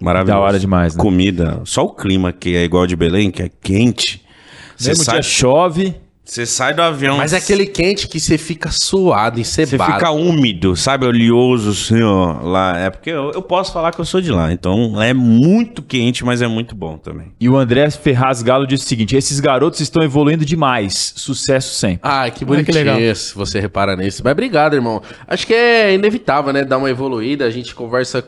maravilhoso. 0.00 0.40
Da 0.40 0.44
hora 0.46 0.58
demais, 0.58 0.96
né? 0.96 1.00
Comida. 1.02 1.60
Só 1.64 1.84
o 1.84 1.94
clima 1.94 2.32
que 2.32 2.56
é 2.56 2.64
igual 2.64 2.86
de 2.86 2.96
Belém, 2.96 3.30
que 3.30 3.42
é 3.42 3.48
quente. 3.62 4.22
Você 4.76 4.88
Mesmo 4.90 5.04
sai, 5.04 5.14
dia 5.20 5.22
chove. 5.22 5.94
Você 6.32 6.46
sai 6.46 6.72
do 6.72 6.80
avião. 6.80 7.18
Mas 7.18 7.34
é 7.34 7.36
aquele 7.36 7.66
quente 7.66 8.08
que 8.08 8.18
você 8.18 8.38
fica 8.38 8.70
suado, 8.70 9.36
Você 9.44 9.62
encebado. 9.64 9.92
fica 9.92 10.10
úmido, 10.10 10.74
sabe? 10.74 11.04
Oleoso, 11.04 11.70
assim, 11.70 12.02
ó. 12.02 12.40
Lá. 12.40 12.78
É 12.78 12.88
porque 12.88 13.10
eu, 13.10 13.32
eu 13.32 13.42
posso 13.42 13.70
falar 13.70 13.92
que 13.92 14.00
eu 14.00 14.04
sou 14.06 14.18
de 14.18 14.32
lá. 14.32 14.50
Então 14.50 15.00
é 15.02 15.12
muito 15.12 15.82
quente, 15.82 16.24
mas 16.24 16.40
é 16.40 16.46
muito 16.46 16.74
bom 16.74 16.96
também. 16.96 17.32
E 17.38 17.50
o 17.50 17.56
André 17.58 17.90
Ferraz 17.90 18.42
Galo 18.42 18.66
disse 18.66 18.86
o 18.86 18.88
seguinte: 18.88 19.14
esses 19.14 19.40
garotos 19.40 19.80
estão 19.80 20.02
evoluindo 20.02 20.42
demais. 20.42 21.12
Sucesso 21.16 21.74
sempre. 21.74 22.00
Ai, 22.02 22.30
que 22.30 22.38
que 22.38 22.44
bonitinho 22.46 22.74
legal. 22.78 22.98
esse, 22.98 23.34
você 23.34 23.60
repara 23.60 23.94
nisso. 23.94 24.22
Mas 24.24 24.32
obrigado, 24.32 24.72
irmão. 24.72 25.02
Acho 25.28 25.46
que 25.46 25.52
é 25.52 25.92
inevitável, 25.92 26.50
né? 26.50 26.64
Dar 26.64 26.78
uma 26.78 26.88
evoluída. 26.88 27.44
A 27.44 27.50
gente 27.50 27.74
conversa 27.74 28.26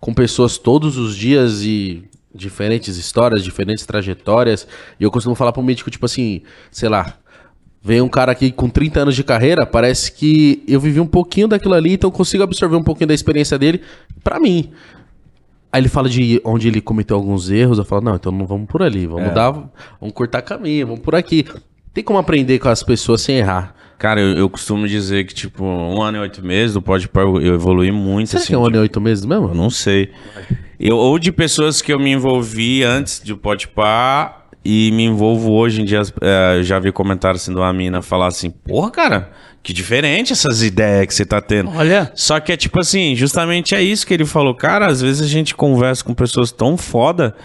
com 0.00 0.12
pessoas 0.12 0.58
todos 0.58 0.96
os 0.96 1.14
dias 1.14 1.62
e 1.62 2.09
diferentes 2.34 2.96
histórias, 2.96 3.42
diferentes 3.42 3.84
trajetórias. 3.84 4.66
E 4.98 5.04
eu 5.04 5.10
costumo 5.10 5.34
falar 5.34 5.52
pro 5.52 5.62
mítico, 5.62 5.90
tipo 5.90 6.06
assim, 6.06 6.42
sei 6.70 6.88
lá. 6.88 7.14
Vem 7.82 8.00
um 8.02 8.08
cara 8.08 8.32
aqui 8.32 8.52
com 8.52 8.68
30 8.68 9.00
anos 9.00 9.16
de 9.16 9.24
carreira, 9.24 9.64
parece 9.64 10.12
que 10.12 10.62
eu 10.68 10.78
vivi 10.78 11.00
um 11.00 11.06
pouquinho 11.06 11.48
daquilo 11.48 11.72
ali, 11.72 11.94
então 11.94 12.10
consigo 12.10 12.42
absorver 12.42 12.76
um 12.76 12.82
pouquinho 12.82 13.08
da 13.08 13.14
experiência 13.14 13.58
dele 13.58 13.80
pra 14.22 14.38
mim. 14.38 14.70
Aí 15.72 15.80
ele 15.80 15.88
fala 15.88 16.08
de 16.08 16.40
onde 16.44 16.68
ele 16.68 16.80
cometeu 16.80 17.16
alguns 17.16 17.48
erros, 17.48 17.78
eu 17.78 17.84
falo, 17.84 18.02
não, 18.02 18.16
então 18.16 18.30
não 18.30 18.46
vamos 18.46 18.68
por 18.68 18.82
ali, 18.82 19.06
vamos 19.06 19.32
dar, 19.32 19.50
vamos 19.98 20.14
cortar 20.14 20.42
caminho, 20.42 20.88
vamos 20.88 21.00
por 21.00 21.14
aqui. 21.14 21.46
Tem 21.94 22.04
como 22.04 22.18
aprender 22.18 22.58
com 22.58 22.68
as 22.68 22.82
pessoas 22.82 23.22
sem 23.22 23.38
errar. 23.38 23.74
Cara, 24.00 24.18
eu, 24.18 24.30
eu 24.30 24.48
costumo 24.48 24.88
dizer 24.88 25.26
que, 25.26 25.34
tipo, 25.34 25.62
um 25.62 26.00
ano 26.00 26.16
e 26.16 26.20
oito 26.20 26.42
meses 26.42 26.72
do 26.72 26.80
Pode 26.80 27.10
eu 27.14 27.54
evolui 27.54 27.92
muito. 27.92 28.30
Será 28.30 28.40
assim, 28.40 28.48
que 28.48 28.54
é 28.54 28.58
um 28.58 28.64
ano 28.64 28.76
e 28.76 28.78
oito 28.78 28.98
meses 28.98 29.24
Eu 29.24 29.28
mesmo? 29.28 29.54
não 29.54 29.68
sei. 29.68 30.08
Eu, 30.80 30.96
ou 30.96 31.18
de 31.18 31.30
pessoas 31.30 31.82
que 31.82 31.92
eu 31.92 32.00
me 32.00 32.10
envolvi 32.10 32.82
antes 32.82 33.20
de 33.22 33.34
Podpah 33.34 34.46
e 34.64 34.90
me 34.92 35.04
envolvo 35.04 35.52
hoje 35.52 35.82
em 35.82 35.84
dia. 35.84 36.00
é, 36.22 36.56
eu 36.56 36.62
já 36.62 36.78
vi 36.78 36.90
comentários 36.90 37.42
assim 37.42 37.52
de 37.52 37.58
uma 37.60 37.70
mina 37.74 38.00
falar 38.00 38.28
assim, 38.28 38.48
porra, 38.48 38.90
cara, 38.90 39.32
que 39.62 39.74
diferente 39.74 40.32
essas 40.32 40.62
ideias 40.62 41.06
que 41.06 41.12
você 41.12 41.26
tá 41.26 41.38
tendo. 41.38 41.70
Olha. 41.70 42.10
Só 42.14 42.40
que 42.40 42.52
é 42.52 42.56
tipo 42.56 42.80
assim, 42.80 43.14
justamente 43.14 43.74
é 43.74 43.82
isso 43.82 44.06
que 44.06 44.14
ele 44.14 44.24
falou. 44.24 44.54
Cara, 44.54 44.86
às 44.86 45.02
vezes 45.02 45.20
a 45.20 45.28
gente 45.28 45.54
conversa 45.54 46.02
com 46.02 46.14
pessoas 46.14 46.50
tão 46.50 46.78
foda 46.78 47.36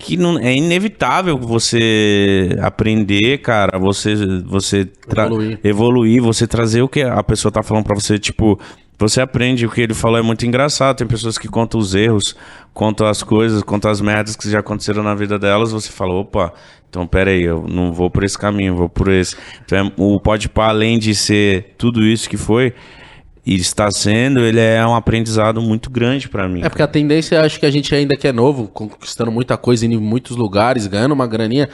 que 0.00 0.16
não, 0.16 0.38
é 0.38 0.54
inevitável 0.56 1.38
você 1.38 2.56
aprender, 2.60 3.38
cara, 3.38 3.78
você 3.78 4.14
você 4.44 4.88
Evoluir. 5.08 5.60
evoluir, 5.62 6.22
você 6.22 6.46
trazer 6.46 6.82
o 6.82 6.88
que 6.88 7.02
a 7.02 7.22
pessoa 7.22 7.52
tá 7.52 7.62
falando 7.62 7.84
pra 7.84 7.94
você, 7.94 8.18
tipo, 8.18 8.58
você 8.98 9.20
aprende 9.20 9.64
o 9.66 9.70
que 9.70 9.80
ele 9.80 9.94
falou 9.94 10.18
é 10.18 10.22
muito 10.22 10.44
engraçado. 10.46 10.96
Tem 10.96 11.06
pessoas 11.06 11.38
que 11.38 11.48
contam 11.48 11.78
os 11.78 11.94
erros, 11.94 12.34
contam 12.74 13.06
as 13.06 13.22
coisas, 13.22 13.62
contam 13.62 13.90
as 13.90 14.00
merdas 14.00 14.36
que 14.36 14.50
já 14.50 14.60
aconteceram 14.60 15.02
na 15.02 15.14
vida 15.14 15.38
delas, 15.38 15.72
você 15.72 15.90
fala, 15.90 16.14
opa, 16.14 16.52
então 16.88 17.06
pera 17.06 17.30
aí, 17.30 17.42
eu 17.42 17.66
não 17.68 17.92
vou 17.92 18.10
por 18.10 18.24
esse 18.24 18.36
caminho, 18.38 18.74
vou 18.76 18.88
por 18.88 19.08
esse. 19.08 19.36
Então 19.64 19.86
é- 19.86 19.92
o 19.96 20.18
Podpah, 20.18 20.68
além 20.68 20.98
de 20.98 21.14
ser 21.14 21.74
tudo 21.78 22.02
isso 22.04 22.28
que 22.28 22.36
foi 22.36 22.72
e 23.44 23.54
está 23.56 23.90
sendo, 23.90 24.40
ele 24.40 24.60
é 24.60 24.84
um 24.86 24.94
aprendizado 24.94 25.60
muito 25.62 25.88
grande 25.90 26.28
pra 26.28 26.48
mim. 26.48 26.62
É 26.62 26.68
porque 26.68 26.82
a 26.82 26.86
tendência, 26.88 27.40
acho 27.40 27.58
que 27.58 27.66
a 27.66 27.70
gente 27.70 27.94
ainda 27.94 28.16
que 28.16 28.28
é 28.28 28.32
novo, 28.32 28.68
conquistando 28.68 29.30
muita 29.32 29.56
coisa, 29.56 29.86
indo 29.86 29.94
em 29.94 29.98
muitos 29.98 30.36
lugares, 30.36 30.86
ganhando 30.86 31.12
uma 31.12 31.26
graninha. 31.26 31.68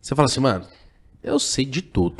Você 0.00 0.14
fala 0.14 0.26
assim, 0.26 0.40
mano, 0.40 0.64
eu 1.22 1.38
sei 1.38 1.64
de 1.64 1.82
tudo. 1.82 2.16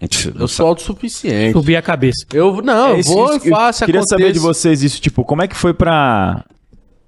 Eu 0.38 0.46
sou 0.48 0.66
autossuficiente. 0.66 1.52
Subir 1.52 1.76
a 1.76 1.80
cabeça. 1.82 2.26
Eu 2.34 2.60
não, 2.60 2.90
eu 2.90 2.96
É 2.96 3.00
isso- 3.00 3.12
vou 3.14 3.36
isso- 3.36 3.46
e 3.46 3.50
faço, 3.50 3.82
eu 3.82 3.86
Queria 3.86 4.00
aconteça. 4.00 4.20
saber 4.22 4.32
de 4.32 4.38
vocês 4.38 4.82
isso, 4.82 5.00
tipo, 5.00 5.24
como 5.24 5.40
é 5.42 5.48
que 5.48 5.56
foi 5.56 5.72
pra, 5.72 6.44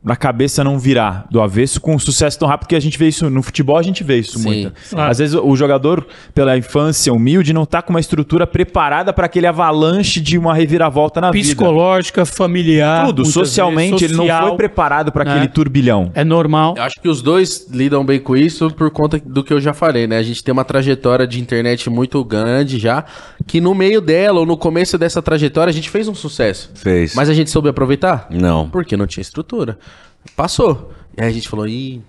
pra 0.06 0.14
cabeça 0.14 0.62
não 0.62 0.78
virar 0.78 1.26
do 1.28 1.42
avesso 1.42 1.80
com 1.80 1.92
um 1.92 1.98
sucesso 1.98 2.38
tão 2.38 2.46
rápido 2.46 2.68
que 2.68 2.76
a 2.76 2.80
gente 2.80 2.96
vê 2.96 3.08
isso 3.08 3.28
no 3.28 3.42
futebol, 3.42 3.76
a 3.76 3.82
gente 3.82 4.04
vê 4.04 4.20
isso 4.20 4.38
Sim. 4.38 4.44
muito. 4.44 4.72
Claro. 4.88 5.10
Às 5.10 5.18
vezes 5.18 5.34
o 5.34 5.56
jogador, 5.56 6.06
pela 6.32 6.56
infância 6.56 7.12
humilde, 7.12 7.52
não 7.52 7.66
tá 7.66 7.82
com 7.82 7.92
uma 7.92 7.98
estrutura 7.98 8.46
preparada 8.46 9.12
para 9.12 9.26
aquele 9.26 9.48
avalanche 9.48 10.20
de 10.20 10.38
uma 10.38 10.54
reviravolta 10.54 11.20
na 11.20 11.32
vida. 11.32 11.44
Psicológica, 11.44 12.24
familiar. 12.24 13.06
Tudo, 13.06 13.24
socialmente, 13.24 13.90
vezes, 13.94 14.10
ele 14.10 14.16
não 14.16 14.26
social. 14.26 14.46
foi 14.46 14.56
preparado 14.56 15.10
para 15.10 15.24
né? 15.24 15.32
aquele 15.32 15.48
turbilhão. 15.48 16.12
É 16.14 16.22
normal. 16.22 16.74
Eu 16.76 16.84
acho 16.84 17.00
que 17.00 17.08
os 17.08 17.20
dois 17.20 17.66
lidam 17.68 18.06
bem 18.06 18.20
com 18.20 18.36
isso 18.36 18.70
por 18.70 18.92
conta 18.92 19.18
do 19.18 19.42
que 19.42 19.52
eu 19.52 19.60
já 19.60 19.74
falei, 19.74 20.06
né? 20.06 20.18
A 20.18 20.22
gente 20.22 20.44
tem 20.44 20.52
uma 20.52 20.64
trajetória 20.64 21.26
de 21.26 21.40
internet 21.40 21.90
muito 21.90 22.24
grande 22.24 22.78
já, 22.78 23.04
que 23.44 23.60
no 23.60 23.74
meio 23.74 24.00
dela, 24.00 24.38
ou 24.38 24.46
no 24.46 24.56
começo 24.56 24.96
dessa 24.96 25.20
trajetória, 25.20 25.70
a 25.72 25.74
gente 25.74 25.90
fez 25.90 26.06
um 26.06 26.14
sucesso. 26.14 26.70
Fez. 26.76 27.12
Mas 27.16 27.28
a 27.28 27.34
gente 27.34 27.50
soube 27.50 27.68
aproveitar? 27.68 28.28
Não. 28.30 28.70
Porque 28.70 28.96
não 28.96 29.08
tinha 29.08 29.22
estrutura. 29.22 29.76
Passou. 30.34 30.92
E 31.16 31.22
aí 31.22 31.28
a 31.28 31.32
gente 31.32 31.48
falou, 31.48 31.66
ih, 31.66 32.02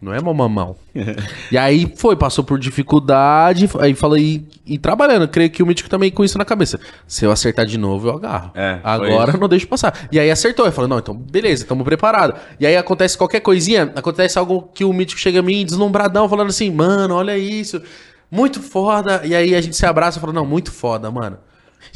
não 0.00 0.14
é 0.14 0.20
mamão. 0.20 0.76
e 1.50 1.58
aí 1.58 1.92
foi, 1.96 2.14
passou 2.14 2.44
por 2.44 2.58
dificuldade, 2.58 3.68
aí 3.80 3.94
falei, 3.94 4.46
e, 4.64 4.74
e 4.74 4.78
trabalhando. 4.78 5.26
Creio 5.26 5.50
que 5.50 5.62
o 5.62 5.66
Mítico 5.66 5.90
também 5.90 6.10
com 6.10 6.24
isso 6.24 6.38
na 6.38 6.44
cabeça. 6.44 6.78
Se 7.06 7.24
eu 7.24 7.32
acertar 7.32 7.66
de 7.66 7.76
novo, 7.76 8.08
eu 8.08 8.14
agarro. 8.14 8.52
É, 8.54 8.78
Agora 8.84 9.36
não 9.36 9.48
deixo 9.48 9.66
passar. 9.66 10.08
E 10.12 10.18
aí 10.20 10.30
acertou. 10.30 10.66
Eu 10.66 10.72
falei, 10.72 10.88
não, 10.88 10.98
então 10.98 11.14
beleza, 11.14 11.64
estamos 11.64 11.84
preparados. 11.84 12.40
E 12.60 12.66
aí 12.66 12.76
acontece 12.76 13.18
qualquer 13.18 13.40
coisinha, 13.40 13.92
acontece 13.96 14.38
algo 14.38 14.70
que 14.72 14.84
o 14.84 14.92
Mítico 14.92 15.20
chega 15.20 15.40
a 15.40 15.42
mim 15.42 15.64
deslumbradão, 15.64 16.28
falando 16.28 16.50
assim, 16.50 16.70
mano, 16.70 17.14
olha 17.14 17.36
isso. 17.36 17.82
Muito 18.30 18.62
foda. 18.62 19.22
E 19.24 19.34
aí 19.34 19.54
a 19.54 19.60
gente 19.60 19.76
se 19.76 19.84
abraça 19.84 20.18
e 20.18 20.20
fala, 20.20 20.32
não, 20.32 20.46
muito 20.46 20.70
foda, 20.70 21.10
mano. 21.10 21.38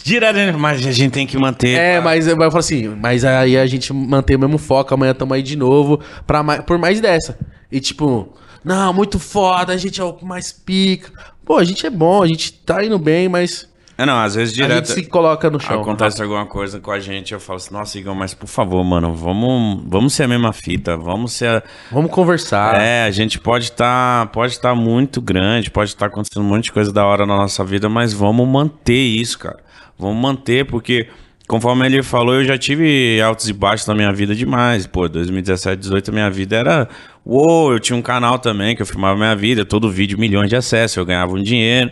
Direto, 0.03 0.59
mas 0.59 0.85
a 0.87 0.93
gente 0.93 1.13
tem 1.13 1.27
que 1.27 1.39
manter. 1.39 1.79
É, 1.79 1.97
pá. 1.99 2.05
mas 2.05 2.27
eu 2.27 2.37
falo 2.37 2.59
assim, 2.59 2.89
mas 2.89 3.25
aí 3.25 3.57
a 3.57 3.67
gente 3.67 3.93
mantém 3.93 4.37
o 4.37 4.39
mesmo 4.39 4.59
foco, 4.59 4.93
amanhã 4.93 5.15
tamo 5.15 5.35
aí 5.35 5.43
de 5.43 5.57
novo, 5.57 6.01
pra 6.27 6.43
mais, 6.43 6.63
por 6.63 6.79
mais 6.79 7.01
dessa. 7.01 7.39
E 7.71 7.81
tipo, 7.81 8.35
não, 8.65 8.93
muito 8.93 9.19
foda, 9.19 9.73
a 9.73 9.77
gente 9.77 10.01
é 10.01 10.05
o 10.05 10.17
mais 10.23 10.53
pica. 10.53 11.13
Pô, 11.45 11.57
a 11.57 11.65
gente 11.65 11.87
é 11.87 11.91
bom, 11.91 12.23
a 12.23 12.27
gente 12.27 12.53
tá 12.53 12.85
indo 12.85 12.99
bem, 12.99 13.29
mas 13.29 13.69
É, 14.03 14.07
não, 14.07 14.19
às 14.19 14.35
vezes 14.35 14.53
a 14.55 14.57
direto. 14.67 14.89
gente 14.89 15.01
se 15.05 15.07
coloca 15.09 15.49
no 15.49 15.61
chão. 15.61 15.81
Acontece 15.81 16.21
alguma 16.23 16.45
coisa 16.45 16.81
com 16.81 16.91
a 16.91 16.99
gente, 16.99 17.33
eu 17.33 17.39
falo 17.41 17.59
assim, 17.59 17.73
nossa, 17.73 17.99
Igor, 17.99 18.15
mas 18.15 18.35
por 18.35 18.49
favor, 18.49 18.83
mano, 18.83 19.15
vamos, 19.15 19.83
vamos 19.87 20.13
ser 20.13 20.25
a 20.25 20.29
mesma 20.29 20.53
fita, 20.53 20.97
vamos 20.97 21.33
ser. 21.33 21.49
a- 21.49 21.63
Vamos 21.91 22.11
conversar. 22.11 22.81
É, 22.81 23.05
a 23.05 23.11
gente 23.11 23.39
pode 23.39 23.67
estar 23.67 24.27
pode 24.33 24.59
tá 24.59 24.75
muito 24.75 25.21
grande, 25.21 25.71
pode 25.71 25.91
estar 25.91 26.07
acontecendo 26.07 26.43
um 26.43 26.49
monte 26.49 26.65
de 26.65 26.73
coisa 26.73 26.93
da 26.93 27.05
hora 27.07 27.25
na 27.25 27.37
nossa 27.37 27.65
vida, 27.65 27.89
mas 27.89 28.13
vamos 28.13 28.47
manter 28.49 28.95
isso, 28.95 29.39
cara. 29.39 29.59
Vamos 29.99 30.21
manter, 30.21 30.65
porque, 30.67 31.07
conforme 31.47 31.87
ele 31.87 32.03
falou, 32.03 32.35
eu 32.35 32.45
já 32.45 32.59
tive 32.59 33.21
altos 33.21 33.49
e 33.49 33.53
baixos 33.53 33.87
na 33.87 33.95
minha 33.95 34.13
vida 34.13 34.35
demais. 34.35 34.85
Pô, 34.87 35.09
2017, 35.09 35.79
18, 35.79 36.11
a 36.11 36.13
minha 36.13 36.31
vida 36.31 36.57
era. 36.57 36.89
Uou, 37.25 37.73
eu 37.73 37.79
tinha 37.79 37.97
um 37.97 38.03
canal 38.03 38.37
também 38.41 38.75
que 38.75 38.83
eu 38.83 38.87
filmava 38.87 39.17
minha 39.17 39.37
vida, 39.37 39.65
todo 39.65 39.89
vídeo 39.89 40.19
milhões 40.19 40.49
de 40.49 40.57
acessos, 40.57 40.97
eu 40.97 41.05
ganhava 41.07 41.33
um 41.35 41.43
dinheiro. 41.43 41.91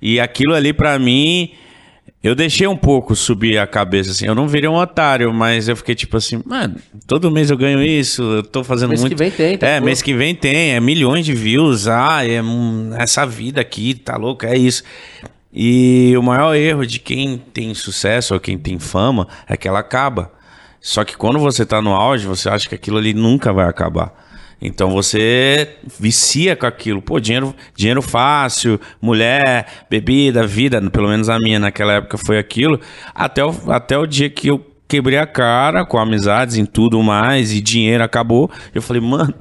E 0.00 0.18
aquilo 0.20 0.54
ali 0.54 0.72
pra 0.72 0.98
mim. 0.98 1.50
Eu 2.20 2.34
deixei 2.34 2.66
um 2.66 2.76
pouco 2.76 3.14
subir 3.14 3.58
a 3.58 3.66
cabeça, 3.66 4.10
assim. 4.10 4.26
Eu 4.26 4.34
não 4.34 4.48
virei 4.48 4.68
um 4.68 4.74
otário, 4.74 5.32
mas 5.32 5.68
eu 5.68 5.76
fiquei 5.76 5.94
tipo 5.94 6.16
assim, 6.16 6.42
mano, 6.44 6.74
todo 7.06 7.30
mês 7.30 7.48
eu 7.48 7.56
ganho 7.56 7.80
isso, 7.80 8.22
eu 8.22 8.42
tô 8.42 8.64
fazendo 8.64 8.88
Mês 8.88 9.00
que 9.02 9.06
muito. 9.10 9.18
vem 9.18 9.30
tem, 9.30 9.56
tá 9.56 9.66
É, 9.68 9.72
louco. 9.74 9.84
mês 9.86 10.02
que 10.02 10.12
vem 10.12 10.34
tem, 10.34 10.72
é 10.72 10.80
milhões 10.80 11.24
de 11.24 11.32
views, 11.32 11.86
ah, 11.86 12.26
é 12.26 12.40
essa 13.00 13.24
vida 13.24 13.60
aqui, 13.60 13.94
tá 13.94 14.16
louco, 14.16 14.44
é 14.44 14.58
isso. 14.58 14.82
E 15.52 16.12
o 16.18 16.22
maior 16.22 16.54
erro 16.56 16.84
de 16.84 16.98
quem 16.98 17.38
tem 17.38 17.72
sucesso 17.72 18.34
ou 18.34 18.40
quem 18.40 18.58
tem 18.58 18.80
fama 18.80 19.28
é 19.48 19.56
que 19.56 19.68
ela 19.68 19.78
acaba. 19.78 20.32
Só 20.80 21.04
que 21.04 21.16
quando 21.16 21.38
você 21.38 21.64
tá 21.64 21.80
no 21.80 21.90
auge, 21.94 22.26
você 22.26 22.48
acha 22.48 22.68
que 22.68 22.74
aquilo 22.74 22.98
ali 22.98 23.14
nunca 23.14 23.52
vai 23.52 23.68
acabar. 23.68 24.12
Então 24.60 24.90
você 24.90 25.76
vicia 25.98 26.56
com 26.56 26.66
aquilo. 26.66 27.00
Pô, 27.00 27.20
dinheiro, 27.20 27.54
dinheiro 27.76 28.02
fácil, 28.02 28.80
mulher, 29.00 29.86
bebida, 29.88 30.46
vida, 30.46 30.80
pelo 30.90 31.08
menos 31.08 31.28
a 31.28 31.38
minha 31.38 31.58
naquela 31.58 31.94
época 31.94 32.18
foi 32.18 32.38
aquilo. 32.38 32.80
Até 33.14 33.44
o, 33.44 33.54
até 33.70 33.96
o 33.96 34.06
dia 34.06 34.28
que 34.28 34.48
eu 34.48 34.64
quebrei 34.88 35.18
a 35.18 35.26
cara 35.26 35.84
com 35.84 35.98
amizades 35.98 36.56
em 36.56 36.64
tudo 36.64 37.02
mais 37.02 37.52
e 37.52 37.60
dinheiro 37.60 38.02
acabou. 38.02 38.50
Eu 38.74 38.82
falei, 38.82 39.02
mano, 39.02 39.34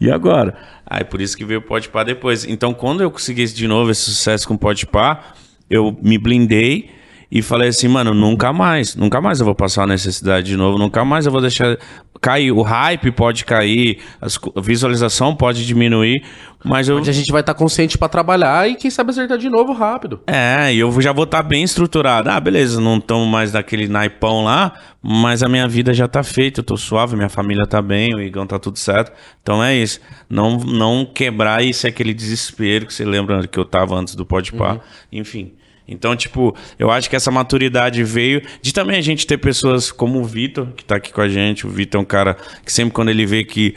e 0.00 0.10
agora? 0.10 0.56
Aí 0.86 1.04
por 1.04 1.20
isso 1.20 1.36
que 1.36 1.44
veio 1.44 1.60
o 1.60 1.62
Podpah 1.62 2.02
depois. 2.02 2.44
Então 2.44 2.74
quando 2.74 3.02
eu 3.02 3.10
consegui 3.10 3.44
de 3.46 3.68
novo 3.68 3.90
esse 3.90 4.02
sucesso 4.02 4.48
com 4.48 4.54
o 4.54 4.58
Podpah, 4.58 5.34
eu 5.70 5.96
me 6.02 6.18
blindei 6.18 6.90
e 7.30 7.42
falei 7.42 7.68
assim, 7.68 7.88
mano, 7.88 8.14
nunca 8.14 8.52
mais, 8.52 8.94
nunca 8.94 9.20
mais 9.20 9.40
eu 9.40 9.46
vou 9.46 9.54
passar 9.54 9.84
a 9.84 9.86
necessidade 9.86 10.46
de 10.46 10.56
novo, 10.56 10.78
nunca 10.78 11.04
mais 11.04 11.26
eu 11.26 11.32
vou 11.32 11.40
deixar 11.40 11.76
cair. 12.24 12.50
O 12.50 12.62
hype 12.62 13.10
pode 13.10 13.44
cair, 13.44 13.98
as 14.20 14.38
a 14.56 14.60
visualização 14.60 15.36
pode 15.36 15.66
diminuir, 15.66 16.24
mas 16.64 16.88
eu. 16.88 16.96
Onde 16.96 17.10
a 17.10 17.12
gente 17.12 17.30
vai 17.30 17.42
estar 17.42 17.52
consciente 17.52 17.98
pra 17.98 18.08
trabalhar 18.08 18.68
e 18.68 18.76
quem 18.76 18.90
sabe 18.90 19.10
acertar 19.10 19.36
de 19.36 19.50
novo 19.50 19.74
rápido. 19.74 20.20
É, 20.26 20.72
e 20.72 20.78
eu 20.78 21.00
já 21.02 21.12
vou 21.12 21.24
estar 21.24 21.42
bem 21.42 21.62
estruturado. 21.62 22.30
Ah, 22.30 22.40
beleza, 22.40 22.80
não 22.80 22.96
estamos 22.96 23.28
mais 23.28 23.52
naquele 23.52 23.86
naipão 23.86 24.42
lá, 24.42 24.72
mas 25.02 25.42
a 25.42 25.48
minha 25.48 25.68
vida 25.68 25.92
já 25.92 26.08
tá 26.08 26.22
feita, 26.22 26.60
eu 26.60 26.64
tô 26.64 26.76
suave, 26.78 27.14
minha 27.14 27.28
família 27.28 27.66
tá 27.66 27.82
bem, 27.82 28.14
o 28.14 28.22
Igão 28.22 28.46
tá 28.46 28.58
tudo 28.58 28.78
certo. 28.78 29.12
Então 29.42 29.62
é 29.62 29.76
isso. 29.76 30.00
Não, 30.28 30.56
não 30.56 31.04
quebrar 31.04 31.62
isso 31.62 31.86
é 31.86 31.90
aquele 31.90 32.14
desespero 32.14 32.86
que 32.86 32.94
você 32.94 33.04
lembra 33.04 33.46
que 33.46 33.58
eu 33.58 33.64
tava 33.66 33.94
antes 33.94 34.14
do 34.14 34.24
Podpah. 34.24 34.80
Enfim. 35.12 35.52
Então, 35.86 36.16
tipo, 36.16 36.56
eu 36.78 36.90
acho 36.90 37.10
que 37.10 37.16
essa 37.16 37.30
maturidade 37.30 38.02
veio 38.04 38.40
de 38.62 38.72
também 38.72 38.96
a 38.98 39.02
gente 39.02 39.26
ter 39.26 39.36
pessoas 39.38 39.92
como 39.92 40.18
o 40.20 40.24
Vitor, 40.24 40.68
que 40.76 40.84
tá 40.84 40.96
aqui 40.96 41.12
com 41.12 41.20
a 41.20 41.28
gente. 41.28 41.66
O 41.66 41.70
Vitor 41.70 41.98
é 42.00 42.02
um 42.02 42.06
cara 42.06 42.36
que 42.64 42.72
sempre 42.72 42.94
quando 42.94 43.10
ele 43.10 43.26
vê 43.26 43.44
que 43.44 43.74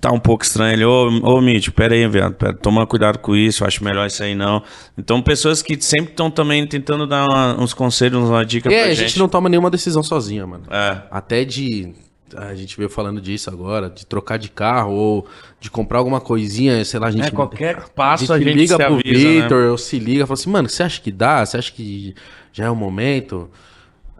tá 0.00 0.10
um 0.12 0.18
pouco 0.18 0.44
estranho. 0.44 0.72
Ele, 0.74 0.84
ô, 0.84 1.08
ô 1.22 1.40
Mítico, 1.40 1.74
pera 1.76 1.94
aí, 1.94 2.06
viado, 2.08 2.34
pera, 2.34 2.52
toma 2.54 2.86
cuidado 2.86 3.18
com 3.18 3.34
isso, 3.34 3.62
eu 3.62 3.66
acho 3.68 3.82
melhor 3.84 4.06
isso 4.06 4.22
aí 4.22 4.34
não. 4.34 4.62
Então, 4.98 5.20
pessoas 5.22 5.62
que 5.62 5.80
sempre 5.80 6.10
estão 6.10 6.30
também 6.30 6.66
tentando 6.66 7.06
dar 7.06 7.24
uma- 7.26 7.58
uns 7.60 7.72
conselhos, 7.74 8.28
uma 8.28 8.44
dica 8.44 8.68
É, 8.72 8.72
pra 8.82 8.90
a 8.90 8.94
gente. 8.94 9.08
gente 9.08 9.18
não 9.18 9.28
toma 9.28 9.48
nenhuma 9.48 9.70
decisão 9.70 10.02
sozinha, 10.02 10.46
mano. 10.46 10.64
É. 10.70 11.02
Até 11.10 11.44
de. 11.44 11.92
A 12.36 12.54
gente 12.54 12.76
veio 12.76 12.88
falando 12.88 13.20
disso 13.20 13.50
agora, 13.50 13.88
de 13.90 14.06
trocar 14.06 14.38
de 14.38 14.48
carro 14.48 14.92
ou 14.92 15.26
de 15.58 15.70
comprar 15.70 15.98
alguma 15.98 16.20
coisinha, 16.20 16.84
sei 16.84 17.00
lá, 17.00 17.08
a 17.08 17.10
gente. 17.10 17.28
É, 17.28 17.30
qualquer 17.30 17.88
passo 17.90 18.32
a 18.32 18.38
gente 18.38 18.52
liga 18.52 18.76
se 18.76 18.84
pro 18.84 18.94
avisa, 18.94 19.28
né? 19.28 19.42
Vitor, 19.42 19.62
eu 19.62 19.78
se 19.78 19.98
liga, 19.98 20.26
fala 20.26 20.38
assim, 20.38 20.50
mano, 20.50 20.68
você 20.68 20.82
acha 20.82 21.00
que 21.00 21.10
dá? 21.10 21.44
Você 21.44 21.58
acha 21.58 21.72
que 21.72 22.14
já 22.52 22.66
é 22.66 22.70
o 22.70 22.76
momento? 22.76 23.50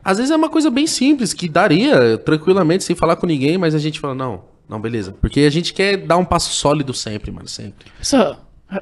Às 0.02 0.18
vezes 0.18 0.30
é 0.30 0.36
uma 0.36 0.48
coisa 0.48 0.70
bem 0.70 0.86
simples, 0.86 1.32
que 1.32 1.48
daria 1.48 2.16
tranquilamente, 2.18 2.84
sem 2.84 2.96
falar 2.96 3.16
com 3.16 3.26
ninguém, 3.26 3.58
mas 3.58 3.74
a 3.74 3.78
gente 3.78 4.00
fala, 4.00 4.14
não, 4.14 4.44
não, 4.68 4.80
beleza. 4.80 5.12
Porque 5.20 5.40
a 5.40 5.50
gente 5.50 5.74
quer 5.74 5.98
dar 5.98 6.16
um 6.16 6.24
passo 6.24 6.52
sólido 6.52 6.94
sempre, 6.94 7.30
mano, 7.30 7.48
sempre. 7.48 7.86
Essa, 8.00 8.38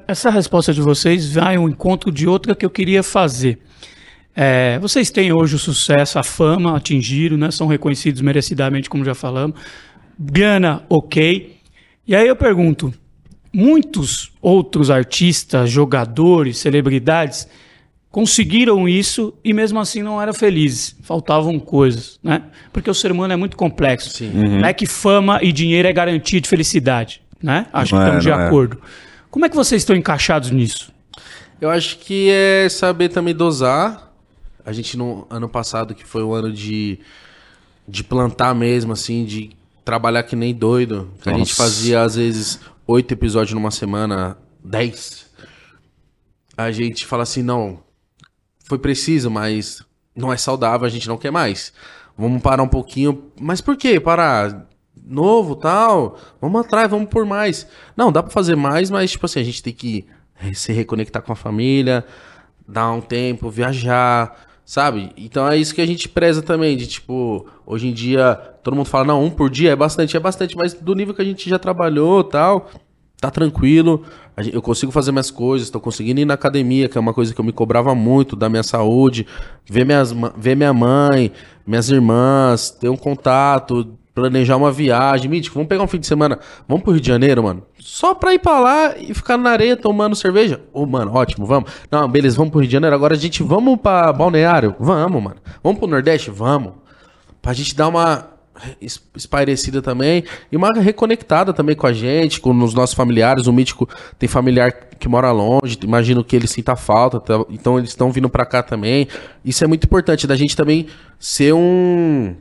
essa 0.07 0.31
resposta 0.31 0.73
de 0.73 0.81
vocês 0.81 1.33
vai 1.33 1.57
ao 1.57 1.69
encontro 1.69 2.13
de 2.13 2.29
outra 2.29 2.55
que 2.55 2.65
eu 2.65 2.71
queria 2.71 3.03
fazer. 3.03 3.59
É, 4.41 4.79
vocês 4.79 5.11
têm 5.11 5.33
hoje 5.33 5.57
o 5.57 5.59
sucesso, 5.59 6.17
a 6.17 6.23
fama, 6.23 6.77
atingiram, 6.77 7.37
né? 7.37 7.51
São 7.51 7.67
reconhecidos 7.67 8.21
merecidamente, 8.21 8.89
como 8.89 9.05
já 9.05 9.13
falamos. 9.13 9.59
Grana, 10.17 10.85
ok. 10.89 11.57
E 12.07 12.15
aí 12.15 12.29
eu 12.29 12.37
pergunto: 12.37 12.95
muitos 13.53 14.31
outros 14.41 14.93
artistas, 14.93 15.69
jogadores, 15.69 16.59
celebridades 16.59 17.49
conseguiram 18.13 18.89
isso 18.89 19.35
e 19.45 19.53
mesmo 19.53 19.81
assim 19.81 20.05
não 20.05 20.23
eram 20.23 20.33
felizes. 20.33 20.95
Faltavam 21.03 21.59
coisas, 21.59 22.21
né? 22.23 22.43
Porque 22.73 22.89
o 22.89 22.95
ser 22.95 23.11
humano 23.11 23.33
é 23.33 23.37
muito 23.37 23.57
complexo. 23.57 24.11
Sim. 24.11 24.31
Não 24.33 24.69
é 24.69 24.73
que 24.73 24.87
fama 24.87 25.41
e 25.43 25.51
dinheiro 25.51 25.89
é 25.89 25.93
garantia 25.93 26.41
de 26.41 26.49
felicidade, 26.49 27.23
né? 27.43 27.67
Acho 27.73 27.97
Não 27.97 28.03
que 28.03 28.05
é, 28.05 28.19
estamos 28.19 28.25
de 28.25 28.31
é. 28.31 28.35
acordo. 28.35 28.81
Como 29.33 29.45
é 29.45 29.49
que 29.49 29.57
vocês 29.57 29.83
estão 29.83 29.97
encaixados 29.97 30.53
nisso? 30.53 30.93
Eu 31.61 31.71
acho 31.71 31.99
que 31.99 32.31
é 32.31 32.69
saber 32.69 33.09
também 33.09 33.35
dosar. 33.35 34.08
A 34.69 34.73
gente 34.73 34.99
no 34.99 35.27
ano 35.31 35.49
passado, 35.49 35.95
que 35.95 36.05
foi 36.05 36.23
o 36.23 36.35
ano 36.35 36.53
de, 36.53 36.99
de 37.89 38.05
plantar 38.05 38.55
mesmo, 38.55 38.93
assim, 38.93 39.25
de 39.25 39.57
trabalhar 39.83 40.23
que 40.25 40.37
nem 40.37 40.55
doido. 40.55 41.11
Que 41.23 41.31
a 41.31 41.33
gente 41.33 41.55
fazia, 41.55 42.03
às 42.03 42.17
vezes, 42.17 42.61
oito 42.87 43.11
episódios 43.11 43.55
numa 43.55 43.71
semana, 43.71 44.37
dez. 44.63 45.31
A 46.55 46.71
gente 46.71 47.07
fala 47.07 47.23
assim, 47.23 47.43
não, 47.43 47.83
foi 48.63 48.79
preciso, 48.79 49.31
mas 49.31 49.83
não 50.15 50.31
é 50.31 50.37
saudável, 50.37 50.87
a 50.87 50.91
gente 50.91 51.09
não 51.09 51.17
quer 51.17 51.31
mais. 51.31 51.73
Vamos 52.15 52.43
parar 52.43 52.63
um 52.63 52.69
pouquinho. 52.69 53.33
Mas 53.41 53.63
por 53.63 53.75
que 53.75 53.99
parar? 53.99 54.69
Novo, 55.03 55.57
tal. 55.57 56.19
Vamos 56.43 56.61
atrás, 56.61 56.91
vamos 56.91 57.09
por 57.09 57.25
mais. 57.25 57.67
Não, 57.97 58.13
dá 58.13 58.23
pra 58.23 58.31
fazer 58.31 58.55
mais, 58.55 58.91
mas 58.91 59.13
tipo 59.13 59.25
assim, 59.25 59.41
a 59.41 59.45
gente 59.45 59.63
tem 59.63 59.73
que 59.73 60.07
se 60.53 60.75
reconectar 60.75 61.23
com 61.23 61.33
a 61.33 61.37
família, 61.37 62.05
dar 62.69 62.93
um 62.93 63.01
tempo, 63.01 63.49
viajar, 63.49 64.47
sabe? 64.69 65.13
Então 65.17 65.49
é 65.49 65.57
isso 65.57 65.75
que 65.75 65.81
a 65.81 65.87
gente 65.87 66.11
preza 66.11 66.43
também, 66.43 66.77
de 66.77 66.87
tipo, 66.87 67.47
hoje 67.65 67.89
em 67.89 67.93
dia, 67.95 68.35
todo 68.63 68.77
mundo 68.77 68.85
fala, 68.85 69.07
não, 69.07 69.25
um 69.25 69.31
por 69.31 69.49
dia 69.49 69.71
é 69.71 69.77
bastante, 69.77 70.15
é 70.15 70.21
bastante, 70.21 70.55
mas 70.59 70.75
do 70.75 70.95
nível 70.95 71.15
que 71.15 71.23
a 71.23 71.25
gente 71.25 71.49
já 71.49 71.59
trabalhou 71.59 72.23
tal, 72.23 72.71
tá 73.19 73.31
tranquilo, 73.31 74.05
eu 74.53 74.61
consigo 74.61 74.93
fazer 74.93 75.11
minhas 75.11 75.31
coisas, 75.31 75.71
tô 75.71 75.81
conseguindo 75.81 76.21
ir 76.21 76.27
na 76.27 76.35
academia, 76.35 76.87
que 76.87 76.99
é 76.99 77.01
uma 77.01 77.15
coisa 77.15 77.33
que 77.33 77.41
eu 77.41 77.45
me 77.47 77.51
cobrava 77.51 77.95
muito, 77.95 78.37
da 78.37 78.51
minha 78.51 78.63
saúde, 78.63 79.27
ver, 79.65 79.87
minhas, 79.87 80.15
ver 80.37 80.55
minha 80.55 80.75
mãe, 80.75 81.33
minhas 81.67 81.89
irmãs, 81.89 82.71
ter 82.71 82.91
um 82.91 82.97
contato, 82.97 83.98
planejar 84.21 84.57
uma 84.57 84.71
viagem. 84.73 85.31
Mítico, 85.31 85.55
vamos 85.55 85.69
pegar 85.69 85.83
um 85.83 85.87
fim 85.87 85.99
de 85.99 86.07
semana, 86.07 86.39
vamos 86.67 86.83
pro 86.83 86.93
Rio 86.93 87.01
de 87.01 87.07
Janeiro, 87.09 87.43
mano. 87.43 87.63
Só 87.79 88.15
pra 88.15 88.35
ir 88.35 88.39
pra 88.39 88.59
lá 88.59 88.95
e 88.99 89.15
ficar 89.15 89.37
na 89.39 89.51
areia 89.51 89.77
tomando 89.77 90.15
cerveja. 90.17 90.61
Ô, 90.73 90.85
mano, 90.87 91.13
ótimo, 91.15 91.47
vamos. 91.47 91.71
Não, 91.91 92.09
beleza, 92.09 92.37
vamos 92.37 92.51
pro 92.51 92.61
Rio 92.61 92.69
de 92.69 92.73
Janeiro. 92.73 92.95
Agora 92.95 93.15
a 93.15 93.19
gente, 93.19 93.43
vamos 93.43 93.79
pra 93.81 94.13
Balneário? 94.13 94.75
Vamos, 94.79 95.23
mano. 95.23 95.37
Vamos 95.63 95.79
pro 95.79 95.89
Nordeste? 95.89 96.31
Vamos. 96.31 96.73
Pra 97.41 97.53
gente 97.53 97.75
dar 97.77 97.89
uma 97.89 98.27
es- 98.81 99.01
espairecida 99.15 99.81
também 99.81 100.25
e 100.51 100.57
uma 100.57 100.73
reconectada 100.73 101.53
também 101.53 101.77
com 101.77 101.87
a 101.87 101.93
gente, 101.93 102.41
com 102.41 102.51
os 102.63 102.75
nossos 102.75 102.95
familiares. 102.95 103.47
O 103.47 103.53
Mítico 103.53 103.89
tem 104.19 104.29
familiar 104.29 104.73
que 104.99 105.09
mora 105.09 105.31
longe, 105.31 105.79
imagino 105.85 106.25
que 106.25 106.35
ele 106.35 106.49
sinta 106.49 106.75
falta, 106.75 107.21
tá? 107.21 107.45
então 107.51 107.79
eles 107.79 107.91
estão 107.91 108.11
vindo 108.11 108.29
pra 108.29 108.45
cá 108.45 108.65
também. 108.65 109.07
Isso 109.45 109.63
é 109.63 109.67
muito 109.69 109.85
importante, 109.85 110.27
da 110.27 110.35
gente 110.35 110.57
também 110.57 110.89
ser 111.21 111.55
um 111.55 112.35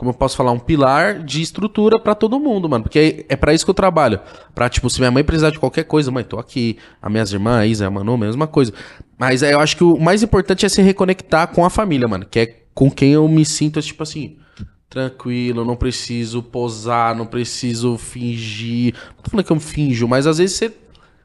como 0.00 0.12
eu 0.12 0.14
posso 0.14 0.34
falar, 0.34 0.50
um 0.50 0.58
pilar 0.58 1.22
de 1.22 1.42
estrutura 1.42 2.00
pra 2.00 2.14
todo 2.14 2.40
mundo, 2.40 2.66
mano. 2.70 2.84
Porque 2.84 3.26
é 3.28 3.36
pra 3.36 3.52
isso 3.52 3.66
que 3.66 3.70
eu 3.70 3.74
trabalho. 3.74 4.18
Pra, 4.54 4.66
tipo, 4.66 4.88
se 4.88 4.98
minha 4.98 5.10
mãe 5.10 5.22
precisar 5.22 5.50
de 5.50 5.58
qualquer 5.58 5.84
coisa, 5.84 6.10
mãe, 6.10 6.24
tô 6.24 6.38
aqui. 6.38 6.78
As 7.02 7.12
minhas 7.12 7.30
irmãs, 7.30 7.58
a 7.58 7.66
Isa, 7.66 7.86
a 7.86 7.90
Manu, 7.90 8.16
mesma 8.16 8.46
coisa. 8.46 8.72
Mas 9.18 9.42
é, 9.42 9.52
eu 9.52 9.60
acho 9.60 9.76
que 9.76 9.84
o 9.84 10.00
mais 10.00 10.22
importante 10.22 10.64
é 10.64 10.70
se 10.70 10.80
reconectar 10.80 11.48
com 11.48 11.66
a 11.66 11.68
família, 11.68 12.08
mano. 12.08 12.24
Que 12.24 12.38
é 12.38 12.46
com 12.72 12.90
quem 12.90 13.12
eu 13.12 13.28
me 13.28 13.44
sinto, 13.44 13.82
tipo 13.82 14.02
assim, 14.02 14.38
tranquilo, 14.88 15.66
não 15.66 15.76
preciso 15.76 16.42
posar, 16.42 17.14
não 17.14 17.26
preciso 17.26 17.98
fingir. 17.98 18.94
Não 19.16 19.22
tô 19.22 19.30
falando 19.30 19.44
que 19.44 19.52
eu 19.52 19.60
finjo, 19.60 20.08
mas 20.08 20.26
às 20.26 20.38
vezes 20.38 20.56
você, 20.56 20.72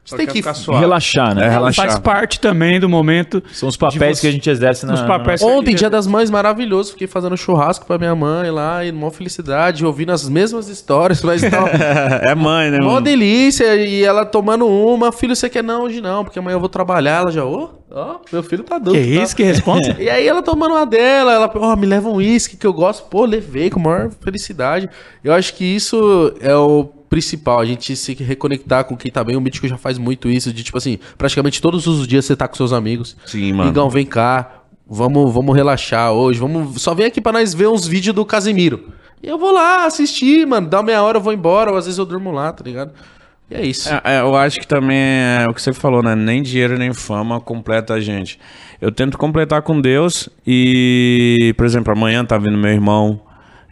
você 0.06 0.16
tem 0.18 0.26
que. 0.28 0.40
Relaxar, 0.70 1.34
né? 1.34 1.46
É, 1.46 1.48
relaxar. 1.48 1.86
Faz 1.86 1.98
parte 1.98 2.38
também 2.38 2.78
do 2.78 2.88
momento. 2.88 3.42
São 3.52 3.68
os 3.68 3.76
papéis 3.76 4.18
de 4.18 4.20
que 4.20 4.26
a 4.28 4.30
gente 4.30 4.48
exerce 4.48 4.86
na... 4.86 4.94
Os 4.94 5.02
papéis 5.02 5.42
Ontem, 5.42 5.74
dia 5.74 5.90
das 5.90 6.06
mães, 6.06 6.30
maravilhoso. 6.30 6.92
Fiquei 6.92 7.08
fazendo 7.08 7.36
churrasco 7.36 7.84
pra 7.84 7.98
minha 7.98 8.14
mãe 8.14 8.48
lá, 8.52 8.84
e 8.84 8.92
mó 8.92 9.10
felicidade, 9.10 9.84
ouvindo 9.84 10.12
as 10.12 10.28
mesmas 10.28 10.68
histórias, 10.68 11.22
mas 11.24 11.42
tal. 11.50 11.66
é 11.66 12.34
mãe, 12.36 12.70
né? 12.70 12.78
Mó 12.78 12.92
mano? 12.92 13.00
delícia, 13.00 13.74
e 13.74 14.04
ela 14.04 14.24
tomando 14.24 14.68
uma, 14.68 15.10
filho, 15.10 15.34
você 15.34 15.50
quer 15.50 15.64
não 15.64 15.82
hoje 15.82 16.00
não, 16.00 16.22
porque 16.22 16.38
amanhã 16.38 16.54
eu 16.54 16.60
vou 16.60 16.68
trabalhar, 16.68 17.22
ela 17.22 17.32
já, 17.32 17.44
ô, 17.44 17.70
ó, 17.90 18.18
meu 18.32 18.44
filho 18.44 18.62
tá 18.62 18.76
adulto. 18.76 19.00
Que 19.00 19.16
tá? 19.16 19.22
isso, 19.22 19.34
que 19.34 19.42
responsa? 19.42 19.96
E 19.98 20.08
aí 20.08 20.28
ela 20.28 20.42
tomando 20.42 20.72
uma 20.72 20.86
dela, 20.86 21.32
ela, 21.32 21.50
ó, 21.56 21.74
me 21.74 21.86
leva 21.86 22.08
um 22.08 22.16
uísque 22.16 22.56
que 22.56 22.66
eu 22.66 22.72
gosto, 22.72 23.08
pô, 23.08 23.24
levei 23.24 23.70
com 23.70 23.80
a 23.80 23.82
maior 23.82 24.10
felicidade. 24.22 24.88
Eu 25.24 25.32
acho 25.32 25.54
que 25.54 25.64
isso 25.64 26.32
é 26.40 26.54
o 26.54 26.95
principal, 27.08 27.60
a 27.60 27.64
gente 27.64 27.94
se 27.96 28.14
reconectar 28.14 28.84
com 28.84 28.96
quem 28.96 29.10
tá 29.10 29.22
bem. 29.22 29.36
O 29.36 29.40
Mítico 29.40 29.66
já 29.66 29.78
faz 29.78 29.98
muito 29.98 30.28
isso, 30.28 30.52
de 30.52 30.62
tipo 30.62 30.78
assim, 30.78 30.98
praticamente 31.16 31.60
todos 31.60 31.86
os 31.86 32.06
dias 32.06 32.24
você 32.24 32.36
tá 32.36 32.46
com 32.46 32.54
seus 32.54 32.72
amigos. 32.72 33.16
Sim, 33.26 33.52
mano. 33.52 33.70
Igão, 33.70 33.88
vem 33.88 34.06
cá, 34.06 34.62
vamos, 34.88 35.32
vamos 35.32 35.54
relaxar 35.54 36.12
hoje, 36.12 36.38
vamos, 36.38 36.80
só 36.80 36.94
vem 36.94 37.06
aqui 37.06 37.20
pra 37.20 37.32
nós 37.32 37.54
ver 37.54 37.68
uns 37.68 37.86
vídeos 37.86 38.14
do 38.14 38.24
Casemiro. 38.24 38.92
E 39.22 39.28
eu 39.28 39.38
vou 39.38 39.52
lá 39.52 39.86
assistir, 39.86 40.46
mano, 40.46 40.68
dá 40.68 40.82
meia 40.82 41.02
hora 41.02 41.18
eu 41.18 41.22
vou 41.22 41.32
embora, 41.32 41.70
ou 41.70 41.76
às 41.76 41.86
vezes 41.86 41.98
eu 41.98 42.04
durmo 42.04 42.30
lá, 42.30 42.52
tá 42.52 42.62
ligado? 42.62 42.92
E 43.50 43.54
é 43.54 43.64
isso. 43.64 43.88
É, 43.88 44.00
é, 44.04 44.20
eu 44.20 44.34
acho 44.36 44.58
que 44.58 44.66
também 44.66 44.98
é 44.98 45.46
o 45.48 45.54
que 45.54 45.62
você 45.62 45.72
falou, 45.72 46.02
né? 46.02 46.14
Nem 46.14 46.42
dinheiro 46.42 46.76
nem 46.76 46.92
fama 46.92 47.40
completa 47.40 47.94
a 47.94 48.00
gente. 48.00 48.38
Eu 48.80 48.90
tento 48.90 49.16
completar 49.16 49.62
com 49.62 49.80
Deus 49.80 50.28
e, 50.46 51.54
por 51.56 51.64
exemplo, 51.64 51.92
amanhã 51.92 52.24
tá 52.24 52.36
vindo 52.36 52.58
meu 52.58 52.70
irmão. 52.70 53.20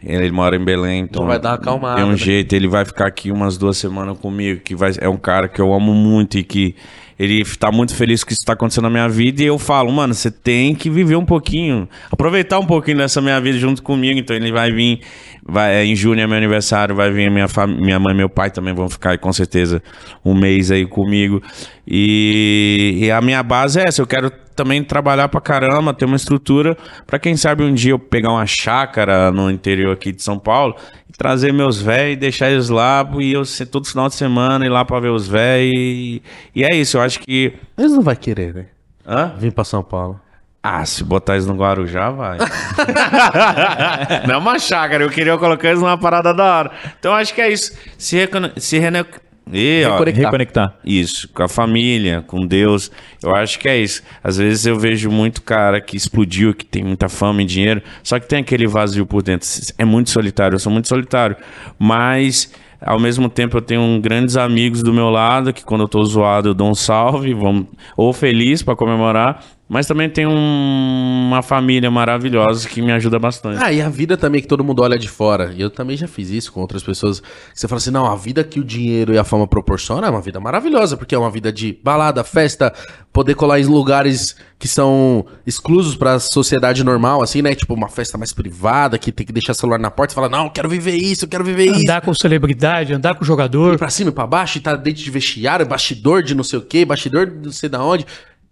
Ele 0.05 0.31
mora 0.31 0.55
em 0.55 0.63
Belém, 0.63 1.01
então 1.01 1.23
Já 1.23 1.27
vai 1.29 1.39
dar 1.39 1.49
uma 1.49 1.55
acalmada, 1.55 1.95
Tem 1.95 2.05
um 2.05 2.11
né? 2.11 2.17
jeito, 2.17 2.53
ele 2.53 2.67
vai 2.67 2.85
ficar 2.85 3.07
aqui 3.07 3.31
umas 3.31 3.57
duas 3.57 3.75
semanas 3.77 4.17
comigo, 4.19 4.61
que 4.61 4.75
vai, 4.75 4.91
é 4.99 5.09
um 5.09 5.17
cara 5.17 5.47
que 5.47 5.59
eu 5.59 5.73
amo 5.73 5.93
muito 5.95 6.37
e 6.37 6.43
que 6.43 6.75
ele 7.17 7.43
tá 7.57 7.71
muito 7.71 7.95
feliz 7.95 8.23
com 8.23 8.31
isso 8.31 8.41
que 8.41 8.45
tá 8.45 8.53
acontecendo 8.53 8.83
na 8.83 8.89
minha 8.89 9.07
vida. 9.07 9.41
E 9.41 9.45
eu 9.45 9.57
falo, 9.57 9.91
mano, 9.91 10.13
você 10.13 10.29
tem 10.29 10.75
que 10.75 10.89
viver 10.89 11.15
um 11.15 11.25
pouquinho, 11.25 11.87
aproveitar 12.11 12.59
um 12.59 12.65
pouquinho 12.65 12.97
dessa 12.97 13.21
minha 13.21 13.39
vida 13.39 13.57
junto 13.57 13.81
comigo. 13.81 14.19
Então 14.19 14.35
ele 14.35 14.51
vai 14.51 14.71
vir, 14.71 14.99
vai, 15.45 15.75
é, 15.75 15.85
em 15.85 15.95
junho 15.95 16.19
é 16.19 16.27
meu 16.27 16.37
aniversário, 16.37 16.95
vai 16.95 17.11
vir 17.11 17.27
a 17.27 17.31
minha, 17.31 17.47
fam- 17.47 17.67
minha 17.67 17.99
mãe 17.99 18.13
e 18.13 18.17
meu 18.17 18.29
pai 18.29 18.49
também 18.51 18.73
vão 18.73 18.89
ficar 18.89 19.11
aí, 19.11 19.17
com 19.17 19.31
certeza 19.31 19.81
um 20.23 20.33
mês 20.33 20.71
aí 20.71 20.85
comigo. 20.85 21.41
E, 21.87 22.97
e 23.03 23.11
a 23.11 23.21
minha 23.21 23.41
base 23.43 23.79
é 23.79 23.83
essa, 23.87 24.01
eu 24.01 24.07
quero 24.07 24.31
também 24.55 24.83
trabalhar 24.83 25.27
pra 25.27 25.39
caramba, 25.41 25.93
ter 25.93 26.05
uma 26.05 26.15
estrutura 26.15 26.75
pra 27.05 27.19
quem 27.19 27.35
sabe 27.35 27.63
um 27.63 27.73
dia 27.73 27.91
eu 27.91 27.99
pegar 27.99 28.31
uma 28.31 28.45
chácara 28.45 29.31
no 29.31 29.51
interior 29.51 29.91
aqui 29.93 30.11
de 30.11 30.23
São 30.23 30.39
Paulo 30.39 30.75
e 31.09 31.13
trazer 31.13 31.51
meus 31.53 31.81
velhos 31.81 32.17
deixar 32.17 32.49
eles 32.49 32.69
lá 32.69 33.07
e 33.19 33.33
eu 33.33 33.43
ser 33.45 33.65
todo 33.67 33.85
final 33.87 34.07
de 34.07 34.15
semana 34.15 34.65
ir 34.65 34.69
lá 34.69 34.83
pra 34.85 34.99
ver 34.99 35.09
os 35.09 35.27
velhos 35.27 35.73
e, 35.75 36.21
e 36.55 36.63
é 36.63 36.73
isso, 36.75 36.97
eu 36.97 37.01
acho 37.01 37.19
que 37.19 37.53
Eles 37.77 37.91
não 37.91 38.01
vai 38.01 38.15
querer, 38.15 38.53
né? 38.53 38.65
Hã? 39.05 39.33
Vir 39.37 39.51
pra 39.51 39.63
São 39.63 39.83
Paulo. 39.83 40.19
Ah, 40.67 40.83
se 40.83 41.03
botar 41.03 41.33
eles 41.33 41.45
no 41.45 41.53
Guarujá, 41.53 42.09
vai. 42.09 42.39
Não 44.27 44.33
é 44.33 44.37
uma 44.37 44.57
chácara, 44.57 45.03
eu 45.03 45.11
queria 45.11 45.37
colocar 45.37 45.67
eles 45.67 45.79
numa 45.79 45.95
parada 45.95 46.33
da 46.33 46.43
hora. 46.43 46.71
Então 46.97 47.13
acho 47.13 47.35
que 47.35 47.39
é 47.39 47.53
isso. 47.53 47.77
Se, 47.99 48.17
recone... 48.17 48.51
se 48.57 48.79
rene... 48.79 49.01
Ó, 49.01 49.03
Reconectar. 49.51 50.25
Reconectar. 50.25 50.75
Isso, 50.83 51.29
com 51.31 51.43
a 51.43 51.47
família, 51.47 52.23
com 52.25 52.47
Deus. 52.47 52.91
Eu 53.21 53.35
acho 53.35 53.59
que 53.59 53.69
é 53.69 53.77
isso. 53.77 54.01
Às 54.23 54.37
vezes 54.37 54.65
eu 54.65 54.75
vejo 54.75 55.11
muito 55.11 55.43
cara 55.43 55.79
que 55.79 55.95
explodiu, 55.95 56.51
que 56.51 56.65
tem 56.65 56.83
muita 56.83 57.07
fama 57.07 57.43
e 57.43 57.45
dinheiro, 57.45 57.79
só 58.01 58.19
que 58.19 58.27
tem 58.27 58.39
aquele 58.39 58.65
vazio 58.65 59.05
por 59.05 59.21
dentro. 59.21 59.47
É 59.77 59.85
muito 59.85 60.09
solitário, 60.09 60.55
eu 60.55 60.59
sou 60.59 60.71
muito 60.71 60.87
solitário. 60.87 61.35
Mas, 61.77 62.51
ao 62.81 62.99
mesmo 62.99 63.29
tempo, 63.29 63.55
eu 63.55 63.61
tenho 63.61 64.01
grandes 64.01 64.35
amigos 64.35 64.81
do 64.81 64.91
meu 64.91 65.11
lado, 65.11 65.53
que 65.53 65.63
quando 65.63 65.81
eu 65.81 65.87
tô 65.87 66.03
zoado 66.03 66.49
eu 66.49 66.53
dou 66.55 66.71
um 66.71 66.75
salve, 66.75 67.35
vamos, 67.35 67.67
ou 67.95 68.11
feliz 68.11 68.63
para 68.63 68.75
comemorar. 68.75 69.43
Mas 69.67 69.87
também 69.87 70.07
tenho 70.07 70.29
um- 70.29 71.25
uma 71.27 71.41
família 71.41 71.89
maravilhosa 71.89 72.69
que 72.69 72.83
me 72.83 72.91
ajuda 72.91 73.17
bastante. 73.17 73.63
Ah, 73.63 73.73
e 73.73 73.81
a 73.81 73.89
vida 73.89 74.15
também 74.15 74.39
que 74.39 74.47
todo 74.47 74.63
mundo 74.63 74.83
olha 74.83 74.95
de 74.97 75.07
fora. 75.09 75.51
E 75.57 75.59
eu 75.61 75.71
também 75.71 75.97
já 75.97 76.07
fiz 76.07 76.29
isso 76.29 76.53
com 76.53 76.61
outras 76.61 76.83
pessoas. 76.83 77.19
Você 77.51 77.67
fala 77.67 77.77
assim, 77.77 77.89
não, 77.89 78.05
a 78.05 78.15
vida 78.15 78.43
que 78.43 78.59
o 78.59 78.63
dinheiro 78.63 79.11
e 79.13 79.17
a 79.17 79.23
fama 79.23 79.47
proporcionam 79.47 80.07
é 80.07 80.11
uma 80.11 80.21
vida 80.21 80.39
maravilhosa, 80.39 80.95
porque 80.95 81.15
é 81.15 81.17
uma 81.17 81.31
vida 81.31 81.51
de 81.51 81.79
balada, 81.83 82.23
festa, 82.23 82.71
poder 83.11 83.33
colar 83.33 83.59
em 83.59 83.65
lugares 83.65 84.35
que 84.59 84.67
são 84.67 85.25
exclusos 85.47 85.95
pra 85.95 86.19
sociedade 86.19 86.83
normal, 86.83 87.23
assim, 87.23 87.41
né? 87.41 87.55
Tipo, 87.55 87.73
uma 87.73 87.89
festa 87.89 88.19
mais 88.19 88.31
privada, 88.31 88.99
que 88.99 89.11
tem 89.11 89.25
que 89.25 89.33
deixar 89.33 89.55
celular 89.55 89.79
na 89.79 89.89
porta 89.89 90.13
e 90.13 90.15
falar, 90.15 90.29
não, 90.29 90.45
eu 90.45 90.51
quero 90.51 90.69
viver 90.69 90.95
isso, 90.95 91.25
eu 91.25 91.29
quero 91.29 91.43
viver 91.43 91.65
isso. 91.65 91.79
Andar 91.81 92.01
com 92.01 92.13
celebridade, 92.13 92.93
andar 92.93 93.15
com 93.15 93.23
Ir 93.23 93.27
jogador. 93.27 93.77
pra 93.79 93.89
cima 93.89 94.11
e 94.11 94.13
pra 94.13 94.27
baixo, 94.27 94.59
e 94.59 94.61
tá 94.61 94.75
dentro 94.75 95.01
de 95.03 95.09
vestiário, 95.09 95.65
bastidor 95.65 96.21
de 96.21 96.35
não 96.35 96.43
sei 96.43 96.59
o 96.59 96.61
que, 96.61 96.85
bastidor 96.85 97.25
de 97.25 97.45
não 97.45 97.51
sei 97.51 97.67
da 97.67 97.83
onde. 97.83 98.05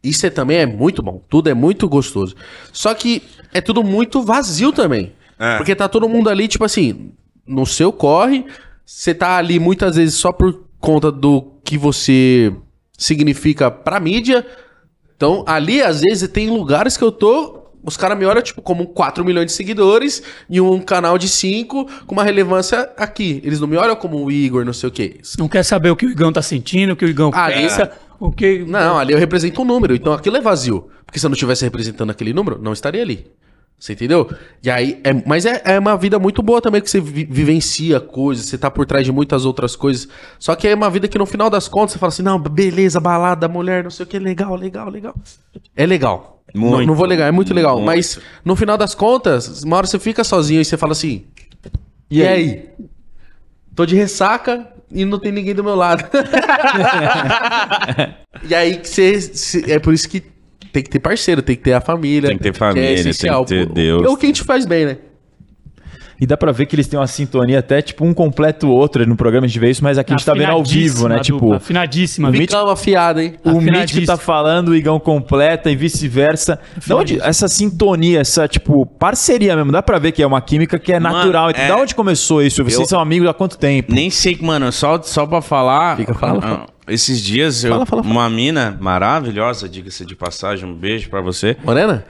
Isso 0.04 0.26
é, 0.26 0.30
também 0.30 0.58
é 0.58 0.66
muito 0.66 1.01
bom. 1.01 1.24
Tudo 1.30 1.49
é 1.49 1.54
muito 1.54 1.88
gostoso. 1.88 2.36
Só 2.72 2.93
que 2.93 3.24
é 3.54 3.62
tudo 3.62 3.84
muito 3.84 4.22
vazio 4.22 4.74
também. 4.74 5.14
É. 5.39 5.58
Porque 5.58 5.74
tá 5.74 5.88
todo 5.88 6.10
mundo 6.10 6.30
ali, 6.30 6.47
tipo 6.47 6.66
assim, 6.66 7.12
no 7.47 7.66
seu 7.66 7.91
corre. 7.91 8.45
Você 8.86 9.14
tá 9.14 9.38
ali 9.38 9.60
muitas 9.60 9.95
vezes 9.95 10.16
só 10.16 10.32
por 10.32 10.66
conta 10.80 11.10
do 11.12 11.54
que 11.64 11.78
você 11.78 12.54
significa 12.97 13.72
pra 13.72 13.99
mídia. 13.99 14.45
Então, 15.16 15.43
ali, 15.47 15.82
às 15.82 16.01
vezes, 16.01 16.28
tem 16.30 16.49
lugares 16.49 16.97
que 16.97 17.04
eu 17.04 17.12
tô. 17.12 17.62
Os 17.86 17.97
caras 17.97 18.18
me 18.18 18.26
olham, 18.26 18.41
tipo, 18.41 18.62
como 18.62 18.88
4 18.88 19.26
milhões 19.26 19.47
de 19.47 19.51
seguidores 19.51 20.24
e 20.49 20.62
um 20.62 20.80
canal 20.80 21.18
de 21.18 21.28
5 21.28 21.86
com 22.06 22.14
uma 22.16 22.24
relevância 22.24 22.89
aqui. 22.97 23.41
Eles 23.43 23.60
não 23.60 23.68
me 23.68 23.76
olham 23.76 23.95
como 23.95 24.24
o 24.24 24.32
Igor, 24.32 24.64
não 24.64 24.72
sei 24.72 24.88
o 24.88 24.91
quê. 24.91 25.20
Não 25.38 25.49
quer 25.49 25.64
saber 25.64 25.89
o 25.89 25.95
que 25.95 26.06
o 26.06 26.10
Igão 26.10 26.32
tá 26.32 26.41
sentindo, 26.41 26.93
o 26.93 26.95
que 26.95 27.04
o 27.04 27.10
Igão 27.10 27.30
Ah, 27.34 27.47
pensa, 27.47 27.91
o 28.20 28.32
que. 28.32 28.66
Não, 28.66 28.97
ali 28.97 29.14
eu 29.14 29.20
represento 29.20 29.61
um 29.61 29.66
número, 29.66 29.95
então 29.95 30.14
aquilo 30.14 30.38
é 30.38 30.41
vazio. 30.41 30.89
Porque 31.05 31.20
se 31.20 31.26
eu 31.26 31.30
não 31.30 31.34
estivesse 31.34 31.64
representando 31.64 32.09
aquele 32.09 32.34
número, 32.34 32.59
não 32.61 32.74
estaria 32.74 33.01
ali. 33.01 33.28
Você 33.80 33.93
entendeu? 33.93 34.30
E 34.64 34.70
aí, 34.70 35.01
é, 35.03 35.14
mas 35.28 35.45
é, 35.45 35.61
é 35.66 35.78
uma 35.78 35.97
vida 35.97 36.18
muito 36.18 36.41
boa 36.41 36.61
também, 36.61 36.80
que 36.82 36.89
você 36.89 37.01
vi- 37.01 37.26
vivencia 37.26 37.99
coisas, 37.99 38.45
você 38.45 38.57
tá 38.57 38.72
por 38.72 38.86
trás 38.86 39.03
de 39.05 39.11
muitas 39.11 39.43
outras 39.43 39.76
coisas. 39.76 40.07
Só 40.39 40.55
que 40.55 40.70
é 40.70 40.74
uma 40.74 40.89
vida 40.89 41.07
que 41.07 41.18
no 41.18 41.26
final 41.26 41.49
das 41.49 41.68
contas 41.68 41.91
você 41.91 41.99
fala 41.99 42.09
assim, 42.09 42.24
não, 42.24 42.39
beleza, 42.39 42.99
balada, 43.01 43.47
mulher, 43.49 43.84
não 43.84 43.91
sei 43.91 44.05
o 44.05 44.07
que, 44.07 44.18
legal, 44.18 44.55
legal, 44.55 44.89
legal. 44.89 45.14
É 45.76 45.86
legal. 45.86 46.41
Muito. 46.55 46.78
Não, 46.80 46.86
não 46.88 46.95
vou 46.95 47.05
legal, 47.05 47.28
é 47.28 47.32
muito 47.32 47.53
legal. 47.53 47.76
Muito. 47.76 47.86
Mas 47.88 48.20
no 48.45 48.55
final 48.55 48.78
das 48.78 48.95
contas, 48.95 49.64
uma 49.64 49.76
hora 49.76 49.88
você 49.88 49.99
fica 49.99 50.24
sozinho 50.24 50.61
e 50.61 50.66
você 50.66 50.78
fala 50.78 50.93
assim, 50.93 51.26
e 52.09 52.26
aí? 52.26 52.70
tô 53.76 53.86
de 53.86 53.95
ressaca 53.95 54.68
e 54.93 55.03
não 55.05 55.19
tem 55.19 55.31
ninguém 55.31 55.53
do 55.55 55.63
meu 55.63 55.75
lado. 55.75 56.03
e 58.47 58.53
aí 58.55 58.77
que 58.77 58.87
você. 58.87 59.19
cê- 59.21 59.65
É 59.71 59.79
por 59.79 59.93
isso 59.93 60.07
que 60.07 60.21
tem 60.71 60.83
que 60.83 60.89
ter 60.89 60.99
parceiro, 60.99 61.41
tem 61.41 61.55
que 61.55 61.63
ter 61.63 61.73
a 61.73 61.81
família. 61.81 62.29
Tem 62.29 62.37
que 62.37 62.43
ter 62.43 62.53
família, 62.55 62.89
é 62.99 63.03
tem 63.03 63.13
que 63.13 63.45
ter. 63.45 63.65
Deus. 63.67 64.03
É 64.05 64.09
o 64.09 64.17
que 64.17 64.25
a 64.25 64.29
gente 64.29 64.43
faz 64.43 64.65
bem, 64.65 64.85
né? 64.85 64.97
E 66.24 66.26
dá 66.26 66.38
pra 66.38 66.53
ver 66.53 66.67
que 66.67 66.74
eles 66.76 66.88
têm 66.88 66.97
uma 66.97 67.05
sintonia 67.05 67.59
até, 67.59 67.82
tipo, 67.82 68.05
um 68.05 68.13
completo 68.13 68.69
outro 68.69 69.05
no 69.05 69.13
programa, 69.17 69.43
a 69.45 69.47
gente 69.49 69.59
vê 69.59 69.69
isso, 69.69 69.84
mas 69.84 69.97
aqui 69.97 70.13
a 70.13 70.15
gente 70.15 70.26
tá 70.26 70.34
vendo 70.34 70.51
ao 70.51 70.63
vivo, 70.63 71.09
né? 71.09 71.15
Afinadíssima 71.15 71.21
Tipo, 71.38 71.53
Afinadíssima. 71.53 72.32
Ficava 72.32 72.71
afiado, 72.71 73.19
hein? 73.19 73.34
o. 73.43 73.59
Mítico 73.59 74.05
tá 74.05 74.15
falando, 74.15 74.69
o 74.69 74.76
Igão 74.76 75.01
completa 75.01 75.69
e 75.69 75.76
vice-versa. 75.76 76.57
Da 76.88 76.95
onde 76.95 77.19
essa 77.21 77.49
sintonia, 77.49 78.21
essa, 78.21 78.47
tipo, 78.47 78.86
parceria 78.86 79.53
mesmo, 79.57 79.74
dá 79.74 79.84
pra 79.84 79.99
ver 79.99 80.13
que 80.13 80.24
é 80.24 80.26
uma 80.28 80.39
química 80.39 80.80
que 80.80 80.93
é 80.93 80.99
Mano, 80.99 81.17
natural. 81.17 81.49
Então, 81.49 81.61
é- 81.63 81.67
Da 81.67 81.76
onde 81.76 81.93
começou 81.93 82.41
isso? 82.41 82.63
Vocês 82.63 82.80
Eu- 82.80 82.86
são 82.86 83.01
amigos 83.01 83.28
há 83.28 83.34
quanto 83.34 83.57
tempo? 83.57 83.93
Nem 83.93 84.09
sei, 84.09 84.38
mano, 84.41 84.71
só, 84.71 85.01
só 85.01 85.26
pra 85.26 85.41
falar. 85.41 85.97
Fica, 85.97 86.13
fala, 86.13 86.39
ah, 86.39 86.41
fala. 86.41 86.65
Esses 86.88 87.21
dias, 87.21 87.63
eu, 87.63 87.71
Fala, 87.71 87.86
fala, 87.86 88.03
fala. 88.03 88.13
uma 88.13 88.30
mina 88.30 88.78
maravilhosa, 88.80 89.69
diga-se 89.69 90.05
de 90.05 90.15
passagem, 90.15 90.67
um 90.69 90.74
beijo 90.74 91.09
pra 91.09 91.21
você. 91.21 91.55
Morena? 91.63 92.05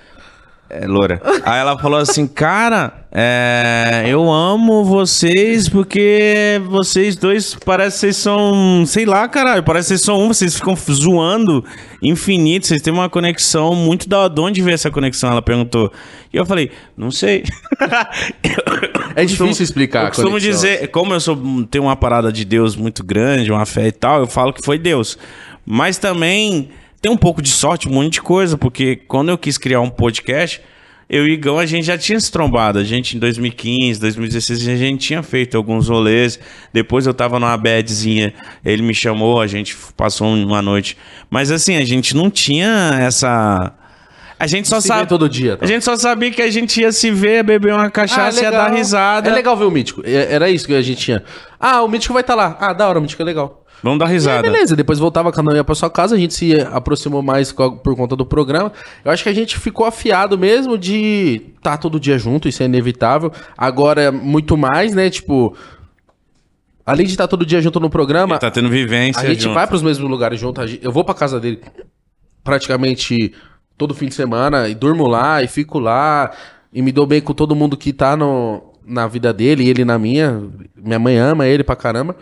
É, 0.75 0.87
Loura. 0.87 1.21
Aí 1.45 1.59
ela 1.59 1.77
falou 1.77 1.99
assim, 1.99 2.25
cara, 2.25 3.05
é, 3.11 4.05
eu 4.07 4.31
amo 4.31 4.83
vocês 4.83 5.69
porque 5.69 6.59
vocês 6.65 7.15
dois 7.15 7.55
parece 7.63 7.97
que 7.97 7.99
vocês 7.99 8.15
são, 8.15 8.83
sei 8.87 9.05
lá, 9.05 9.27
caralho, 9.27 9.61
parece 9.61 9.89
que 9.89 9.89
vocês 9.89 10.01
são 10.01 10.19
um, 10.19 10.29
vocês 10.29 10.55
ficam 10.55 10.75
zoando 10.75 11.63
infinito, 12.01 12.65
vocês 12.65 12.81
têm 12.81 12.91
uma 12.91 13.07
conexão 13.07 13.75
muito 13.75 14.09
da 14.09 14.27
de 14.27 14.41
onde 14.41 14.63
veio 14.63 14.73
essa 14.73 14.89
conexão? 14.89 15.29
Ela 15.29 15.43
perguntou. 15.43 15.93
E 16.33 16.37
eu 16.37 16.45
falei, 16.45 16.71
não 16.97 17.11
sei. 17.11 17.43
É 19.15 19.23
difícil 19.25 19.63
explicar. 19.63 20.05
Eu 20.05 20.07
costumo 20.07 20.29
conexão. 20.29 20.51
dizer, 20.51 20.87
como 20.87 21.13
eu 21.13 21.19
sou, 21.19 21.37
tenho 21.69 21.83
uma 21.83 21.95
parada 21.95 22.33
de 22.33 22.43
Deus 22.43 22.75
muito 22.75 23.03
grande, 23.03 23.51
uma 23.51 23.63
fé 23.63 23.89
e 23.89 23.91
tal, 23.91 24.21
eu 24.21 24.27
falo 24.27 24.51
que 24.51 24.65
foi 24.65 24.79
Deus. 24.79 25.19
Mas 25.63 25.99
também 25.99 26.71
tem 27.03 27.11
um 27.11 27.17
pouco 27.17 27.41
de 27.41 27.49
sorte, 27.49 27.89
um 27.89 27.91
monte 27.91 28.13
de 28.13 28.21
coisa, 28.21 28.57
porque 28.57 28.95
quando 28.95 29.27
eu 29.27 29.37
quis 29.37 29.57
criar 29.57 29.81
um 29.81 29.89
podcast, 29.89 30.61
eu 31.09 31.27
e 31.27 31.33
Igão, 31.33 31.59
a 31.59 31.65
gente 31.65 31.85
já 31.85 31.97
tinha 31.97 32.17
se 32.17 32.31
trombado. 32.31 32.79
A 32.79 32.83
gente, 32.85 33.17
em 33.17 33.19
2015, 33.19 33.99
2016, 33.99 34.69
a 34.69 34.75
gente 34.77 35.05
tinha 35.05 35.21
feito 35.21 35.57
alguns 35.57 35.89
rolês. 35.89 36.39
Depois 36.71 37.05
eu 37.05 37.13
tava 37.13 37.41
numa 37.41 37.57
badzinha, 37.57 38.33
ele 38.63 38.81
me 38.81 38.93
chamou, 38.93 39.41
a 39.41 39.47
gente 39.47 39.75
passou 39.97 40.29
uma 40.33 40.61
noite. 40.61 40.97
Mas 41.29 41.51
assim, 41.51 41.75
a 41.75 41.83
gente 41.83 42.15
não 42.15 42.29
tinha 42.31 42.97
essa... 43.01 43.73
A 44.39 44.47
gente 44.47 44.69
só 44.69 44.79
sabe... 44.79 45.09
todo 45.09 45.27
dia. 45.27 45.57
tá? 45.57 45.65
A 45.65 45.67
gente 45.67 45.83
só 45.83 45.97
sabia 45.97 46.31
que 46.31 46.41
a 46.41 46.49
gente 46.49 46.79
ia 46.79 46.91
se 46.93 47.11
ver, 47.11 47.43
beber 47.43 47.73
uma 47.73 47.91
cachaça 47.91 48.39
e 48.39 48.43
ia 48.43 48.49
dar 48.51 48.71
risada. 48.71 49.29
É 49.29 49.33
legal 49.33 49.57
ver 49.57 49.65
o 49.65 49.71
Mítico. 49.71 50.01
É- 50.05 50.33
Era 50.33 50.49
isso 50.49 50.65
que 50.65 50.73
a 50.73 50.81
gente 50.81 51.01
tinha. 51.01 51.21
Ah, 51.59 51.81
o 51.81 51.87
Mítico 51.89 52.13
vai 52.13 52.21
estar 52.21 52.33
lá. 52.35 52.57
Ah, 52.61 52.71
da 52.71 52.87
hora, 52.87 52.97
o 52.97 53.01
Mítico 53.01 53.21
é 53.21 53.25
legal. 53.25 53.62
Vamos 53.83 53.99
dar 53.99 54.05
E 54.05 54.07
aí, 54.07 54.13
risada. 54.13 54.41
beleza, 54.41 54.75
depois 54.75 54.97
voltava 54.97 55.29
cada 55.31 55.51
um 55.51 55.55
ia 55.55 55.63
pra 55.63 55.75
sua 55.75 55.89
casa, 55.89 56.15
a 56.15 56.17
gente 56.17 56.33
se 56.33 56.59
aproximou 56.71 57.21
mais 57.21 57.51
por 57.51 57.95
conta 57.97 58.15
do 58.15 58.25
programa. 58.25 58.71
Eu 59.03 59.11
acho 59.11 59.21
que 59.23 59.29
a 59.29 59.33
gente 59.33 59.59
ficou 59.59 59.85
afiado 59.85 60.37
mesmo 60.37 60.77
de 60.77 61.41
estar 61.57 61.77
todo 61.77 61.99
dia 61.99 62.17
junto, 62.17 62.47
isso 62.47 62.63
é 62.63 62.65
inevitável. 62.65 63.31
Agora, 63.57 64.09
muito 64.11 64.55
mais, 64.55 64.93
né? 64.95 65.09
Tipo, 65.09 65.53
além 66.85 67.05
de 67.05 67.11
estar 67.11 67.27
todo 67.27 67.45
dia 67.45 67.61
junto 67.61 67.79
no 67.79 67.89
programa, 67.89 68.39
Tá 68.39 68.49
tendo 68.49 68.69
vivência 68.69 69.21
a 69.21 69.25
gente 69.25 69.43
junto. 69.43 69.53
vai 69.53 69.67
pros 69.67 69.81
mesmos 69.81 70.09
lugares 70.09 70.39
junto. 70.39 70.61
a 70.61 70.65
Eu 70.81 70.91
vou 70.91 71.03
pra 71.03 71.13
casa 71.13 71.37
dele 71.39 71.59
praticamente 72.43 73.33
todo 73.77 73.93
fim 73.93 74.07
de 74.07 74.13
semana 74.13 74.67
e 74.67 74.75
durmo 74.75 75.07
lá 75.07 75.41
e 75.43 75.47
fico 75.47 75.79
lá 75.79 76.31
e 76.73 76.81
me 76.81 76.91
dou 76.91 77.05
bem 77.05 77.21
com 77.21 77.33
todo 77.33 77.55
mundo 77.55 77.77
que 77.77 77.91
tá 77.93 78.15
no, 78.15 78.63
na 78.85 79.07
vida 79.07 79.33
dele 79.33 79.63
e 79.63 79.69
ele 79.69 79.85
na 79.85 79.97
minha. 79.99 80.41
Minha 80.75 80.99
mãe 80.99 81.17
ama 81.17 81.47
ele 81.47 81.63
pra 81.63 81.75
caramba. 81.75 82.15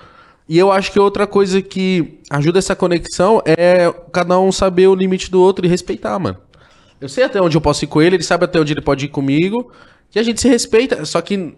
E 0.52 0.58
eu 0.58 0.70
acho 0.70 0.92
que 0.92 1.00
outra 1.00 1.26
coisa 1.26 1.62
que 1.62 2.20
ajuda 2.30 2.60
essa 2.60 2.76
conexão 2.76 3.42
é 3.46 3.90
cada 4.12 4.38
um 4.38 4.52
saber 4.52 4.86
o 4.88 4.94
limite 4.94 5.32
do 5.32 5.40
outro 5.40 5.66
e 5.66 5.70
respeitar, 5.70 6.20
mano. 6.20 6.38
Eu 7.00 7.08
sei 7.08 7.24
até 7.24 7.42
onde 7.42 7.56
eu 7.56 7.62
posso 7.62 7.86
ir 7.86 7.88
com 7.88 8.02
ele, 8.02 8.18
ele 8.18 8.24
sabe 8.24 8.44
até 8.44 8.60
onde 8.60 8.74
ele 8.74 8.82
pode 8.82 9.06
ir 9.06 9.08
comigo. 9.08 9.72
E 10.14 10.20
a 10.20 10.24
gente 10.24 10.42
se 10.42 10.50
respeita. 10.50 11.06
Só 11.06 11.22
que 11.22 11.56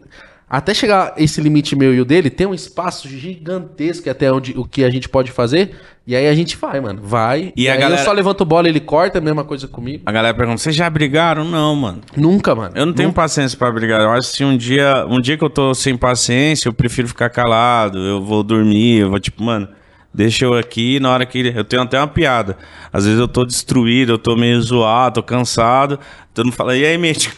até 0.58 0.72
chegar 0.72 1.14
esse 1.18 1.42
limite 1.42 1.76
meu 1.76 1.94
e 1.96 2.00
o 2.00 2.06
dele, 2.06 2.30
tem 2.30 2.46
um 2.46 2.54
espaço 2.54 3.08
gigantesco 3.10 4.08
até 4.08 4.32
onde 4.32 4.54
o 4.56 4.64
que 4.66 4.84
a 4.84 4.90
gente 4.90 5.10
pode 5.10 5.32
fazer. 5.32 5.76
E 6.06 6.16
aí 6.16 6.28
a 6.28 6.36
gente 6.36 6.56
vai, 6.58 6.80
mano. 6.80 7.02
Vai. 7.02 7.52
E 7.56 7.68
a 7.68 7.74
aí 7.74 7.80
galera- 7.80 8.00
eu 8.02 8.06
só 8.06 8.12
levanto 8.12 8.46
bola, 8.46 8.70
ele 8.70 8.80
corta, 8.80 9.18
a 9.18 9.22
mesma 9.22 9.44
coisa 9.44 9.68
comigo. 9.68 10.04
A 10.06 10.12
galera 10.12 10.36
pergunta, 10.36 10.60
vocês 10.60 10.76
já 10.76 10.88
brigaram? 10.90 11.44
Não, 11.44 11.76
mano. 11.76 12.02
Nunca, 12.16 12.54
mano. 12.54 12.74
Eu 12.76 12.86
não 12.86 12.94
tenho 12.94 13.12
paciência 13.12 13.58
pra 13.58 13.72
brigar. 13.72 14.02
Eu 14.02 14.12
acho 14.12 14.30
que 14.30 14.38
se 14.38 14.44
um 14.44 14.56
dia, 14.56 15.06
um 15.10 15.20
dia 15.20 15.38
que 15.38 15.44
eu 15.44 15.50
tô 15.50 15.74
sem 15.74 15.98
paciência, 15.98 16.68
eu 16.70 16.74
prefiro 16.74 17.08
ficar 17.08 17.30
calado. 17.32 17.98
Eu 17.98 18.22
vou 18.22 18.44
dormir, 18.44 19.00
eu 19.00 19.10
vou 19.10 19.20
tipo, 19.20 19.42
mano, 19.44 19.68
deixa 20.14 20.46
eu 20.46 20.54
aqui 20.54 21.00
na 21.00 21.10
hora 21.10 21.26
que 21.26 21.40
eu 21.56 21.64
tenho 21.64 21.82
até 21.82 21.98
uma 21.98 22.08
piada. 22.08 22.58
Às 22.92 23.06
vezes 23.06 23.20
eu 23.20 23.28
tô 23.28 23.44
destruído, 23.44 24.12
eu 24.12 24.18
tô 24.20 24.36
meio 24.36 24.62
zoado, 24.62 25.16
tô 25.16 25.24
cansado. 25.24 25.98
Todo 26.32 26.46
mundo 26.46 26.56
fala: 26.56 26.76
"E 26.78 26.86
aí, 26.86 26.96
mítico? 26.98 27.34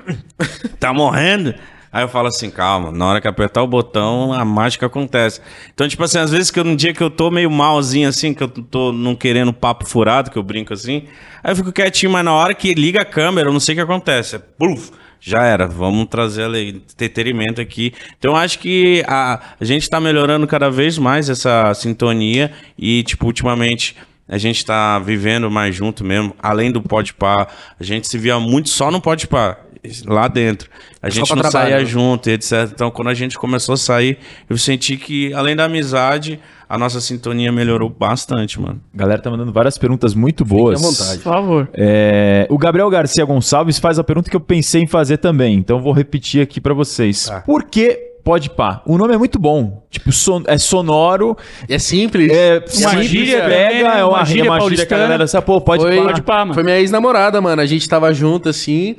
tá 0.80 0.92
morrendo?" 0.92 1.54
Aí 1.96 2.04
eu 2.04 2.08
falo 2.08 2.28
assim, 2.28 2.50
calma, 2.50 2.92
na 2.92 3.06
hora 3.06 3.20
que 3.22 3.26
apertar 3.26 3.62
o 3.62 3.66
botão, 3.66 4.30
a 4.30 4.44
mágica 4.44 4.84
acontece. 4.84 5.40
Então, 5.72 5.88
tipo 5.88 6.04
assim, 6.04 6.18
às 6.18 6.30
vezes 6.30 6.50
que 6.50 6.60
eu, 6.60 6.64
num 6.64 6.76
dia 6.76 6.92
que 6.92 7.02
eu 7.02 7.08
tô 7.08 7.30
meio 7.30 7.50
malzinho, 7.50 8.06
assim, 8.06 8.34
que 8.34 8.42
eu 8.42 8.48
tô 8.48 8.92
não 8.92 9.16
querendo 9.16 9.50
papo 9.50 9.88
furado, 9.88 10.30
que 10.30 10.36
eu 10.36 10.42
brinco 10.42 10.74
assim, 10.74 11.04
aí 11.42 11.52
eu 11.52 11.56
fico 11.56 11.72
quietinho, 11.72 12.12
mas 12.12 12.22
na 12.22 12.34
hora 12.34 12.52
que 12.52 12.74
liga 12.74 13.00
a 13.00 13.04
câmera, 13.06 13.48
eu 13.48 13.52
não 13.54 13.60
sei 13.60 13.72
o 13.72 13.76
que 13.76 13.82
acontece. 13.82 14.36
É, 14.36 14.38
puf, 14.38 14.90
já 15.18 15.42
era, 15.44 15.66
vamos 15.66 16.06
trazer 16.10 16.42
ale- 16.42 16.82
entretenimento 16.92 17.62
aqui. 17.62 17.94
Então, 18.18 18.36
acho 18.36 18.58
que 18.58 19.02
a, 19.08 19.40
a 19.58 19.64
gente 19.64 19.88
tá 19.88 19.98
melhorando 19.98 20.46
cada 20.46 20.70
vez 20.70 20.98
mais 20.98 21.30
essa 21.30 21.72
sintonia 21.72 22.52
e, 22.78 23.02
tipo, 23.04 23.24
ultimamente... 23.24 23.96
A 24.28 24.38
gente 24.38 24.66
tá 24.66 24.98
vivendo 24.98 25.48
mais 25.48 25.72
junto 25.72 26.02
mesmo, 26.02 26.34
além 26.42 26.72
do 26.72 26.82
pode 26.82 27.14
par. 27.14 27.46
A 27.78 27.84
gente 27.84 28.08
se 28.08 28.18
via 28.18 28.40
muito 28.40 28.68
só 28.68 28.90
no 28.90 29.00
pode 29.00 29.28
par, 29.28 29.65
lá 30.06 30.28
dentro. 30.28 30.68
A 31.02 31.08
gente 31.10 31.26
pra 31.26 31.36
não 31.36 31.42
trabalho, 31.42 31.70
saía 31.70 31.78
né? 31.78 31.84
junto, 31.84 32.28
e 32.28 32.32
etc. 32.32 32.68
Então, 32.72 32.90
quando 32.90 33.08
a 33.08 33.14
gente 33.14 33.38
começou 33.38 33.74
a 33.74 33.76
sair, 33.76 34.18
eu 34.48 34.56
senti 34.58 34.96
que, 34.96 35.32
além 35.34 35.54
da 35.54 35.64
amizade, 35.64 36.38
a 36.68 36.76
nossa 36.76 37.00
sintonia 37.00 37.52
melhorou 37.52 37.88
bastante, 37.88 38.60
mano. 38.60 38.80
A 38.92 38.96
galera 38.98 39.22
tá 39.22 39.30
mandando 39.30 39.52
várias 39.52 39.78
perguntas 39.78 40.14
muito 40.14 40.44
boas. 40.44 40.82
à 40.82 40.86
vontade. 40.88 41.18
Por 41.20 41.32
favor. 41.32 41.68
É, 41.74 42.46
o 42.50 42.58
Gabriel 42.58 42.90
Garcia 42.90 43.24
Gonçalves 43.24 43.78
faz 43.78 43.98
a 43.98 44.04
pergunta 44.04 44.28
que 44.28 44.36
eu 44.36 44.40
pensei 44.40 44.82
em 44.82 44.86
fazer 44.86 45.18
também, 45.18 45.54
então 45.56 45.80
vou 45.80 45.92
repetir 45.92 46.42
aqui 46.42 46.60
pra 46.60 46.74
vocês. 46.74 47.26
Tá. 47.26 47.40
Por 47.42 47.64
que 47.64 48.04
Pode 48.26 48.50
pá? 48.50 48.82
O 48.84 48.98
nome 48.98 49.14
é 49.14 49.16
muito 49.16 49.38
bom. 49.38 49.86
Tipo, 49.88 50.10
son- 50.10 50.42
é 50.48 50.58
sonoro, 50.58 51.36
É 51.68 51.78
simples. 51.78 52.28
é 52.32 52.56
Uma 52.58 52.66
simples, 52.90 53.06
gíria 53.08 53.44
pega, 53.44 53.84
né? 53.88 54.00
é 54.00 54.04
uma, 54.04 54.06
Uma 54.16 54.22
é 54.22 54.24
gíria 54.24 54.50
uma 54.50 54.60
gíria 54.68 54.84
que 54.84 54.92
a 54.94 54.98
galera 54.98 55.28
sabe, 55.28 55.46
pô, 55.46 55.60
pode 55.60 55.84
Foi- 55.84 55.96
pá. 55.96 56.02
Pode 56.02 56.22
pá, 56.22 56.38
mano. 56.40 56.54
Foi 56.54 56.64
minha 56.64 56.76
ex-namorada, 56.76 57.40
mano. 57.40 57.62
A 57.62 57.66
gente 57.66 57.88
tava 57.88 58.12
junto 58.12 58.48
assim. 58.48 58.96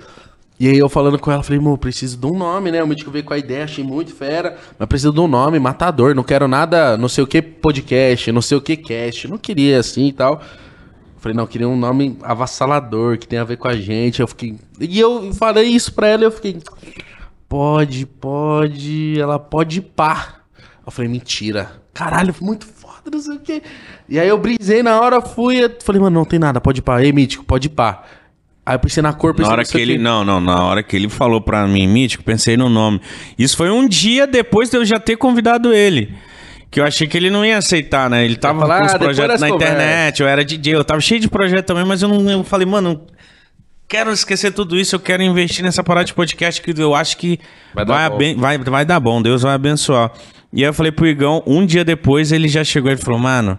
E 0.59 0.67
aí 0.67 0.77
eu 0.77 0.89
falando 0.89 1.19
com 1.19 1.31
ela, 1.31 1.43
falei, 1.43 1.59
amor, 1.59 1.77
preciso 1.77 2.17
de 2.17 2.25
um 2.25 2.35
nome, 2.35 2.71
né? 2.71 2.83
O 2.83 2.87
médico 2.87 3.11
veio 3.11 3.23
com 3.23 3.33
a 3.33 3.37
ideia, 3.37 3.65
achei 3.65 3.83
muito 3.83 4.15
fera. 4.15 4.57
Mas 4.77 4.87
preciso 4.87 5.13
de 5.13 5.19
um 5.19 5.27
nome, 5.27 5.59
matador. 5.59 6.15
Não 6.15 6.23
quero 6.23 6.47
nada, 6.47 6.97
não 6.97 7.07
sei 7.07 7.23
o 7.23 7.27
que 7.27 7.41
podcast, 7.41 8.31
não 8.31 8.41
sei 8.41 8.57
o 8.57 8.61
que 8.61 8.75
cast. 8.75 9.27
Não 9.27 9.37
queria 9.37 9.79
assim 9.79 10.07
e 10.07 10.13
tal. 10.13 10.41
Falei, 11.17 11.35
não, 11.35 11.45
queria 11.45 11.69
um 11.69 11.77
nome 11.77 12.17
avassalador, 12.23 13.19
que 13.19 13.27
tem 13.27 13.37
a 13.37 13.43
ver 13.43 13.57
com 13.57 13.67
a 13.67 13.75
gente. 13.75 14.19
Eu 14.19 14.27
fiquei. 14.27 14.55
E 14.79 14.99
eu 14.99 15.31
falei 15.33 15.65
isso 15.65 15.93
pra 15.93 16.07
ela 16.07 16.23
eu 16.23 16.31
fiquei. 16.31 16.57
Pode, 17.47 18.05
pode. 18.05 19.19
Ela 19.19 19.37
pode 19.37 19.79
pá. 19.81 20.41
Eu 20.83 20.91
falei, 20.91 21.11
mentira. 21.11 21.71
Caralho, 21.93 22.33
muito 22.41 22.65
foda, 22.65 23.11
não 23.11 23.19
sei 23.19 23.35
o 23.35 23.39
quê. 23.39 23.61
E 24.09 24.19
aí 24.19 24.27
eu 24.27 24.37
brisei 24.37 24.81
na 24.81 24.99
hora, 24.99 25.21
fui. 25.21 25.63
eu 25.63 25.71
Falei, 25.83 26.01
mano, 26.01 26.17
não 26.17 26.25
tem 26.25 26.39
nada, 26.39 26.59
pode 26.59 26.81
pá. 26.81 27.03
Ei, 27.03 27.11
mítico, 27.11 27.43
pode 27.43 27.69
pá. 27.69 28.03
Aí 28.67 28.75
eu 28.75 28.79
pensei 28.79 29.01
na 29.01 29.13
cor, 29.13 29.33
pensei 29.33 29.45
Na 29.47 29.51
hora 29.53 29.63
que 29.63 29.77
ele. 29.77 29.97
Não, 29.97 30.25
não, 30.25 30.41
na 30.41 30.61
hora 30.65 30.83
que 30.83 30.93
ele 30.93 31.07
falou 31.07 31.39
pra 31.39 31.65
mim, 31.65 31.87
Mítico, 31.87 32.21
pensei 32.23 32.57
no 32.57 32.67
nome. 32.67 32.99
Isso 33.39 33.55
foi 33.55 33.69
um 33.69 33.87
dia 33.87 34.27
depois 34.27 34.69
de 34.69 34.75
eu 34.75 34.83
já 34.83 34.99
ter 34.99 35.15
convidado 35.15 35.73
ele. 35.73 36.13
Que 36.69 36.81
eu 36.81 36.83
achei 36.85 37.07
que 37.07 37.15
ele 37.15 37.29
não 37.29 37.45
ia 37.45 37.57
aceitar, 37.57 38.09
né? 38.09 38.25
Ele 38.25 38.35
tava 38.35 38.59
falar, 38.59 38.79
com 38.81 38.85
os 38.87 38.93
"Ah, 38.93 38.99
projetos 38.99 39.39
na 39.39 39.47
internet, 39.49 40.21
eu 40.21 40.27
era 40.27 40.43
DJ, 40.43 40.75
eu 40.75 40.83
tava 40.83 40.99
cheio 40.99 41.21
de 41.21 41.29
projeto 41.29 41.65
também, 41.65 41.85
mas 41.85 42.01
eu 42.01 42.09
não. 42.09 42.29
Eu 42.29 42.43
falei, 42.43 42.67
mano, 42.67 42.99
quero 43.87 44.11
esquecer 44.11 44.51
tudo 44.51 44.77
isso, 44.77 44.93
eu 44.93 44.99
quero 44.99 45.23
investir 45.23 45.63
nessa 45.63 45.81
parada 45.81 46.03
de 46.05 46.13
podcast 46.13 46.61
que 46.61 46.71
eu 46.77 46.93
acho 46.93 47.15
que 47.17 47.39
Vai 47.73 47.85
vai, 47.85 47.97
dar 47.97 48.05
aben- 48.13 48.35
vai, 48.35 48.57
vai 48.57 48.85
dar 48.85 48.99
bom, 48.99 49.21
Deus 49.21 49.43
vai 49.43 49.53
abençoar. 49.53 50.11
E 50.51 50.61
aí 50.63 50.69
eu 50.69 50.73
falei 50.73 50.91
pro 50.91 51.07
Igão, 51.07 51.41
um 51.47 51.65
dia 51.65 51.85
depois 51.85 52.33
ele 52.33 52.49
já 52.49 52.65
chegou 52.65 52.91
e 52.91 52.97
falou, 52.97 53.19
mano. 53.19 53.57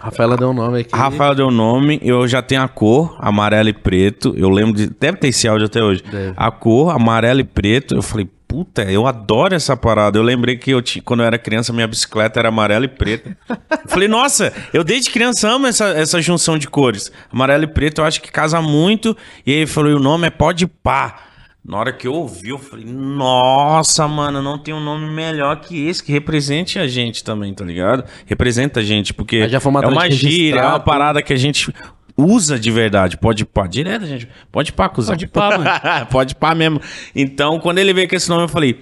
Rafaela 0.00 0.34
deu 0.34 0.48
um 0.48 0.54
nome 0.54 0.80
aqui. 0.80 0.94
A 0.94 0.96
Rafael 0.96 1.34
deu 1.34 1.48
o 1.48 1.50
nome, 1.50 2.00
eu 2.02 2.26
já 2.26 2.40
tenho 2.40 2.62
a 2.62 2.68
cor, 2.68 3.14
amarelo 3.18 3.68
e 3.68 3.72
preto. 3.74 4.34
Eu 4.34 4.48
lembro 4.48 4.72
de. 4.72 4.86
Deve 4.86 5.18
ter 5.18 5.28
esse 5.28 5.46
áudio 5.46 5.66
até 5.66 5.82
hoje. 5.82 6.02
Deve. 6.10 6.32
A 6.34 6.50
cor, 6.50 6.90
amarelo 6.90 7.40
e 7.40 7.44
preto. 7.44 7.94
Eu 7.94 8.00
falei, 8.00 8.26
puta, 8.48 8.82
eu 8.90 9.06
adoro 9.06 9.54
essa 9.54 9.76
parada. 9.76 10.18
Eu 10.18 10.22
lembrei 10.22 10.56
que 10.56 10.70
eu 10.70 10.80
tinha, 10.80 11.02
quando 11.02 11.20
eu 11.20 11.26
era 11.26 11.38
criança, 11.38 11.70
minha 11.70 11.86
bicicleta 11.86 12.40
era 12.40 12.48
amarela 12.48 12.86
e 12.86 12.88
preta. 12.88 13.36
eu 13.48 13.88
falei, 13.88 14.08
nossa, 14.08 14.52
eu 14.72 14.82
desde 14.82 15.10
criança 15.10 15.48
amo 15.48 15.66
essa, 15.66 15.88
essa 15.90 16.20
junção 16.22 16.56
de 16.56 16.66
cores. 16.66 17.12
Amarelo 17.30 17.64
e 17.64 17.68
preto, 17.68 18.00
eu 18.00 18.04
acho 18.06 18.22
que 18.22 18.32
casa 18.32 18.62
muito. 18.62 19.14
E 19.46 19.52
aí 19.52 19.58
ele 19.58 19.66
falou, 19.66 19.90
e 19.90 19.94
o 19.94 20.00
nome 20.00 20.26
é 20.26 20.30
Pode 20.30 20.66
Pá. 20.66 21.29
Na 21.64 21.78
hora 21.78 21.92
que 21.92 22.06
eu 22.06 22.14
ouvi, 22.14 22.48
eu 22.48 22.58
falei, 22.58 22.86
nossa, 22.86 24.08
mano, 24.08 24.40
não 24.40 24.58
tem 24.58 24.72
um 24.72 24.80
nome 24.80 25.08
melhor 25.10 25.60
que 25.60 25.86
esse, 25.86 26.02
que 26.02 26.10
represente 26.10 26.78
a 26.78 26.88
gente 26.88 27.22
também, 27.22 27.52
tá 27.52 27.64
ligado? 27.64 28.04
Representa 28.24 28.80
a 28.80 28.82
gente, 28.82 29.12
porque 29.12 29.36
é 29.36 29.86
uma 29.88 30.10
gíria, 30.10 30.60
é 30.60 30.66
uma 30.66 30.80
parada 30.80 31.22
que 31.22 31.32
a 31.32 31.36
gente 31.36 31.72
usa 32.16 32.58
de 32.58 32.70
verdade. 32.70 33.16
Pode 33.16 33.44
pá, 33.44 33.66
direto, 33.66 34.06
gente. 34.06 34.28
Pode 34.50 34.72
pá, 34.72 34.88
cuzão. 34.88 35.14
Pode 35.14 35.26
pá, 35.26 35.58
mano. 35.58 35.70
Pode 36.10 36.34
pá 36.34 36.54
mesmo. 36.54 36.80
Então, 37.14 37.60
quando 37.60 37.78
ele 37.78 37.92
veio 37.92 38.08
com 38.08 38.16
esse 38.16 38.28
nome, 38.28 38.44
eu 38.44 38.48
falei, 38.48 38.80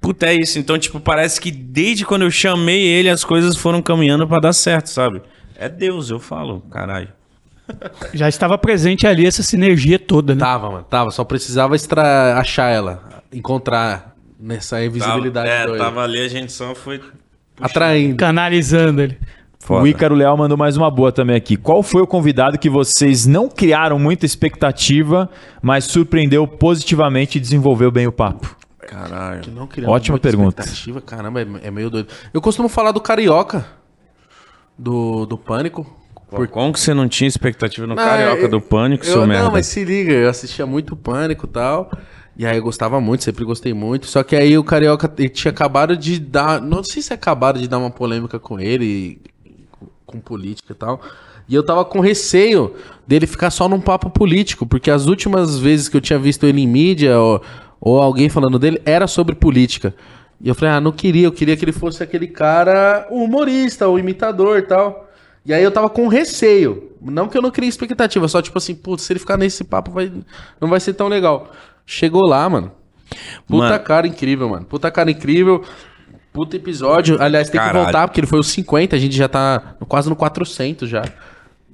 puta, 0.00 0.26
é 0.26 0.34
isso. 0.34 0.58
Então, 0.58 0.78
tipo, 0.78 1.00
parece 1.00 1.40
que 1.40 1.50
desde 1.50 2.04
quando 2.04 2.22
eu 2.22 2.30
chamei 2.30 2.82
ele, 2.82 3.08
as 3.08 3.24
coisas 3.24 3.56
foram 3.56 3.82
caminhando 3.82 4.26
pra 4.26 4.40
dar 4.40 4.52
certo, 4.52 4.88
sabe? 4.88 5.22
É 5.56 5.68
Deus, 5.68 6.10
eu 6.10 6.18
falo, 6.18 6.62
caralho. 6.70 7.08
Já 8.12 8.28
estava 8.28 8.56
presente 8.58 9.06
ali 9.06 9.26
essa 9.26 9.42
sinergia 9.42 9.98
toda, 9.98 10.34
né? 10.34 10.40
Tava, 10.40 10.70
mano, 10.70 10.84
tava. 10.84 11.10
Só 11.10 11.24
precisava 11.24 11.74
extra... 11.74 12.38
achar 12.38 12.70
ela, 12.70 13.22
encontrar 13.32 14.14
nessa 14.38 14.84
invisibilidade. 14.84 15.48
Tava, 15.48 15.62
é, 15.62 15.66
doida. 15.66 15.84
tava 15.84 16.02
ali, 16.02 16.20
a 16.20 16.28
gente 16.28 16.52
só 16.52 16.74
foi. 16.74 17.00
Atraindo. 17.60 18.16
Canalizando 18.16 19.02
ele. 19.02 19.18
Foda. 19.58 19.82
O 19.82 19.86
Ícaro 19.86 20.14
Leal 20.14 20.36
mandou 20.36 20.58
mais 20.58 20.76
uma 20.76 20.90
boa 20.90 21.10
também 21.10 21.34
aqui. 21.34 21.56
Qual 21.56 21.82
foi 21.82 22.02
o 22.02 22.06
convidado 22.06 22.58
que 22.58 22.68
vocês 22.68 23.24
não 23.24 23.48
criaram 23.48 23.98
muita 23.98 24.26
expectativa, 24.26 25.30
mas 25.62 25.84
surpreendeu 25.84 26.46
positivamente 26.46 27.38
e 27.38 27.40
desenvolveu 27.40 27.90
bem 27.90 28.06
o 28.06 28.12
papo? 28.12 28.54
Caralho. 28.86 29.42
Ótima 29.86 30.18
pergunta. 30.18 30.60
expectativa, 30.60 31.00
Caramba, 31.00 31.40
é, 31.40 31.46
é 31.62 31.70
meio 31.70 31.88
doido. 31.88 32.08
Eu 32.34 32.42
costumo 32.42 32.68
falar 32.68 32.92
do 32.92 33.00
Carioca, 33.00 33.66
do, 34.78 35.24
do 35.24 35.38
Pânico. 35.38 36.03
Por 36.34 36.48
como 36.48 36.72
que 36.72 36.80
você 36.80 36.92
não 36.94 37.08
tinha 37.08 37.28
expectativa 37.28 37.86
no 37.86 37.94
Não, 37.94 38.02
Carioca 38.02 38.42
eu- 38.42 38.48
do 38.48 38.60
Pânico, 38.60 39.04
eu, 39.04 39.12
seu 39.12 39.20
não, 39.22 39.26
merda? 39.28 39.50
mas 39.50 39.66
se 39.66 39.84
liga, 39.84 40.12
eu 40.12 40.28
assistia 40.28 40.66
muito 40.66 40.96
Pânico 40.96 41.46
e 41.46 41.48
tal. 41.48 41.90
E 42.36 42.44
aí 42.44 42.56
eu 42.56 42.62
gostava 42.62 43.00
muito, 43.00 43.22
sempre 43.22 43.44
gostei 43.44 43.72
muito. 43.72 44.06
Só 44.06 44.22
que 44.22 44.34
aí 44.34 44.58
o 44.58 44.64
Carioca 44.64 45.12
ele 45.18 45.28
tinha 45.28 45.52
acabado 45.52 45.96
de 45.96 46.18
dar. 46.18 46.60
Não 46.60 46.82
sei 46.82 47.00
se 47.00 47.12
acabaram 47.12 47.60
de 47.60 47.68
dar 47.68 47.78
uma 47.78 47.90
polêmica 47.90 48.38
com 48.40 48.58
ele, 48.58 49.20
com, 50.04 50.18
política 50.18 50.72
e 50.72 50.76
tal. 50.76 51.00
E 51.48 51.54
eu 51.54 51.62
tava 51.64 51.84
com 51.84 52.00
receio 52.00 52.74
dele 53.06 53.26
ficar 53.26 53.50
só 53.50 53.68
num 53.68 53.80
papo 53.80 54.10
político, 54.10 54.66
porque 54.66 54.90
as 54.90 55.06
últimas 55.06 55.58
vezes 55.58 55.88
que 55.88 55.96
eu 55.96 56.00
tinha 56.00 56.18
visto 56.18 56.44
ele 56.46 56.60
em 56.62 56.66
mídia 56.66 57.18
ou, 57.20 57.42
ou 57.80 58.00
alguém 58.00 58.28
falando 58.28 58.58
dele 58.58 58.80
era 58.84 59.06
sobre 59.06 59.34
política. 59.34 59.94
E 60.40 60.48
eu 60.48 60.54
falei, 60.54 60.74
ah, 60.74 60.80
não 60.80 60.90
queria, 60.92 61.26
eu 61.26 61.32
queria 61.32 61.56
que 61.56 61.64
ele 61.64 61.72
fosse 61.72 62.02
aquele 62.02 62.26
cara, 62.26 63.06
o 63.10 63.22
humorista, 63.24 63.88
o 63.88 63.98
imitador 63.98 64.58
e 64.58 64.62
tal. 64.62 65.03
E 65.46 65.52
aí 65.52 65.62
eu 65.62 65.70
tava 65.70 65.90
com 65.90 66.08
receio. 66.08 66.90
Não 67.02 67.28
que 67.28 67.36
eu 67.36 67.42
não 67.42 67.50
criei 67.50 67.68
expectativa, 67.68 68.26
só 68.28 68.40
tipo 68.40 68.56
assim, 68.56 68.74
putz, 68.74 69.02
se 69.02 69.12
ele 69.12 69.20
ficar 69.20 69.36
nesse 69.36 69.62
papo 69.64 69.90
vai, 69.90 70.10
não 70.60 70.68
vai 70.68 70.80
ser 70.80 70.94
tão 70.94 71.06
legal. 71.08 71.52
Chegou 71.84 72.26
lá, 72.26 72.48
mano. 72.48 72.72
Puta 73.46 73.68
Mano. 73.68 73.80
cara 73.84 74.06
incrível, 74.06 74.48
mano. 74.48 74.64
Puta 74.64 74.90
cara 74.90 75.10
incrível. 75.10 75.62
Puta 76.32 76.56
episódio. 76.56 77.20
Aliás, 77.22 77.48
tem 77.50 77.60
Caralho. 77.60 77.78
que 77.78 77.82
voltar, 77.84 78.08
porque 78.08 78.20
ele 78.20 78.26
foi 78.26 78.38
os 78.40 78.48
50, 78.48 78.96
a 78.96 78.98
gente 78.98 79.14
já 79.14 79.28
tá 79.28 79.76
quase 79.86 80.08
no 80.08 80.16
400 80.16 80.88
já. 80.88 81.04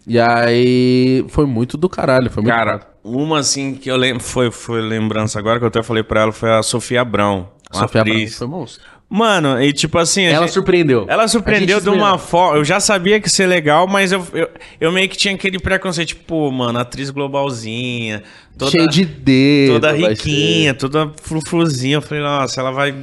E 0.07 0.19
aí 0.19 1.25
foi 1.29 1.47
muito 1.47 1.77
do 1.77 1.89
caralho, 1.89 2.29
foi 2.31 2.43
muito 2.43 2.53
Cara, 2.55 2.81
uma 3.05 3.39
assim 3.39 3.75
que 3.75 3.91
eu 3.91 3.97
lembro, 3.97 4.23
foi, 4.23 4.51
foi 4.51 4.81
lembrança 4.81 5.39
agora 5.39 5.59
que 5.59 5.65
eu 5.65 5.69
até 5.69 5.83
falei 5.83 6.03
pra 6.03 6.23
ela, 6.23 6.33
foi 6.33 6.51
a 6.51 6.63
Sofia 6.63 7.03
Abrão. 7.03 7.49
Uma 7.73 7.83
Sofia 7.83 8.01
Abrão 8.01 8.15
atriz. 8.17 8.37
foi 8.37 8.47
monstro. 8.49 8.85
Mano, 9.12 9.61
e 9.61 9.73
tipo 9.73 9.99
assim. 9.99 10.23
Ela 10.23 10.47
gente- 10.47 10.55
surpreendeu. 10.55 11.05
Ela 11.09 11.27
surpreendeu 11.27 11.81
de 11.81 11.89
uma 11.89 12.16
forma. 12.16 12.59
Eu 12.59 12.65
já 12.65 12.78
sabia 12.78 13.19
que 13.19 13.27
ia 13.27 13.31
ser 13.31 13.47
legal, 13.47 13.89
mas 13.89 14.12
eu, 14.12 14.24
eu, 14.32 14.49
eu 14.81 14.93
meio 14.93 15.09
que 15.09 15.16
tinha 15.16 15.35
aquele 15.35 15.59
preconceito, 15.59 16.09
tipo, 16.11 16.23
pô, 16.23 16.49
mano, 16.53 16.78
atriz 16.78 17.11
globalzinha. 17.11 18.23
Toda, 18.57 18.70
Cheio 18.70 18.89
de 18.89 19.05
dedo. 19.05 19.73
Toda 19.73 19.91
riquinha, 19.91 20.74
toda 20.74 21.12
frufruzinha. 21.20 21.97
Eu 21.97 22.03
falei, 22.03 22.23
nossa, 22.23 22.61
ela 22.61 22.70
vai. 22.70 22.95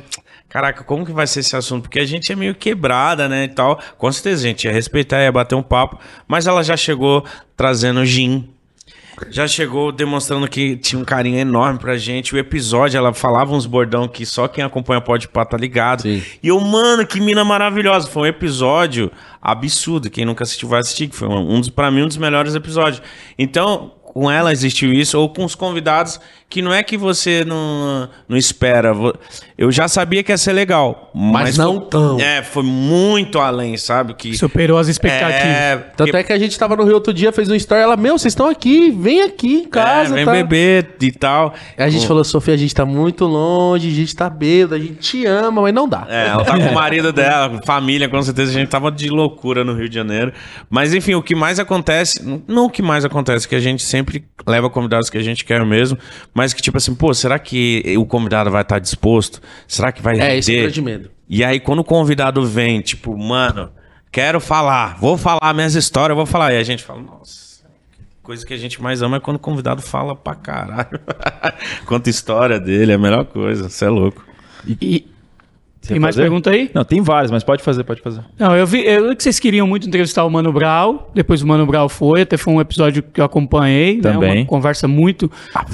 Caraca, 0.47 0.81
como 0.85 1.05
que 1.05 1.11
vai 1.11 1.27
ser 1.27 1.41
esse 1.41 1.57
assunto? 1.57 1.83
Porque 1.83 1.99
a 1.99 2.05
gente 2.05 2.31
é 2.31 2.35
meio 2.37 2.55
quebrada, 2.55 3.27
né? 3.27 3.43
E 3.43 3.49
tal. 3.49 3.77
Com 3.97 4.09
certeza, 4.09 4.45
a 4.45 4.47
gente 4.47 4.63
ia 4.63 4.71
respeitar, 4.71 5.21
ia 5.21 5.31
bater 5.31 5.55
um 5.55 5.61
papo. 5.63 5.99
Mas 6.25 6.47
ela 6.47 6.63
já 6.63 6.77
chegou 6.77 7.25
trazendo 7.57 8.05
gin. 8.05 8.47
Já 9.29 9.47
chegou 9.47 9.91
demonstrando 9.91 10.47
que 10.47 10.75
tinha 10.77 11.01
um 11.01 11.05
carinho 11.05 11.39
enorme 11.39 11.79
pra 11.79 11.97
gente. 11.97 12.35
O 12.35 12.37
episódio, 12.37 12.97
ela 12.97 13.13
falava 13.13 13.53
uns 13.53 13.65
bordão 13.65 14.07
que 14.07 14.25
só 14.25 14.47
quem 14.47 14.63
acompanha 14.63 15.01
pode 15.01 15.27
pá 15.27 15.43
tá 15.43 15.57
ligado. 15.57 16.03
Sim. 16.03 16.23
E 16.41 16.47
eu, 16.47 16.59
mano, 16.59 17.05
que 17.05 17.19
mina 17.19 17.43
maravilhosa. 17.43 18.07
Foi 18.07 18.23
um 18.23 18.25
episódio 18.25 19.11
absurdo. 19.41 20.09
Quem 20.09 20.25
nunca 20.25 20.43
assistiu 20.43 20.69
vai 20.69 20.79
assistir. 20.79 21.07
que 21.07 21.15
Foi 21.15 21.27
um 21.27 21.59
dos, 21.59 21.69
pra 21.69 21.89
mim, 21.89 22.03
um 22.03 22.07
dos 22.07 22.17
melhores 22.17 22.53
episódios. 22.55 23.01
Então, 23.37 23.93
com 24.17 24.31
ela 24.31 24.51
existiu 24.51 24.91
isso, 24.91 25.15
ou 25.19 25.29
com 25.29 25.45
os 25.45 25.53
convidados, 25.53 26.19
que 26.49 26.59
não 26.59 26.73
é 26.73 26.81
que 26.81 26.97
você 26.97 27.45
não, 27.45 28.09
não 28.27 28.35
espera. 28.35 28.91
Eu 29.55 29.71
já 29.71 29.87
sabia 29.87 30.23
que 30.23 30.31
ia 30.31 30.37
ser 30.39 30.53
legal. 30.53 31.11
Mas, 31.13 31.55
não 31.55 31.75
foi- 31.81 31.89
tão. 31.89 32.19
É, 32.19 32.41
foi 32.41 32.63
muito 32.63 33.37
além, 33.37 33.77
sabe? 33.77 34.15
Que, 34.15 34.35
Superou 34.35 34.79
as 34.79 34.87
expectativas. 34.87 35.43
é, 35.43 35.75
Tanto 35.75 35.95
porque- 36.09 36.17
é 36.17 36.23
que 36.23 36.33
a 36.33 36.39
gente 36.39 36.57
tava 36.57 36.75
no 36.75 36.83
Rio 36.83 36.95
outro 36.95 37.13
dia, 37.13 37.31
fez 37.31 37.47
um 37.47 37.53
story, 37.53 37.81
ela, 37.83 37.95
meu, 37.95 38.17
vocês 38.17 38.31
estão 38.31 38.49
aqui, 38.49 38.89
vem 38.89 39.21
aqui 39.21 39.53
em 39.57 39.65
casa, 39.67 40.13
é, 40.13 40.15
vem 40.15 40.25
tá? 40.25 40.31
beber 40.31 40.95
e 40.99 41.11
tal. 41.11 41.53
Aí 41.77 41.85
a 41.85 41.89
gente 41.89 42.07
falou, 42.07 42.23
Sofia, 42.23 42.55
a 42.55 42.57
gente 42.57 42.73
tá 42.73 42.87
muito 42.87 43.25
longe, 43.25 43.87
a 43.87 43.93
gente 43.93 44.15
tá 44.15 44.27
bêbado, 44.31 44.73
a 44.73 44.79
gente 44.79 44.95
te 44.95 45.25
ama, 45.27 45.61
mas 45.61 45.73
não 45.75 45.87
dá. 45.87 46.07
É, 46.09 46.29
ela 46.29 46.43
tá 46.43 46.57
com 46.57 46.65
o 46.65 46.73
marido 46.73 47.13
dela, 47.13 47.61
família, 47.63 48.09
com 48.09 48.23
certeza. 48.23 48.49
A 48.49 48.53
gente 48.55 48.69
tava 48.69 48.91
de 48.91 49.09
loucura 49.09 49.63
no 49.63 49.75
Rio 49.75 49.87
de 49.87 49.93
Janeiro. 49.93 50.33
Mas 50.71 50.91
enfim, 50.91 51.13
o 51.13 51.21
que 51.21 51.35
mais 51.35 51.59
acontece, 51.59 52.19
não 52.47 52.65
o 52.65 52.69
que 52.69 52.81
mais 52.81 53.05
acontece, 53.05 53.47
que 53.47 53.53
a 53.55 53.59
gente 53.59 53.83
sempre 53.83 54.06
leva 54.45 54.69
convidados 54.69 55.09
que 55.09 55.17
a 55.17 55.23
gente 55.23 55.43
quer 55.45 55.65
mesmo, 55.65 55.97
mas 56.33 56.53
que 56.53 56.61
tipo 56.61 56.77
assim, 56.77 56.95
pô, 56.95 57.13
será 57.13 57.37
que 57.37 57.83
o 57.97 58.05
convidado 58.05 58.49
vai 58.49 58.61
estar 58.61 58.79
disposto? 58.79 59.41
Será 59.67 59.91
que 59.91 60.01
vai 60.01 60.19
É, 60.19 60.37
esse 60.37 60.51
é 60.51 60.55
render? 60.55 60.63
grande 60.63 60.81
medo. 60.81 61.11
E 61.29 61.43
aí, 61.43 61.59
quando 61.59 61.79
o 61.79 61.83
convidado 61.83 62.45
vem, 62.45 62.79
tipo, 62.81 63.17
mano, 63.17 63.69
quero 64.11 64.39
falar, 64.39 64.97
vou 64.97 65.17
falar 65.17 65.53
minhas 65.53 65.75
histórias, 65.75 66.15
vou 66.15 66.25
falar. 66.25 66.53
E 66.53 66.57
a 66.57 66.63
gente 66.63 66.83
fala, 66.83 67.01
nossa. 67.01 67.47
Coisa 68.23 68.45
que 68.45 68.53
a 68.53 68.57
gente 68.57 68.81
mais 68.81 69.01
ama 69.01 69.17
é 69.17 69.19
quando 69.19 69.37
o 69.37 69.39
convidado 69.39 69.81
fala 69.81 70.15
pra 70.15 70.35
caralho. 70.35 70.99
Conta 71.85 72.09
história 72.09 72.59
dele, 72.59 72.91
é 72.91 72.95
a 72.95 72.97
melhor 72.97 73.23
coisa. 73.25 73.69
Você 73.69 73.85
é 73.85 73.89
louco. 73.89 74.25
E, 74.81 75.07
Você 75.87 75.93
tem 75.93 75.99
mais 76.01 76.15
fazer? 76.15 76.23
pergunta 76.25 76.49
aí? 76.49 76.69
Não, 76.73 76.83
tem 76.83 77.01
várias, 77.01 77.31
mas 77.31 77.43
pode 77.43 77.63
fazer, 77.63 77.83
pode 77.83 78.01
fazer. 78.01 78.21
Não, 78.37 78.55
eu 78.55 78.67
vi, 78.67 78.85
eu 78.85 79.09
vi 79.09 79.15
que 79.15 79.23
vocês 79.23 79.39
queriam 79.39 79.65
muito 79.65 79.87
entrevistar 79.87 80.23
o 80.25 80.29
Mano 80.29 80.51
Brown, 80.51 80.99
depois 81.13 81.41
o 81.41 81.47
Mano 81.47 81.65
Brown 81.65 81.87
foi, 81.89 82.21
até 82.21 82.35
foi 82.37 82.53
um 82.53 82.61
episódio 82.61 83.01
que 83.01 83.21
eu 83.21 83.25
acompanhei, 83.25 83.97
Também. 84.01 84.29
né? 84.35 84.39
Uma 84.41 84.45
conversa 84.45 84.87
muito, 84.87 85.31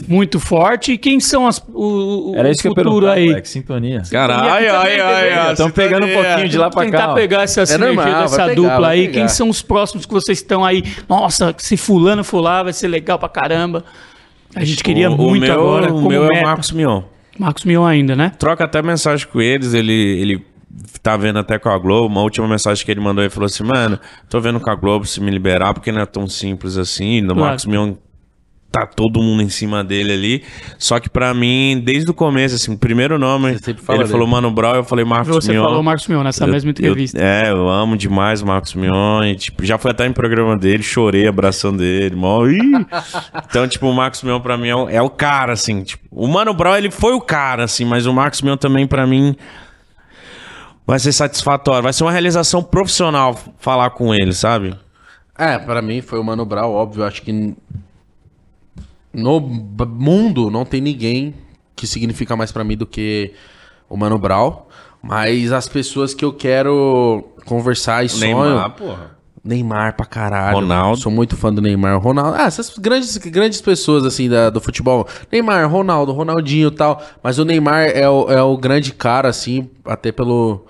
muito 0.08 0.40
forte. 0.40 0.94
E 0.94 0.98
quem 0.98 1.20
são 1.20 1.48
as, 1.48 1.58
o, 1.74 2.32
o 2.32 2.36
Era 2.38 2.50
isso 2.52 2.62
que 2.62 2.68
eu 2.68 2.74
perguntava, 2.76 3.14
aí? 3.14 3.30
Alex, 3.32 3.50
sintonia. 3.50 4.04
Caralho, 4.10 4.44
aqui 4.54 4.68
ai, 4.70 5.00
ai, 5.00 5.32
ai. 5.34 5.52
Estão 5.54 5.72
pegando 5.72 6.06
um 6.06 6.14
pouquinho 6.14 6.48
de 6.50 6.58
lá 6.58 6.70
pra 6.70 6.84
Tentar 6.86 6.98
cá. 6.98 7.12
ó. 7.12 7.14
pegar 7.16 7.42
essa 7.44 7.66
sinergia 7.66 7.96
normal, 7.96 8.22
dessa 8.22 8.46
pegar, 8.46 8.56
dupla 8.56 8.88
aí. 8.90 9.08
Quem 9.08 9.28
são 9.28 9.50
os 9.50 9.62
próximos 9.62 10.06
que 10.06 10.14
vocês 10.14 10.38
estão 10.38 10.64
aí? 10.64 10.84
Nossa, 11.10 11.54
se 11.58 11.76
fulano 11.78 12.24
for 12.24 12.42
lá, 12.42 12.62
vai 12.64 12.74
ser 12.74 12.88
legal 12.88 13.18
pra 13.18 13.30
caramba. 13.30 13.84
A 14.56 14.64
gente 14.64 14.84
queria 14.84 15.10
O- 15.10 15.16
o 15.16 15.18
muito 15.18 15.42
meu- 15.42 15.54
agora. 15.54 15.86
O 15.92 15.96
como 15.96 16.10
meu 16.10 16.26
é 16.26 16.28
meta. 16.28 16.40
o 16.42 16.44
Marcos 16.44 16.72
Mion. 16.72 17.02
Marcos 17.40 17.66
Mion 17.66 17.86
ainda, 17.86 18.16
né? 18.16 18.32
Troca 18.38 18.64
até 18.64 18.82
mensagem 18.82 19.28
com 19.28 19.42
eles, 19.42 19.74
ele, 19.74 19.94
ele 19.94 20.46
tá 21.02 21.18
vendo 21.18 21.40
até 21.40 21.58
com 21.60 21.70
a 21.70 21.78
Globo. 21.78 22.08
Uma 22.08 22.22
última 22.22 22.48
mensagem 22.48 22.86
que 22.86 22.92
ele 22.92 23.02
mandou, 23.02 23.24
ele 23.24 23.30
falou 23.32 23.46
assim, 23.46 23.64
mano, 23.64 24.00
tô 24.30 24.40
vendo 24.40 24.60
com 24.60 24.70
a 24.70 24.76
Globo 24.76 25.06
se 25.06 25.22
me 25.22 25.32
liberar, 25.32 25.74
porque 25.74 25.92
não 25.92 26.02
é 26.02 26.06
tão 26.06 26.28
simples 26.28 26.78
assim. 26.78 27.22
No 27.22 27.34
Claro. 27.34 27.42
Marcos 27.42 27.66
Mion 27.66 27.96
tá 28.74 28.88
todo 28.88 29.22
mundo 29.22 29.44
em 29.44 29.50
cima 29.50 29.84
dele 29.84 30.12
ali. 30.12 30.44
Só 30.80 31.00
que 31.00 31.08
pra 31.08 31.32
mim, 31.32 31.80
desde 31.86 32.10
o 32.10 32.14
começo, 32.14 32.56
assim, 32.56 32.74
o 32.74 32.78
primeiro 32.78 33.20
nome, 33.20 33.54
Você 33.60 33.70
ele 33.70 33.80
dele. 34.00 34.08
falou 34.08 34.26
Mano 34.28 34.50
Brown, 34.50 34.74
eu 34.78 34.84
falei 34.84 35.06
Marcos 35.06 35.36
Você 35.36 35.52
Mion. 35.54 35.64
falou 35.64 35.84
Marcos 35.84 36.08
Mion 36.08 36.24
nessa 36.24 36.46
Eu- 36.46 36.52
mesma 36.52 36.72
entrevista. 36.72 37.20
eu- 37.20 37.24
é, 37.24 37.52
eu 37.52 37.70
amo 37.70 37.96
demais 37.96 38.42
o 38.42 38.48
Marcos 38.48 38.74
Mion. 38.74 39.24
E, 39.26 39.36
tipo, 39.36 39.64
já 39.64 39.78
fui 39.78 39.92
até 39.92 40.08
em 40.08 40.12
programa 40.12 40.58
dele, 40.58 40.82
chorei 40.82 41.28
abraçando 41.28 41.84
ele. 41.84 42.16
Ih. 42.16 42.18
então, 43.48 43.68
tipo, 43.68 43.88
o 43.88 43.94
Marcos 43.94 44.24
Mion 44.24 44.40
pra 44.42 44.58
mim 44.58 44.70
é 44.70 44.76
o, 44.76 44.90
é 44.90 45.02
o 45.04 45.10
cara, 45.10 45.54
assim. 45.54 45.84
Tipo, 45.84 46.04
o 46.10 46.28
Mano 46.28 46.52
Brown, 46.52 46.76
ele 46.76 46.90
foi 46.90 47.14
o 47.14 47.22
cara, 47.22 47.66
assim, 47.66 47.86
mas 47.86 48.08
o 48.08 48.12
Marcos 48.14 48.42
Mion 48.42 48.58
também, 48.58 48.88
pra 48.88 49.06
mim, 49.06 49.36
vai 50.88 50.98
ser 50.98 51.12
satisfatório. 51.12 51.84
Vai 51.84 51.94
ser 51.94 52.04
uma 52.04 52.12
realização 52.12 52.64
profissional 52.64 53.40
falar 53.60 53.92
com 53.92 54.14
ele, 54.16 54.34
sabe? 54.34 54.76
É, 55.38 55.60
pra 55.60 55.80
mim 55.82 56.02
foi 56.02 56.20
o 56.20 56.24
Mano 56.24 56.44
Brown, 56.44 56.72
óbvio. 56.72 57.04
Acho 57.04 57.22
que 57.22 57.54
no 59.14 59.40
mundo 59.40 60.50
não 60.50 60.66
tem 60.66 60.82
ninguém 60.82 61.34
que 61.76 61.86
significa 61.88 62.36
mais 62.36 62.52
pra 62.52 62.64
mim 62.64 62.76
do 62.78 62.86
que 62.86 63.34
o 63.90 63.96
Mano 63.98 64.18
Brown. 64.18 64.64
Mas 65.02 65.52
as 65.52 65.68
pessoas 65.68 66.14
que 66.14 66.24
eu 66.24 66.32
quero 66.32 67.24
conversar 67.46 68.06
e 68.06 68.10
sonho. 68.10 68.70
porra. 68.72 69.12
Neymar 69.44 69.98
pra 69.98 70.06
caralho. 70.06 70.56
Ronaldo. 70.56 70.98
Sou 71.02 71.12
muito 71.12 71.36
fã 71.36 71.54
do 71.54 71.62
Neymar. 71.62 72.00
Ronaldo. 72.00 72.38
Ah, 72.40 72.46
essas 72.46 72.78
grandes, 72.78 73.18
grandes 73.18 73.60
pessoas, 73.60 74.06
assim, 74.06 74.30
da- 74.30 74.50
do 74.50 74.62
futebol. 74.62 75.06
Neymar, 75.30 75.70
Ronaldo, 75.70 76.14
Ronaldinho 76.14 76.70
e 76.70 76.72
tal. 76.72 77.04
Mas 77.22 77.38
o 77.40 77.44
Neymar 77.44 77.90
é 77.90 78.08
o, 78.10 78.32
é 78.32 78.42
o 78.42 78.56
grande 78.56 78.94
cara, 78.94 79.28
assim, 79.28 79.70
até 79.84 80.14
pelo. 80.14 80.66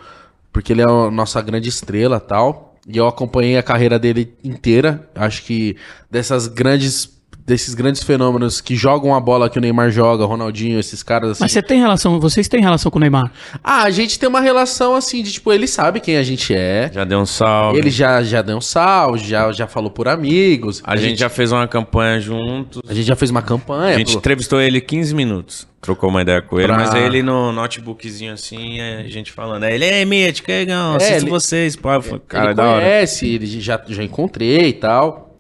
Porque 0.51 0.73
ele 0.73 0.81
é 0.81 0.85
a 0.89 1.11
nossa 1.11 1.39
grande 1.39 1.69
estrela 1.69 2.19
tal. 2.19 2.73
E 2.87 2.97
eu 2.97 3.07
acompanhei 3.07 3.57
a 3.57 3.63
carreira 3.63 3.99
dele 3.99 4.33
inteira. 4.43 5.07
Acho 5.13 5.43
que 5.43 5.77
dessas 6.09 6.47
grandes 6.47 7.07
desses 7.45 7.73
grandes 7.73 8.01
fenômenos 8.03 8.61
que 8.61 8.75
jogam 8.75 9.13
a 9.13 9.19
bola 9.19 9.49
que 9.49 9.57
o 9.57 9.61
Neymar 9.61 9.91
joga, 9.91 10.23
Ronaldinho, 10.25 10.79
esses 10.79 11.03
caras 11.03 11.31
assim. 11.31 11.43
Mas 11.43 11.51
você 11.51 11.61
tem 11.61 11.79
relação, 11.79 12.19
vocês 12.19 12.47
têm 12.47 12.61
relação 12.61 12.89
com 12.89 12.97
o 12.97 13.01
Neymar? 13.01 13.31
Ah, 13.63 13.83
a 13.83 13.91
gente 13.91 14.17
tem 14.17 14.29
uma 14.29 14.39
relação 14.39 14.95
assim 14.95 15.21
de 15.21 15.31
tipo, 15.31 15.51
ele 15.51 15.67
sabe 15.67 15.99
quem 15.99 16.17
a 16.17 16.23
gente 16.23 16.53
é. 16.55 16.89
Já 16.93 17.03
deu 17.03 17.19
um 17.19 17.25
salve. 17.25 17.77
Ele 17.79 17.89
já, 17.89 18.23
já 18.23 18.41
deu 18.41 18.57
um 18.57 18.61
salve, 18.61 19.19
já, 19.27 19.51
já 19.51 19.67
falou 19.67 19.91
por 19.91 20.07
amigos. 20.07 20.81
A, 20.85 20.95
gente, 20.95 21.19
já 21.19 21.29
fez 21.29 21.51
uma 21.51 21.67
campanha 21.67 22.19
juntos. 22.19 22.81
a 22.87 22.93
gente 22.93 23.05
já 23.07 23.15
fez 23.15 23.29
uma 23.29 23.41
campanha. 23.41 23.95
A 23.95 23.97
gente 23.99 24.13
pô. 24.13 24.19
entrevistou 24.19 24.61
ele 24.61 24.79
15 24.79 25.13
minutos. 25.13 25.67
Trocou 25.81 26.09
uma 26.09 26.21
ideia 26.21 26.41
com 26.41 26.57
ele, 26.57 26.67
Pra- 26.69 26.77
mas 26.77 26.93
ele 26.95 27.21
no 27.21 27.51
notebookzinho 27.51 28.31
assim, 28.31 28.79
a 28.79 29.03
gente 29.09 29.33
falando. 29.33 29.65
Aí 29.65 29.73
ele, 29.75 29.83
ei, 29.83 30.05
Mítico, 30.05 30.45
que 30.45 30.51
legal, 30.53 30.93
É, 30.93 30.95
assisto 30.95 31.23
ele- 31.25 31.29
vocês. 31.29 31.75
Falei, 31.75 32.21
cara, 32.25 32.43
ele 32.45 32.51
é 32.51 32.55
da 32.55 32.63
hora. 32.63 32.81
conhece, 32.81 33.27
ele 33.27 33.45
já, 33.59 33.81
já 33.89 34.01
encontrei 34.01 34.69
e 34.69 34.73
tal. 34.73 35.32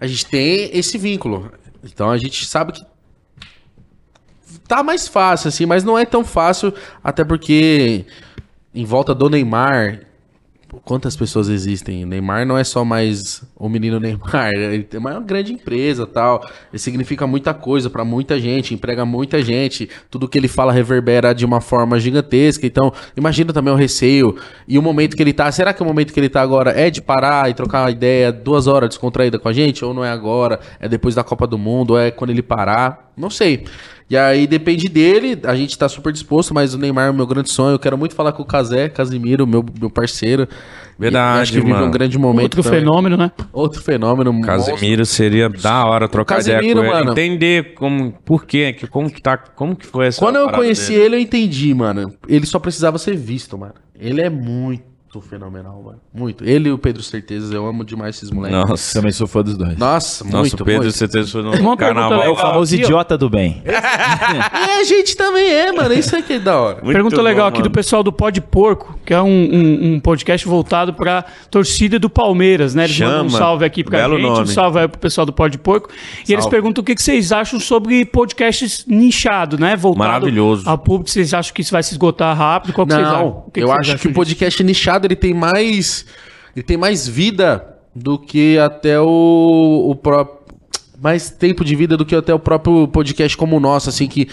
A 0.00 0.06
gente 0.06 0.26
tem 0.26 0.70
esse 0.72 0.96
vínculo. 0.96 1.52
Então 1.84 2.10
a 2.10 2.16
gente 2.16 2.46
sabe 2.46 2.72
que 2.72 2.82
tá 4.66 4.82
mais 4.82 5.06
fácil, 5.06 5.48
assim, 5.48 5.66
mas 5.66 5.84
não 5.84 5.98
é 5.98 6.04
tão 6.04 6.24
fácil, 6.24 6.72
até 7.02 7.24
porque 7.24 8.06
em 8.74 8.84
volta 8.84 9.14
do 9.14 9.28
Neymar, 9.28 10.06
quantas 10.84 11.16
pessoas 11.16 11.48
existem? 11.48 12.04
Neymar 12.04 12.46
não 12.46 12.56
é 12.56 12.64
só 12.64 12.84
mais 12.84 13.42
o 13.56 13.68
menino 13.68 13.98
Neymar, 13.98 14.52
ele 14.52 14.84
tem 14.84 15.00
uma 15.00 15.18
grande 15.20 15.52
empresa 15.52 16.06
tal. 16.06 16.48
Ele 16.72 16.78
significa 16.78 17.26
muita 17.26 17.52
coisa 17.52 17.90
pra 17.90 18.04
muita 18.04 18.38
gente, 18.38 18.74
emprega 18.74 19.04
muita 19.04 19.42
gente. 19.42 19.88
Tudo 20.10 20.28
que 20.28 20.38
ele 20.38 20.48
fala 20.48 20.72
reverbera 20.72 21.34
de 21.34 21.44
uma 21.44 21.60
forma 21.60 21.98
gigantesca. 21.98 22.66
Então, 22.66 22.92
imagina 23.16 23.52
também 23.52 23.72
o 23.72 23.76
receio 23.76 24.36
e 24.66 24.78
o 24.78 24.82
momento 24.82 25.16
que 25.16 25.22
ele 25.22 25.32
tá. 25.32 25.50
Será 25.50 25.72
que 25.72 25.82
o 25.82 25.86
momento 25.86 26.12
que 26.12 26.20
ele 26.20 26.28
tá 26.28 26.40
agora 26.40 26.70
é 26.70 26.90
de 26.90 27.02
parar 27.02 27.50
e 27.50 27.54
trocar 27.54 27.82
uma 27.82 27.90
ideia 27.90 28.32
duas 28.32 28.66
horas 28.66 28.90
descontraída 28.90 29.38
com 29.38 29.48
a 29.48 29.52
gente? 29.52 29.84
Ou 29.84 29.92
não 29.92 30.04
é 30.04 30.10
agora? 30.10 30.60
É 30.78 30.88
depois 30.88 31.14
da 31.14 31.24
Copa 31.24 31.46
do 31.46 31.58
Mundo? 31.58 31.92
Ou 31.92 31.98
é 31.98 32.10
quando 32.10 32.30
ele 32.30 32.42
parar? 32.42 33.12
Não 33.16 33.30
sei. 33.30 33.64
E 34.10 34.16
aí 34.16 34.44
depende 34.44 34.88
dele, 34.88 35.38
a 35.44 35.54
gente 35.54 35.78
tá 35.78 35.88
super 35.88 36.12
disposto, 36.12 36.52
mas 36.52 36.74
o 36.74 36.78
Neymar 36.78 37.06
é 37.06 37.10
o 37.10 37.14
meu 37.14 37.28
grande 37.28 37.48
sonho. 37.48 37.76
Eu 37.76 37.78
quero 37.78 37.96
muito 37.96 38.12
falar 38.12 38.32
com 38.32 38.42
o 38.42 38.44
Casé, 38.44 38.88
Casimiro, 38.88 39.46
meu, 39.46 39.64
meu 39.78 39.88
parceiro. 39.88 40.48
Verdade, 40.98 41.42
acho 41.42 41.52
que 41.52 41.60
vive 41.60 41.70
mano. 41.70 41.86
um 41.86 41.90
grande 41.92 42.18
momento. 42.18 42.42
Outro 42.42 42.62
também. 42.64 42.80
fenômeno, 42.80 43.16
né? 43.16 43.30
Outro 43.52 43.80
fenômeno. 43.80 44.30
um 44.30 44.34
monstro. 44.34 44.74
Casemiro 44.74 45.06
seria 45.06 45.48
da 45.48 45.84
hora 45.86 46.08
trocar 46.08 46.40
ideia 46.40 46.56
Casemiro, 46.56 46.80
com 46.80 46.86
ele. 46.86 46.94
mano. 46.94 47.12
Entender 47.12 47.74
como, 47.74 48.12
por 48.24 48.44
quê, 48.44 48.72
que, 48.72 48.88
como 48.88 49.08
que 49.08 49.22
tá, 49.22 49.38
como 49.38 49.76
que 49.76 49.86
foi 49.86 50.08
essa 50.08 50.18
Quando 50.18 50.36
eu 50.36 50.50
conheci 50.50 50.90
dele. 50.92 51.04
ele, 51.04 51.16
eu 51.16 51.20
entendi, 51.20 51.72
mano. 51.72 52.12
Ele 52.26 52.46
só 52.46 52.58
precisava 52.58 52.98
ser 52.98 53.16
visto, 53.16 53.56
mano. 53.56 53.74
Ele 53.94 54.20
é 54.20 54.28
muito 54.28 54.89
fenomenal, 55.18 55.82
mano. 55.82 55.98
Muito. 56.14 56.44
Ele 56.44 56.68
e 56.68 56.72
o 56.72 56.78
Pedro 56.78 57.02
Certezas, 57.02 57.50
eu 57.52 57.66
amo 57.66 57.84
demais 57.84 58.14
esses 58.16 58.30
moleques. 58.30 58.56
Nossa, 58.68 58.92
Também 59.00 59.10
sou 59.10 59.26
fã 59.26 59.42
dos 59.42 59.56
dois. 59.56 59.76
Nossa, 59.76 60.22
nosso 60.24 60.36
muito, 60.36 60.64
Pedro, 60.64 60.82
muito. 60.82 60.92
você 60.96 61.08
teve 61.08 61.36
no 61.62 61.76
carnaval. 61.76 62.22
É 62.22 62.28
o 62.28 62.36
famoso 62.36 62.74
idiota 62.76 63.18
do 63.18 63.28
bem. 63.28 63.60
E 63.66 63.70
a 64.80 64.84
gente 64.84 65.16
também 65.16 65.48
é, 65.50 65.72
mano. 65.72 65.92
Isso 65.94 66.14
aqui 66.14 66.34
é 66.34 66.38
da 66.38 66.60
hora. 66.60 66.76
Muito 66.82 66.92
Pergunta 66.92 67.16
bom, 67.16 67.22
legal 67.22 67.46
aqui 67.48 67.58
mano. 67.58 67.70
do 67.70 67.72
pessoal 67.74 68.02
do 68.04 68.12
Pode 68.12 68.40
Porco, 68.40 68.98
que 69.04 69.12
é 69.12 69.20
um, 69.20 69.26
um- 69.28 69.94
um 69.94 70.00
podcast 70.00 70.46
voltado 70.46 70.94
pra 70.94 71.24
torcida 71.50 71.98
do 71.98 72.08
Palmeiras, 72.10 72.74
né? 72.74 72.84
Eles 72.84 73.00
mandam 73.00 73.26
um 73.26 73.28
Chama. 73.30 73.38
salve 73.38 73.64
aqui 73.64 73.82
pra 73.82 73.98
Belo 73.98 74.16
gente, 74.16 74.26
um 74.28 74.32
nome. 74.34 74.46
salve 74.48 74.78
aí 74.78 74.86
pro 74.86 75.00
pessoal 75.00 75.26
do 75.26 75.32
Pode 75.32 75.58
Porco. 75.58 75.88
E 76.28 76.32
eles 76.32 76.46
perguntam 76.46 76.82
o 76.82 76.84
que, 76.84 76.94
que 76.94 77.02
vocês 77.02 77.32
acham 77.32 77.58
sobre 77.58 78.04
podcasts 78.04 78.84
nichados, 78.86 79.58
né? 79.58 79.74
Voltado 79.74 79.98
Maravilhoso. 80.08 80.68
ao 80.68 80.78
público. 80.78 81.10
Vocês 81.10 81.34
acham 81.34 81.52
que 81.54 81.62
isso 81.62 81.72
vai 81.72 81.82
se 81.82 81.92
esgotar 81.92 82.36
rápido? 82.36 82.72
Qual 82.72 82.86
que 82.86 82.92
vocês 82.92 83.06
acham? 83.06 83.20
Não, 83.20 83.28
O 83.28 83.50
que 83.50 83.52
que 83.52 83.60
eu 83.62 83.66
vocês 83.66 83.78
acho 83.80 83.90
acham 83.92 83.98
que 84.02 84.08
o 84.08 84.12
podcast 84.12 84.62
nichado 84.62 84.99
ele 85.06 85.16
tem 85.16 85.34
mais. 85.34 86.04
Ele 86.54 86.62
tem 86.62 86.76
mais 86.76 87.06
vida 87.06 87.78
do 87.94 88.18
que 88.18 88.58
até 88.58 89.00
o, 89.00 89.86
o 89.90 89.94
próprio. 89.94 90.40
Mais 91.00 91.30
tempo 91.30 91.64
de 91.64 91.74
vida 91.74 91.96
do 91.96 92.04
que 92.04 92.14
até 92.14 92.34
o 92.34 92.38
próprio 92.38 92.86
podcast 92.88 93.34
como 93.36 93.56
o 93.56 93.60
nosso, 93.60 93.88
assim, 93.88 94.06
que 94.06 94.28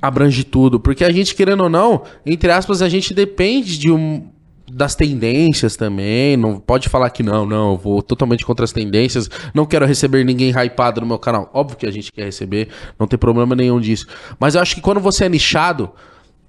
abrange 0.00 0.44
tudo. 0.44 0.78
Porque 0.78 1.04
a 1.04 1.10
gente, 1.10 1.34
querendo 1.34 1.62
ou 1.62 1.70
não, 1.70 2.02
entre 2.24 2.50
aspas, 2.50 2.82
a 2.82 2.88
gente 2.88 3.14
depende 3.14 3.78
de 3.78 3.90
um. 3.90 4.28
Das 4.68 4.96
tendências 4.96 5.76
também, 5.76 6.36
não 6.36 6.58
pode 6.58 6.88
falar 6.88 7.08
que 7.10 7.22
não, 7.22 7.46
não, 7.46 7.76
vou 7.76 8.02
totalmente 8.02 8.44
contra 8.44 8.64
as 8.64 8.72
tendências, 8.72 9.30
não 9.54 9.64
quero 9.64 9.86
receber 9.86 10.24
ninguém 10.24 10.50
hypado 10.50 11.00
no 11.00 11.06
meu 11.06 11.20
canal. 11.20 11.48
Óbvio 11.54 11.78
que 11.78 11.86
a 11.86 11.90
gente 11.90 12.10
quer 12.10 12.24
receber, 12.24 12.68
não 12.98 13.06
tem 13.06 13.16
problema 13.16 13.54
nenhum 13.54 13.80
disso. 13.80 14.08
Mas 14.40 14.56
eu 14.56 14.60
acho 14.60 14.74
que 14.74 14.80
quando 14.80 14.98
você 14.98 15.26
é 15.26 15.28
nichado, 15.28 15.92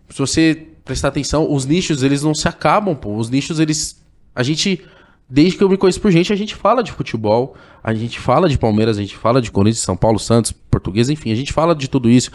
se 0.09 0.17
você 0.17 0.67
prestar 0.87 1.09
atenção, 1.09 1.51
os 1.51 1.65
nichos, 1.65 2.01
eles 2.01 2.23
não 2.23 2.33
se 2.33 2.47
acabam, 2.47 2.95
pô. 2.95 3.15
Os 3.15 3.29
nichos, 3.29 3.59
eles. 3.59 4.03
A 4.33 4.41
gente. 4.41 4.81
Desde 5.29 5.57
que 5.57 5.63
eu 5.63 5.67
me 5.67 5.75
conheço 5.75 5.99
por 5.99 6.09
gente, 6.09 6.31
a 6.31 6.37
gente 6.37 6.55
fala 6.55 6.81
de 6.81 6.89
futebol, 6.93 7.53
a 7.83 7.93
gente 7.93 8.17
fala 8.17 8.47
de 8.47 8.57
Palmeiras, 8.57 8.97
a 8.97 9.01
gente 9.01 9.17
fala 9.17 9.41
de 9.41 9.51
Corinthians, 9.51 9.83
São 9.83 9.97
Paulo, 9.97 10.17
Santos, 10.17 10.53
Português, 10.53 11.09
enfim, 11.09 11.33
a 11.33 11.35
gente 11.35 11.51
fala 11.51 11.75
de 11.75 11.89
tudo 11.89 12.09
isso. 12.09 12.31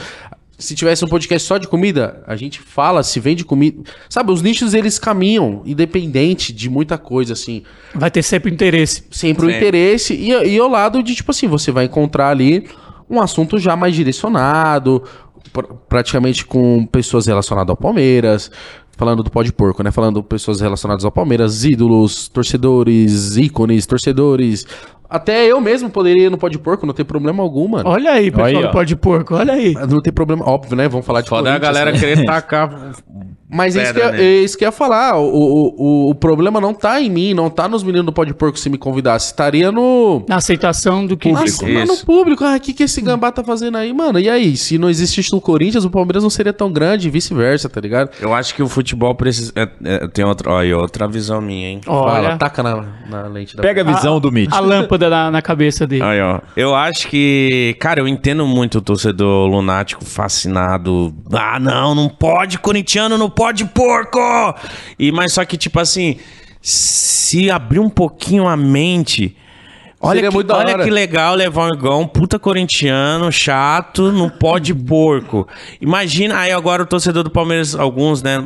Se 0.59 0.75
tivesse 0.75 1.03
um 1.03 1.09
podcast 1.09 1.49
só 1.49 1.57
de 1.57 1.67
comida, 1.67 2.23
a 2.27 2.37
gente 2.37 2.61
fala, 2.61 3.03
se 3.03 3.19
vende 3.19 3.45
comida. 3.47 3.83
Sabe, 4.11 4.31
os 4.31 4.43
nichos 4.43 4.75
eles 4.75 4.99
caminham, 4.99 5.63
independente 5.65 6.53
de 6.53 6.69
muita 6.69 6.99
coisa, 6.99 7.33
assim 7.33 7.63
Vai 7.95 8.11
ter 8.11 8.23
sempre 8.23 8.53
interesse. 8.53 9.05
sempre 9.11 9.47
o 9.47 9.49
Sempre. 9.49 9.57
interesse 9.57 10.15
e, 10.15 10.29
e 10.29 10.59
ao 10.59 10.69
lado 10.69 11.03
de, 11.03 11.15
tipo 11.15 11.31
assim, 11.31 11.49
você 11.49 11.73
vai 11.73 11.87
encontrar 11.87 12.29
ali 12.29 12.69
um 13.09 13.21
assunto 13.21 13.59
já 13.59 13.75
mais 13.75 13.95
direcionado, 13.95 15.03
pr- 15.53 15.73
praticamente 15.89 16.45
com 16.45 16.87
pessoas 16.87 17.27
relacionadas 17.27 17.71
ao 17.71 17.77
Palmeiras, 17.77 18.51
falando 18.97 19.23
do 19.23 19.31
pó 19.31 19.43
de 19.43 19.53
porco, 19.53 19.83
né? 19.83 19.91
Falando 19.91 20.23
pessoas 20.23 20.61
relacionadas 20.61 21.05
ao 21.05 21.13
Palmeiras, 21.13 21.65
ídolos, 21.65 22.29
torcedores, 22.29 23.37
ícones, 23.37 23.87
torcedores. 23.87 24.67
Até 25.13 25.45
eu 25.47 25.61
mesmo 25.61 25.91
poderia 25.91 26.27
ir 26.27 26.31
no 26.31 26.39
pó 26.39 26.49
de 26.49 26.59
porco, 26.59 26.87
não 26.87 26.95
tem 26.95 27.05
problema 27.05 27.43
algum, 27.43 27.69
mano. 27.69 27.89
Olha 27.89 28.13
aí, 28.13 28.31
pessoal 28.31 28.47
Aí, 28.47 28.57
ó. 28.57 28.63
do 28.63 28.71
Pode 28.71 28.97
Porco, 28.97 29.35
olha 29.35 29.53
aí. 29.53 29.75
Não 29.75 30.01
tem 30.01 30.13
problema, 30.13 30.49
óbvio, 30.49 30.75
né? 30.77 30.89
Vamos 30.89 31.05
falar 31.07 31.21
de 31.21 31.29
Foda 31.29 31.53
a 31.55 31.59
galera 31.59 31.93
né? 31.93 31.99
querer 31.99 32.25
tacar. 32.27 32.93
Mas 33.55 33.77
é 33.77 33.83
isso, 33.83 33.93
que 33.93 34.01
eu, 34.01 34.09
é 34.09 34.23
isso 34.23 34.57
que 34.59 34.65
eu 34.65 34.69
ia 34.69 34.73
falar. 34.73 35.19
O, 35.19 35.27
o, 35.29 35.75
o, 35.77 36.11
o 36.11 36.15
problema 36.15 36.59
não 36.59 36.73
tá 36.73 36.99
em 37.03 37.11
mim, 37.11 37.35
não 37.35 37.51
tá 37.51 37.69
nos 37.69 37.83
meninos 37.83 38.07
do 38.07 38.13
pó 38.13 38.25
de 38.25 38.33
porco 38.33 38.59
se 38.59 38.71
me 38.71 38.79
convidasse. 38.79 39.27
Estaria 39.27 39.71
no. 39.71 40.25
Na 40.27 40.37
aceitação 40.37 41.07
do 41.07 41.19
que 41.19 41.29
Público. 41.31 41.67
lá 41.71 41.85
no 41.85 41.97
público, 41.99 42.45
ah, 42.45 42.57
o 42.57 42.61
que, 42.61 42.73
que 42.73 42.85
esse 42.85 43.03
gambá 43.03 43.31
tá 43.31 43.45
fazendo 43.45 43.77
aí, 43.77 43.93
mano? 43.93 44.19
E 44.19 44.27
aí, 44.31 44.57
se 44.57 44.79
não 44.79 44.89
existisse 44.89 45.31
no 45.33 45.41
Corinthians, 45.41 45.85
o 45.85 45.91
Palmeiras 45.91 46.23
não 46.23 46.31
seria 46.31 46.53
tão 46.55 46.73
grande 46.73 47.09
e 47.09 47.11
vice-versa, 47.11 47.69
tá 47.69 47.79
ligado? 47.79 48.09
Eu 48.23 48.33
acho 48.33 48.55
que 48.55 48.63
o 48.63 48.69
futebol 48.69 49.15
precisa. 49.15 49.53
é- 49.55 49.69
é, 49.85 50.09
tem 50.09 50.25
outra, 50.25 50.51
olha, 50.51 50.79
outra 50.79 51.07
visão 51.07 51.39
minha, 51.43 51.69
hein? 51.69 51.81
Fala, 51.85 52.21
Olha, 52.29 52.37
taca 52.39 52.63
na, 52.63 52.87
na 53.11 53.27
lente 53.27 53.55
da. 53.55 53.63
Pega 53.63 53.83
a 53.83 53.85
visão 53.85 54.19
do 54.19 54.33
Mitch. 54.33 54.51
a 54.51 54.61
lâmpada 54.61 55.02
na, 55.09 55.31
na 55.31 55.43
cabeça 55.43 55.87
dele. 55.87 56.03
Aí, 56.03 56.21
ó. 56.21 56.41
Eu 56.57 56.75
acho 56.75 57.09
que, 57.09 57.77
cara, 57.79 58.01
eu 58.01 58.09
entendo 58.09 58.47
muito 58.47 58.79
o 58.79 58.83
torcedor 58.83 59.49
lunático 59.49 60.05
fascinado. 60.05 61.15
Ah, 61.33 61.59
não, 61.59 61.95
não 61.95 62.09
pode, 62.09 62.59
corintiano, 62.59 63.17
não 63.17 63.31
pode, 63.31 63.65
porco! 63.65 64.19
E 64.99 65.13
mas 65.13 65.33
só 65.33 65.45
que 65.45 65.57
tipo 65.57 65.79
assim, 65.79 66.17
se 66.61 67.51
abrir 67.51 67.81
um 67.81 67.91
pouquinho 67.91 68.47
a 68.47 68.57
mente, 68.57 69.37
olha 70.03 70.21
Seria 70.21 70.45
que, 70.45 70.53
olha 70.53 70.85
que 70.85 70.91
legal 70.91 71.35
levar 71.35 71.71
um 71.71 72.03
um 72.03 72.07
puta 72.07 72.39
corintiano 72.39 73.31
chato, 73.31 74.11
não 74.11 74.29
pode 74.29 74.75
porco. 74.75 75.47
Imagina, 75.81 76.39
aí 76.39 76.51
agora 76.51 76.83
o 76.83 76.87
torcedor 76.87 77.23
do 77.23 77.31
Palmeiras, 77.31 77.75
alguns, 77.75 78.23
né? 78.23 78.45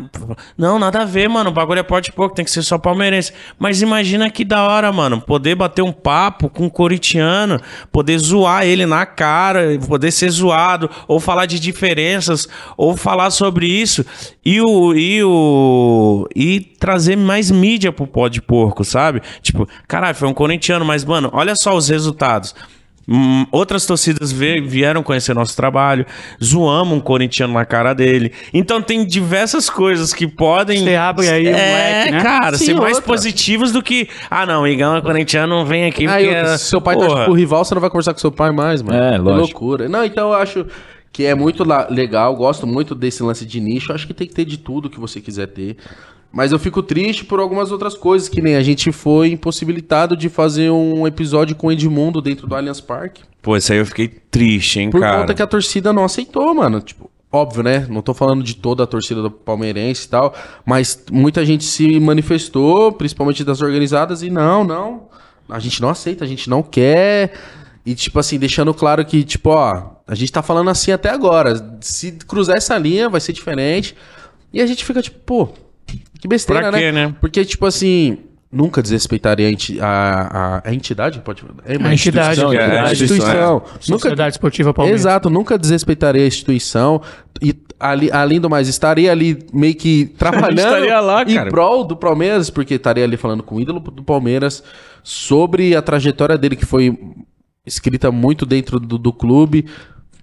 Não, 0.56 0.78
nada 0.78 1.02
a 1.02 1.04
ver, 1.04 1.28
mano. 1.28 1.50
O 1.50 1.52
bagulho 1.52 1.80
é 1.80 1.82
pode 1.82 2.12
porco, 2.12 2.34
tem 2.34 2.44
que 2.44 2.50
ser 2.50 2.62
só 2.62 2.76
palmeirense. 2.76 3.32
Mas 3.58 3.80
imagina 3.80 4.30
que 4.30 4.44
da 4.44 4.62
hora, 4.64 4.92
mano, 4.92 5.20
poder 5.20 5.54
bater 5.54 5.82
um 5.82 5.92
papo 5.92 6.50
com 6.50 6.64
um 6.64 6.68
corintiano, 6.68 7.60
poder 7.90 8.18
zoar 8.18 8.66
ele 8.66 8.84
na 8.84 9.06
cara, 9.06 9.78
poder 9.86 10.10
ser 10.10 10.30
zoado, 10.30 10.90
ou 11.08 11.18
falar 11.18 11.46
de 11.46 11.58
diferenças, 11.58 12.48
ou 12.76 12.96
falar 12.96 13.30
sobre 13.30 13.66
isso. 13.66 14.04
E 14.44 14.60
o. 14.60 14.94
E 14.94 15.22
o. 15.24 16.28
E 16.34 16.60
trazer 16.60 17.16
mais 17.16 17.50
mídia 17.50 17.90
pro 17.90 18.06
pó 18.06 18.28
de 18.28 18.40
porco, 18.40 18.84
sabe? 18.84 19.22
Tipo, 19.42 19.68
caralho, 19.88 20.14
foi 20.14 20.28
um 20.28 20.34
corintiano, 20.34 20.84
mas, 20.84 21.04
mano, 21.04 21.30
olha 21.32 21.45
só 21.54 21.76
os 21.76 21.88
resultados. 21.88 22.54
Hum, 23.08 23.46
outras 23.52 23.86
torcidas 23.86 24.32
vieram 24.32 25.00
conhecer 25.00 25.32
nosso 25.32 25.54
trabalho, 25.54 26.04
zoamos 26.42 26.98
um 26.98 27.00
corintiano 27.00 27.54
na 27.54 27.64
cara 27.64 27.94
dele. 27.94 28.32
Então 28.52 28.82
tem 28.82 29.06
diversas 29.06 29.70
coisas 29.70 30.12
que 30.12 30.26
podem. 30.26 30.82
Você 30.82 30.96
abre 30.96 31.28
aí 31.28 31.46
um 31.46 31.50
é, 31.50 31.52
leque, 31.52 32.10
né? 32.10 32.22
cara, 32.22 32.58
Sim, 32.58 32.64
ser 32.64 32.74
mais 32.74 32.96
outra. 32.96 33.02
positivos 33.02 33.70
do 33.70 33.80
que. 33.80 34.08
Ah, 34.28 34.44
não, 34.44 34.66
Igão 34.66 34.96
é 34.96 35.00
corintiano, 35.00 35.56
não 35.56 35.64
vem 35.64 35.84
aqui. 35.84 36.04
Aí, 36.08 36.24
porque 36.24 36.36
outra, 36.36 36.58
se 36.58 36.64
seu 36.64 36.80
pai 36.80 36.96
Porra. 36.96 37.08
tá 37.08 37.20
tipo 37.20 37.32
rival, 37.34 37.64
você 37.64 37.74
não 37.74 37.80
vai 37.80 37.90
conversar 37.90 38.12
com 38.12 38.18
seu 38.18 38.32
pai 38.32 38.50
mais, 38.50 38.82
mano. 38.82 38.98
É, 39.00 39.12
Que 39.12 39.18
lógico. 39.18 39.40
loucura. 39.40 39.88
Não, 39.88 40.04
então 40.04 40.28
eu 40.30 40.34
acho 40.34 40.66
que 41.12 41.24
é 41.24 41.34
muito 41.34 41.64
legal, 41.88 42.34
gosto 42.34 42.66
muito 42.66 42.92
desse 42.92 43.22
lance 43.22 43.46
de 43.46 43.60
nicho. 43.60 43.92
Acho 43.92 44.04
que 44.06 44.14
tem 44.14 44.26
que 44.26 44.34
ter 44.34 44.44
de 44.44 44.58
tudo 44.58 44.90
que 44.90 44.98
você 44.98 45.20
quiser 45.20 45.46
ter. 45.46 45.76
Mas 46.32 46.52
eu 46.52 46.58
fico 46.58 46.82
triste 46.82 47.24
por 47.24 47.40
algumas 47.40 47.72
outras 47.72 47.94
coisas, 47.94 48.28
que 48.28 48.42
nem 48.42 48.56
a 48.56 48.62
gente 48.62 48.92
foi 48.92 49.28
impossibilitado 49.28 50.16
de 50.16 50.28
fazer 50.28 50.70
um 50.70 51.06
episódio 51.06 51.56
com 51.56 51.68
o 51.68 51.72
Edmundo 51.72 52.20
dentro 52.20 52.46
do 52.46 52.54
Allianz 52.54 52.80
Parque. 52.80 53.22
Pô, 53.40 53.56
isso 53.56 53.72
aí 53.72 53.78
eu 53.78 53.86
fiquei 53.86 54.08
triste, 54.08 54.80
hein, 54.80 54.90
Por 54.90 55.00
cara. 55.00 55.20
conta 55.20 55.34
que 55.34 55.42
a 55.42 55.46
torcida 55.46 55.92
não 55.92 56.04
aceitou, 56.04 56.54
mano. 56.54 56.80
Tipo, 56.80 57.10
óbvio, 57.32 57.62
né? 57.62 57.86
Não 57.88 58.02
tô 58.02 58.12
falando 58.12 58.42
de 58.42 58.56
toda 58.56 58.82
a 58.82 58.86
torcida 58.86 59.22
do 59.22 59.30
palmeirense 59.30 60.06
e 60.06 60.08
tal, 60.08 60.34
mas 60.64 61.04
muita 61.10 61.44
gente 61.44 61.64
se 61.64 61.98
manifestou, 62.00 62.92
principalmente 62.92 63.44
das 63.44 63.62
organizadas, 63.62 64.22
e 64.22 64.30
não, 64.30 64.64
não. 64.64 65.08
A 65.48 65.58
gente 65.58 65.80
não 65.80 65.88
aceita, 65.88 66.24
a 66.24 66.28
gente 66.28 66.50
não 66.50 66.62
quer. 66.62 67.32
E, 67.84 67.94
tipo 67.94 68.18
assim, 68.18 68.36
deixando 68.36 68.74
claro 68.74 69.04
que, 69.04 69.22
tipo, 69.22 69.50
ó, 69.50 69.90
a 70.06 70.14
gente 70.14 70.32
tá 70.32 70.42
falando 70.42 70.70
assim 70.70 70.90
até 70.90 71.08
agora. 71.08 71.78
Se 71.80 72.12
cruzar 72.26 72.56
essa 72.56 72.76
linha, 72.76 73.08
vai 73.08 73.20
ser 73.20 73.32
diferente. 73.32 73.94
E 74.52 74.60
a 74.60 74.66
gente 74.66 74.84
fica, 74.84 75.00
tipo, 75.00 75.18
pô, 75.20 75.48
que 76.20 76.28
besteira, 76.28 76.70
Pra 76.70 76.78
quê, 76.78 76.92
né? 76.92 77.06
né? 77.08 77.14
Porque, 77.20 77.44
tipo 77.44 77.66
assim, 77.66 78.18
nunca 78.50 78.80
desrespeitaria 78.82 79.48
a, 79.48 79.50
enti- 79.50 79.80
a, 79.80 80.60
a, 80.64 80.70
a 80.70 80.74
entidade, 80.74 81.20
pode 81.20 81.42
é 81.64 81.76
uma 81.76 81.88
A 81.88 81.94
entidade, 81.94 82.40
instituição, 82.40 82.50
que 82.50 82.56
é 82.56 82.78
a 82.78 82.84
a 82.86 82.92
instituição. 82.92 83.54
Nunca, 83.54 83.80
Sociedade 83.80 84.34
Esportiva 84.34 84.72
Palmeiras. 84.74 85.00
Exato, 85.02 85.28
nunca 85.30 85.58
desrespeitaria 85.58 86.22
a 86.24 86.26
instituição. 86.26 87.02
E 87.42 87.54
ali, 87.78 88.10
além 88.10 88.40
do 88.40 88.48
mais, 88.48 88.66
estaria 88.68 89.10
ali 89.12 89.38
meio 89.52 89.74
que 89.74 90.06
trabalhando 90.18 90.58
estaria 90.58 91.00
lá, 91.00 91.22
em 91.22 91.34
cara. 91.34 91.50
prol 91.50 91.84
do 91.84 91.96
Palmeiras, 91.96 92.48
porque 92.48 92.74
estaria 92.74 93.04
ali 93.04 93.16
falando 93.16 93.42
com 93.42 93.56
o 93.56 93.60
ídolo 93.60 93.80
do 93.80 94.02
Palmeiras 94.02 94.62
sobre 95.02 95.76
a 95.76 95.82
trajetória 95.82 96.38
dele, 96.38 96.56
que 96.56 96.64
foi 96.64 96.98
escrita 97.66 98.10
muito 98.10 98.46
dentro 98.46 98.78
do, 98.80 98.96
do 98.96 99.12
clube. 99.12 99.66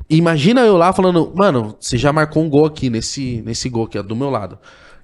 Imagina 0.10 0.62
eu 0.62 0.78
lá 0.78 0.92
falando, 0.94 1.32
mano, 1.36 1.76
você 1.80 1.98
já 1.98 2.12
marcou 2.12 2.44
um 2.44 2.50
gol 2.50 2.66
aqui 2.66 2.90
nesse, 2.90 3.42
nesse 3.46 3.70
gol 3.70 3.86
aqui, 3.86 3.98
ó, 3.98 4.02
do 4.04 4.16
meu 4.16 4.30
lado. 4.30 4.58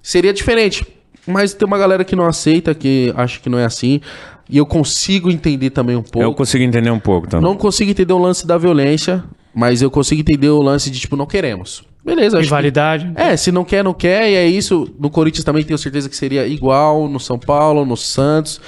Seria 0.10 0.34
diferente. 0.34 0.84
Mas 1.28 1.54
tem 1.54 1.68
uma 1.68 1.78
galera 1.78 2.04
que 2.04 2.16
não 2.16 2.26
aceita, 2.26 2.74
que 2.74 3.14
acha 3.16 3.40
que 3.40 3.48
não 3.48 3.60
é 3.60 3.66
assim. 3.66 4.02
E 4.50 4.58
eu 4.58 4.66
consigo 4.66 5.30
entender 5.30 5.70
também 5.70 5.96
um 5.96 6.02
pouco. 6.02 6.24
Eu 6.24 6.34
consigo 6.34 6.64
entender 6.64 6.90
um 6.90 7.00
pouco 7.00 7.28
também. 7.28 7.48
Não 7.48 7.56
consigo 7.56 7.92
entender 7.92 8.12
o 8.12 8.18
lance 8.18 8.48
da 8.48 8.58
violência, 8.58 9.24
mas 9.54 9.84
eu 9.84 9.92
consigo 9.92 10.22
entender 10.22 10.50
o 10.50 10.64
lance 10.64 10.90
de, 10.90 11.00
tipo, 11.00 11.16
não 11.16 11.28
queremos. 11.28 11.84
Beleza, 12.04 12.40
acho 12.40 12.48
que- 12.48 12.56
Rivalidade. 12.56 13.12
É, 13.14 13.38
se 13.38 13.52
não 13.52 13.64
quer, 13.64 13.84
não 13.84 13.94
quer, 13.94 14.32
e 14.32 14.34
é 14.34 14.48
isso. 14.48 14.92
No 15.00 15.12
Corinthians 15.12 15.44
também 15.44 15.64
tenho 15.64 15.78
certeza 15.78 16.10
que 16.10 16.16
seria 16.16 16.48
igual, 16.48 17.08
no 17.08 17.20
São 17.20 17.38
Paulo, 17.38 17.86
no 17.86 17.96
Santos. 17.96 18.60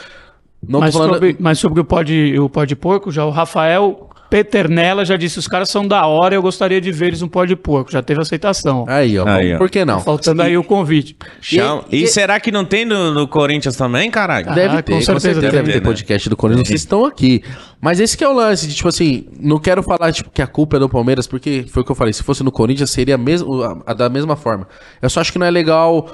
Não 0.62 0.80
mas, 0.80 0.94
tô 0.94 1.00
falando... 1.00 1.14
sobre, 1.16 1.38
mas 1.40 1.58
sobre 1.58 1.82
o 1.82 1.84
pó 1.84 2.04
de, 2.04 2.40
o 2.40 2.48
pó 2.48 2.66
de 2.66 2.76
porco, 2.76 3.12
já 3.12 3.26
o 3.26 3.32
Rafael 3.32 4.12
Peternella 4.32 5.04
já 5.04 5.18
disse: 5.18 5.38
os 5.38 5.48
caras 5.48 5.70
são 5.70 5.86
da 5.86 6.08
hora, 6.08 6.34
eu 6.34 6.42
gostaria 6.42 6.80
de 6.80 6.90
ver 6.90 7.08
eles 7.08 7.22
um 7.22 7.28
pó 7.28 7.44
de 7.44 7.54
porco. 7.54 7.92
Já 7.92 8.02
teve 8.02 8.22
aceitação. 8.22 8.86
Aí, 8.88 9.20
ó. 9.20 9.28
Aí, 9.28 9.54
ó. 9.54 9.58
Por 9.58 9.70
que 9.70 9.84
não? 9.84 10.00
Faltando 10.00 10.42
aí 10.42 10.58
o 10.58 10.64
convite. 10.64 11.18
Chama- 11.42 11.84
E, 11.92 11.98
E- 11.98 12.04
e- 12.04 12.08
será 12.08 12.40
que 12.40 12.50
não 12.50 12.64
tem 12.64 12.86
no, 12.86 13.14
no 13.14 13.28
Corinthians 13.28 13.76
também, 13.76 14.10
caralho? 14.10 14.50
Ah, 14.50 14.54
Deve 14.54 14.76
com 14.78 14.82
ter, 14.84 14.94
com 14.94 15.02
certeza 15.02 15.20
certeza, 15.20 15.42
deve 15.42 15.52
deve 15.58 15.66
ter 15.68 15.74
ter, 15.74 15.80
né? 15.82 15.86
podcast 15.86 16.30
do 16.30 16.38
Corinthians, 16.38 16.68
vocês 16.70 16.80
estão 16.82 17.04
aqui. 17.06 17.44
Mas 17.82 18.00
esse 18.00 18.18
que 18.18 18.24
é 18.24 18.28
o 18.30 18.34
lance, 18.34 18.66
de 18.68 18.74
tipo 18.74 18.88
assim, 18.88 19.26
não 19.38 19.60
quero 19.60 19.84
falar 19.84 20.14
tipo, 20.14 20.30
que 20.30 20.42
a 20.42 20.48
culpa 20.48 20.78
é 20.78 20.80
do 20.80 20.88
Palmeiras, 20.88 21.28
porque 21.28 21.66
foi 21.68 21.82
o 21.82 21.86
que 21.86 21.92
eu 21.92 21.96
falei, 21.96 22.14
se 22.14 22.24
fosse 22.24 22.42
no 22.42 22.52
Corinthians 22.54 22.90
seria 22.90 23.18
mesmo, 23.18 23.62
a, 23.62 23.78
a 23.88 23.94
da 23.94 24.08
mesma 24.10 24.38
forma. 24.38 24.66
Eu 25.02 25.10
só 25.10 25.20
acho 25.20 25.34
que 25.34 25.38
não 25.40 25.46
é 25.46 25.52
legal 25.52 26.10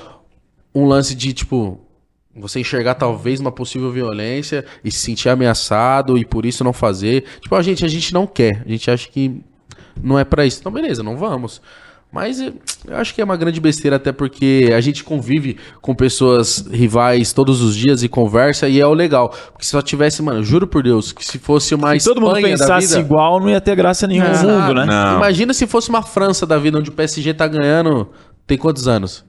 um 0.73 0.85
lance 0.87 1.13
de, 1.13 1.33
tipo, 1.33 1.79
você 2.39 2.59
enxergar 2.59 2.95
talvez 2.95 3.39
uma 3.39 3.51
possível 3.51 3.91
violência 3.91 4.65
e 4.83 4.91
se 4.91 4.99
sentir 4.99 5.29
ameaçado 5.29 6.17
e 6.17 6.25
por 6.25 6.45
isso 6.45 6.63
não 6.63 6.73
fazer. 6.73 7.23
Tipo, 7.41 7.55
a 7.55 7.61
gente, 7.61 7.83
a 7.83 7.87
gente 7.87 8.13
não 8.13 8.27
quer, 8.27 8.63
a 8.65 8.69
gente 8.69 8.89
acha 8.89 9.09
que 9.09 9.41
não 10.01 10.17
é 10.17 10.23
pra 10.23 10.45
isso. 10.45 10.59
Então, 10.59 10.71
beleza, 10.71 11.03
não 11.03 11.17
vamos. 11.17 11.61
Mas 12.11 12.39
eh, 12.39 12.53
eu 12.87 12.95
acho 12.95 13.13
que 13.13 13.21
é 13.21 13.23
uma 13.23 13.35
grande 13.35 13.59
besteira, 13.59 13.97
até 13.97 14.11
porque 14.11 14.71
a 14.75 14.79
gente 14.79 15.03
convive 15.03 15.57
com 15.81 15.93
pessoas 15.93 16.65
rivais 16.71 17.33
todos 17.33 17.61
os 17.61 17.75
dias 17.75 18.01
e 18.01 18.07
conversa, 18.07 18.67
e 18.69 18.79
é 18.79 18.87
o 18.87 18.93
legal. 18.93 19.29
Porque 19.51 19.65
se 19.65 19.71
só 19.71 19.81
tivesse, 19.81 20.21
mano, 20.21 20.41
juro 20.43 20.65
por 20.65 20.83
Deus, 20.83 21.11
que 21.11 21.25
se 21.25 21.37
fosse 21.37 21.75
uma 21.75 21.97
Se 21.99 22.05
todo 22.05 22.21
mundo 22.21 22.37
Espanha 22.37 22.57
da 22.57 22.63
pensasse 22.63 22.87
vida, 22.87 22.99
igual, 22.99 23.39
não 23.39 23.49
ia 23.49 23.59
ter 23.59 23.75
graça 23.75 24.07
nenhuma 24.07 24.29
no 24.29 24.49
mundo, 24.49 24.73
né? 24.73 24.85
Não. 24.85 25.17
Imagina 25.17 25.53
se 25.53 25.67
fosse 25.67 25.89
uma 25.89 26.01
França 26.01 26.45
da 26.45 26.57
vida, 26.57 26.77
onde 26.77 26.89
o 26.89 26.93
PSG 26.93 27.33
tá 27.33 27.47
ganhando. 27.47 28.09
Tem 28.45 28.57
quantos 28.57 28.87
anos? 28.87 29.25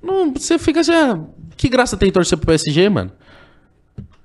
Não, 0.00 0.32
você 0.32 0.58
fica 0.58 0.80
assim, 0.80 0.92
ah, 0.92 1.18
que 1.56 1.68
graça 1.68 1.96
tem 1.96 2.10
torcer 2.10 2.38
pro 2.38 2.46
PSG, 2.46 2.88
mano? 2.88 3.10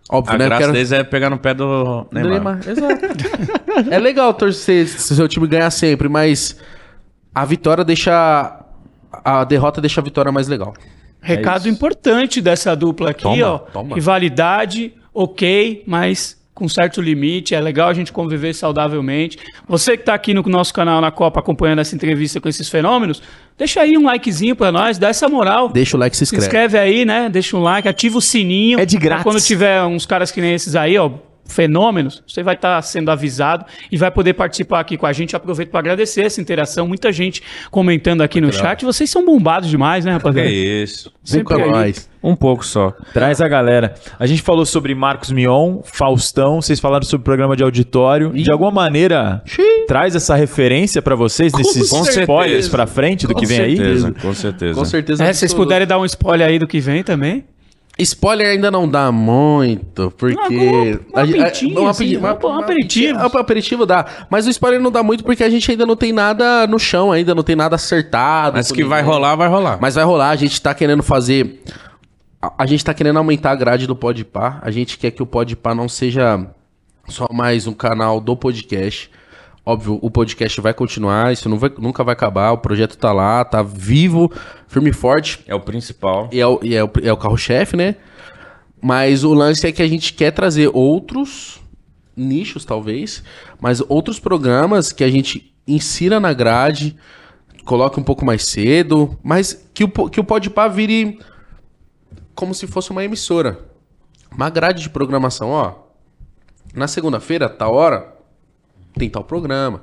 Óbvio, 0.09 0.35
A 0.35 0.37
né? 0.37 0.45
Graça 0.45 0.61
quero- 0.61 0.73
deles 0.73 0.91
é 0.91 1.03
pegar 1.03 1.29
no 1.29 1.37
pé 1.39 1.53
do 1.53 2.05
Neymar. 2.11 2.31
Neymar, 2.31 2.59
exato. 2.69 3.05
é 3.91 3.97
legal 3.99 4.33
torcer 4.33 4.87
se 4.87 5.13
o 5.13 5.15
seu 5.15 5.27
time 5.27 5.47
ganhar 5.47 5.71
sempre, 5.71 6.07
mas 6.07 6.55
a 7.33 7.43
vitória 7.45 7.83
deixa. 7.83 8.61
A 9.23 9.43
derrota 9.45 9.81
deixa 9.81 10.01
a 10.01 10.03
vitória 10.03 10.31
mais 10.31 10.47
legal. 10.47 10.73
Recado 11.21 11.67
importante 11.67 12.39
dessa 12.41 12.75
dupla 12.75 13.09
aqui, 13.11 13.23
Toma, 13.23 13.45
ó. 13.47 13.57
toma. 13.57 13.95
Rivalidade, 13.95 14.93
ok, 15.11 15.83
mas 15.87 16.37
com 16.55 16.69
certo 16.69 17.01
limite. 17.01 17.53
É 17.53 17.59
legal 17.59 17.89
a 17.89 17.93
gente 17.93 18.11
conviver 18.13 18.53
saudavelmente. 18.55 19.37
Você 19.67 19.97
que 19.97 20.03
tá 20.03 20.13
aqui 20.13 20.33
no 20.33 20.41
nosso 20.43 20.73
canal 20.73 21.01
na 21.01 21.11
Copa 21.11 21.41
acompanhando 21.41 21.79
essa 21.79 21.93
entrevista 21.93 22.39
com 22.39 22.47
esses 22.47 22.69
fenômenos, 22.69 23.21
deixa 23.57 23.81
aí 23.81 23.97
um 23.97 24.05
likezinho 24.05 24.55
pra 24.55 24.71
nós, 24.71 24.97
dá 24.97 25.09
essa 25.09 25.27
moral. 25.27 25.67
Deixa 25.69 25.97
o 25.97 25.99
like 25.99 26.15
se 26.15 26.25
Se 26.25 26.35
inscreve. 26.35 26.45
inscreve 26.45 26.77
aí, 26.79 27.05
né? 27.05 27.29
Deixa 27.29 27.55
um 27.57 27.61
like, 27.61 27.87
ativa 27.87 28.17
o 28.17 28.21
sininho. 28.21 28.79
É 28.79 28.85
de 28.85 28.97
grátis. 28.97 29.23
Quando 29.23 29.41
tiver 29.41 29.83
uns 29.83 30.05
caras 30.05 30.31
que 30.31 30.39
nem 30.39 30.53
esses 30.53 30.75
aí, 30.75 30.97
ó, 30.97 31.11
fenômenos, 31.47 32.23
você 32.27 32.41
vai 32.43 32.55
estar 32.55 32.81
sendo 32.81 33.11
avisado 33.11 33.65
e 33.91 33.97
vai 33.97 34.11
poder 34.11 34.33
participar 34.33 34.79
aqui 34.79 34.97
com 34.97 35.05
a 35.05 35.13
gente. 35.13 35.35
Aproveito 35.35 35.69
para 35.69 35.79
agradecer 35.79 36.21
essa 36.23 36.41
interação. 36.41 36.87
Muita 36.87 37.11
gente 37.11 37.41
comentando 37.71 38.21
aqui 38.21 38.41
no 38.41 38.51
chat. 38.51 38.83
Vocês 38.83 39.09
são 39.09 39.23
bombados 39.25 39.69
demais, 39.69 40.03
né, 40.05 40.11
É 40.11 40.13
rapaziada? 40.15 40.49
isso. 40.49 41.11
Vem 41.23 41.43
com 41.43 41.53
Sempre 41.55 41.63
aí. 41.65 41.71
nós. 41.71 42.09
Um 42.23 42.35
pouco 42.35 42.65
só. 42.65 42.91
Traz 43.13 43.39
a 43.39 43.47
galera. 43.47 43.93
A 44.17 44.25
gente 44.25 44.41
falou 44.41 44.65
sobre 44.65 44.95
Marcos 44.95 45.31
Mion, 45.31 45.81
Faustão, 45.83 46.59
vocês 46.59 46.79
falaram 46.79 47.05
sobre 47.05 47.21
o 47.21 47.25
programa 47.25 47.55
de 47.55 47.63
auditório. 47.63 48.31
De 48.33 48.49
alguma 48.51 48.71
maneira, 48.71 49.43
traz 49.87 50.15
essa 50.15 50.33
referência 50.35 51.01
pra 51.03 51.15
vocês 51.15 51.53
nesses 51.53 51.87
Com 51.89 52.01
spoilers 52.01 52.49
certeza. 52.65 52.69
pra 52.71 52.87
frente 52.87 53.27
do 53.27 53.33
Com 53.35 53.39
que 53.39 53.45
vem 53.45 53.59
aí? 53.59 53.77
Certeza, 53.77 54.11
com 54.19 54.33
certeza. 54.33 54.73
Com 54.79 54.85
certeza. 54.85 55.23
É, 55.23 55.31
se 55.33 55.39
vocês 55.39 55.53
puderem 55.53 55.85
dar 55.85 55.99
um 55.99 56.05
spoiler 56.05 56.47
aí 56.47 56.57
do 56.57 56.65
que 56.67 56.79
vem 56.79 57.03
também. 57.03 57.45
Spoiler 57.97 58.47
ainda 58.47 58.69
não 58.69 58.89
dá 58.89 59.09
muito, 59.11 60.11
porque. 60.17 60.99
Ah, 61.13 61.17
um 61.17 61.19
a 61.21 61.25
gente- 61.25 61.39
apitinho, 61.41 61.81
um 61.81 61.87
assim, 61.87 62.17
um- 62.17 62.25
aperitivo. 62.59 63.19
Um 63.19 63.39
aperitivo 63.39 63.85
dá. 63.85 64.05
Mas 64.29 64.45
o 64.45 64.49
spoiler 64.49 64.81
não 64.81 64.91
dá 64.91 65.01
muito 65.01 65.23
porque 65.23 65.43
a 65.43 65.49
gente 65.49 65.71
ainda 65.71 65.85
não 65.85 65.95
tem 65.95 66.11
nada 66.11 66.67
no 66.67 66.77
chão, 66.77 67.11
ainda 67.13 67.33
não 67.33 67.41
tem 67.43 67.55
nada 67.55 67.75
acertado. 67.75 68.57
Mas 68.57 68.69
que 68.71 68.83
vai 68.83 69.01
rolar, 69.01 69.35
vai 69.35 69.47
rolar. 69.47 69.77
Mas 69.79 69.95
vai 69.95 70.03
rolar, 70.03 70.29
a 70.31 70.35
gente 70.35 70.61
tá 70.61 70.73
querendo 70.73 71.01
fazer. 71.03 71.63
A, 72.41 72.63
a 72.63 72.65
gente 72.65 72.83
tá 72.83 72.93
querendo 72.93 73.17
aumentar 73.17 73.51
a 73.51 73.55
grade 73.55 73.87
do 73.87 73.95
Podpah. 73.95 74.59
A 74.61 74.71
gente 74.71 74.97
quer 74.97 75.11
que 75.11 75.23
o 75.23 75.25
Podpah 75.25 75.73
não 75.73 75.87
seja 75.87 76.45
só 77.07 77.27
mais 77.31 77.65
um 77.65 77.73
canal 77.73 78.19
do 78.19 78.35
podcast. 78.35 79.09
Óbvio, 79.65 79.97
o 80.01 80.11
podcast 80.11 80.61
vai 80.61 80.73
continuar, 80.75 81.33
isso 81.33 81.49
não 81.49 81.57
vai- 81.57 81.71
nunca 81.79 82.03
vai 82.03 82.13
acabar. 82.13 82.51
O 82.51 82.59
projeto 82.59 82.95
tá 82.97 83.11
lá, 83.11 83.43
tá 83.43 83.63
vivo, 83.63 84.31
firme 84.67 84.91
e 84.91 84.93
forte. 84.93 85.43
É 85.47 85.55
o 85.55 85.59
principal. 85.59 86.29
E 86.31 86.39
é 86.39 86.45
o, 86.45 86.59
e 86.61 86.75
é 86.75 86.83
o, 86.83 86.91
é 87.01 87.11
o 87.11 87.17
carro-chefe, 87.17 87.75
né? 87.75 87.95
Mas 88.79 89.23
o 89.23 89.33
lance 89.33 89.65
é 89.65 89.71
que 89.71 89.81
a 89.81 89.87
gente 89.87 90.13
quer 90.13 90.31
trazer 90.31 90.69
outros 90.71 91.59
nichos, 92.15 92.63
talvez, 92.63 93.23
mas 93.59 93.81
outros 93.89 94.19
programas 94.19 94.91
que 94.91 95.03
a 95.03 95.09
gente 95.09 95.53
insira 95.67 96.19
na 96.19 96.31
grade, 96.31 96.95
coloque 97.65 97.99
um 97.99 98.03
pouco 98.03 98.23
mais 98.23 98.45
cedo, 98.45 99.17
mas 99.23 99.67
que 99.73 99.83
o, 99.83 99.89
que 99.89 100.19
o 100.19 100.23
Podpah 100.23 100.67
vire 100.67 101.19
como 102.35 102.53
se 102.53 102.67
fosse 102.67 102.91
uma 102.91 103.03
emissora. 103.03 103.59
Uma 104.31 104.49
grade 104.49 104.83
de 104.83 104.89
programação, 104.89 105.49
ó. 105.49 105.73
Na 106.73 106.87
segunda-feira, 106.87 107.49
tal 107.49 107.73
hora, 107.73 108.14
tem 108.97 109.09
tal 109.09 109.23
programa. 109.23 109.81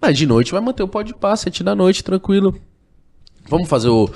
Mas 0.00 0.16
de 0.16 0.26
noite 0.26 0.52
vai 0.52 0.60
manter 0.60 0.82
o 0.82 0.88
Podpah, 0.88 1.36
sete 1.36 1.62
da 1.62 1.74
noite, 1.74 2.02
tranquilo. 2.02 2.54
Vamos 3.48 3.68
fazer 3.68 3.88
o. 3.88 4.08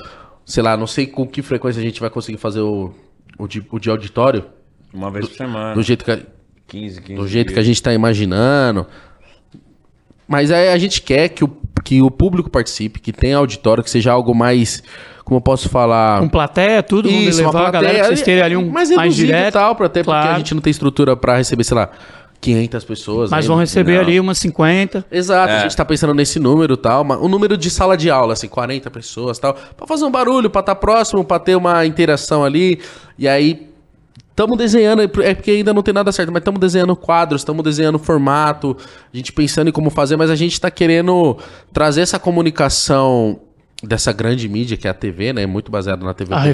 Sei 0.47 0.63
lá, 0.63 0.77
não 0.77 0.87
sei 0.87 1.07
com 1.07 1.27
que 1.27 1.43
frequência 1.43 1.81
a 1.81 1.85
gente 1.85 2.01
vai 2.01 2.11
conseguir 2.11 2.39
fazer 2.39 2.61
o, 2.61 2.93
o, 3.39 3.47
de, 3.47 3.65
o 3.71 3.79
de 3.79 3.91
auditório. 3.91 4.45
Uma 4.93 5.11
vez 5.11 5.29
por 5.29 5.37
semana. 5.37 5.75
Do 5.75 5.83
jeito 5.83 6.05
que, 6.05 6.11
a- 6.11 6.21
15, 6.69 7.01
15 7.03 7.21
do 7.21 7.29
jeito 7.29 7.47
dias. 7.49 7.55
que 7.55 7.61
a 7.61 7.63
gente 7.63 7.83
tá 7.83 7.93
imaginando. 7.93 8.87
Mas 10.27 10.51
aí 10.51 10.69
a 10.69 10.79
gente 10.79 11.03
quer 11.03 11.29
que 11.29 11.45
o, 11.45 11.57
que 11.85 12.01
o 12.01 12.11
público 12.11 12.49
participe, 12.51 13.01
que 13.01 13.13
tenha 13.13 13.37
auditório, 13.37 13.83
que 13.85 13.91
seja 13.91 14.13
algo 14.13 14.35
mais. 14.35 14.83
Como 15.25 15.39
eu 15.39 15.43
posso 15.43 15.69
falar? 15.69 16.21
Com 16.21 16.29
plateia, 16.29 16.83
tudo, 16.83 17.09
vamos 17.09 17.25
Isso, 17.25 17.41
uma 17.41 17.47
levar 17.49 17.69
a 17.69 17.71
galera 17.71 17.81
pra 17.81 17.89
plateia 17.93 18.05
vocês 18.05 18.23
terem 18.23 18.43
ali 18.43 18.57
um 18.57 18.71
mais 18.71 18.91
mais, 18.91 19.15
direto. 19.15 19.49
e 19.49 19.53
tal, 19.53 19.75
pra 19.75 19.87
até 19.87 20.03
porque 20.03 20.19
claro. 20.21 20.35
a 20.35 20.39
gente 20.39 20.55
não 20.55 20.61
tem 20.61 20.71
estrutura 20.71 21.17
pra 21.17 21.39
receber, 21.39 21.65
sei 21.65 21.77
lá, 21.77 21.91
500 22.45 22.85
pessoas. 22.85 23.31
Mas 23.31 23.45
ainda. 23.45 23.49
vão 23.49 23.59
receber 23.59 23.95
Não. 23.95 24.01
ali 24.03 24.21
umas 24.21 24.39
50. 24.39 25.05
Exato, 25.11 25.53
a 25.53 25.57
É. 25.57 25.61
gente 25.63 25.77
tá 25.77 25.85
pensando 25.85 26.13
nesse 26.15 26.39
número 26.39 26.75
e 26.75 26.77
tal, 26.77 27.03
mas 27.05 27.19
o 27.21 27.29
número 27.29 27.57
de 27.57 27.71
sala 27.71 27.97
de 27.97 28.11
aula, 28.11 28.35
assim, 28.35 28.49
40 28.49 28.91
pessoas 28.91 29.39
e 29.39 29.41
tal, 29.41 29.55
pra 29.55 29.87
fazer 29.87 30.05
um 30.05 30.11
barulho, 30.11 30.51
pra 30.51 30.61
estar 30.61 30.75
próximo, 30.75 31.25
pra 31.25 31.39
ter 31.39 31.57
uma 31.57 31.85
interação 31.87 32.45
ali, 32.45 32.81
e 33.19 33.27
aí 33.27 33.67
estamos 34.31 34.59
desenhando, 34.59 35.01
é 35.03 35.07
porque 35.35 35.51
ainda 35.53 35.73
não 35.73 35.83
tem 35.83 35.95
nada 35.95 36.11
certo, 36.13 36.31
mas 36.33 36.41
estamos 36.41 36.61
desenhando 36.61 36.95
quadros, 36.97 37.41
estamos 37.41 37.63
desenhando 37.65 37.99
formato, 37.99 38.77
a 39.13 39.17
gente 39.17 39.33
pensando 39.33 39.69
em 39.69 39.73
como 39.73 39.91
fazer, 39.91 40.17
mas 40.17 40.29
a 40.29 40.35
gente 40.37 40.61
tá 40.61 40.71
querendo 40.71 41.37
trazer 41.73 42.01
essa 42.03 42.19
comunicação 42.19 43.39
dessa 43.83 44.13
grande 44.13 44.49
mídia 44.49 44.77
que 44.77 44.87
é 44.89 44.91
a 44.91 44.95
TV, 44.95 45.33
né, 45.33 45.47
muito 45.47 45.71
baseado 45.71 46.05
na 46.05 46.13
TV. 46.15 46.35
A 46.35 46.39
tá 46.39 46.45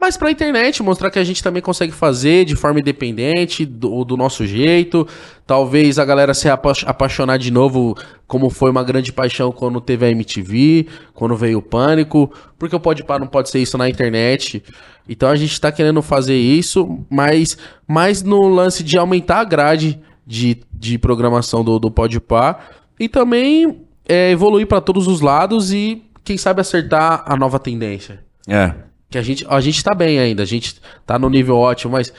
Mas 0.00 0.16
pra 0.18 0.30
internet, 0.30 0.82
mostrar 0.82 1.10
que 1.10 1.18
a 1.18 1.24
gente 1.24 1.42
também 1.42 1.62
consegue 1.62 1.92
fazer 1.92 2.44
de 2.44 2.54
forma 2.54 2.78
independente, 2.80 3.64
do, 3.64 4.04
do 4.04 4.16
nosso 4.16 4.46
jeito. 4.46 5.08
Talvez 5.46 5.98
a 5.98 6.04
galera 6.04 6.34
se 6.34 6.48
apa- 6.48 6.72
apaixonar 6.84 7.38
de 7.38 7.50
novo, 7.50 7.96
como 8.26 8.50
foi 8.50 8.70
uma 8.70 8.84
grande 8.84 9.12
paixão 9.12 9.50
quando 9.50 9.80
teve 9.80 10.04
a 10.04 10.10
MTV, 10.10 10.86
quando 11.14 11.34
veio 11.36 11.58
o 11.58 11.62
Pânico. 11.62 12.30
Porque 12.58 12.76
o 12.76 12.80
Podpah 12.80 13.18
não 13.18 13.26
pode 13.26 13.48
ser 13.48 13.60
isso 13.60 13.78
na 13.78 13.88
internet. 13.88 14.62
Então 15.08 15.28
a 15.30 15.36
gente 15.36 15.58
tá 15.58 15.72
querendo 15.72 16.02
fazer 16.02 16.36
isso, 16.36 16.98
mas 17.08 17.56
mais 17.88 18.22
no 18.22 18.46
lance 18.48 18.82
de 18.82 18.98
aumentar 18.98 19.40
a 19.40 19.44
grade 19.44 19.98
de, 20.26 20.58
de 20.72 20.98
programação 20.98 21.64
do, 21.64 21.78
do 21.78 21.90
Podpah. 21.90 22.58
E 23.00 23.08
também 23.08 23.80
é, 24.06 24.30
evoluir 24.30 24.66
para 24.66 24.80
todos 24.82 25.08
os 25.08 25.22
lados 25.22 25.72
e, 25.72 26.02
quem 26.22 26.36
sabe, 26.36 26.60
acertar 26.60 27.24
a 27.26 27.36
nova 27.36 27.58
tendência. 27.58 28.22
É. 28.46 28.74
Que 29.14 29.18
a 29.18 29.22
gente, 29.22 29.46
a 29.48 29.60
gente 29.60 29.84
tá 29.84 29.94
bem 29.94 30.18
ainda, 30.18 30.42
a 30.42 30.46
gente 30.46 30.74
tá 31.06 31.16
no 31.20 31.30
nível 31.30 31.56
ótimo, 31.56 31.92
mas 31.92 32.12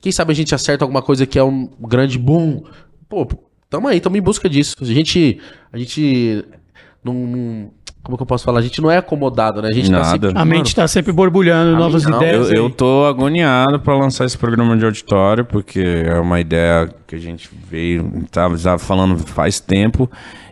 quem 0.00 0.12
sabe 0.12 0.30
a 0.30 0.34
gente 0.34 0.54
acerta 0.54 0.84
alguma 0.84 1.02
coisa 1.02 1.26
que 1.26 1.36
é 1.36 1.42
um 1.42 1.68
grande 1.80 2.20
boom. 2.20 2.62
Pô, 3.08 3.26
tamo 3.68 3.88
aí, 3.88 3.98
tamo 3.98 4.16
em 4.16 4.20
busca 4.20 4.48
disso. 4.48 4.76
A 4.80 4.84
gente. 4.84 5.40
A 5.72 5.76
gente. 5.76 6.44
Não. 7.02 7.68
Como 8.00 8.16
que 8.16 8.22
eu 8.22 8.26
posso 8.26 8.44
falar? 8.44 8.60
A 8.60 8.62
gente 8.62 8.80
não 8.80 8.88
é 8.88 8.98
acomodado, 8.98 9.60
né? 9.60 9.70
A 9.70 9.72
gente 9.72 9.90
Nada. 9.90 10.04
tá 10.04 10.10
sempre. 10.12 10.32
A 10.36 10.44
mente 10.44 10.72
tá 10.72 10.86
sempre 10.86 11.12
borbulhando, 11.12 11.74
A 11.74 11.78
novas 11.80 12.04
mim 12.04 12.12
não, 12.12 12.18
ideias. 12.18 12.46
Eu, 12.46 12.52
aí. 12.52 12.56
eu 12.58 12.70
tô 12.70 13.04
agoniado 13.06 13.80
pra 13.80 13.98
lançar 13.98 14.24
esse 14.24 14.38
programa 14.38 14.76
de 14.76 14.84
auditório, 14.84 15.44
porque 15.44 15.80
é 15.80 16.14
uma 16.20 16.38
ideia 16.38 16.88
que 17.08 17.16
a 17.16 17.18
gente 17.18 17.50
veio, 17.68 18.24
tava 18.30 18.56
já 18.56 18.78
falando 18.78 19.18
faz 19.18 19.58
tempo. 19.58 20.08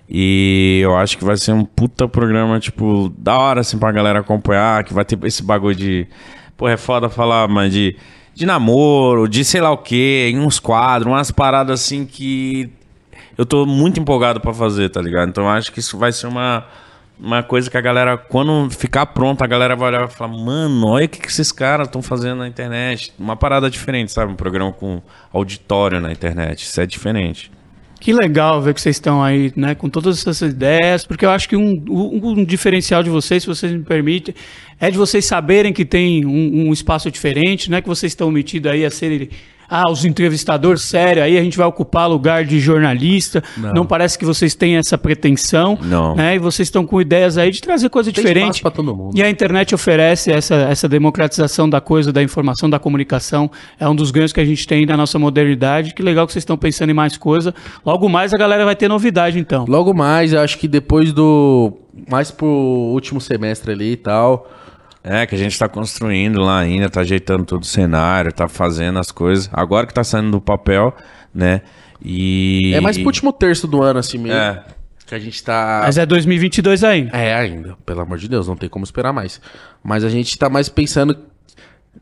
E 0.09 0.81
eu 0.82 0.97
acho 0.97 1.16
que 1.16 1.24
vai 1.24 1.36
ser 1.36 1.52
um 1.52 1.64
puta 1.64 2.06
programa, 2.06 2.60
tipo, 2.60 3.12
da 3.16 3.39
hora, 3.39 3.60
assim, 3.60 3.78
pra 3.78 3.90
galera 3.90 4.20
acompanhar, 4.20 4.85
que 4.85 4.93
vai 4.93 5.05
ter 5.05 5.18
esse 5.24 5.43
bagulho 5.43 5.74
de. 5.74 6.06
Pô, 6.56 6.68
é 6.68 6.76
foda 6.76 7.09
falar, 7.09 7.48
mas 7.48 7.72
de, 7.72 7.97
de 8.35 8.47
namoro, 8.47 9.28
de 9.28 9.44
sei 9.44 9.60
lá 9.60 9.70
o 9.70 9.78
quê, 9.78 10.31
em 10.32 10.39
uns 10.39 10.60
quadros, 10.60 11.12
umas 11.12 11.31
paradas 11.31 11.81
assim 11.81 12.05
que 12.06 12.70
eu 13.36 13.44
tô 13.44 13.66
muito 13.66 13.98
empolgado 13.98 14.40
pra 14.40 14.55
fazer, 14.55 14.89
tá 14.90 15.01
ligado? 15.01 15.28
Então 15.28 15.44
eu 15.44 15.51
acho 15.51 15.72
que 15.72 15.81
isso 15.81 15.98
vai 15.98 16.12
ser 16.12 16.28
uma, 16.28 16.64
uma 17.18 17.43
coisa 17.43 17.70
que 17.70 17.76
a 17.76 17.81
galera, 17.81 18.16
quando 18.16 18.70
ficar 18.70 19.06
pronta, 19.06 19.44
a 19.44 19.47
galera 19.47 19.74
vai 19.74 19.89
olhar 19.89 20.05
e 20.05 20.12
falar, 20.12 20.32
mano, 20.32 20.86
olha 20.86 21.06
o 21.06 21.09
que, 21.09 21.20
que 21.20 21.28
esses 21.28 21.51
caras 21.51 21.89
estão 21.89 22.02
fazendo 22.02 22.39
na 22.39 22.48
internet. 22.48 23.12
Uma 23.18 23.36
parada 23.36 23.68
diferente, 23.68 24.12
sabe? 24.12 24.32
Um 24.32 24.36
programa 24.36 24.72
com 24.72 25.02
auditório 25.32 26.01
na 26.01 26.12
internet. 26.12 26.62
Isso 26.62 26.81
é 26.81 26.86
diferente. 26.86 27.51
Que 28.05 28.12
legal 28.12 28.60
ver 28.60 28.74
que 28.74 28.82
vocês 28.82 28.97
estão 28.97 29.22
aí, 29.24 29.51
né, 29.56 29.74
com 29.74 29.89
todas 29.89 30.18
essas 30.18 30.43
ideias, 30.43 31.06
porque 31.06 31.24
eu 31.24 31.31
acho 31.31 31.48
que 31.48 31.56
um, 31.56 31.82
um- 31.89 32.32
um 32.39 32.44
diferencial 32.44 33.02
de 33.02 33.09
vocês, 33.09 33.43
se 33.44 33.47
vocês 33.47 33.72
me 33.72 33.78
permitem, 33.82 34.35
é 34.78 34.90
de 34.90 34.98
vocês 34.98 35.24
saberem 35.24 35.72
que 35.72 35.86
tem 35.86 36.22
um, 36.26 36.68
um 36.68 36.72
espaço 36.74 37.10
diferente, 37.10 37.70
não 37.70 37.78
é 37.78 37.81
que 37.81 37.89
vocês 37.89 38.12
estão 38.12 38.31
metidos 38.31 38.70
aí 38.70 38.85
a 38.85 38.90
serem 38.90 39.31
ah, 39.69 39.91
os 39.91 40.05
entrevistadores 40.05 40.82
sérios, 40.82 41.24
aí 41.24 41.39
a 41.39 41.43
gente 41.43 41.57
vai 41.57 41.66
ocupar 41.66 42.09
lugar 42.09 42.45
de 42.45 42.59
jornalista. 42.61 43.43
Não, 43.57 43.86
parece 43.86 44.19
que 44.19 44.24
vocês 44.24 44.55
têm 44.55 44.77
essa 44.77 44.97
pretensão, 44.99 45.78
Não. 45.82 46.15
né? 46.15 46.36
E 46.36 46.39
vocês 46.39 46.66
estão 46.69 46.86
com 46.86 47.01
ideias 47.01 47.39
aí 47.39 47.51
de 47.51 47.61
trazer 47.61 47.89
coisa 47.89 48.12
Tem 48.12 48.23
diferente. 48.23 48.62
pra 48.62 48.70
todo 48.70 48.95
mundo. 48.95 49.16
E 49.16 49.23
a 49.23 49.28
internet 49.31 49.74
oferece 49.74 50.31
essa, 50.31 50.55
essa 50.55 50.89
democratização 50.89 51.69
da 51.69 51.81
coisa, 51.81 52.12
da 52.12 52.23
informação, 52.23 52.69
da 52.69 52.78
comunicação. 52.78 53.51
É 53.78 53.89
um 53.89 53.95
dos 53.95 54.11
ganhos 54.11 54.32
que 54.32 54.41
a 54.41 54.45
gente 54.45 54.66
tem 54.66 54.86
na 54.86 54.97
nossa 54.97 55.19
modernidade. 55.19 55.95
Que 55.95 56.03
legal 56.03 56.27
que 56.27 56.32
vocês 56.32 56.43
estão 56.43 56.57
pensando 56.57 56.91
em 56.91 56.95
mais 56.95 57.16
coisa. 57.16 57.55
Logo 57.85 58.09
mais 58.09 58.32
a 58.32 58.36
galera 58.36 58.65
vai 58.65 58.77
ter 58.77 58.89
novidade, 58.89 59.39
então. 59.39 59.65
Logo 59.69 59.95
mais, 59.95 60.32
eu 60.32 60.41
acho 60.41 60.59
que 60.59 60.69
depois 60.69 61.12
do. 61.12 61.73
Mais 62.11 62.31
pro 62.31 62.47
último 62.47 63.20
semestre 63.20 63.73
ali 63.73 63.93
e 63.93 63.97
tal. 63.97 64.49
É, 65.06 65.26
que 65.26 65.35
a 65.35 65.39
gente 65.39 65.59
tá 65.59 65.68
construindo 65.68 66.40
lá 66.40 66.60
ainda, 66.60 66.89
tá 66.89 67.02
ajeitando 67.02 67.44
todo 67.44 67.62
o 67.62 67.66
cenário, 67.66 68.32
tá 68.32 68.48
fazendo 68.48 68.98
as 68.98 69.12
coisas. 69.12 69.51
Agora 69.52 69.86
que 69.86 69.93
tá 69.93 70.02
saindo 70.02 70.31
do 70.31 70.40
papel, 70.40 70.97
né? 71.32 71.60
E. 72.02 72.72
É 72.74 72.81
mais 72.81 72.97
pro 72.97 73.06
último 73.06 73.31
terço 73.31 73.68
do 73.68 73.82
ano, 73.82 73.98
assim 73.98 74.16
mesmo. 74.16 74.39
É. 74.39 74.64
Que 75.06 75.14
a 75.14 75.18
gente 75.18 75.44
tá. 75.44 75.82
Mas 75.85 75.98
é 75.98 76.06
2022 76.06 76.82
ainda. 76.82 77.16
É, 77.16 77.35
ainda, 77.35 77.76
pelo 77.85 78.01
amor 78.01 78.16
de 78.16 78.26
Deus, 78.28 78.48
não 78.48 78.56
tem 78.56 78.68
como 78.68 78.82
esperar 78.82 79.12
mais. 79.12 79.40
Mas 79.82 80.05
a 80.05 80.09
gente 80.09 80.39
tá 80.39 80.48
mais 80.48 80.70
pensando. 80.70 81.18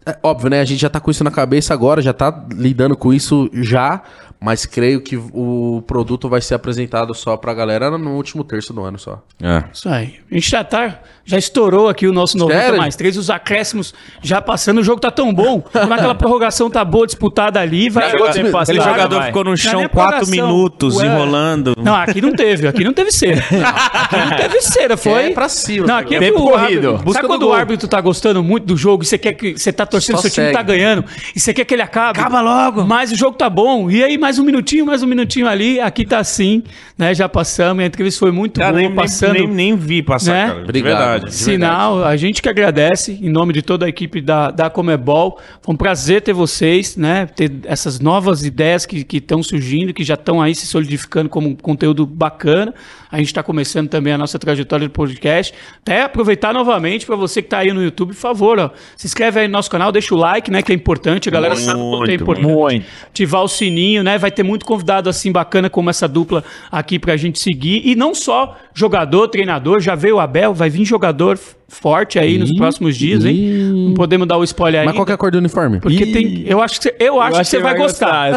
É, 0.06 0.16
óbvio, 0.22 0.48
né? 0.50 0.60
A 0.60 0.64
gente 0.64 0.80
já 0.80 0.88
tá 0.88 1.00
com 1.00 1.10
isso 1.10 1.24
na 1.24 1.30
cabeça 1.30 1.74
agora, 1.74 2.00
já 2.00 2.12
tá 2.12 2.46
lidando 2.52 2.96
com 2.96 3.12
isso 3.12 3.50
já, 3.52 4.02
mas 4.42 4.66
creio 4.66 5.00
que 5.00 5.16
o 5.16 5.82
produto 5.86 6.28
vai 6.28 6.40
ser 6.40 6.54
apresentado 6.54 7.14
só 7.14 7.36
pra 7.36 7.54
galera 7.54 7.96
no 7.96 8.10
último 8.16 8.42
terço 8.44 8.72
do 8.72 8.82
ano 8.82 8.98
só. 8.98 9.22
É. 9.42 9.64
Isso 9.72 9.88
aí. 9.88 10.14
A 10.30 10.34
gente 10.34 10.50
já 10.50 10.64
tá. 10.64 10.98
Já 11.24 11.38
estourou 11.38 11.88
aqui 11.88 12.08
o 12.08 12.12
nosso 12.12 12.36
90 12.36 12.60
Sério? 12.60 12.78
mais 12.78 12.96
3, 12.96 13.16
os 13.16 13.30
acréscimos 13.30 13.94
já 14.20 14.42
passando. 14.42 14.78
O 14.78 14.82
jogo 14.82 15.00
tá 15.00 15.08
tão 15.10 15.32
bom. 15.32 15.60
Como 15.72 15.94
aquela 15.94 16.16
prorrogação 16.16 16.68
tá 16.68 16.84
boa, 16.84 17.06
disputada 17.06 17.60
ali. 17.60 17.88
Vai 17.88 18.10
Chegou 18.10 18.26
a 18.26 18.32
Tem 18.32 18.44
Aquele 18.52 18.80
jogador 18.80 19.18
vai. 19.18 19.26
ficou 19.28 19.44
no 19.44 19.50
Não 19.50 19.54
é 19.54 19.56
chão 19.56 19.80
nem 19.80 19.88
quatro 19.88 20.16
prorrogação. 20.26 20.46
minutos 20.48 20.96
Ué. 20.96 21.06
enrolando. 21.06 21.74
Não, 21.78 21.94
aqui 21.94 22.20
não 22.20 22.32
teve. 22.32 22.66
Aqui 22.66 22.82
não 22.82 22.92
teve 22.92 23.12
cera. 23.12 23.40
Aqui 23.94 24.16
não 24.16 24.36
teve 24.36 24.60
cera. 24.62 24.96
Foi. 24.96 25.26
É 25.26 25.30
pra 25.30 25.48
cima. 25.48 25.86
Não, 25.86 25.96
aqui 25.96 26.16
é 26.16 26.30
o 26.30 26.34
corrido. 26.34 26.90
árbitro- 26.90 27.12
Sabe 27.12 27.22
do 27.22 27.28
quando 27.28 27.42
o 27.48 27.52
árbitro 27.52 27.86
tá 27.88 28.00
gostando 28.00 28.42
muito 28.42 28.66
do 28.66 28.76
jogo 28.76 29.04
e 29.04 29.06
você 29.06 29.16
quer 29.16 29.34
que 29.34 29.56
você 29.56 29.72
tá 29.72 29.86
torcendo, 29.86 30.16
Só 30.16 30.22
seu 30.22 30.30
time 30.30 30.46
segue. 30.46 30.56
tá 30.56 30.62
ganhando 30.62 31.04
e 31.36 31.38
você 31.38 31.54
quer 31.54 31.64
que 31.64 31.72
ele 31.74 31.82
acabe? 31.82 32.18
Acaba 32.18 32.40
logo. 32.40 32.84
Mas 32.84 33.12
o 33.12 33.16
jogo 33.16 33.36
tá 33.36 33.48
bom. 33.48 33.88
E 33.88 34.02
aí, 34.02 34.18
mais 34.18 34.31
um 34.38 34.44
minutinho, 34.44 34.86
mais 34.86 35.02
um 35.02 35.06
minutinho 35.06 35.46
ali. 35.48 35.80
Aqui 35.80 36.04
tá 36.04 36.18
assim, 36.18 36.62
né? 36.96 37.14
Já 37.14 37.28
passamos. 37.28 37.82
A 37.82 37.86
entrevista 37.86 38.18
foi 38.20 38.30
muito 38.32 38.58
Cara, 38.60 38.70
boa, 38.72 38.80
nem, 38.80 38.88
nem- 38.88 38.96
passando. 38.96 39.32
nem, 39.34 39.46
nem 39.48 39.76
vi 39.76 40.02
passar, 40.02 40.32
Né? 40.32 40.46
cara. 40.46 40.54
De 40.58 40.64
Obrigado. 40.64 40.98
verdade. 40.98 41.24
De 41.26 41.34
Sinal, 41.34 42.04
a 42.04 42.16
gente 42.16 42.40
que 42.42 42.48
agradece, 42.48 43.18
em 43.20 43.28
nome 43.30 43.52
de 43.52 43.62
toda 43.62 43.86
a 43.86 43.88
equipe 43.88 44.20
da, 44.20 44.50
da 44.50 44.68
Comebol. 44.70 45.38
Foi 45.60 45.74
um 45.74 45.76
prazer 45.78 46.22
ter 46.22 46.32
vocês, 46.32 46.96
né? 46.96 47.26
Ter 47.26 47.50
essas 47.64 48.00
novas 48.00 48.44
ideias 48.44 48.84
que 48.86 49.06
estão 49.16 49.42
surgindo, 49.42 49.92
que 49.94 50.04
já 50.04 50.14
estão 50.14 50.40
aí 50.40 50.54
se 50.54 50.66
solidificando 50.66 51.28
como 51.28 51.48
um 51.48 51.54
conteúdo 51.54 52.06
bacana. 52.06 52.74
A 53.10 53.18
gente 53.18 53.26
está 53.26 53.42
começando 53.42 53.88
também 53.90 54.12
a 54.12 54.16
nossa 54.18 54.38
trajetória 54.38 54.86
de 54.86 54.92
podcast. 54.92 55.52
Até 55.82 56.02
aproveitar 56.02 56.54
novamente 56.54 57.04
para 57.04 57.14
você 57.14 57.42
que 57.42 57.46
está 57.46 57.58
aí 57.58 57.70
no 57.72 57.82
YouTube, 57.84 58.08
por 58.08 58.14
favor, 58.20 58.58
ó, 58.58 58.70
se 58.96 59.06
inscreve 59.06 59.40
aí 59.40 59.46
no 59.48 59.52
nosso 59.52 59.70
canal, 59.70 59.92
deixa 59.92 60.14
o 60.14 60.18
like, 60.18 60.50
né? 60.50 60.62
Que 60.62 60.72
é 60.72 60.74
importante, 60.74 61.28
a 61.28 61.32
galera 61.32 61.54
sabe 61.54 61.78
o 61.78 61.90
quanto 61.90 62.04
é 62.04 62.08
Muito, 62.08 62.22
importante. 62.22 62.46
Muito. 62.48 62.86
Ativar 63.08 63.42
o 63.42 63.48
sininho, 63.48 64.02
né? 64.02 64.16
Vai 64.22 64.30
ter 64.30 64.44
muito 64.44 64.64
convidado 64.64 65.10
assim 65.10 65.32
bacana 65.32 65.68
como 65.68 65.90
essa 65.90 66.06
dupla 66.06 66.44
aqui 66.70 66.96
pra 66.96 67.16
gente 67.16 67.40
seguir. 67.40 67.82
E 67.84 67.96
não 67.96 68.14
só 68.14 68.56
jogador, 68.72 69.26
treinador, 69.26 69.80
já 69.80 69.96
veio 69.96 70.14
o 70.14 70.20
Abel, 70.20 70.54
vai 70.54 70.70
vir 70.70 70.84
jogador 70.84 71.36
forte 71.72 72.18
aí 72.18 72.36
nos 72.38 72.54
próximos 72.54 72.96
dias, 72.96 73.24
hein? 73.24 73.34
ih. 73.34 73.72
Não 73.88 73.94
podemos 73.94 74.28
dar 74.28 74.36
o 74.36 74.44
spoiler 74.44 74.82
aí. 74.82 74.86
Mas 74.86 74.94
qual 74.94 75.06
que 75.06 75.12
é 75.12 75.14
a 75.14 75.18
cor 75.18 75.30
do 75.30 75.38
uniforme? 75.38 75.80
Porque 75.80 76.04
Ih. 76.04 76.12
tem. 76.12 76.44
Eu 76.46 76.60
acho 76.60 76.78
que 76.78 76.84
você, 76.84 76.96
eu 77.00 77.20
acho 77.20 77.38
que 77.38 77.44
você 77.46 77.58
vai 77.60 77.76
gostar. 77.76 78.30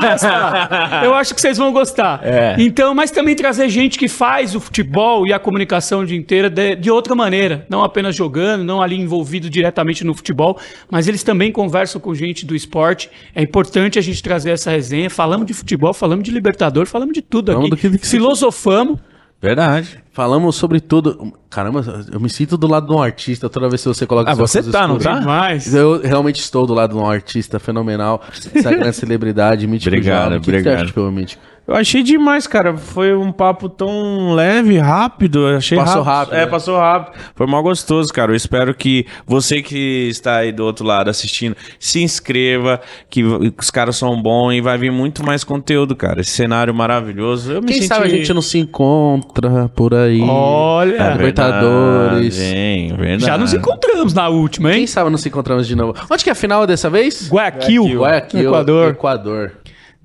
gostar. 0.00 1.02
Eu 1.04 1.14
acho 1.14 1.34
que 1.34 1.40
vocês 1.40 1.58
vão 1.58 1.72
gostar. 1.72 2.20
É. 2.24 2.56
Então, 2.58 2.94
mas 2.94 3.10
também 3.10 3.34
trazer 3.36 3.68
gente 3.68 3.98
que 3.98 4.08
faz 4.08 4.54
o 4.54 4.60
futebol 4.60 5.26
e 5.26 5.32
a 5.32 5.38
comunicação 5.38 6.00
o 6.00 6.06
dia 6.06 6.16
inteiro 6.16 6.48
de, 6.48 6.74
de 6.76 6.90
outra 6.90 7.14
maneira. 7.14 7.66
Não 7.68 7.84
apenas 7.84 8.16
jogando, 8.16 8.64
não 8.64 8.80
ali 8.82 8.96
envolvido 8.98 9.50
diretamente 9.50 10.02
no 10.04 10.14
futebol, 10.14 10.58
mas 10.90 11.06
eles 11.08 11.22
também 11.22 11.52
conversam 11.52 12.00
com 12.00 12.14
gente 12.14 12.46
do 12.46 12.54
esporte. 12.56 13.10
É 13.34 13.42
importante 13.42 13.98
a 13.98 14.02
gente 14.02 14.22
trazer 14.22 14.50
essa 14.50 14.70
resenha. 14.70 15.10
Falamos 15.10 15.46
de 15.46 15.52
futebol, 15.54 15.92
falamos 15.92 16.24
de 16.24 16.30
Libertador, 16.30 16.86
falamos 16.86 17.12
de 17.12 17.22
tudo 17.22 17.52
aqui. 17.52 17.70
do 17.70 17.76
que- 17.76 17.98
Filosofamos. 17.98 18.98
Verdade. 19.40 20.02
Falamos 20.12 20.56
sobre 20.56 20.80
tudo. 20.80 21.32
Caramba, 21.50 21.84
eu 22.10 22.18
me 22.18 22.28
sinto 22.30 22.56
do 22.56 22.66
lado 22.66 22.86
de 22.86 22.92
um 22.92 23.02
artista 23.02 23.48
toda 23.50 23.68
vez 23.68 23.82
que 23.82 23.88
você 23.88 24.06
coloca 24.06 24.30
Ah, 24.30 24.34
você 24.34 24.62
tá, 24.62 24.88
não 24.88 24.98
tá? 24.98 25.20
Mas. 25.20 25.74
Eu 25.74 26.00
realmente 26.00 26.40
estou 26.40 26.66
do 26.66 26.72
lado 26.72 26.94
de 26.94 26.98
um 26.98 27.06
artista 27.06 27.58
fenomenal, 27.58 28.22
essa 28.54 28.70
grande 28.74 28.96
celebridade, 28.96 29.66
Mítico 29.66 29.94
Obrigado, 29.94 30.24
Jovem. 30.24 30.38
O 30.38 30.40
que 30.40 30.46
que 30.46 30.52
você 30.52 30.68
obrigado. 30.68 30.88
acha 30.88 31.00
o 31.00 31.12
Mítico? 31.12 31.42
Eu 31.68 31.74
achei 31.74 32.02
demais, 32.02 32.46
cara. 32.46 32.76
Foi 32.76 33.14
um 33.14 33.32
papo 33.32 33.68
tão 33.68 34.32
leve, 34.34 34.78
rápido. 34.78 35.48
Eu 35.48 35.56
achei 35.56 35.76
Passou 35.76 36.02
rápido, 36.02 36.34
É, 36.34 36.40
né? 36.40 36.46
passou 36.46 36.76
rápido. 36.78 37.20
Foi 37.34 37.46
mal 37.46 37.62
gostoso, 37.62 38.12
cara. 38.12 38.30
Eu 38.30 38.36
espero 38.36 38.72
que 38.74 39.04
você 39.26 39.60
que 39.60 40.08
está 40.08 40.36
aí 40.36 40.52
do 40.52 40.64
outro 40.64 40.86
lado 40.86 41.10
assistindo 41.10 41.56
se 41.80 42.02
inscreva, 42.02 42.80
que 43.10 43.24
os 43.24 43.70
caras 43.70 43.96
são 43.96 44.20
bons 44.22 44.52
e 44.52 44.60
vai 44.60 44.78
vir 44.78 44.92
muito 44.92 45.24
mais 45.24 45.42
conteúdo, 45.42 45.96
cara. 45.96 46.20
Esse 46.20 46.30
cenário 46.30 46.72
maravilhoso. 46.72 47.52
Eu 47.52 47.60
me 47.60 47.66
Quem 47.68 47.76
senti... 47.76 47.88
sabe 47.88 48.06
a 48.06 48.08
gente 48.08 48.32
não 48.32 48.42
se 48.42 48.58
encontra 48.58 49.68
por 49.74 49.92
aí. 49.92 50.20
Olha, 50.22 50.94
É 51.02 51.12
Libertadores. 51.12 52.36
verdade, 52.38 52.96
verdade. 52.96 53.24
já 53.26 53.36
nos 53.38 53.52
encontramos 53.52 54.14
na 54.14 54.28
última, 54.28 54.70
hein? 54.70 54.78
Quem 54.78 54.86
sabe 54.86 55.10
não 55.10 55.18
se 55.18 55.28
encontramos 55.28 55.66
de 55.66 55.74
novo. 55.74 55.94
Onde 56.10 56.22
que 56.22 56.30
é 56.30 56.32
a 56.32 56.36
final 56.36 56.66
dessa 56.66 56.88
vez? 56.88 57.28
Guayaquil, 57.30 58.00
Guayaquil, 58.00 58.40
Equador. 58.48 58.90
Equador. 58.90 59.52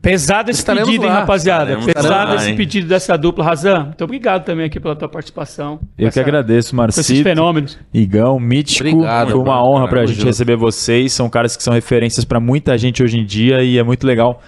Pesado 0.02 0.50
esse 0.50 0.60
Estaremos 0.62 0.88
pedido, 0.90 1.04
hein, 1.06 1.12
lá. 1.12 1.20
rapaziada? 1.20 1.74
Estaremos 1.74 1.94
Pesado 1.94 2.30
lá, 2.32 2.36
esse 2.38 2.50
hein? 2.50 2.56
pedido 2.56 2.88
dessa 2.88 3.16
dupla. 3.18 3.46
Razan, 3.46 3.86
muito 3.86 4.04
obrigado 4.04 4.44
também 4.44 4.66
aqui 4.66 4.80
pela 4.80 4.96
tua 4.96 5.08
participação. 5.08 5.80
Eu 5.98 6.10
que 6.12 6.20
agradeço, 6.20 6.76
Com 6.76 6.84
esses 6.86 6.98
Marcito, 6.98 7.24
fenômenos. 7.24 7.78
Igão, 7.94 8.40
Mítico. 8.40 8.90
Obrigado, 8.90 9.32
Foi 9.32 9.40
uma 9.40 9.56
mano. 9.58 9.66
honra 9.68 9.88
pra 9.88 9.98
Tamo 9.98 10.08
gente 10.08 10.18
junto. 10.18 10.28
receber 10.28 10.56
vocês. 10.56 11.14
São 11.14 11.30
caras 11.30 11.56
que 11.56 11.62
são 11.62 11.74
referências 11.74 12.26
pra 12.26 12.40
muita 12.40 12.76
gente 12.80 13.04
hoje 13.04 13.20
em 13.20 13.26
dia 13.26 13.64
e 13.64 13.78
é 13.78 13.84
muito 13.84 14.06
legal 14.08 14.42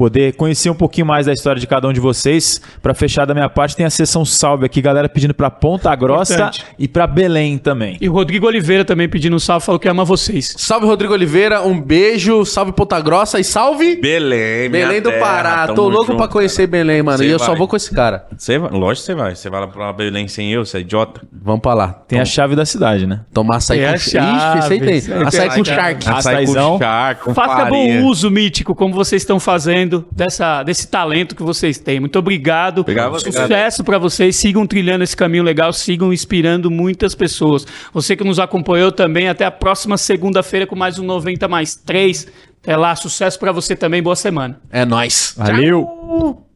poder 0.00 0.32
conhecer 0.32 0.70
um 0.70 0.74
pouquinho 0.74 1.06
mais 1.06 1.26
da 1.26 1.32
história 1.34 1.60
de 1.60 1.66
cada 1.66 1.86
um 1.86 1.92
de 1.92 2.00
vocês. 2.00 2.58
Pra 2.80 2.94
fechar 2.94 3.26
da 3.26 3.34
minha 3.34 3.50
parte, 3.50 3.76
tem 3.76 3.84
a 3.84 3.90
sessão 3.90 4.24
salve 4.24 4.64
aqui, 4.64 4.80
galera 4.80 5.10
pedindo 5.10 5.34
pra 5.34 5.50
Ponta 5.50 5.94
Grossa 5.94 6.32
Importante. 6.32 6.64
e 6.78 6.88
pra 6.88 7.06
Belém 7.06 7.58
também. 7.58 7.98
E 8.00 8.08
o 8.08 8.12
Rodrigo 8.12 8.46
Oliveira 8.46 8.82
também 8.82 9.10
pedindo 9.10 9.36
um 9.36 9.38
salve, 9.38 9.66
falou 9.66 9.78
que 9.78 9.86
ama 9.86 10.02
vocês. 10.02 10.54
Salve 10.56 10.86
Rodrigo 10.86 11.12
Oliveira, 11.12 11.60
um 11.60 11.78
beijo, 11.78 12.46
salve 12.46 12.72
Ponta 12.72 12.98
Grossa 12.98 13.38
e 13.38 13.44
salve 13.44 13.96
Belém, 13.96 14.70
minha 14.70 14.86
Belém 14.86 15.02
do 15.02 15.10
terra, 15.10 15.20
Pará. 15.20 15.68
Tô 15.74 15.86
louco 15.86 16.06
junto. 16.06 16.16
pra 16.16 16.28
conhecer 16.28 16.66
Belém, 16.66 17.02
mano. 17.02 17.18
Cê 17.18 17.26
e 17.26 17.30
eu 17.30 17.38
só 17.38 17.48
vai. 17.48 17.56
vou 17.56 17.68
com 17.68 17.76
esse 17.76 17.90
cara. 17.94 18.24
Você 18.34 18.58
vai, 18.58 18.70
lógico 18.70 19.02
que 19.06 19.12
você 19.12 19.14
vai. 19.14 19.36
Você 19.36 19.50
vai 19.50 19.60
lá 19.60 19.66
pra 19.66 19.92
Belém 19.92 20.28
sem 20.28 20.50
eu, 20.50 20.64
você 20.64 20.78
é 20.78 20.80
idiota. 20.80 21.20
Vamos 21.30 21.60
pra 21.60 21.74
lá. 21.74 21.88
Tem 22.08 22.18
a 22.18 22.24
chave 22.24 22.56
da 22.56 22.64
cidade, 22.64 23.06
né? 23.06 23.20
Tomar 23.34 23.56
açaí 23.56 23.80
com 23.80 23.86
a 23.86 23.96
Ixi, 23.96 24.10
chave, 24.12 24.58
aceitei. 24.60 24.96
isso 24.96 25.12
aí. 25.12 25.22
Açaí 25.24 25.48
com 25.50 25.64
charque. 25.64 26.08
Açaí 26.08 26.34
Açaizão. 26.36 26.78
com 26.78 27.24
com 27.24 27.34
Faça 27.34 27.66
bom 27.66 28.04
uso, 28.06 28.30
Mítico, 28.30 28.74
como 28.74 28.94
vocês 28.94 29.20
estão 29.20 29.38
fazendo. 29.38 29.89
Vivendo 29.90 30.06
dessa, 30.12 30.62
desse 30.62 30.86
talento 30.86 31.34
que 31.34 31.42
vocês 31.42 31.78
têm. 31.78 31.98
Muito 31.98 32.18
obrigado. 32.18 32.80
Obrigado, 32.80 33.18
Sucesso 33.18 33.82
para 33.82 33.98
vocês. 33.98 34.36
Sigam 34.36 34.66
trilhando 34.66 35.02
esse 35.02 35.16
caminho 35.16 35.42
legal, 35.42 35.72
sigam 35.72 36.12
inspirando 36.12 36.70
muitas 36.70 37.14
pessoas. 37.14 37.66
Você 37.92 38.16
que 38.16 38.24
nos 38.24 38.38
acompanhou 38.38 38.92
também, 38.92 39.28
até 39.28 39.44
a 39.44 39.50
próxima 39.50 39.96
segunda-feira 39.96 40.66
com 40.66 40.76
mais 40.76 40.98
um 40.98 41.04
90 41.04 41.48
mais 41.48 41.74
3. 41.74 42.28
Até 42.62 42.76
lá, 42.76 42.94
sucesso 42.94 43.38
para 43.38 43.52
você 43.52 43.74
também. 43.74 44.02
Boa 44.02 44.16
semana. 44.16 44.60
É 44.70 44.84
nóis. 44.84 45.34
Valeu! 45.36 46.49